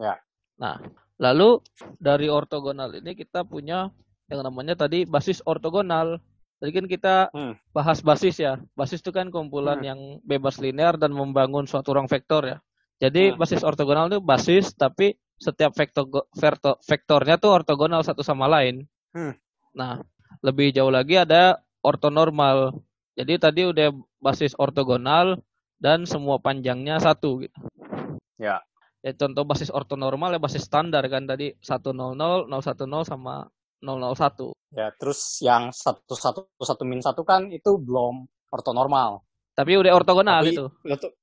Ya. 0.01 0.17
Nah, 0.57 0.81
lalu 1.21 1.61
dari 2.01 2.27
ortogonal 2.31 2.93
ini 2.97 3.13
kita 3.13 3.45
punya 3.45 3.91
yang 4.29 4.41
namanya 4.41 4.73
tadi 4.73 5.05
basis 5.05 5.41
ortogonal. 5.45 6.17
Tadi 6.55 6.71
kan 6.71 6.85
kita 6.87 7.15
Hmm. 7.35 7.53
bahas 7.75 7.99
basis 7.99 8.39
ya. 8.39 8.57
Basis 8.73 9.03
itu 9.03 9.11
kan 9.11 9.29
kumpulan 9.29 9.83
Hmm. 9.83 9.87
yang 9.87 9.99
bebas 10.23 10.57
linear 10.57 10.95
dan 10.95 11.11
membangun 11.11 11.67
suatu 11.67 11.93
ruang 11.93 12.07
vektor 12.09 12.47
ya. 12.47 12.57
Jadi 13.03 13.35
Hmm. 13.35 13.37
basis 13.37 13.61
ortogonal 13.61 14.07
itu 14.07 14.23
basis 14.23 14.71
tapi 14.73 15.19
setiap 15.35 15.75
vektor 15.75 16.07
vektor 16.31 16.79
vektornya 16.87 17.35
tuh 17.35 17.51
ortogonal 17.51 18.01
satu 18.07 18.23
sama 18.23 18.47
lain. 18.47 18.87
Hmm. 19.11 19.35
Nah, 19.75 19.99
lebih 20.39 20.71
jauh 20.71 20.89
lagi 20.89 21.19
ada 21.19 21.59
ortonormal. 21.83 22.79
Jadi 23.19 23.33
tadi 23.35 23.61
udah 23.67 23.91
basis 24.23 24.55
ortogonal 24.55 25.43
dan 25.77 26.07
semua 26.07 26.39
panjangnya 26.39 26.97
satu 27.03 27.43
gitu. 27.43 27.59
Ya. 28.39 28.63
Ya 29.05 29.11
contoh 29.13 29.45
basis 29.45 29.69
ortonormal 29.69 30.33
ya 30.33 30.41
basis 30.41 30.65
standar 30.65 31.05
kan 31.11 31.27
tadi 31.29 31.53
100, 31.61 32.47
010 32.49 33.05
sama 33.05 33.45
001. 33.81 34.53
Ya, 34.71 34.91
terus 34.95 35.39
yang 35.39 35.71
satu 35.71 36.13
satu 36.13 36.41
satu 36.57 36.83
min 36.83 36.99
satu 36.99 37.23
kan 37.23 37.47
itu 37.49 37.79
belum 37.79 38.27
ortonormal. 38.51 39.23
Tapi 39.55 39.79
udah 39.79 39.91
ortogonal 39.95 40.43
Tapi- 40.43 40.51
itu. 40.51 40.65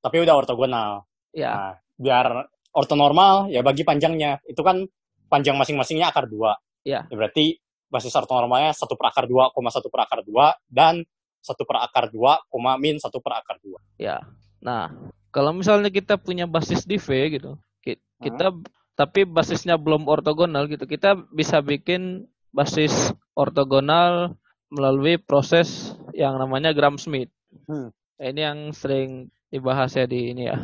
Tapi 0.01 0.17
udah 0.25 0.35
ortogonal. 0.37 1.05
Ya, 1.33 1.53
Nah, 1.53 1.73
biar 1.97 2.27
ortonormal 2.73 3.49
ya 3.49 3.61
bagi 3.61 3.85
panjangnya. 3.85 4.41
Itu 4.49 4.65
kan 4.65 4.85
panjang 5.29 5.57
masing-masingnya 5.57 6.09
akar 6.09 6.29
2. 6.29 6.57
Iya. 6.85 7.09
Ya, 7.09 7.15
berarti 7.17 7.57
basis 7.93 8.17
ortonormalnya 8.17 8.73
1 8.73 8.97
per 8.97 9.07
akar 9.13 9.29
2, 9.29 9.53
1 9.53 9.89
per 9.93 10.01
akar 10.01 10.21
2 10.25 10.57
dan 10.73 11.05
1 11.45 11.65
per 11.69 11.77
akar 11.85 12.09
2, 12.09 12.41
min 12.81 12.97
1 12.97 13.21
per 13.21 13.33
akar 13.37 13.61
2. 13.61 13.77
ya. 14.01 14.17
Nah, 14.65 14.89
kalau 15.29 15.53
misalnya 15.53 15.91
kita 15.91 16.17
punya 16.17 16.47
basis 16.49 16.89
di 16.89 16.97
V 16.97 17.09
gitu, 17.37 17.59
ki- 17.85 18.01
kita 18.23 18.55
tapi 18.95 19.25
basisnya 19.25 19.75
belum 19.77 20.07
ortogonal 20.07 20.69
gitu, 20.69 20.87
kita 20.87 21.17
bisa 21.33 21.59
bikin 21.61 22.29
basis 22.53 23.11
ortogonal 23.33 24.37
melalui 24.73 25.21
proses 25.21 25.93
yang 26.17 26.37
namanya 26.41 26.73
Gram-Schmidt. 26.73 27.29
Hmm. 27.69 27.93
Nah, 27.93 28.27
ini 28.29 28.41
yang 28.41 28.59
sering 28.73 29.33
dibahas 29.53 29.93
ya 29.93 30.09
di 30.09 30.33
ini 30.33 30.49
ya, 30.49 30.57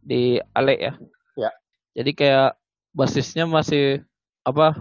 di 0.00 0.40
Ale 0.56 0.76
ya. 0.80 0.92
Ya. 1.36 1.50
Jadi 1.92 2.16
kayak 2.16 2.56
basisnya 2.96 3.44
masih 3.44 4.00
apa? 4.46 4.72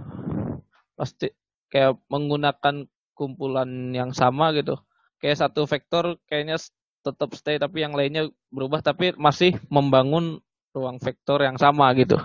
Pasti 0.96 1.32
kayak 1.68 2.00
menggunakan 2.08 2.88
kumpulan 3.16 3.92
yang 3.92 4.16
sama 4.16 4.56
gitu. 4.56 4.80
Kayak 5.20 5.44
satu 5.48 5.68
vektor 5.68 6.16
kayaknya 6.32 6.56
tetap 7.04 7.36
stay 7.36 7.60
tapi 7.60 7.84
yang 7.84 7.96
lainnya 7.96 8.32
berubah 8.52 8.80
tapi 8.80 9.16
masih 9.16 9.56
membangun 9.68 10.40
ruang 10.72 11.00
vektor 11.04 11.44
yang 11.44 11.60
sama 11.60 11.92
gitu. 11.96 12.16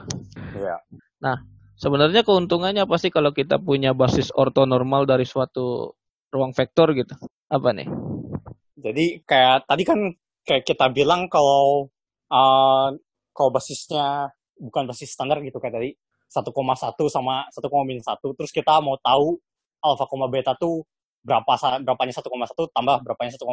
Iya. 0.54 0.78
Sebenarnya 1.84 2.24
keuntungannya 2.24 2.88
apa 2.88 2.96
sih 2.96 3.12
kalau 3.12 3.36
kita 3.36 3.60
punya 3.60 3.92
basis 3.92 4.32
ortonormal 4.32 5.04
dari 5.04 5.28
suatu 5.28 5.92
ruang 6.32 6.56
vektor 6.56 6.96
gitu? 6.96 7.12
Apa 7.52 7.76
nih? 7.76 7.84
Jadi 8.80 9.20
kayak 9.28 9.68
tadi 9.68 9.84
kan 9.84 10.00
kayak 10.48 10.64
kita 10.64 10.88
bilang 10.88 11.28
kalau 11.28 11.92
uh, 12.32 12.88
kalau 13.36 13.50
basisnya 13.52 14.32
bukan 14.56 14.88
basis 14.88 15.12
standar 15.12 15.44
gitu 15.44 15.60
kayak 15.60 15.76
tadi 15.76 15.90
1,1 16.32 16.48
sama 17.12 17.44
1,1 17.52 17.60
terus 18.32 18.48
kita 18.48 18.80
mau 18.80 18.96
tahu 19.04 19.36
alfa 19.84 20.08
koma 20.08 20.32
beta 20.32 20.56
tuh 20.56 20.88
berapa 21.20 21.52
berapanya 21.84 22.16
1,1 22.16 22.32
tambah 22.72 22.96
berapanya 23.04 23.36
1,1. 23.36 23.44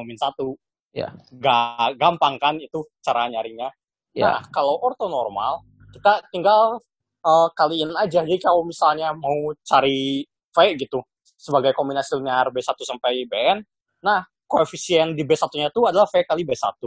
Ya. 0.96 1.12
Gak 1.36 2.00
gampang 2.00 2.40
kan 2.40 2.56
itu 2.64 2.80
cara 3.04 3.28
nyarinya. 3.28 3.68
Ya, 4.16 4.40
Nah, 4.40 4.44
kalau 4.56 4.80
ortonormal 4.80 5.68
kita 5.92 6.24
tinggal 6.32 6.80
uh, 7.26 7.50
kaliin 7.54 7.94
aja. 7.98 8.22
Jadi 8.26 8.40
kalau 8.42 8.66
misalnya 8.66 9.14
mau 9.16 9.54
cari 9.66 10.26
V 10.52 10.58
gitu 10.78 11.00
sebagai 11.38 11.74
kombinasi 11.74 12.22
linear 12.22 12.54
B1 12.54 12.78
sampai 12.86 13.26
Bn, 13.26 13.66
nah 14.06 14.22
koefisien 14.46 15.18
di 15.18 15.26
B1-nya 15.26 15.74
itu 15.74 15.82
adalah 15.88 16.06
V 16.06 16.22
kali 16.28 16.46
B1. 16.46 16.78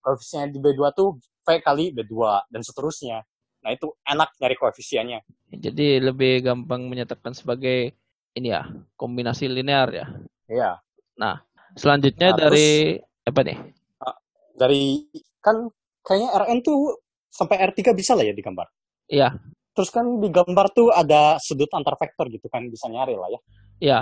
Koefisien 0.00 0.48
di 0.50 0.58
B2 0.58 0.80
tuh 0.96 1.20
V 1.20 1.48
kali 1.60 1.92
B2 1.92 2.14
dan 2.48 2.64
seterusnya. 2.64 3.20
Nah, 3.60 3.76
itu 3.76 3.92
enak 4.08 4.40
nyari 4.40 4.56
koefisiennya. 4.56 5.20
jadi 5.52 6.00
lebih 6.00 6.40
gampang 6.40 6.88
menyatakan 6.88 7.36
sebagai 7.36 7.92
ini 8.32 8.48
ya, 8.48 8.64
kombinasi 8.96 9.52
linear 9.52 9.92
ya. 9.92 10.06
Iya. 10.48 10.80
Selanjutnya 11.76 12.34
Nah, 12.34 12.38
dari 12.38 12.98
apa 13.26 13.40
nih? 13.46 13.58
Dari 14.56 14.82
kan 15.40 15.56
kayaknya 16.02 16.28
Rn 16.34 16.58
tuh 16.60 16.98
sampai 17.30 17.56
R3 17.70 17.94
bisa 17.94 18.12
lah 18.18 18.26
ya 18.26 18.34
digambar. 18.34 18.66
Iya, 19.10 19.34
Terus 19.70 19.90
kan 19.94 20.06
di 20.18 20.28
gambar 20.28 20.66
tuh 20.74 20.90
ada 20.90 21.38
sudut 21.38 21.70
antar 21.70 21.94
vektor 21.94 22.26
gitu 22.28 22.46
kan 22.50 22.66
bisa 22.66 22.90
nyari 22.90 23.14
lah 23.14 23.28
ya. 23.30 23.40
iya. 23.80 24.00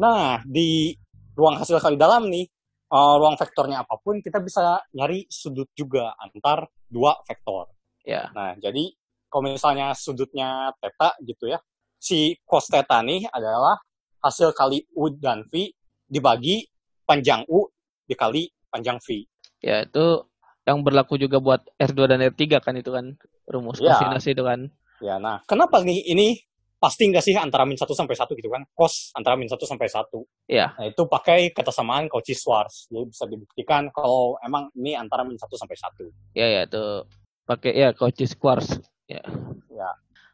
Nah, 0.00 0.40
di 0.46 0.94
ruang 1.36 1.60
hasil 1.60 1.76
kali 1.76 2.00
dalam 2.00 2.30
nih, 2.30 2.46
eh, 2.90 3.14
ruang 3.20 3.36
vektornya 3.36 3.84
apa 3.84 4.00
pun, 4.00 4.22
kita 4.24 4.40
bisa 4.40 4.80
nyari 4.96 5.28
sudut 5.28 5.68
juga 5.76 6.16
antar 6.16 6.64
dua 6.88 7.18
vektor. 7.28 7.68
Ya. 8.06 8.32
Nah, 8.32 8.56
jadi 8.56 8.88
kalau 9.28 9.52
misalnya 9.52 9.92
sudutnya 9.92 10.72
theta 10.80 11.14
gitu 11.22 11.52
ya, 11.52 11.60
si 12.00 12.34
cos 12.48 12.66
theta 12.72 13.04
nih 13.04 13.28
adalah 13.28 13.76
hasil 14.24 14.56
kali 14.56 14.84
U 14.96 15.12
dan 15.12 15.44
V 15.48 15.68
dibagi 16.08 16.64
panjang 17.04 17.44
U 17.46 17.68
dikali 18.08 18.48
panjang 18.72 18.98
V. 18.98 19.22
Ya 19.60 19.84
itu 19.84 20.24
yang 20.64 20.80
berlaku 20.80 21.16
juga 21.20 21.40
buat 21.40 21.60
R2 21.76 22.00
dan 22.08 22.20
R3 22.24 22.60
kan 22.60 22.74
itu 22.76 22.90
kan 22.92 23.16
rumus 23.50 23.82
Ya. 23.82 23.98
kosinus 23.98 24.24
itu 24.30 24.42
kan. 24.46 24.70
Ya, 25.02 25.18
nah, 25.18 25.42
kenapa 25.44 25.82
nih 25.82 26.06
ini 26.06 26.38
pasti 26.80 27.10
nggak 27.10 27.24
sih 27.24 27.34
antara 27.36 27.66
min 27.68 27.76
1 27.76 27.84
sampai 27.92 28.14
1 28.16 28.32
gitu 28.38 28.48
kan? 28.48 28.62
Cos 28.72 29.10
antara 29.12 29.34
min 29.36 29.50
1 29.50 29.66
sampai 29.66 29.90
1. 29.90 30.22
Iya. 30.48 30.72
Nah, 30.78 30.86
itu 30.88 31.02
pakai 31.04 31.50
kesamaan 31.52 32.06
Cauchy-Schwarz. 32.08 32.88
Jadi 32.88 33.04
bisa 33.10 33.24
dibuktikan 33.28 33.90
kalau 33.92 34.38
emang 34.40 34.70
ini 34.78 34.94
antara 34.96 35.26
min 35.26 35.36
1 35.36 35.58
sampai 35.58 35.76
1. 35.76 36.08
Ya 36.32 36.46
ya 36.48 36.60
itu 36.64 37.04
pakai 37.44 37.74
ya 37.74 37.90
Cauchy 37.92 38.24
Schwarz. 38.24 38.78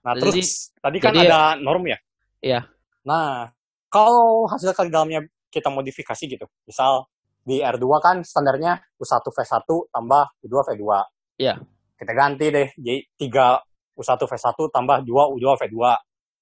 Nah, 0.06 0.14
Jadi- 0.14 0.38
terus 0.38 0.70
tadi 0.78 0.98
kan 1.02 1.10
jadi- 1.18 1.26
ada 1.26 1.58
norm 1.58 1.82
ya? 1.90 1.98
Iya. 2.38 2.62
Nah, 3.02 3.50
kalau 3.90 4.46
hasil 4.46 4.70
kali 4.70 4.86
dalamnya 4.86 5.26
kita 5.50 5.66
modifikasi 5.66 6.30
gitu. 6.30 6.46
Misal 6.62 7.10
di 7.42 7.58
R2 7.58 7.98
kan 7.98 8.22
standarnya 8.22 8.78
U1 9.02 9.26
V1 9.34 9.90
tambah 9.90 10.24
U2 10.46 10.54
V2. 10.62 11.02
Iya. 11.42 11.58
Kita 11.96 12.12
ganti 12.12 12.52
deh 12.52 12.68
jadi 12.76 13.00
3 13.16 13.96
U1 13.96 14.20
V1 14.20 14.58
tambah 14.68 14.96
2 15.02 15.32
U2 15.36 15.46
V2. 15.64 15.76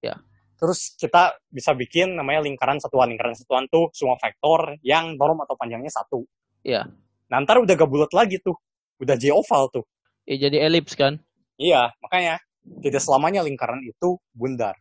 Iya. 0.03 0.15
Terus 0.59 0.99
kita 0.99 1.39
bisa 1.51 1.71
bikin 1.75 2.19
namanya 2.19 2.43
lingkaran 2.43 2.83
satuan. 2.83 3.11
Lingkaran 3.15 3.39
satuan 3.39 3.71
tuh 3.71 3.91
semua 3.95 4.19
vektor 4.19 4.75
yang 4.83 5.15
norm 5.15 5.39
atau 5.47 5.55
panjangnya 5.55 5.91
satu. 5.91 6.27
Iya. 6.67 6.91
Nah, 7.31 7.39
ntar 7.43 7.63
udah 7.63 7.75
gak 7.75 7.91
bulat 7.91 8.11
lagi 8.11 8.43
tuh. 8.43 8.59
Udah 8.99 9.15
J 9.15 9.35
oval 9.35 9.71
tuh. 9.71 9.85
Ya, 10.27 10.49
jadi 10.49 10.67
elips 10.67 10.99
kan. 10.99 11.21
Iya, 11.55 11.95
makanya 12.03 12.43
tidak 12.83 13.03
selamanya 13.03 13.45
lingkaran 13.47 13.83
itu 13.85 14.19
bundar. 14.35 14.75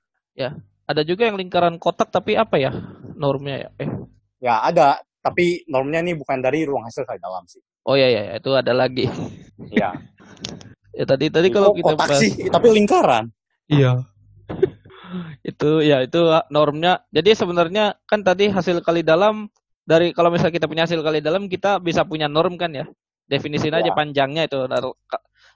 Ada 0.83 1.07
juga 1.07 1.31
yang 1.31 1.39
lingkaran 1.39 1.79
kotak 1.79 2.11
tapi 2.11 2.35
apa 2.35 2.59
ya 2.59 2.71
normnya 3.15 3.67
ya? 3.67 3.69
Eh. 3.79 3.89
Ya 4.43 4.59
ada, 4.59 4.99
tapi 5.23 5.63
normnya 5.71 6.03
nih 6.03 6.19
bukan 6.19 6.43
dari 6.43 6.67
ruang 6.67 6.83
hasil 6.83 7.07
kali 7.07 7.19
dalam 7.23 7.47
sih. 7.47 7.63
Oh 7.87 7.95
ya 7.95 8.07
ya 8.11 8.35
itu 8.35 8.51
ada 8.51 8.71
lagi. 8.75 9.07
Iya. 9.71 9.95
ya 10.93 11.05
tadi 11.05 11.25
tadi 11.27 11.47
kalau 11.49 11.73
kita 11.73 11.93
kotak 11.93 12.07
bahas- 12.07 12.21
sih, 12.21 12.31
tapi 12.47 12.67
lingkaran. 12.69 13.29
Iya. 13.67 14.05
itu 15.43 15.69
ya 15.81 16.01
itu 16.01 16.19
normnya. 16.49 17.03
Jadi 17.09 17.33
sebenarnya 17.33 17.97
kan 18.05 18.21
tadi 18.21 18.49
hasil 18.49 18.81
kali 18.81 19.01
dalam 19.01 19.49
dari 19.83 20.15
kalau 20.15 20.31
misalnya 20.31 20.55
kita 20.55 20.67
punya 20.69 20.87
hasil 20.87 21.01
kali 21.01 21.19
dalam 21.19 21.45
kita 21.45 21.77
bisa 21.77 22.01
punya 22.03 22.25
norm 22.25 22.55
kan 22.55 22.71
ya. 22.71 22.85
Definisiin 23.25 23.73
aja 23.73 23.89
Ya. 23.89 23.95
panjangnya 23.95 24.45
itu. 24.45 24.59
Nah, 24.67 24.79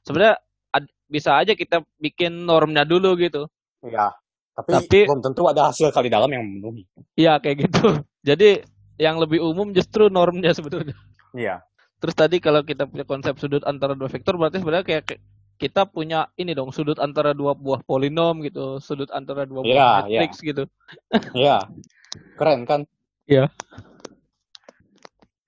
Sebenarnya 0.01 0.39
ad- 0.71 0.93
bisa 1.05 1.35
aja 1.35 1.51
kita 1.51 1.83
bikin 1.99 2.47
normnya 2.47 2.83
dulu 2.83 3.15
gitu. 3.19 3.47
Iya. 3.83 4.15
Tapi, 4.55 4.71
Tapi- 4.73 5.05
belum 5.05 5.21
tentu 5.21 5.45
ada 5.45 5.69
hasil 5.69 5.91
kali 5.91 6.07
dalam 6.07 6.31
yang 6.31 6.41
memenuhi. 6.41 6.87
Iya 7.13 7.37
kayak 7.37 7.67
gitu. 7.67 7.85
Jadi 8.29 8.63
yang 8.97 9.21
lebih 9.21 9.43
umum 9.43 9.69
justru 9.69 10.09
normnya 10.09 10.49
sebetulnya. 10.51 10.95
Iya. 11.35 11.61
Terus 11.97 12.13
tadi 12.13 12.37
kalau 12.37 12.61
kita 12.61 12.85
punya 12.85 13.03
konsep 13.03 13.33
sudut 13.41 13.65
antara 13.65 13.97
dua 13.97 14.05
vektor 14.05 14.37
berarti 14.37 14.61
sebenarnya 14.61 14.85
kayak 14.85 15.03
kita 15.57 15.89
punya 15.89 16.29
ini 16.37 16.53
dong 16.53 16.69
sudut 16.69 17.01
antara 17.01 17.33
dua 17.33 17.57
buah 17.57 17.81
polinom 17.81 18.45
gitu, 18.45 18.77
sudut 18.77 19.09
antara 19.09 19.49
dua 19.49 19.65
buah 19.65 19.73
Iya, 19.73 19.89
matriks 20.05 20.39
gitu. 20.45 20.69
Iya. 21.33 21.65
Keren 22.37 22.69
kan? 22.69 22.85
Iya. 23.25 23.49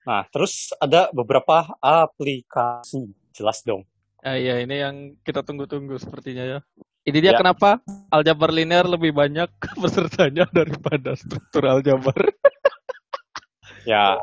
Nah, 0.02 0.26
terus 0.34 0.74
ada 0.82 1.12
beberapa 1.14 1.70
aplikasi. 1.78 3.14
Jelas 3.30 3.62
dong. 3.62 3.86
Ah, 4.20 4.34
iya 4.34 4.58
ini 4.58 4.74
yang 4.76 4.96
kita 5.22 5.46
tunggu-tunggu 5.46 5.96
sepertinya 5.96 6.42
ya. 6.44 6.58
Ini 7.06 7.18
dia 7.22 7.32
Ya. 7.32 7.38
kenapa 7.40 7.80
aljabar 8.10 8.50
linear 8.52 8.84
lebih 8.84 9.14
banyak 9.14 9.48
pesertanya 9.82 10.50
daripada 10.50 11.14
struktur 11.14 11.64
aljabar. 11.64 12.18
Ya, 13.88 14.18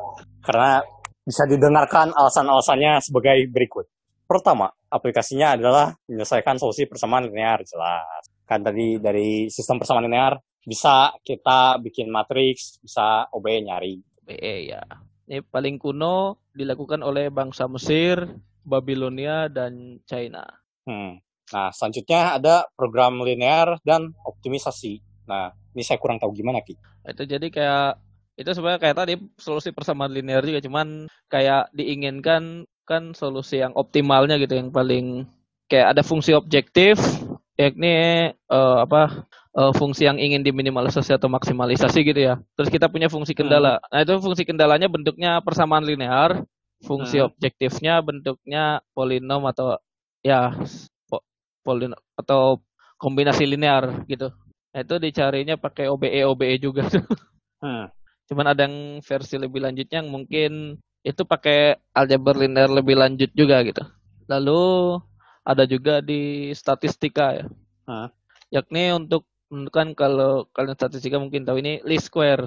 karena 0.46 0.86
bisa 1.28 1.44
didengarkan 1.44 2.16
alasan-alasannya 2.16 3.04
sebagai 3.04 3.52
berikut. 3.52 3.84
Pertama, 4.24 4.72
aplikasinya 4.88 5.60
adalah 5.60 5.92
menyelesaikan 6.08 6.56
solusi 6.56 6.88
persamaan 6.88 7.28
linear, 7.28 7.60
jelas. 7.68 8.32
Kan 8.48 8.64
tadi 8.64 8.96
dari 8.96 9.52
sistem 9.52 9.76
persamaan 9.76 10.08
linear 10.08 10.40
bisa 10.64 11.12
kita 11.28 11.84
bikin 11.84 12.08
matriks, 12.08 12.80
bisa 12.80 13.28
OB 13.36 13.44
nyari. 13.68 14.00
BE 14.24 14.72
ya. 14.72 14.84
Ini 15.28 15.44
paling 15.44 15.76
kuno 15.76 16.48
dilakukan 16.56 17.04
oleh 17.04 17.28
bangsa 17.28 17.68
Mesir, 17.68 18.24
Babilonia 18.64 19.52
dan 19.52 20.00
China. 20.08 20.48
Hmm. 20.88 21.20
Nah, 21.52 21.72
selanjutnya 21.72 22.40
ada 22.40 22.56
program 22.76 23.24
linear 23.24 23.80
dan 23.84 24.12
optimisasi. 24.24 25.00
Nah, 25.28 25.52
ini 25.76 25.84
saya 25.84 26.00
kurang 26.00 26.20
tahu 26.20 26.32
gimana, 26.36 26.64
Ki. 26.64 26.76
Itu 27.08 27.24
jadi 27.24 27.48
kayak 27.48 28.07
itu 28.38 28.50
sebenarnya 28.54 28.82
kayak 28.82 28.98
tadi 28.98 29.14
solusi 29.42 29.74
persamaan 29.74 30.14
linear 30.14 30.46
juga 30.46 30.62
cuman 30.62 31.10
kayak 31.28 31.74
diinginkan 31.74 32.70
kan 32.88 33.12
solusi 33.18 33.60
yang 33.60 33.74
optimalnya 33.76 34.40
gitu 34.40 34.56
yang 34.56 34.70
paling 34.72 35.26
kayak 35.68 35.98
ada 35.98 36.02
fungsi 36.06 36.32
objektif 36.38 36.96
yakni 37.58 37.90
eh, 38.32 38.78
apa 38.86 39.26
eh, 39.58 39.72
fungsi 39.74 40.06
yang 40.06 40.22
ingin 40.22 40.46
diminimalisasi 40.46 41.18
atau 41.18 41.28
maksimalisasi 41.28 42.00
gitu 42.06 42.22
ya. 42.22 42.34
Terus 42.54 42.70
kita 42.70 42.86
punya 42.88 43.10
fungsi 43.10 43.34
kendala. 43.34 43.82
Nah, 43.90 44.00
itu 44.06 44.14
fungsi 44.22 44.46
kendalanya 44.46 44.86
bentuknya 44.88 45.42
persamaan 45.42 45.82
linear, 45.84 46.46
fungsi 46.86 47.18
Hmm. 47.20 47.34
objektifnya 47.34 48.00
bentuknya 48.06 48.86
polinom 48.94 49.50
atau 49.50 49.82
ya 50.22 50.54
po- 51.10 51.26
polinom 51.66 51.98
atau 52.14 52.62
kombinasi 53.02 53.50
linear 53.50 54.06
gitu. 54.06 54.30
Nah, 54.74 54.80
itu 54.86 54.96
dicarinya 55.02 55.58
pakai 55.58 55.90
OBE 55.90 56.22
OBE 56.30 56.56
juga 56.62 56.86
tuh. 56.88 57.02
Hmm. 57.58 57.90
Cuman 58.28 58.52
ada 58.52 58.68
yang 58.68 59.00
versi 59.00 59.40
lebih 59.40 59.64
lanjutnya 59.64 60.04
yang 60.04 60.12
mungkin 60.12 60.76
itu 61.08 61.24
pakai 61.24 61.80
aljabar 61.96 62.36
linear 62.36 62.68
lebih 62.68 63.00
lanjut 63.00 63.32
juga 63.32 63.64
gitu. 63.64 63.84
Lalu 64.28 65.00
ada 65.48 65.64
juga 65.64 66.04
di 66.04 66.52
statistika 66.52 67.40
ya. 67.40 67.46
Hmm. 67.88 68.12
Yakni 68.52 68.92
untuk 68.92 69.24
menentukan 69.48 69.96
kalau 69.96 70.44
kalian 70.52 70.76
statistika 70.76 71.16
mungkin 71.16 71.48
tahu 71.48 71.64
ini 71.64 71.80
least 71.88 72.12
square. 72.12 72.44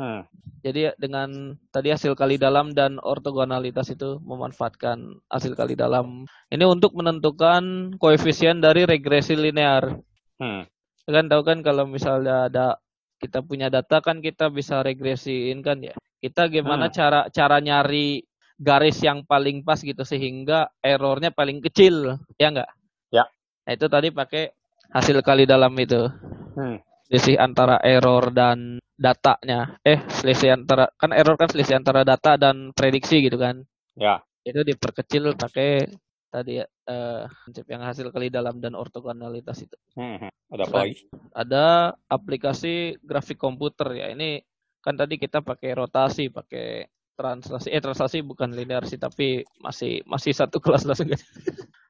Hmm. 0.00 0.24
Jadi 0.64 0.94
dengan 0.96 1.58
tadi 1.68 1.92
hasil 1.92 2.16
kali 2.16 2.40
dalam 2.40 2.72
dan 2.72 2.96
ortogonalitas 3.02 3.92
itu 3.92 4.16
memanfaatkan 4.24 5.20
hasil 5.28 5.52
kali 5.52 5.76
dalam. 5.76 6.24
Ini 6.48 6.64
untuk 6.64 6.96
menentukan 6.96 7.92
koefisien 8.00 8.64
dari 8.64 8.88
regresi 8.88 9.36
linear. 9.36 10.00
Hmm. 10.40 10.64
Kan 11.04 11.28
tahu 11.28 11.42
kan 11.44 11.60
kalau 11.60 11.84
misalnya 11.84 12.48
ada 12.48 12.80
kita 13.22 13.38
punya 13.46 13.70
data 13.70 14.02
kan 14.02 14.18
kita 14.18 14.50
bisa 14.50 14.82
regresiin 14.82 15.62
kan 15.62 15.78
ya. 15.78 15.94
Kita 16.18 16.50
gimana 16.50 16.90
Hmm. 16.90 16.94
cara 16.94 17.20
cara 17.30 17.62
nyari 17.62 18.26
garis 18.58 18.98
yang 19.02 19.22
paling 19.22 19.62
pas 19.62 19.78
gitu 19.78 20.02
sehingga 20.02 20.70
errornya 20.82 21.30
paling 21.30 21.62
kecil, 21.62 22.18
ya 22.38 22.50
enggak? 22.50 22.70
Ya. 23.14 23.26
Nah, 23.66 23.72
itu 23.74 23.86
tadi 23.86 24.10
pakai 24.10 24.50
hasil 24.90 25.22
kali 25.22 25.46
dalam 25.46 25.70
itu. 25.78 26.10
Hmm. 26.58 26.82
Selisih 27.06 27.38
antara 27.38 27.78
error 27.82 28.30
dan 28.34 28.78
datanya. 28.98 29.78
Eh, 29.82 29.98
selisih 30.22 30.54
antara 30.58 30.90
kan 30.98 31.10
error 31.14 31.34
kan 31.38 31.50
selisih 31.50 31.78
antara 31.78 32.02
data 32.06 32.34
dan 32.38 32.70
prediksi 32.74 33.22
gitu 33.22 33.38
kan. 33.38 33.62
Ya. 33.98 34.22
Itu 34.42 34.62
diperkecil 34.66 35.38
pakai 35.38 35.86
tadi 36.32 36.56
ya, 36.56 36.66
eh 36.88 37.28
konsep 37.44 37.68
yang 37.68 37.84
hasil 37.84 38.08
kali 38.08 38.32
dalam 38.32 38.56
dan 38.64 38.72
ortogonalitas 38.72 39.60
itu 39.60 39.76
Hmm. 39.92 40.16
hmm. 40.16 40.32
Ada 40.52 40.62
apa 40.68 40.76
lagi? 40.84 40.96
ada 41.36 41.64
aplikasi 42.08 42.96
grafik 43.04 43.36
komputer 43.36 43.88
ya. 43.92 44.06
Ini 44.12 44.40
kan 44.80 44.96
tadi 44.96 45.20
kita 45.20 45.44
pakai 45.44 45.76
rotasi, 45.76 46.32
pakai 46.32 46.88
translasi. 47.12 47.68
Eh 47.68 47.80
translasi 47.84 48.24
bukan 48.24 48.56
linear 48.56 48.88
sih, 48.88 48.96
tapi 48.96 49.44
masih 49.60 50.00
masih 50.08 50.32
satu 50.32 50.56
kelas 50.64 50.88
lah 50.88 50.96
seenggaknya. 50.96 51.28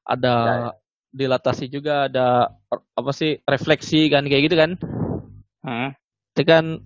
ada 0.03 0.35
Ya, 0.35 0.55
ya. 0.59 0.71
dilatasi 1.15 1.71
juga, 1.71 2.11
ada 2.11 2.51
apa 2.71 3.11
sih 3.15 3.39
refleksi 3.47 4.11
kan 4.11 4.27
kayak 4.27 4.51
gitu 4.51 4.57
kan. 4.59 4.71
Hmm. 5.63 5.95
Itu 6.35 6.43
kan 6.43 6.83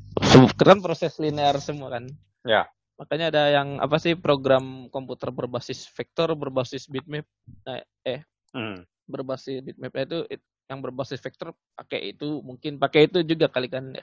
kan 0.60 0.78
proses 0.84 1.16
linear 1.16 1.56
semua 1.64 1.96
kan. 1.96 2.04
Ya. 2.44 2.68
Makanya 2.96 3.28
ada 3.28 3.42
yang 3.52 3.76
apa 3.76 4.00
sih 4.00 4.16
program 4.16 4.88
komputer 4.88 5.28
berbasis 5.28 5.84
vektor, 5.92 6.32
berbasis 6.32 6.88
bitmap. 6.88 7.28
Nah, 7.68 7.84
eh 8.04 8.24
Hmm. 8.56 8.88
berbasis 9.04 9.60
bitmap 9.60 9.92
itu 10.00 10.24
it- 10.32 10.48
yang 10.66 10.82
berbasis 10.82 11.20
vektor 11.22 11.54
pakai 11.78 12.16
itu 12.16 12.42
mungkin 12.42 12.80
pakai 12.80 13.06
itu 13.06 13.22
juga 13.22 13.46
kali 13.46 13.70
kan 13.70 13.94
ya. 13.94 14.02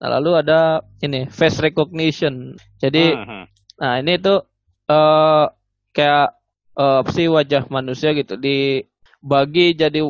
Nah 0.00 0.08
lalu 0.18 0.40
ada 0.40 0.80
ini 1.04 1.28
face 1.30 1.60
recognition. 1.62 2.56
Jadi 2.80 3.14
Hmm, 3.14 3.22
hmm. 3.28 3.44
nah 3.78 4.00
ini 4.00 4.16
tuh 4.18 4.42
eh 4.90 5.46
kayak 5.94 6.28
eh, 6.74 6.96
apa 7.04 7.10
sih 7.14 7.28
wajah 7.30 7.68
manusia 7.70 8.10
gitu 8.16 8.34
dibagi 8.34 9.76
jadi 9.78 10.00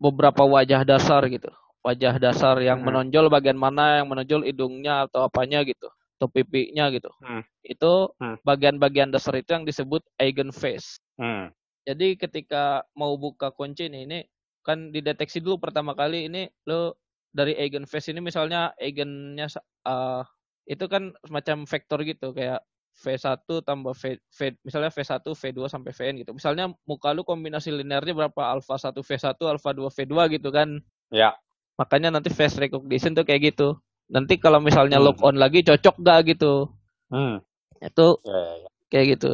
beberapa 0.00 0.46
wajah 0.46 0.86
dasar 0.86 1.26
gitu. 1.28 1.50
Wajah 1.82 2.16
dasar 2.22 2.56
yang 2.62 2.80
Hmm. 2.80 2.88
menonjol 2.88 3.26
bagian 3.28 3.58
mana 3.58 4.00
yang 4.00 4.08
menonjol 4.08 4.46
hidungnya 4.46 5.10
atau 5.10 5.26
apanya 5.26 5.60
gitu 5.66 5.90
atau 6.22 6.30
pipinya 6.30 6.86
gitu. 6.94 7.10
Hmm. 7.18 7.42
Itu 7.66 8.14
Hmm. 8.22 8.38
bagian-bagian 8.46 9.10
dasar 9.10 9.34
itu 9.34 9.50
yang 9.50 9.66
disebut 9.66 10.06
eigen 10.22 10.54
face. 10.54 11.02
Hmm. 11.18 11.50
Jadi 11.82 12.14
ketika 12.14 12.86
mau 12.94 13.18
buka 13.18 13.50
kunci 13.50 13.90
nih, 13.90 14.06
ini 14.06 14.18
kan 14.62 14.94
dideteksi 14.94 15.42
dulu 15.42 15.58
pertama 15.58 15.98
kali 15.98 16.30
ini 16.30 16.46
lo 16.70 16.94
dari 17.34 17.58
eigenface 17.58 18.14
ini 18.14 18.22
misalnya 18.22 18.70
eigennya 18.78 19.50
eh, 19.82 20.22
itu 20.70 20.86
kan 20.86 21.10
semacam 21.26 21.66
vektor 21.66 22.06
gitu 22.06 22.30
kayak 22.30 22.62
V1 22.92 23.66
tambah 23.66 23.96
V, 23.98 24.20
v 24.20 24.38
misalnya 24.62 24.92
V1, 24.94 25.24
V2 25.26 25.58
sampai 25.66 25.90
Vn 25.90 26.14
gitu. 26.22 26.30
Misalnya 26.36 26.70
muka 26.86 27.10
lu 27.10 27.26
kombinasi 27.26 27.72
linearnya 27.74 28.14
berapa 28.14 28.42
alpha 28.46 28.78
1 28.78 29.00
V1, 29.02 29.42
alpha 29.48 29.70
2 29.74 29.90
V2 29.90 30.14
gitu 30.38 30.48
kan. 30.54 30.78
Ya. 31.10 31.34
Makanya 31.80 32.14
nanti 32.14 32.30
face 32.30 32.60
recognition 32.60 33.16
tuh 33.16 33.24
kayak 33.26 33.56
gitu. 33.56 33.80
Nanti 34.12 34.36
kalau 34.36 34.60
misalnya 34.60 35.00
hmm. 35.00 35.06
lock 35.08 35.18
on 35.24 35.40
lagi 35.40 35.64
cocok 35.64 35.96
gak 36.04 36.20
gitu. 36.36 36.68
Hmm. 37.08 37.40
Itu 37.80 38.20
ya, 38.22 38.36
ya, 38.36 38.54
ya. 38.60 38.68
kayak 38.92 39.06
gitu. 39.16 39.32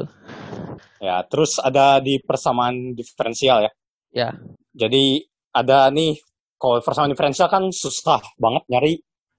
Ya, 1.02 1.16
terus 1.26 1.58
ada 1.58 1.98
di 1.98 2.22
persamaan 2.22 2.94
diferensial 2.94 3.66
ya. 3.66 3.72
Ya. 4.14 4.30
Jadi 4.78 5.26
ada 5.50 5.90
nih 5.90 6.14
kalau 6.54 6.78
persamaan 6.78 7.10
diferensial 7.10 7.50
kan 7.50 7.66
susah 7.74 8.22
banget 8.38 8.62
nyari 8.70 8.92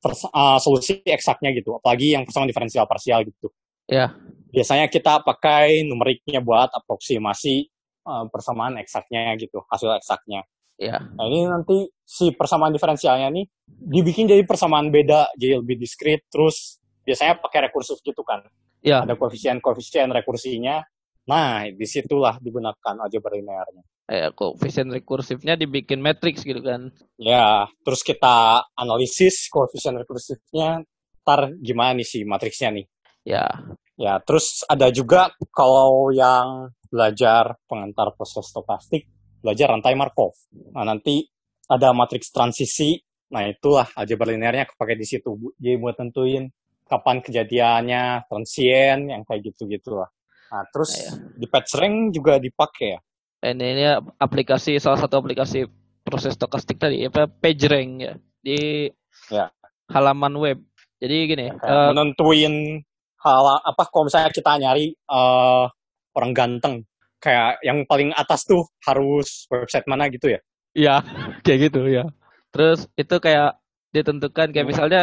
uh, 0.08 0.60
solusi 0.60 1.00
eksaknya 1.04 1.56
gitu, 1.56 1.80
apalagi 1.80 2.16
yang 2.16 2.24
persamaan 2.28 2.52
diferensial 2.52 2.84
parsial 2.88 3.24
gitu. 3.24 3.48
Ya. 3.88 4.16
Biasanya 4.52 4.92
kita 4.92 5.24
pakai 5.24 5.88
numeriknya 5.88 6.44
buat 6.44 6.68
aproksimasi 6.76 7.68
uh, 8.08 8.28
persamaan 8.28 8.76
eksaknya 8.80 9.36
gitu, 9.40 9.64
hasil 9.72 9.96
eksaknya. 10.00 10.44
Ya. 10.80 11.04
Nah 11.04 11.28
ini 11.28 11.44
nanti 11.44 11.92
si 12.08 12.32
persamaan 12.32 12.72
diferensialnya 12.72 13.28
nih 13.28 13.46
dibikin 13.68 14.32
jadi 14.32 14.48
persamaan 14.48 14.88
beda, 14.88 15.36
jadi 15.36 15.60
lebih 15.60 15.76
diskrit, 15.76 16.24
terus 16.32 16.80
biasanya 17.04 17.44
pakai 17.44 17.68
rekursif 17.68 18.00
gitu 18.00 18.24
kan. 18.24 18.40
Ya. 18.80 19.04
Ada 19.04 19.20
koefisien-koefisien 19.20 20.08
rekursinya. 20.08 20.80
Nah, 21.28 21.68
di 21.68 21.84
situlah 21.84 22.40
digunakan 22.40 22.96
algebra 22.96 23.36
linearnya 23.36 23.84
eh, 24.10 24.34
koefisien 24.34 24.90
rekursifnya 24.90 25.54
dibikin 25.54 26.02
matriks 26.02 26.42
gitu 26.42 26.60
kan. 26.66 26.90
Ya, 27.22 27.70
terus 27.86 28.02
kita 28.02 28.66
analisis 28.74 29.46
koefisien 29.54 29.94
rekursifnya, 30.02 30.82
ntar 31.22 31.54
gimana 31.62 32.02
nih 32.02 32.08
si 32.10 32.26
matriksnya 32.26 32.74
nih. 32.74 32.86
Ya. 33.24 33.46
Ya, 34.00 34.18
terus 34.24 34.66
ada 34.66 34.90
juga 34.90 35.30
kalau 35.54 36.10
yang 36.10 36.74
belajar 36.90 37.60
pengantar 37.70 38.16
proses 38.18 38.50
stokastik, 38.50 39.06
belajar 39.40 39.72
rantai 39.72 39.96
Markov. 39.96 40.36
Nah, 40.76 40.84
nanti 40.84 41.24
ada 41.70 41.96
matriks 41.96 42.30
transisi, 42.30 43.00
nah 43.32 43.46
itulah 43.46 43.88
algebra 43.96 44.30
linearnya 44.30 44.70
kepake 44.70 44.96
di 45.00 45.06
situ. 45.06 45.36
Jadi 45.56 45.76
buat 45.80 45.96
tentuin 45.96 46.50
kapan 46.90 47.22
kejadiannya, 47.22 48.26
transien, 48.26 49.14
yang 49.14 49.22
kayak 49.24 49.54
gitu-gitu 49.54 49.98
lah. 49.98 50.10
Nah, 50.50 50.66
terus 50.74 50.98
ya. 50.98 51.14
di 51.38 51.46
PageRank 51.46 52.10
juga 52.10 52.42
dipakai 52.42 52.98
ya 52.98 53.00
ini, 53.48 53.66
ini 53.76 53.84
aplikasi 54.20 54.76
salah 54.84 55.00
satu 55.00 55.24
aplikasi 55.24 55.64
proses 56.04 56.36
stokastik 56.36 56.76
tadi 56.76 57.08
apa 57.08 57.30
PageRank 57.30 57.90
ya 58.04 58.14
di 58.44 58.60
ya. 59.32 59.48
halaman 59.92 60.36
web. 60.36 60.60
Jadi 61.00 61.16
gini, 61.32 61.46
ya, 61.48 61.56
uh, 61.64 61.96
menentuin 61.96 62.84
hal 63.24 63.46
apa 63.64 63.84
kalau 63.88 64.12
misalnya 64.12 64.36
kita 64.36 64.52
nyari 64.60 64.92
uh, 65.08 65.72
orang 66.12 66.32
ganteng 66.36 66.84
kayak 67.20 67.60
yang 67.62 67.84
paling 67.86 68.16
atas 68.16 68.48
tuh 68.48 68.66
harus 68.88 69.46
website 69.52 69.86
mana 69.86 70.08
gitu 70.08 70.32
ya? 70.32 70.40
Iya, 70.74 70.96
kayak 71.46 71.60
gitu 71.70 71.86
ya. 71.88 72.08
Terus 72.50 72.90
itu 72.98 73.16
kayak 73.22 73.60
ditentukan 73.94 74.50
kayak 74.56 74.66
hmm. 74.66 74.74
misalnya 74.74 75.02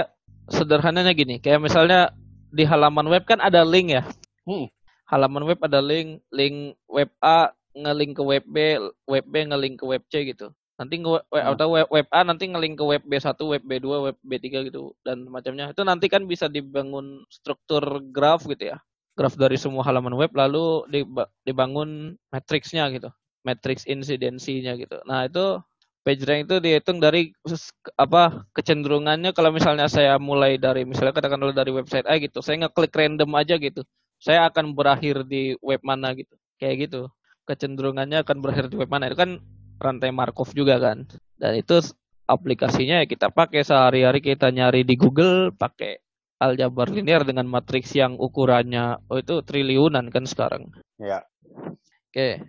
sederhananya 0.51 1.13
gini, 1.15 1.39
kayak 1.39 1.63
misalnya 1.63 2.11
di 2.51 2.65
halaman 2.65 3.07
web 3.07 3.25
kan 3.29 3.39
ada 3.39 3.63
link 3.63 3.95
ya. 3.95 4.03
Hmm. 4.49 4.67
Halaman 5.07 5.47
web 5.47 5.61
ada 5.63 5.79
link, 5.79 6.23
link 6.35 6.75
web 6.91 7.11
A 7.23 7.55
ngelink 7.77 8.19
ke 8.19 8.23
web 8.25 8.45
B, 8.49 8.81
web 9.07 9.27
B 9.29 9.35
ngelink 9.47 9.79
ke 9.79 9.85
web 9.87 10.03
C 10.11 10.27
gitu. 10.27 10.51
Nanti 10.77 11.01
nge 11.01 11.09
web, 11.09 11.23
hmm. 11.31 11.53
atau 11.55 11.69
web, 11.73 11.89
web 11.93 12.09
A 12.11 12.21
nanti 12.27 12.51
ngelink 12.51 12.77
ke 12.81 12.85
web 12.85 13.03
B1, 13.07 13.37
web 13.47 13.63
B2, 13.63 13.87
web 14.11 14.17
B3 14.25 14.47
gitu 14.73 14.93
dan 15.07 15.29
macamnya. 15.31 15.71
Itu 15.71 15.83
nanti 15.87 16.11
kan 16.11 16.27
bisa 16.27 16.51
dibangun 16.51 17.23
struktur 17.31 18.03
graf 18.11 18.45
gitu 18.49 18.75
ya. 18.75 18.79
Graf 19.17 19.35
dari 19.35 19.57
semua 19.57 19.83
halaman 19.83 20.13
web 20.13 20.31
lalu 20.37 20.85
dibangun 21.43 22.21
matriksnya 22.29 22.93
gitu. 22.93 23.09
Matriks 23.47 23.89
insidensinya 23.89 24.77
gitu. 24.77 25.01
Nah, 25.09 25.25
itu 25.25 25.63
PageRank 26.05 26.51
itu 26.51 26.57
dihitung 26.63 26.99
dari 27.03 27.35
apa 27.99 28.45
kecenderungannya 28.55 29.35
kalau 29.35 29.51
misalnya 29.51 29.89
saya 29.91 30.19
mulai 30.21 30.61
dari 30.61 30.85
misalnya 30.87 31.17
katakan 31.17 31.41
dulu 31.41 31.55
dari 31.55 31.71
website 31.75 32.07
A 32.07 32.19
gitu, 32.21 32.43
saya 32.43 32.67
ngeklik 32.67 32.95
random 32.95 33.31
aja 33.35 33.57
gitu. 33.59 33.83
Saya 34.21 34.47
akan 34.51 34.75
berakhir 34.77 35.25
di 35.25 35.59
web 35.63 35.81
mana 35.83 36.15
gitu. 36.15 36.35
Kayak 36.61 36.91
gitu 36.91 37.11
kecenderungannya 37.47 38.27
akan 38.27 38.43
berakhir 38.43 38.67
di 38.69 38.77
web 38.77 38.91
mana 38.91 39.09
itu 39.09 39.17
kan 39.17 39.39
rantai 39.79 40.11
Markov 40.11 40.51
juga 40.53 40.77
kan 40.83 41.07
dan 41.39 41.55
itu 41.55 41.79
aplikasinya 42.27 43.01
ya 43.01 43.07
kita 43.07 43.31
pakai 43.31 43.63
sehari-hari 43.63 44.19
kita 44.19 44.51
nyari 44.51 44.83
di 44.83 44.99
Google 44.99 45.55
pakai 45.55 46.03
aljabar 46.37 46.89
linear 46.93 47.25
dengan 47.25 47.49
matriks 47.49 47.93
yang 47.97 48.17
ukurannya 48.21 49.01
oh 49.09 49.19
itu 49.21 49.41
triliunan 49.43 50.13
kan 50.13 50.25
sekarang 50.29 50.69
ya 51.01 51.25
oke 52.13 52.45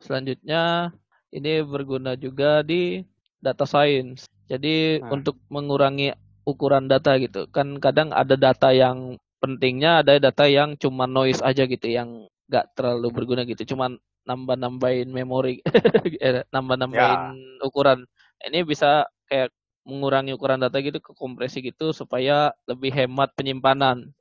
selanjutnya 0.00 0.92
ini 1.32 1.64
berguna 1.64 2.16
juga 2.16 2.64
di 2.64 3.04
data 3.42 3.68
science 3.68 4.24
jadi 4.48 5.00
hmm. 5.00 5.12
untuk 5.12 5.36
mengurangi 5.52 6.12
ukuran 6.48 6.90
data 6.90 7.16
gitu 7.20 7.46
kan 7.52 7.78
kadang 7.78 8.10
ada 8.10 8.34
data 8.34 8.72
yang 8.72 9.16
pentingnya 9.42 10.02
ada 10.02 10.18
data 10.18 10.46
yang 10.46 10.78
cuma 10.78 11.04
noise 11.04 11.42
aja 11.44 11.66
gitu 11.66 11.86
yang 11.90 12.26
nggak 12.48 12.72
terlalu 12.76 13.08
berguna 13.12 13.42
gitu 13.46 13.76
cuman 13.76 13.98
nambah-nambahin 14.26 15.10
memori, 15.10 15.58
eh, 16.24 16.46
nambah-nambahin 16.50 17.22
ya. 17.34 17.66
ukuran. 17.66 18.06
Ini 18.42 18.62
bisa 18.66 19.06
kayak 19.26 19.50
mengurangi 19.82 20.34
ukuran 20.34 20.62
data 20.62 20.78
gitu 20.78 21.02
ke 21.02 21.12
kompresi 21.14 21.62
gitu 21.62 21.90
supaya 21.90 22.54
lebih 22.70 22.94
hemat 22.94 23.34
penyimpanan. 23.34 24.14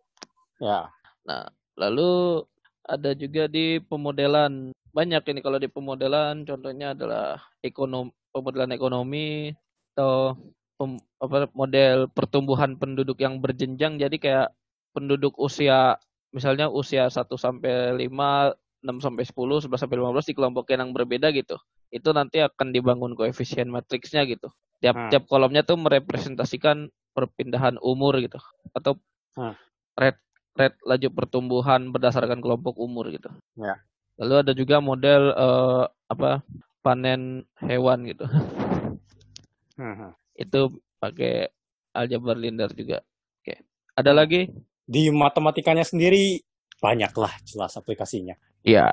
Ya. 0.57 0.89
Nah, 1.25 1.49
lalu 1.77 2.43
ada 2.85 3.13
juga 3.13 3.45
di 3.45 3.77
pemodelan. 3.81 4.73
Banyak 4.91 5.23
ini 5.31 5.39
kalau 5.39 5.57
di 5.61 5.69
pemodelan 5.71 6.43
contohnya 6.43 6.97
adalah 6.97 7.39
ekonomi 7.63 8.11
pemodelan 8.31 8.71
ekonomi 8.71 9.51
atau 9.93 10.35
pem, 10.79 10.97
apa 11.19 11.51
model 11.51 12.07
pertumbuhan 12.11 12.79
penduduk 12.79 13.19
yang 13.19 13.43
berjenjang 13.43 13.99
jadi 13.99 14.15
kayak 14.17 14.49
penduduk 14.95 15.35
usia 15.35 15.99
misalnya 16.31 16.71
usia 16.71 17.11
1 17.11 17.27
sampai 17.35 17.91
5 17.99 18.55
6 18.81 18.97
sampai 18.97 19.23
10, 19.29 19.69
11 19.69 19.77
sampai 19.77 19.97
15 20.01 20.25
di 20.25 20.33
kelompok 20.33 20.65
yang 20.73 20.89
berbeda 20.89 21.29
gitu. 21.37 21.53
Itu 21.93 22.17
nanti 22.17 22.41
akan 22.41 22.73
dibangun 22.73 23.13
koefisien 23.13 23.69
matriksnya 23.69 24.25
gitu. 24.25 24.49
Tiap 24.81 24.95
hmm. 24.97 25.09
tiap 25.13 25.23
kolomnya 25.29 25.61
tuh 25.61 25.77
merepresentasikan 25.77 26.89
perpindahan 27.13 27.77
umur 27.79 28.17
gitu 28.17 28.41
atau 28.73 28.97
hmm. 29.37 29.53
rate 29.93 30.21
rate 30.57 30.77
laju 30.83 31.07
pertumbuhan 31.13 31.93
berdasarkan 31.93 32.41
kelompok 32.41 32.81
umur 32.81 33.13
gitu. 33.13 33.29
Ya. 33.55 33.77
Lalu 34.17 34.35
ada 34.41 34.53
juga 34.57 34.81
model 34.81 35.31
uh, 35.37 35.85
apa 36.09 36.41
panen 36.81 37.45
hewan 37.61 38.09
gitu. 38.09 38.25
Hmm. 39.77 40.17
Itu 40.33 40.81
pakai 40.97 41.49
aljabar 41.93 42.35
linear 42.35 42.73
juga. 42.73 43.05
Oke. 43.41 43.61
Ada 43.95 44.11
lagi? 44.11 44.49
Di 44.85 45.07
matematikanya 45.13 45.85
sendiri 45.85 46.41
banyaklah 46.81 47.31
jelas 47.45 47.77
aplikasinya. 47.77 48.33
Iya. 48.65 48.89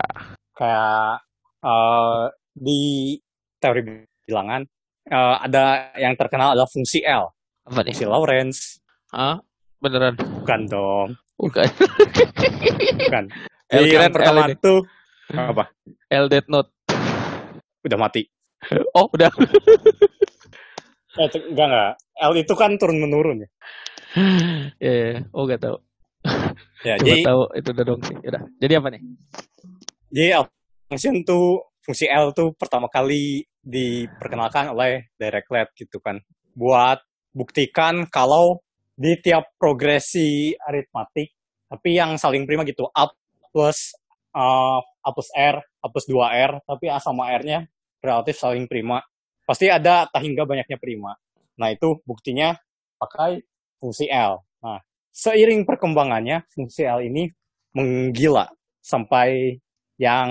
Kayak 0.53 1.25
uh, 1.65 2.29
di 2.53 3.17
teori 3.59 4.05
bilangan 4.29 4.69
uh, 5.09 5.37
ada 5.43 5.93
yang 5.97 6.15
terkenal 6.15 6.55
adalah 6.55 6.69
fungsi 6.69 7.03
L. 7.05 7.29
Apa 7.69 7.85
nih? 7.85 7.93
Fungsi 7.97 8.07
Lorentz. 8.09 8.59
Ah, 9.13 9.41
beneran? 9.81 10.17
Bukan 10.17 10.61
dong. 10.69 11.09
Bukan. 11.41 11.69
Bukan. 13.05 13.25
L 13.77 13.85
yang 13.85 14.09
pertama 14.09 14.49
L 14.49 14.57
tuh 14.57 14.81
apa? 15.37 15.69
L 16.09 16.27
dead 16.33 16.47
note. 16.49 16.73
Udah 17.85 17.99
mati. 18.01 18.25
Oh, 18.97 19.07
udah. 19.13 19.29
eh, 21.21 21.29
enggak 21.53 21.67
enggak. 21.69 21.93
L 22.17 22.33
itu 22.37 22.55
kan 22.57 22.71
turun 22.81 22.99
menurun 22.99 23.45
ya. 23.45 23.49
Iya, 24.81 25.21
yeah, 25.21 25.29
oh 25.37 25.45
enggak 25.45 25.69
tahu. 25.69 25.77
Ya, 26.83 26.95
Coba 26.97 27.07
jadi 27.07 27.21
tahu 27.29 27.41
itu 27.55 27.69
udah 27.77 27.85
dong 27.85 28.01
sih. 28.03 28.17
Udah. 28.25 28.43
Jadi 28.57 28.73
apa 28.73 28.89
nih? 28.91 29.01
Jadi 30.09 30.29
function 30.89 31.17
tuh 31.29 31.47
fungsi 31.85 32.09
L 32.09 32.33
tuh 32.33 32.57
pertama 32.57 32.89
kali 32.89 33.45
diperkenalkan 33.69 34.73
oleh 34.73 35.13
Dirichlet 35.21 35.69
gitu 35.77 36.01
kan. 36.01 36.17
Buat 36.57 37.05
buktikan 37.37 38.09
kalau 38.09 38.65
di 38.97 39.15
tiap 39.21 39.55
progresi 39.61 40.57
aritmatik 40.57 41.31
tapi 41.69 42.01
yang 42.01 42.17
saling 42.17 42.49
prima 42.49 42.65
gitu 42.65 42.89
A 42.97 43.07
plus 43.53 43.93
uh, 44.33 44.81
A 44.81 45.11
plus 45.13 45.31
R, 45.37 45.57
A 45.61 45.87
plus 45.93 46.09
2R, 46.09 46.65
tapi 46.65 46.89
A 46.89 46.97
sama 46.97 47.29
R-nya 47.37 47.69
relatif 48.01 48.41
saling 48.41 48.65
prima. 48.65 49.05
Pasti 49.45 49.69
ada 49.69 50.09
tak 50.09 50.25
hingga 50.25 50.45
banyaknya 50.45 50.77
prima. 50.77 51.17
Nah, 51.57 51.69
itu 51.73 52.01
buktinya 52.05 52.53
pakai 53.01 53.41
fungsi 53.81 54.09
L. 54.09 54.41
Nah, 54.61 54.81
seiring 55.13 55.65
perkembangannya 55.65 56.45
fungsi 56.53 56.85
L 56.85 57.01
ini 57.05 57.29
menggila 57.73 58.49
sampai 58.81 59.57
yang 59.97 60.31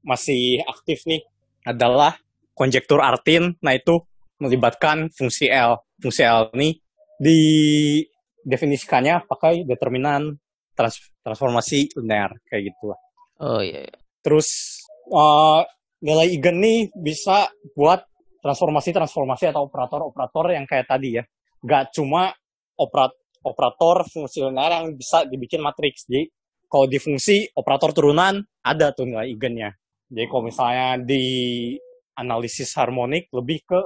masih 0.00 0.64
aktif 0.64 1.04
nih 1.04 1.20
adalah 1.68 2.16
konjektur 2.54 3.00
Artin. 3.00 3.56
Nah 3.62 3.74
itu 3.74 4.00
melibatkan 4.40 5.12
fungsi 5.12 5.52
L. 5.52 5.76
Fungsi 6.00 6.24
L 6.24 6.48
ini 6.56 6.72
didefinisikannya 7.20 9.28
pakai 9.28 9.68
determinan 9.68 10.32
trans 10.72 10.96
transformasi 11.20 11.92
linear 12.00 12.32
kayak 12.48 12.72
gitu. 12.72 12.96
Oh 13.40 13.60
iya. 13.60 13.84
iya. 13.84 13.96
Terus 14.24 14.80
uh, 15.12 15.60
nilai 16.00 16.32
eigen 16.32 16.60
nih 16.60 16.88
bisa 16.96 17.52
buat 17.76 18.00
transformasi-transformasi 18.40 19.52
atau 19.52 19.68
operator-operator 19.68 20.56
yang 20.56 20.64
kayak 20.64 20.88
tadi 20.88 21.20
ya. 21.20 21.24
Gak 21.60 21.92
cuma 21.92 22.32
operat 22.80 23.12
operator 23.44 24.08
fungsi 24.08 24.40
linear 24.40 24.80
yang 24.80 24.96
bisa 24.96 25.28
dibikin 25.28 25.60
matriks. 25.60 26.08
Jadi 26.08 26.24
kalau 26.64 26.88
di 26.88 26.96
fungsi 26.96 27.44
operator 27.52 27.92
turunan 27.92 28.40
ada 28.64 28.96
tuh 28.96 29.04
nilai 29.04 29.28
eigennya. 29.28 29.76
Jadi 30.08 30.26
kalau 30.26 30.48
misalnya 30.48 30.96
di 31.04 31.24
analisis 32.16 32.72
harmonik 32.76 33.30
lebih 33.30 33.62
ke 33.66 33.80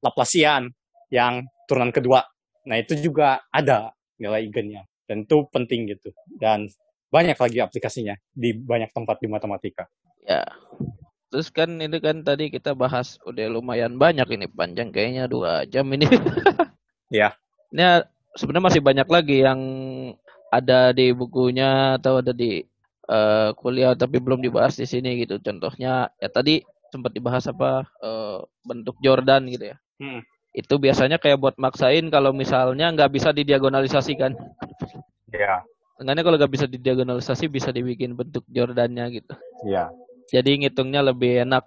Laplacian 0.00 0.72
yang 1.12 1.44
turunan 1.68 1.92
kedua. 1.92 2.24
Nah 2.64 2.76
itu 2.80 2.96
juga 2.96 3.44
ada 3.52 3.92
nilai 4.16 4.48
eigennya. 4.48 4.84
Dan 5.04 5.26
itu 5.26 5.44
penting 5.50 5.90
gitu. 5.90 6.14
Dan 6.38 6.70
banyak 7.10 7.36
lagi 7.36 7.58
aplikasinya 7.58 8.14
di 8.30 8.54
banyak 8.54 8.94
tempat 8.94 9.18
di 9.18 9.26
matematika. 9.26 9.84
Ya. 10.24 10.46
Terus 11.30 11.50
kan 11.50 11.78
ini 11.78 11.98
kan 11.98 12.22
tadi 12.22 12.50
kita 12.50 12.74
bahas 12.74 13.18
udah 13.26 13.46
lumayan 13.50 13.98
banyak 13.98 14.26
ini 14.34 14.46
panjang 14.50 14.94
kayaknya 14.94 15.26
dua 15.26 15.66
jam 15.66 15.86
ini. 15.90 16.06
ya. 17.10 17.34
Ini 17.74 18.06
sebenarnya 18.38 18.66
masih 18.70 18.82
banyak 18.82 19.08
lagi 19.10 19.36
yang 19.42 19.60
ada 20.50 20.90
di 20.90 21.14
bukunya 21.14 21.98
atau 21.98 22.18
ada 22.18 22.34
di 22.34 22.62
uh, 23.06 23.54
kuliah 23.54 23.94
tapi 23.94 24.18
belum 24.18 24.42
dibahas 24.42 24.78
di 24.78 24.86
sini 24.86 25.22
gitu. 25.22 25.38
Contohnya 25.42 26.10
ya 26.18 26.28
tadi 26.30 26.62
sempat 26.90 27.14
dibahas 27.14 27.46
apa 27.48 27.86
uh, 28.02 28.42
bentuk 28.66 28.98
Jordan 29.00 29.46
gitu 29.48 29.72
ya. 29.72 29.76
Hmm. 30.02 30.20
Itu 30.50 30.82
biasanya 30.82 31.22
kayak 31.22 31.38
buat 31.38 31.56
maksain 31.56 32.10
kalau 32.10 32.34
misalnya 32.34 32.90
nggak 32.90 33.10
bisa 33.14 33.30
didiagonalisasikan. 33.30 34.34
Ya. 35.30 35.62
Enggaknya 36.02 36.22
kalau 36.26 36.36
nggak 36.36 36.52
bisa 36.52 36.66
didiagonalisasi 36.66 37.46
bisa 37.46 37.70
dibikin 37.70 38.18
bentuk 38.18 38.42
Jordannya 38.50 39.06
gitu. 39.14 39.34
Iya. 39.64 39.94
Jadi 40.30 40.66
ngitungnya 40.66 41.06
lebih 41.06 41.46
enak. 41.46 41.64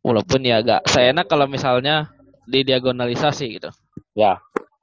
Walaupun 0.00 0.40
ya 0.48 0.64
agak 0.64 0.88
saya 0.88 1.12
enak 1.12 1.28
kalau 1.28 1.44
misalnya 1.44 2.08
didiagonalisasi 2.48 3.60
gitu. 3.60 3.68
Ya 4.16 4.40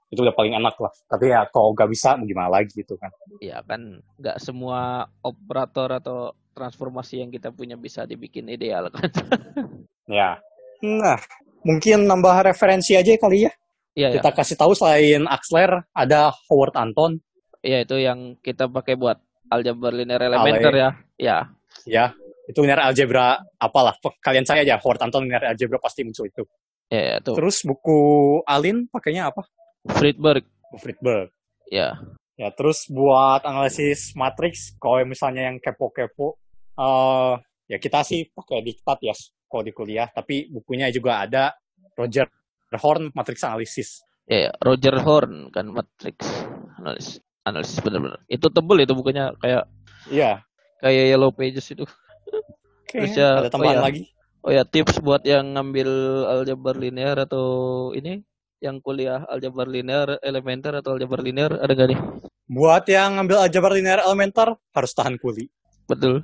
itu 0.08 0.24
udah 0.24 0.36
paling 0.36 0.56
enak 0.56 0.76
lah. 0.80 0.92
Tapi 1.08 1.36
ya 1.36 1.44
kalau 1.52 1.76
nggak 1.76 1.90
bisa 1.92 2.16
gimana 2.24 2.50
lagi 2.60 2.72
gitu 2.72 2.96
kan. 2.96 3.12
Iya 3.44 3.60
kan 3.68 4.00
nggak 4.20 4.38
semua 4.40 5.04
operator 5.24 6.00
atau 6.00 6.32
transformasi 6.58 7.22
yang 7.22 7.30
kita 7.30 7.54
punya 7.54 7.78
bisa 7.78 8.10
dibikin 8.10 8.50
ideal 8.50 8.90
kan. 8.90 9.06
ya. 10.10 10.42
Nah, 10.82 11.22
mungkin 11.62 12.10
nambah 12.10 12.50
referensi 12.50 12.98
aja 12.98 13.14
kali 13.22 13.46
ya. 13.46 13.54
Iya, 13.98 14.18
kita 14.18 14.30
ya. 14.34 14.36
kasih 14.42 14.58
tahu 14.58 14.74
selain 14.74 15.26
Axler 15.30 15.86
ada 15.94 16.34
Howard 16.50 16.74
Anton. 16.74 17.22
Iya, 17.62 17.86
itu 17.86 17.98
yang 18.02 18.38
kita 18.42 18.66
pakai 18.70 18.98
buat 18.98 19.22
algebra 19.50 19.94
linear 19.94 20.22
elementer 20.26 20.74
ya. 20.74 20.90
Ya. 21.18 21.38
Ya, 21.86 22.06
itu 22.50 22.58
linear 22.62 22.82
algebra 22.86 23.42
apalah. 23.58 23.98
Kalian 24.22 24.46
saya 24.46 24.66
aja 24.66 24.82
Howard 24.82 25.02
Anton 25.02 25.26
linear 25.26 25.50
algebra 25.50 25.78
pasti 25.82 26.06
muncul 26.06 26.30
itu. 26.30 26.46
Ya, 26.90 27.02
ya 27.02 27.18
tuh. 27.22 27.36
Terus 27.38 27.66
buku 27.66 28.00
Alin 28.46 28.86
pakainya 28.90 29.30
apa? 29.34 29.46
Friedberg. 29.98 30.46
Friedberg. 30.78 31.30
Ya. 31.74 31.98
Ya, 32.38 32.54
terus 32.54 32.86
buat 32.86 33.42
analisis 33.50 34.14
matriks, 34.14 34.78
kalau 34.78 35.02
misalnya 35.10 35.50
yang 35.50 35.58
kepo-kepo, 35.58 36.38
uh, 36.78 37.36
ya 37.68 37.78
kita 37.82 38.06
sih 38.06 38.30
pakai 38.32 38.64
diktat 38.64 39.00
ya, 39.04 39.16
kalau 39.50 39.64
di 39.66 39.74
kuliah. 39.74 40.08
Tapi 40.08 40.48
bukunya 40.48 40.88
juga 40.94 41.26
ada 41.26 41.54
Roger 41.98 42.30
Horn 42.78 43.12
Matrix 43.12 43.44
Analysis. 43.44 43.90
Ya, 44.30 44.50
ya. 44.50 44.52
Roger 44.62 44.96
Horn 45.02 45.50
kan 45.52 45.68
Matrix 45.68 46.18
Analysis. 46.80 47.20
Analisis 47.48 47.80
benar-benar. 47.80 48.20
Itu 48.28 48.52
tebel 48.52 48.84
itu 48.84 48.92
bukunya 48.92 49.32
kayak 49.40 49.66
Iya. 50.12 50.44
Kayak 50.80 51.06
Yellow 51.16 51.32
Pages 51.34 51.68
itu. 51.74 51.86
Oke, 52.88 53.04
Terus 53.04 53.20
ya, 53.20 53.44
ada 53.44 53.50
tambahan 53.52 53.76
oh 53.76 53.80
ya, 53.80 53.84
lagi. 53.84 54.04
Oh 54.46 54.52
ya, 54.54 54.64
tips 54.64 55.04
buat 55.04 55.26
yang 55.28 55.58
ngambil 55.58 55.90
aljabar 56.24 56.76
linear 56.80 57.18
atau 57.20 57.46
ini 57.92 58.24
yang 58.64 58.80
kuliah 58.80 59.28
aljabar 59.28 59.68
linear 59.68 60.18
elementer 60.24 60.80
atau 60.80 60.96
aljabar 60.96 61.20
linear 61.20 61.52
ada 61.60 61.74
gak 61.76 61.90
nih? 61.92 62.00
Buat 62.48 62.88
yang 62.88 63.20
ngambil 63.20 63.38
aljabar 63.44 63.72
linear 63.76 64.00
elementer 64.08 64.56
harus 64.72 64.92
tahan 64.96 65.20
kuli. 65.20 65.52
Betul. 65.90 66.24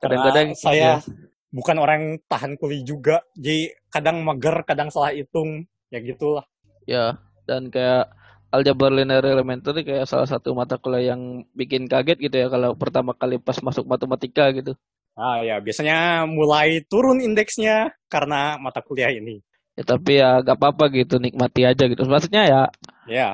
Kadang-kadang 0.00 0.56
saya 0.56 0.98
ya. 0.98 1.12
bukan 1.52 1.76
orang 1.76 2.02
tahan 2.24 2.56
kuli 2.56 2.82
juga, 2.82 3.20
jadi 3.36 3.70
kadang 3.92 4.24
mager, 4.24 4.64
kadang 4.64 4.88
salah 4.88 5.12
hitung, 5.12 5.68
ya 5.92 6.00
gitulah. 6.00 6.44
Ya, 6.88 7.20
dan 7.44 7.68
kayak 7.68 8.08
aljabar 8.50 8.90
linear 8.90 9.22
elementer 9.22 9.76
kayak 9.84 10.08
salah 10.08 10.26
satu 10.26 10.56
mata 10.56 10.80
kuliah 10.80 11.14
yang 11.14 11.46
bikin 11.54 11.86
kaget 11.86 12.18
gitu 12.18 12.36
ya 12.40 12.48
kalau 12.50 12.74
pertama 12.74 13.14
kali 13.14 13.38
pas 13.38 13.60
masuk 13.60 13.84
matematika 13.86 14.48
gitu. 14.56 14.72
Ah 15.14 15.44
ya, 15.44 15.60
biasanya 15.60 16.24
mulai 16.24 16.80
turun 16.88 17.20
indeksnya 17.20 17.92
karena 18.08 18.56
mata 18.56 18.80
kuliah 18.80 19.12
ini 19.12 19.44
ya 19.80 19.84
tapi 19.88 20.20
ya 20.20 20.44
gak 20.44 20.60
apa-apa 20.60 20.92
gitu 20.92 21.16
nikmati 21.16 21.64
aja 21.64 21.88
gitu 21.88 22.04
maksudnya 22.04 22.44
ya 22.44 22.62
ya 23.08 23.28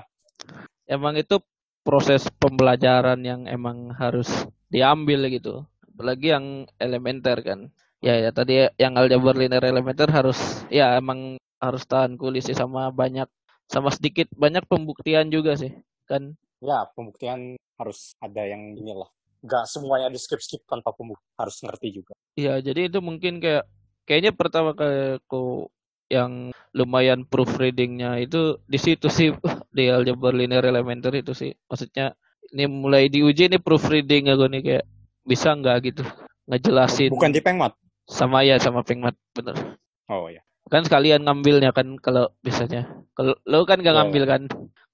emang 0.86 1.18
itu 1.18 1.43
proses 1.82 2.30
pembelajaran 2.38 3.18
yang 3.26 3.51
emang 3.51 3.90
harus 3.98 4.47
diambil 4.70 5.26
gitu 5.26 5.66
apalagi 5.97 6.36
yang 6.36 6.68
elementer 6.77 7.40
kan. 7.40 7.73
Ya 8.05 8.20
ya 8.20 8.28
tadi 8.28 8.68
yang 8.77 9.01
aljabar 9.01 9.32
linear 9.32 9.64
elementer 9.64 10.12
harus 10.12 10.36
ya 10.68 11.01
emang 11.01 11.40
harus 11.56 11.89
tahan 11.89 12.20
kulis 12.20 12.44
sih 12.44 12.52
sama 12.52 12.93
banyak 12.93 13.24
sama 13.64 13.89
sedikit 13.89 14.28
banyak 14.36 14.68
pembuktian 14.68 15.32
juga 15.32 15.56
sih 15.56 15.73
kan. 16.05 16.36
Ya 16.60 16.85
pembuktian 16.93 17.56
harus 17.81 18.12
ada 18.20 18.44
yang 18.44 18.77
inilah. 18.77 19.09
Nggak 19.40 19.64
semuanya 19.73 20.12
deskripsi 20.12 20.68
tanpa 20.68 20.93
pembuktian 20.93 21.32
harus 21.40 21.56
ngerti 21.64 21.89
juga. 22.05 22.12
Iya 22.36 22.60
jadi 22.60 22.93
itu 22.93 23.01
mungkin 23.01 23.40
kayak 23.40 23.64
kayaknya 24.05 24.36
pertama 24.36 24.77
kali 24.77 25.16
aku 25.16 25.73
yang 26.12 26.52
lumayan 26.77 27.24
proofreadingnya 27.24 28.20
itu 28.20 28.60
di 28.68 28.77
situ 28.78 29.09
sih 29.09 29.32
di 29.77 29.89
algebra 29.89 30.36
linear 30.36 30.68
elementer 30.68 31.16
itu 31.16 31.32
sih. 31.32 31.56
Maksudnya 31.73 32.12
ini 32.52 32.68
mulai 32.68 33.09
diuji 33.09 33.48
ini 33.48 33.56
proofreading 33.56 34.28
aku 34.28 34.44
nih 34.52 34.62
kayak 34.62 34.85
bisa 35.27 35.53
nggak 35.53 35.77
gitu? 35.93 36.03
Ngejelasin 36.47 37.11
bukan 37.11 37.35
di 37.35 37.43
pengmat? 37.43 37.74
Sama 38.07 38.47
ya 38.47 38.57
sama 38.62 38.86
pengmat 38.86 39.19
bener. 39.35 39.77
Oh 40.07 40.31
ya 40.31 40.47
kan 40.66 40.82
sekalian 40.82 41.23
ngambilnya 41.23 41.70
kan 41.70 41.94
kalau 42.03 42.31
biasanya. 42.43 42.90
Kalau 43.15 43.39
lo 43.47 43.62
kan 43.65 43.78
nggak 43.78 43.94
iya. 43.94 44.01
ngambil 44.03 44.24
kan? 44.27 44.43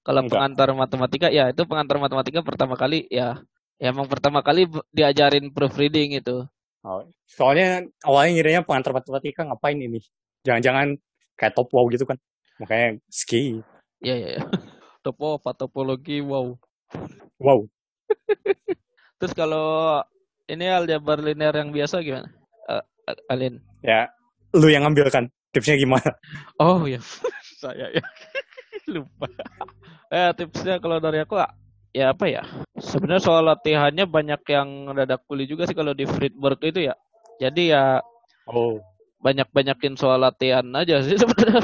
Kalau 0.03 0.21
pengantar 0.27 0.67
matematika 0.75 1.27
ya 1.31 1.49
itu 1.49 1.63
pengantar 1.63 1.95
matematika 1.95 2.43
pertama 2.43 2.75
kali 2.75 3.07
ya, 3.07 3.39
ya 3.79 3.87
emang 3.89 4.05
pertama 4.05 4.43
kali 4.43 4.67
diajarin 4.91 5.49
proofreading 5.49 6.19
itu. 6.19 6.45
Oh 6.83 6.99
soalnya 7.25 7.87
awalnya 8.03 8.31
ngiranya 8.37 8.61
pengantar 8.67 8.91
matematika 8.93 9.47
ngapain 9.47 9.79
ini? 9.79 10.03
Jangan-jangan 10.43 10.99
kayak 11.39 11.55
top 11.55 11.71
wow 11.73 11.87
gitu 11.89 12.05
kan? 12.05 12.19
Makanya 12.61 12.99
ski 13.09 13.63
iya 14.03 14.15
iya 14.19 14.29
ya. 14.37 14.43
topo 15.01 15.39
topologi? 15.55 16.19
Wow. 16.21 16.59
Wow. 17.39 17.65
Terus 19.19 19.33
kalau 19.33 20.03
ini 20.51 20.65
aljabar 20.67 21.19
linear 21.23 21.55
yang 21.55 21.71
biasa 21.71 22.03
gimana? 22.03 22.27
Uh, 22.67 22.83
Alin. 23.31 23.59
Ya 23.83 24.11
lu 24.53 24.67
yang 24.69 24.85
ngambil 24.85 25.09
kan? 25.09 25.25
Tipsnya 25.53 25.77
gimana? 25.77 26.11
Oh 26.57 26.83
ya 26.85 26.99
saya 27.61 27.89
ya. 27.93 28.03
Lupa. 28.93 29.29
Eh 30.11 30.31
tipsnya 30.35 30.77
kalau 30.81 30.99
dari 30.99 31.23
aku 31.23 31.39
ya 31.93 32.11
apa 32.11 32.25
ya? 32.27 32.43
Sebenarnya 32.77 33.23
soal 33.23 33.47
latihannya 33.47 34.05
banyak 34.09 34.41
yang 34.49 34.91
dadak 34.97 35.23
kuli 35.29 35.47
juga 35.47 35.69
sih 35.69 35.77
kalau 35.77 35.95
di 35.95 36.03
Friedberg 36.03 36.59
itu 36.65 36.91
ya. 36.91 36.95
Jadi 37.41 37.73
ya 37.73 38.01
oh. 38.49 38.77
banyak-banyakin 39.23 39.95
soal 39.95 40.21
latihan 40.21 40.65
aja 40.75 40.99
sih 41.01 41.15
sebenarnya. 41.21 41.63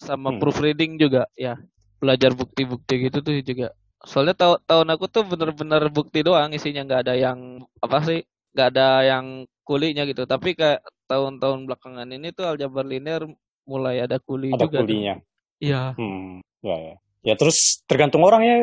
Sama 0.00 0.32
hmm. 0.32 0.38
proofreading 0.40 0.96
juga 0.96 1.26
ya. 1.34 1.58
Belajar 2.00 2.32
bukti-bukti 2.32 3.10
gitu 3.10 3.20
tuh 3.20 3.44
juga 3.44 3.76
soalnya 4.04 4.32
tahu 4.32 4.54
tahun 4.64 4.88
aku 4.96 5.04
tuh 5.12 5.24
bener-bener 5.28 5.92
bukti 5.92 6.24
doang 6.24 6.52
isinya 6.56 6.84
nggak 6.88 7.00
ada 7.08 7.14
yang 7.16 7.64
apa 7.84 7.98
sih 8.04 8.20
nggak 8.56 8.68
ada 8.74 8.88
yang 9.04 9.26
kulinya 9.64 10.08
gitu. 10.08 10.24
Tapi 10.24 10.56
kayak 10.56 10.82
tahun-tahun 11.06 11.68
belakangan 11.68 12.08
ini 12.10 12.32
tuh 12.32 12.48
aljabar 12.48 12.86
linear 12.86 13.28
mulai 13.68 14.02
ada 14.02 14.18
kuli 14.18 14.50
ada 14.50 14.66
juga 14.66 14.82
kulinya 14.82 15.20
iya. 15.60 15.94
Hmm, 15.94 16.40
ya 16.64 16.76
ya. 16.76 16.94
Ya 17.20 17.34
terus 17.36 17.84
tergantung 17.84 18.24
orang 18.24 18.42
ya. 18.42 18.58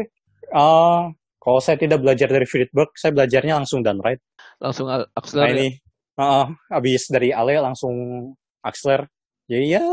Uh, 0.49 1.13
kalau 1.37 1.61
saya 1.61 1.77
tidak 1.77 2.01
belajar 2.01 2.27
dari 2.27 2.43
Friedberg 2.49 2.91
saya 2.97 3.13
belajarnya 3.13 3.63
langsung 3.63 3.85
dan 3.85 4.01
right? 4.01 4.19
Langsung 4.57 4.89
Axler 4.89 5.43
nah, 5.45 5.49
ya? 5.51 5.55
ini 5.55 5.67
uh, 6.17 6.45
habis 6.73 7.07
dari 7.07 7.29
Ale 7.31 7.61
langsung 7.61 7.93
Axler. 8.65 9.05
Jadi 9.47 9.79
ya 9.79 9.85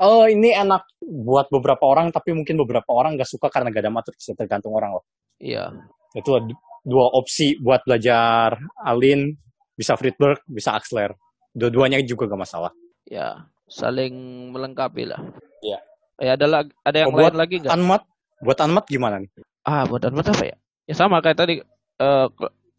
oh 0.00 0.24
ini 0.24 0.54
enak 0.54 1.02
buat 1.02 1.52
beberapa 1.52 1.84
orang 1.84 2.08
tapi 2.14 2.32
mungkin 2.32 2.56
beberapa 2.62 2.88
orang 2.92 3.18
gak 3.18 3.28
suka 3.28 3.52
karena 3.52 3.68
gak 3.68 3.84
ada 3.84 3.92
matriks 3.92 4.24
ya 4.30 4.34
tergantung 4.38 4.72
orang 4.72 4.96
loh. 4.96 5.04
Iya. 5.42 5.72
Itu 6.16 6.38
dua 6.86 7.06
opsi 7.14 7.58
buat 7.60 7.84
belajar 7.84 8.56
Alin 8.86 9.34
bisa 9.76 9.98
Friedberg 9.98 10.40
bisa 10.48 10.72
Axler. 10.76 11.12
Dua-duanya 11.52 12.00
juga 12.06 12.30
gak 12.30 12.42
masalah. 12.42 12.72
Ya 13.04 13.44
saling 13.68 14.14
melengkapi 14.52 15.08
lah. 15.08 15.20
Iya. 15.64 15.78
Ya 16.20 16.30
ada 16.36 16.46
ada 16.64 16.96
yang 16.96 17.10
oh, 17.10 17.18
lain 17.18 17.36
lagi 17.36 17.58
nggak? 17.60 17.72
Anmat? 17.72 18.02
Buat 18.44 18.58
Anmat 18.62 18.84
gimana 18.86 19.16
nih? 19.18 19.30
Ah 19.64 19.88
buat 19.88 20.04
Anmat 20.04 20.30
apa 20.30 20.44
ya? 20.44 20.56
Ya 20.86 20.94
sama 20.94 21.24
kayak 21.24 21.38
tadi 21.40 21.54
uh, 22.02 22.26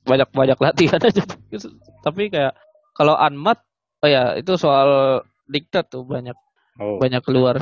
banyak 0.03 0.29
banyak 0.31 0.57
latihan 0.59 1.01
aja. 1.01 1.23
Tapi 2.05 2.29
kayak 2.29 2.53
kalau 2.93 3.17
anmat 3.17 3.57
oh 4.05 4.09
ya 4.09 4.37
itu 4.37 4.53
soal 4.53 5.23
diktat 5.49 5.89
tuh 5.89 6.05
banyak 6.05 6.35
oh. 6.79 6.97
banyak 6.97 7.21
keluar. 7.25 7.59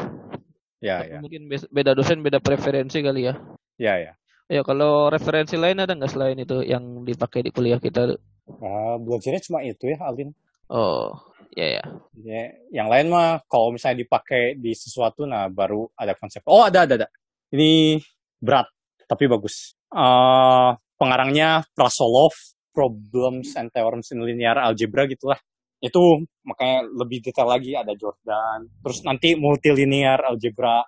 Ya, 0.82 1.06
ya. 1.06 1.22
mungkin 1.22 1.46
beda 1.50 1.94
dosen 1.94 2.26
beda 2.26 2.42
preferensi 2.42 3.06
kali 3.06 3.30
ya. 3.30 3.38
Ya 3.78 3.96
ya. 4.02 4.14
Ya 4.52 4.62
kalau 4.68 5.08
referensi 5.08 5.56
lain 5.56 5.80
ada 5.80 5.96
nggak 5.96 6.12
selain 6.12 6.36
itu 6.36 6.60
yang 6.66 7.08
dipakai 7.08 7.46
di 7.48 7.56
kuliah 7.56 7.80
kita? 7.80 8.18
Uh, 8.50 9.00
belajarnya 9.00 9.40
cuma 9.46 9.64
itu 9.64 9.88
ya 9.88 9.98
Alvin. 10.04 10.36
Oh 10.68 11.16
ya 11.56 11.80
ya. 11.80 11.84
Ya 12.20 12.44
yang 12.74 12.88
lain 12.92 13.14
mah 13.14 13.44
kalau 13.48 13.72
misalnya 13.72 14.04
dipakai 14.04 14.60
di 14.60 14.76
sesuatu 14.76 15.24
nah 15.24 15.48
baru 15.48 15.88
ada 15.96 16.18
konsep. 16.18 16.44
Oh 16.50 16.68
ada 16.68 16.84
ada 16.84 17.06
ada. 17.06 17.08
Ini 17.54 18.02
berat 18.42 18.68
tapi 19.08 19.30
bagus. 19.30 19.76
Uh, 19.92 20.76
pengarangnya 21.00 21.64
Prasolov 21.72 22.36
Problems 22.72 23.56
and 23.60 23.68
Theorems 23.72 24.12
in 24.16 24.24
Linear 24.24 24.60
Algebra 24.60 25.04
gitulah. 25.08 25.40
Itu 25.82 26.24
makanya 26.46 26.86
lebih 26.94 27.26
detail 27.26 27.50
lagi 27.50 27.74
ada 27.74 27.92
Jordan. 27.98 28.70
Terus 28.86 29.02
nanti 29.02 29.34
multilinear 29.34 30.22
algebra. 30.24 30.86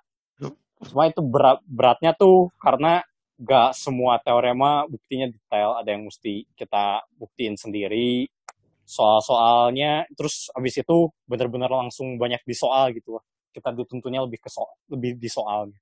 Cuma 0.84 1.10
itu 1.10 1.20
berat, 1.24 1.58
beratnya 1.66 2.14
tuh 2.14 2.54
karena 2.62 3.02
gak 3.40 3.74
semua 3.74 4.22
teorema 4.22 4.86
buktinya 4.86 5.26
detail. 5.26 5.74
Ada 5.82 5.98
yang 5.98 6.06
mesti 6.06 6.46
kita 6.54 7.02
buktiin 7.18 7.58
sendiri. 7.58 8.30
Soal-soalnya, 8.84 10.04
terus 10.12 10.52
abis 10.52 10.84
itu 10.84 11.08
bener-bener 11.24 11.72
langsung 11.72 12.20
banyak 12.20 12.44
di 12.44 12.54
soal 12.54 12.92
gitu. 12.94 13.18
Kita 13.50 13.72
dituntutnya 13.72 14.22
lebih 14.22 14.44
ke 14.44 14.52
soal, 14.52 14.76
lebih 14.92 15.16
di 15.16 15.26
soal. 15.26 15.72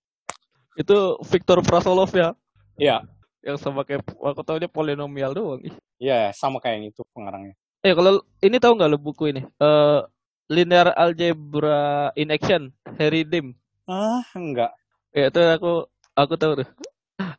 Itu 0.79 1.19
Victor 1.27 1.61
Prasolov 1.67 2.15
ya? 2.15 2.33
Iya 2.79 3.05
yang 3.43 3.59
sama 3.59 3.83
kayak 3.83 4.07
aku 4.07 4.43
tahu 4.47 4.57
dia 4.63 4.71
polinomial 4.71 5.35
doang. 5.35 5.61
Iya, 5.99 6.31
sama 6.31 6.63
kayak 6.63 6.75
yang 6.79 6.87
itu 6.95 7.03
pengarangnya. 7.11 7.59
Eh 7.83 7.99
kalau 7.99 8.23
ini 8.39 8.63
tahu 8.63 8.79
nggak 8.79 8.91
lo 8.95 8.99
buku 9.03 9.35
ini? 9.35 9.43
Uh, 9.59 10.07
Linear 10.47 10.95
Algebra 10.95 12.15
in 12.15 12.31
Action, 12.31 12.71
Harry 12.95 13.27
Dim. 13.27 13.59
Ah, 13.91 14.23
enggak. 14.39 14.71
Ya 15.11 15.27
itu 15.35 15.43
aku 15.43 15.91
aku 16.15 16.35
tahu 16.39 16.63
tuh. 16.63 16.69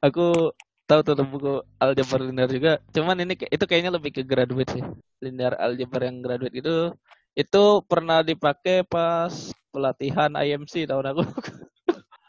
Aku 0.03 0.51
tahu 0.83 0.99
tuh 0.99 1.23
buku 1.23 1.53
algebra 1.79 2.19
linear 2.19 2.51
juga. 2.51 2.83
Cuman 2.91 3.23
ini 3.23 3.39
itu 3.39 3.63
kayaknya 3.63 3.95
lebih 3.95 4.11
ke 4.19 4.21
graduate 4.27 4.75
sih. 4.75 4.83
Linear 5.23 5.55
algebra 5.55 6.11
yang 6.11 6.19
graduate 6.19 6.59
itu 6.59 6.91
itu 7.39 7.63
pernah 7.87 8.19
dipakai 8.19 8.83
pas 8.83 9.31
pelatihan 9.71 10.35
IMC 10.35 10.91
tahun 10.91 11.15
aku. 11.15 11.23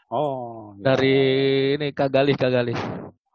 Oh. 0.07 0.71
Dari 0.85 1.19
ya. 1.19 1.83
ini 1.83 1.87
Kagali 1.91 2.33
Kagali. 2.39 2.73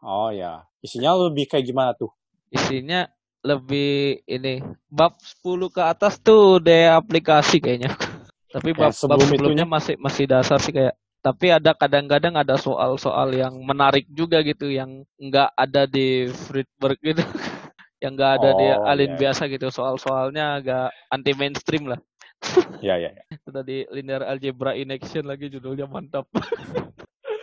Oh 0.01 0.33
ya, 0.33 0.65
isinya 0.81 1.13
lebih 1.13 1.45
kayak 1.45 1.69
gimana 1.69 1.93
tuh? 1.93 2.09
Isinya 2.49 3.05
lebih 3.41 4.21
ini 4.29 4.61
bab 4.89 5.17
10 5.17 5.73
ke 5.73 5.81
atas 5.81 6.21
tuh 6.21 6.61
deh 6.61 6.89
aplikasi 6.89 7.57
kayaknya. 7.57 7.93
Tapi 8.53 8.75
bab, 8.75 8.93
sebelum 8.93 9.17
bab 9.17 9.27
sebelumnya 9.27 9.65
itunya? 9.65 9.75
masih 9.75 9.95
masih 9.97 10.25
dasar 10.27 10.59
sih 10.59 10.75
kayak 10.75 10.95
tapi 11.21 11.53
ada 11.53 11.77
kadang-kadang 11.77 12.33
ada 12.33 12.57
soal-soal 12.57 13.29
yang 13.29 13.53
menarik 13.61 14.09
juga 14.09 14.41
gitu 14.41 14.73
yang 14.73 15.05
nggak 15.21 15.53
ada 15.53 15.85
di 15.85 16.25
Friedberg 16.33 16.97
gitu 16.97 17.21
yang 18.03 18.17
nggak 18.17 18.41
ada 18.41 18.49
oh, 18.49 18.57
di 18.57 18.65
Alin 18.89 19.13
iya. 19.13 19.19
biasa 19.29 19.45
gitu 19.45 19.69
soal-soalnya 19.69 20.57
agak 20.57 20.89
anti 21.13 21.37
mainstream 21.37 21.93
lah 21.93 22.01
ya 22.81 22.97
ya, 22.97 23.13
ya. 23.13 23.23
tadi 23.53 23.85
linear 23.93 24.25
algebra 24.25 24.73
in 24.73 24.89
action 24.89 25.29
lagi 25.29 25.53
judulnya 25.53 25.85
mantap 25.85 26.25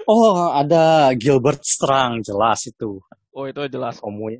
Oh, 0.08 0.48
ada 0.56 1.12
Gilbert 1.20 1.60
Strang, 1.60 2.24
jelas 2.24 2.64
itu. 2.64 2.96
Oh, 3.28 3.44
itu 3.44 3.60
jelas. 3.68 4.00
Komu. 4.00 4.32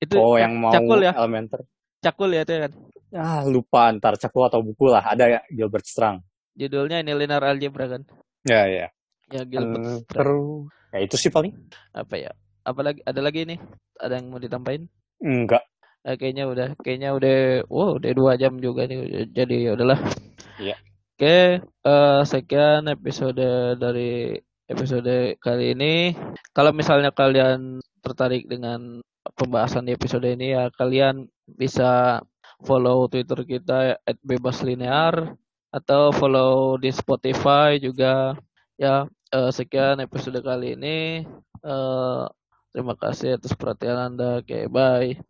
Itu 0.00 0.20
oh, 0.20 0.36
yang 0.36 0.60
mau 0.60 0.72
cakul 0.72 1.00
ya? 1.00 1.12
Elementer. 1.16 1.60
Cakul 2.04 2.30
ya 2.36 2.42
itu 2.44 2.52
kan? 2.68 2.72
Ah, 3.16 3.42
lupa 3.48 3.88
ntar 3.96 4.20
cakul 4.20 4.44
atau 4.44 4.60
buku 4.60 4.92
lah. 4.92 5.00
Ada 5.00 5.24
ya 5.26 5.40
Gilbert 5.48 5.88
Strang. 5.88 6.20
Judulnya 6.56 7.00
ini 7.00 7.12
linear 7.16 7.44
algebra 7.44 7.88
kan? 7.88 8.02
Ya, 8.44 8.68
ya. 8.68 8.86
Ya 9.32 9.42
Gilbert 9.48 9.80
hmm, 9.80 9.96
Strang. 10.04 10.12
Terus, 10.12 10.68
ya 10.92 10.98
itu 11.00 11.16
sih 11.16 11.30
paling. 11.32 11.52
Apa 11.96 12.14
ya? 12.20 12.32
Apa 12.66 12.80
lagi? 12.84 13.00
Ada 13.08 13.20
lagi 13.24 13.48
ini? 13.48 13.56
Ada 13.96 14.20
yang 14.20 14.26
mau 14.28 14.40
ditambahin? 14.42 14.84
Enggak. 15.24 15.64
Nah, 16.06 16.14
kayaknya 16.14 16.44
udah, 16.46 16.68
kayaknya 16.84 17.10
udah, 17.18 17.66
wow, 17.66 17.98
udah 17.98 18.10
dua 18.14 18.32
jam 18.38 18.62
juga 18.62 18.86
nih. 18.86 19.26
Jadi 19.32 19.66
ya 19.66 19.74
udahlah. 19.74 19.98
Iya. 20.60 20.76
Oke, 21.16 21.64
uh, 21.88 22.20
sekian 22.28 22.92
episode 22.92 23.40
dari 23.80 24.36
episode 24.68 25.40
kali 25.40 25.72
ini. 25.72 26.12
Kalau 26.52 26.76
misalnya 26.76 27.08
kalian 27.08 27.80
tertarik 28.04 28.44
dengan 28.46 29.00
pembahasan 29.34 29.88
di 29.88 29.92
episode 29.96 30.26
ini 30.28 30.54
ya. 30.54 30.70
Kalian 30.70 31.26
bisa 31.58 32.22
follow 32.62 33.10
Twitter 33.10 33.42
kita 33.42 33.98
@bebaslinear 34.22 35.34
atau 35.74 36.14
follow 36.14 36.78
di 36.78 36.92
Spotify 36.94 37.80
juga. 37.82 38.38
Ya 38.78 39.08
uh, 39.34 39.50
sekian 39.50 39.98
episode 40.04 40.38
kali 40.44 40.78
ini. 40.78 41.26
Uh, 41.64 42.28
terima 42.70 42.94
kasih 42.94 43.40
atas 43.40 43.56
perhatian 43.56 44.14
Anda. 44.14 44.44
Oke 44.44 44.52
okay, 44.52 44.64
bye 44.70 45.26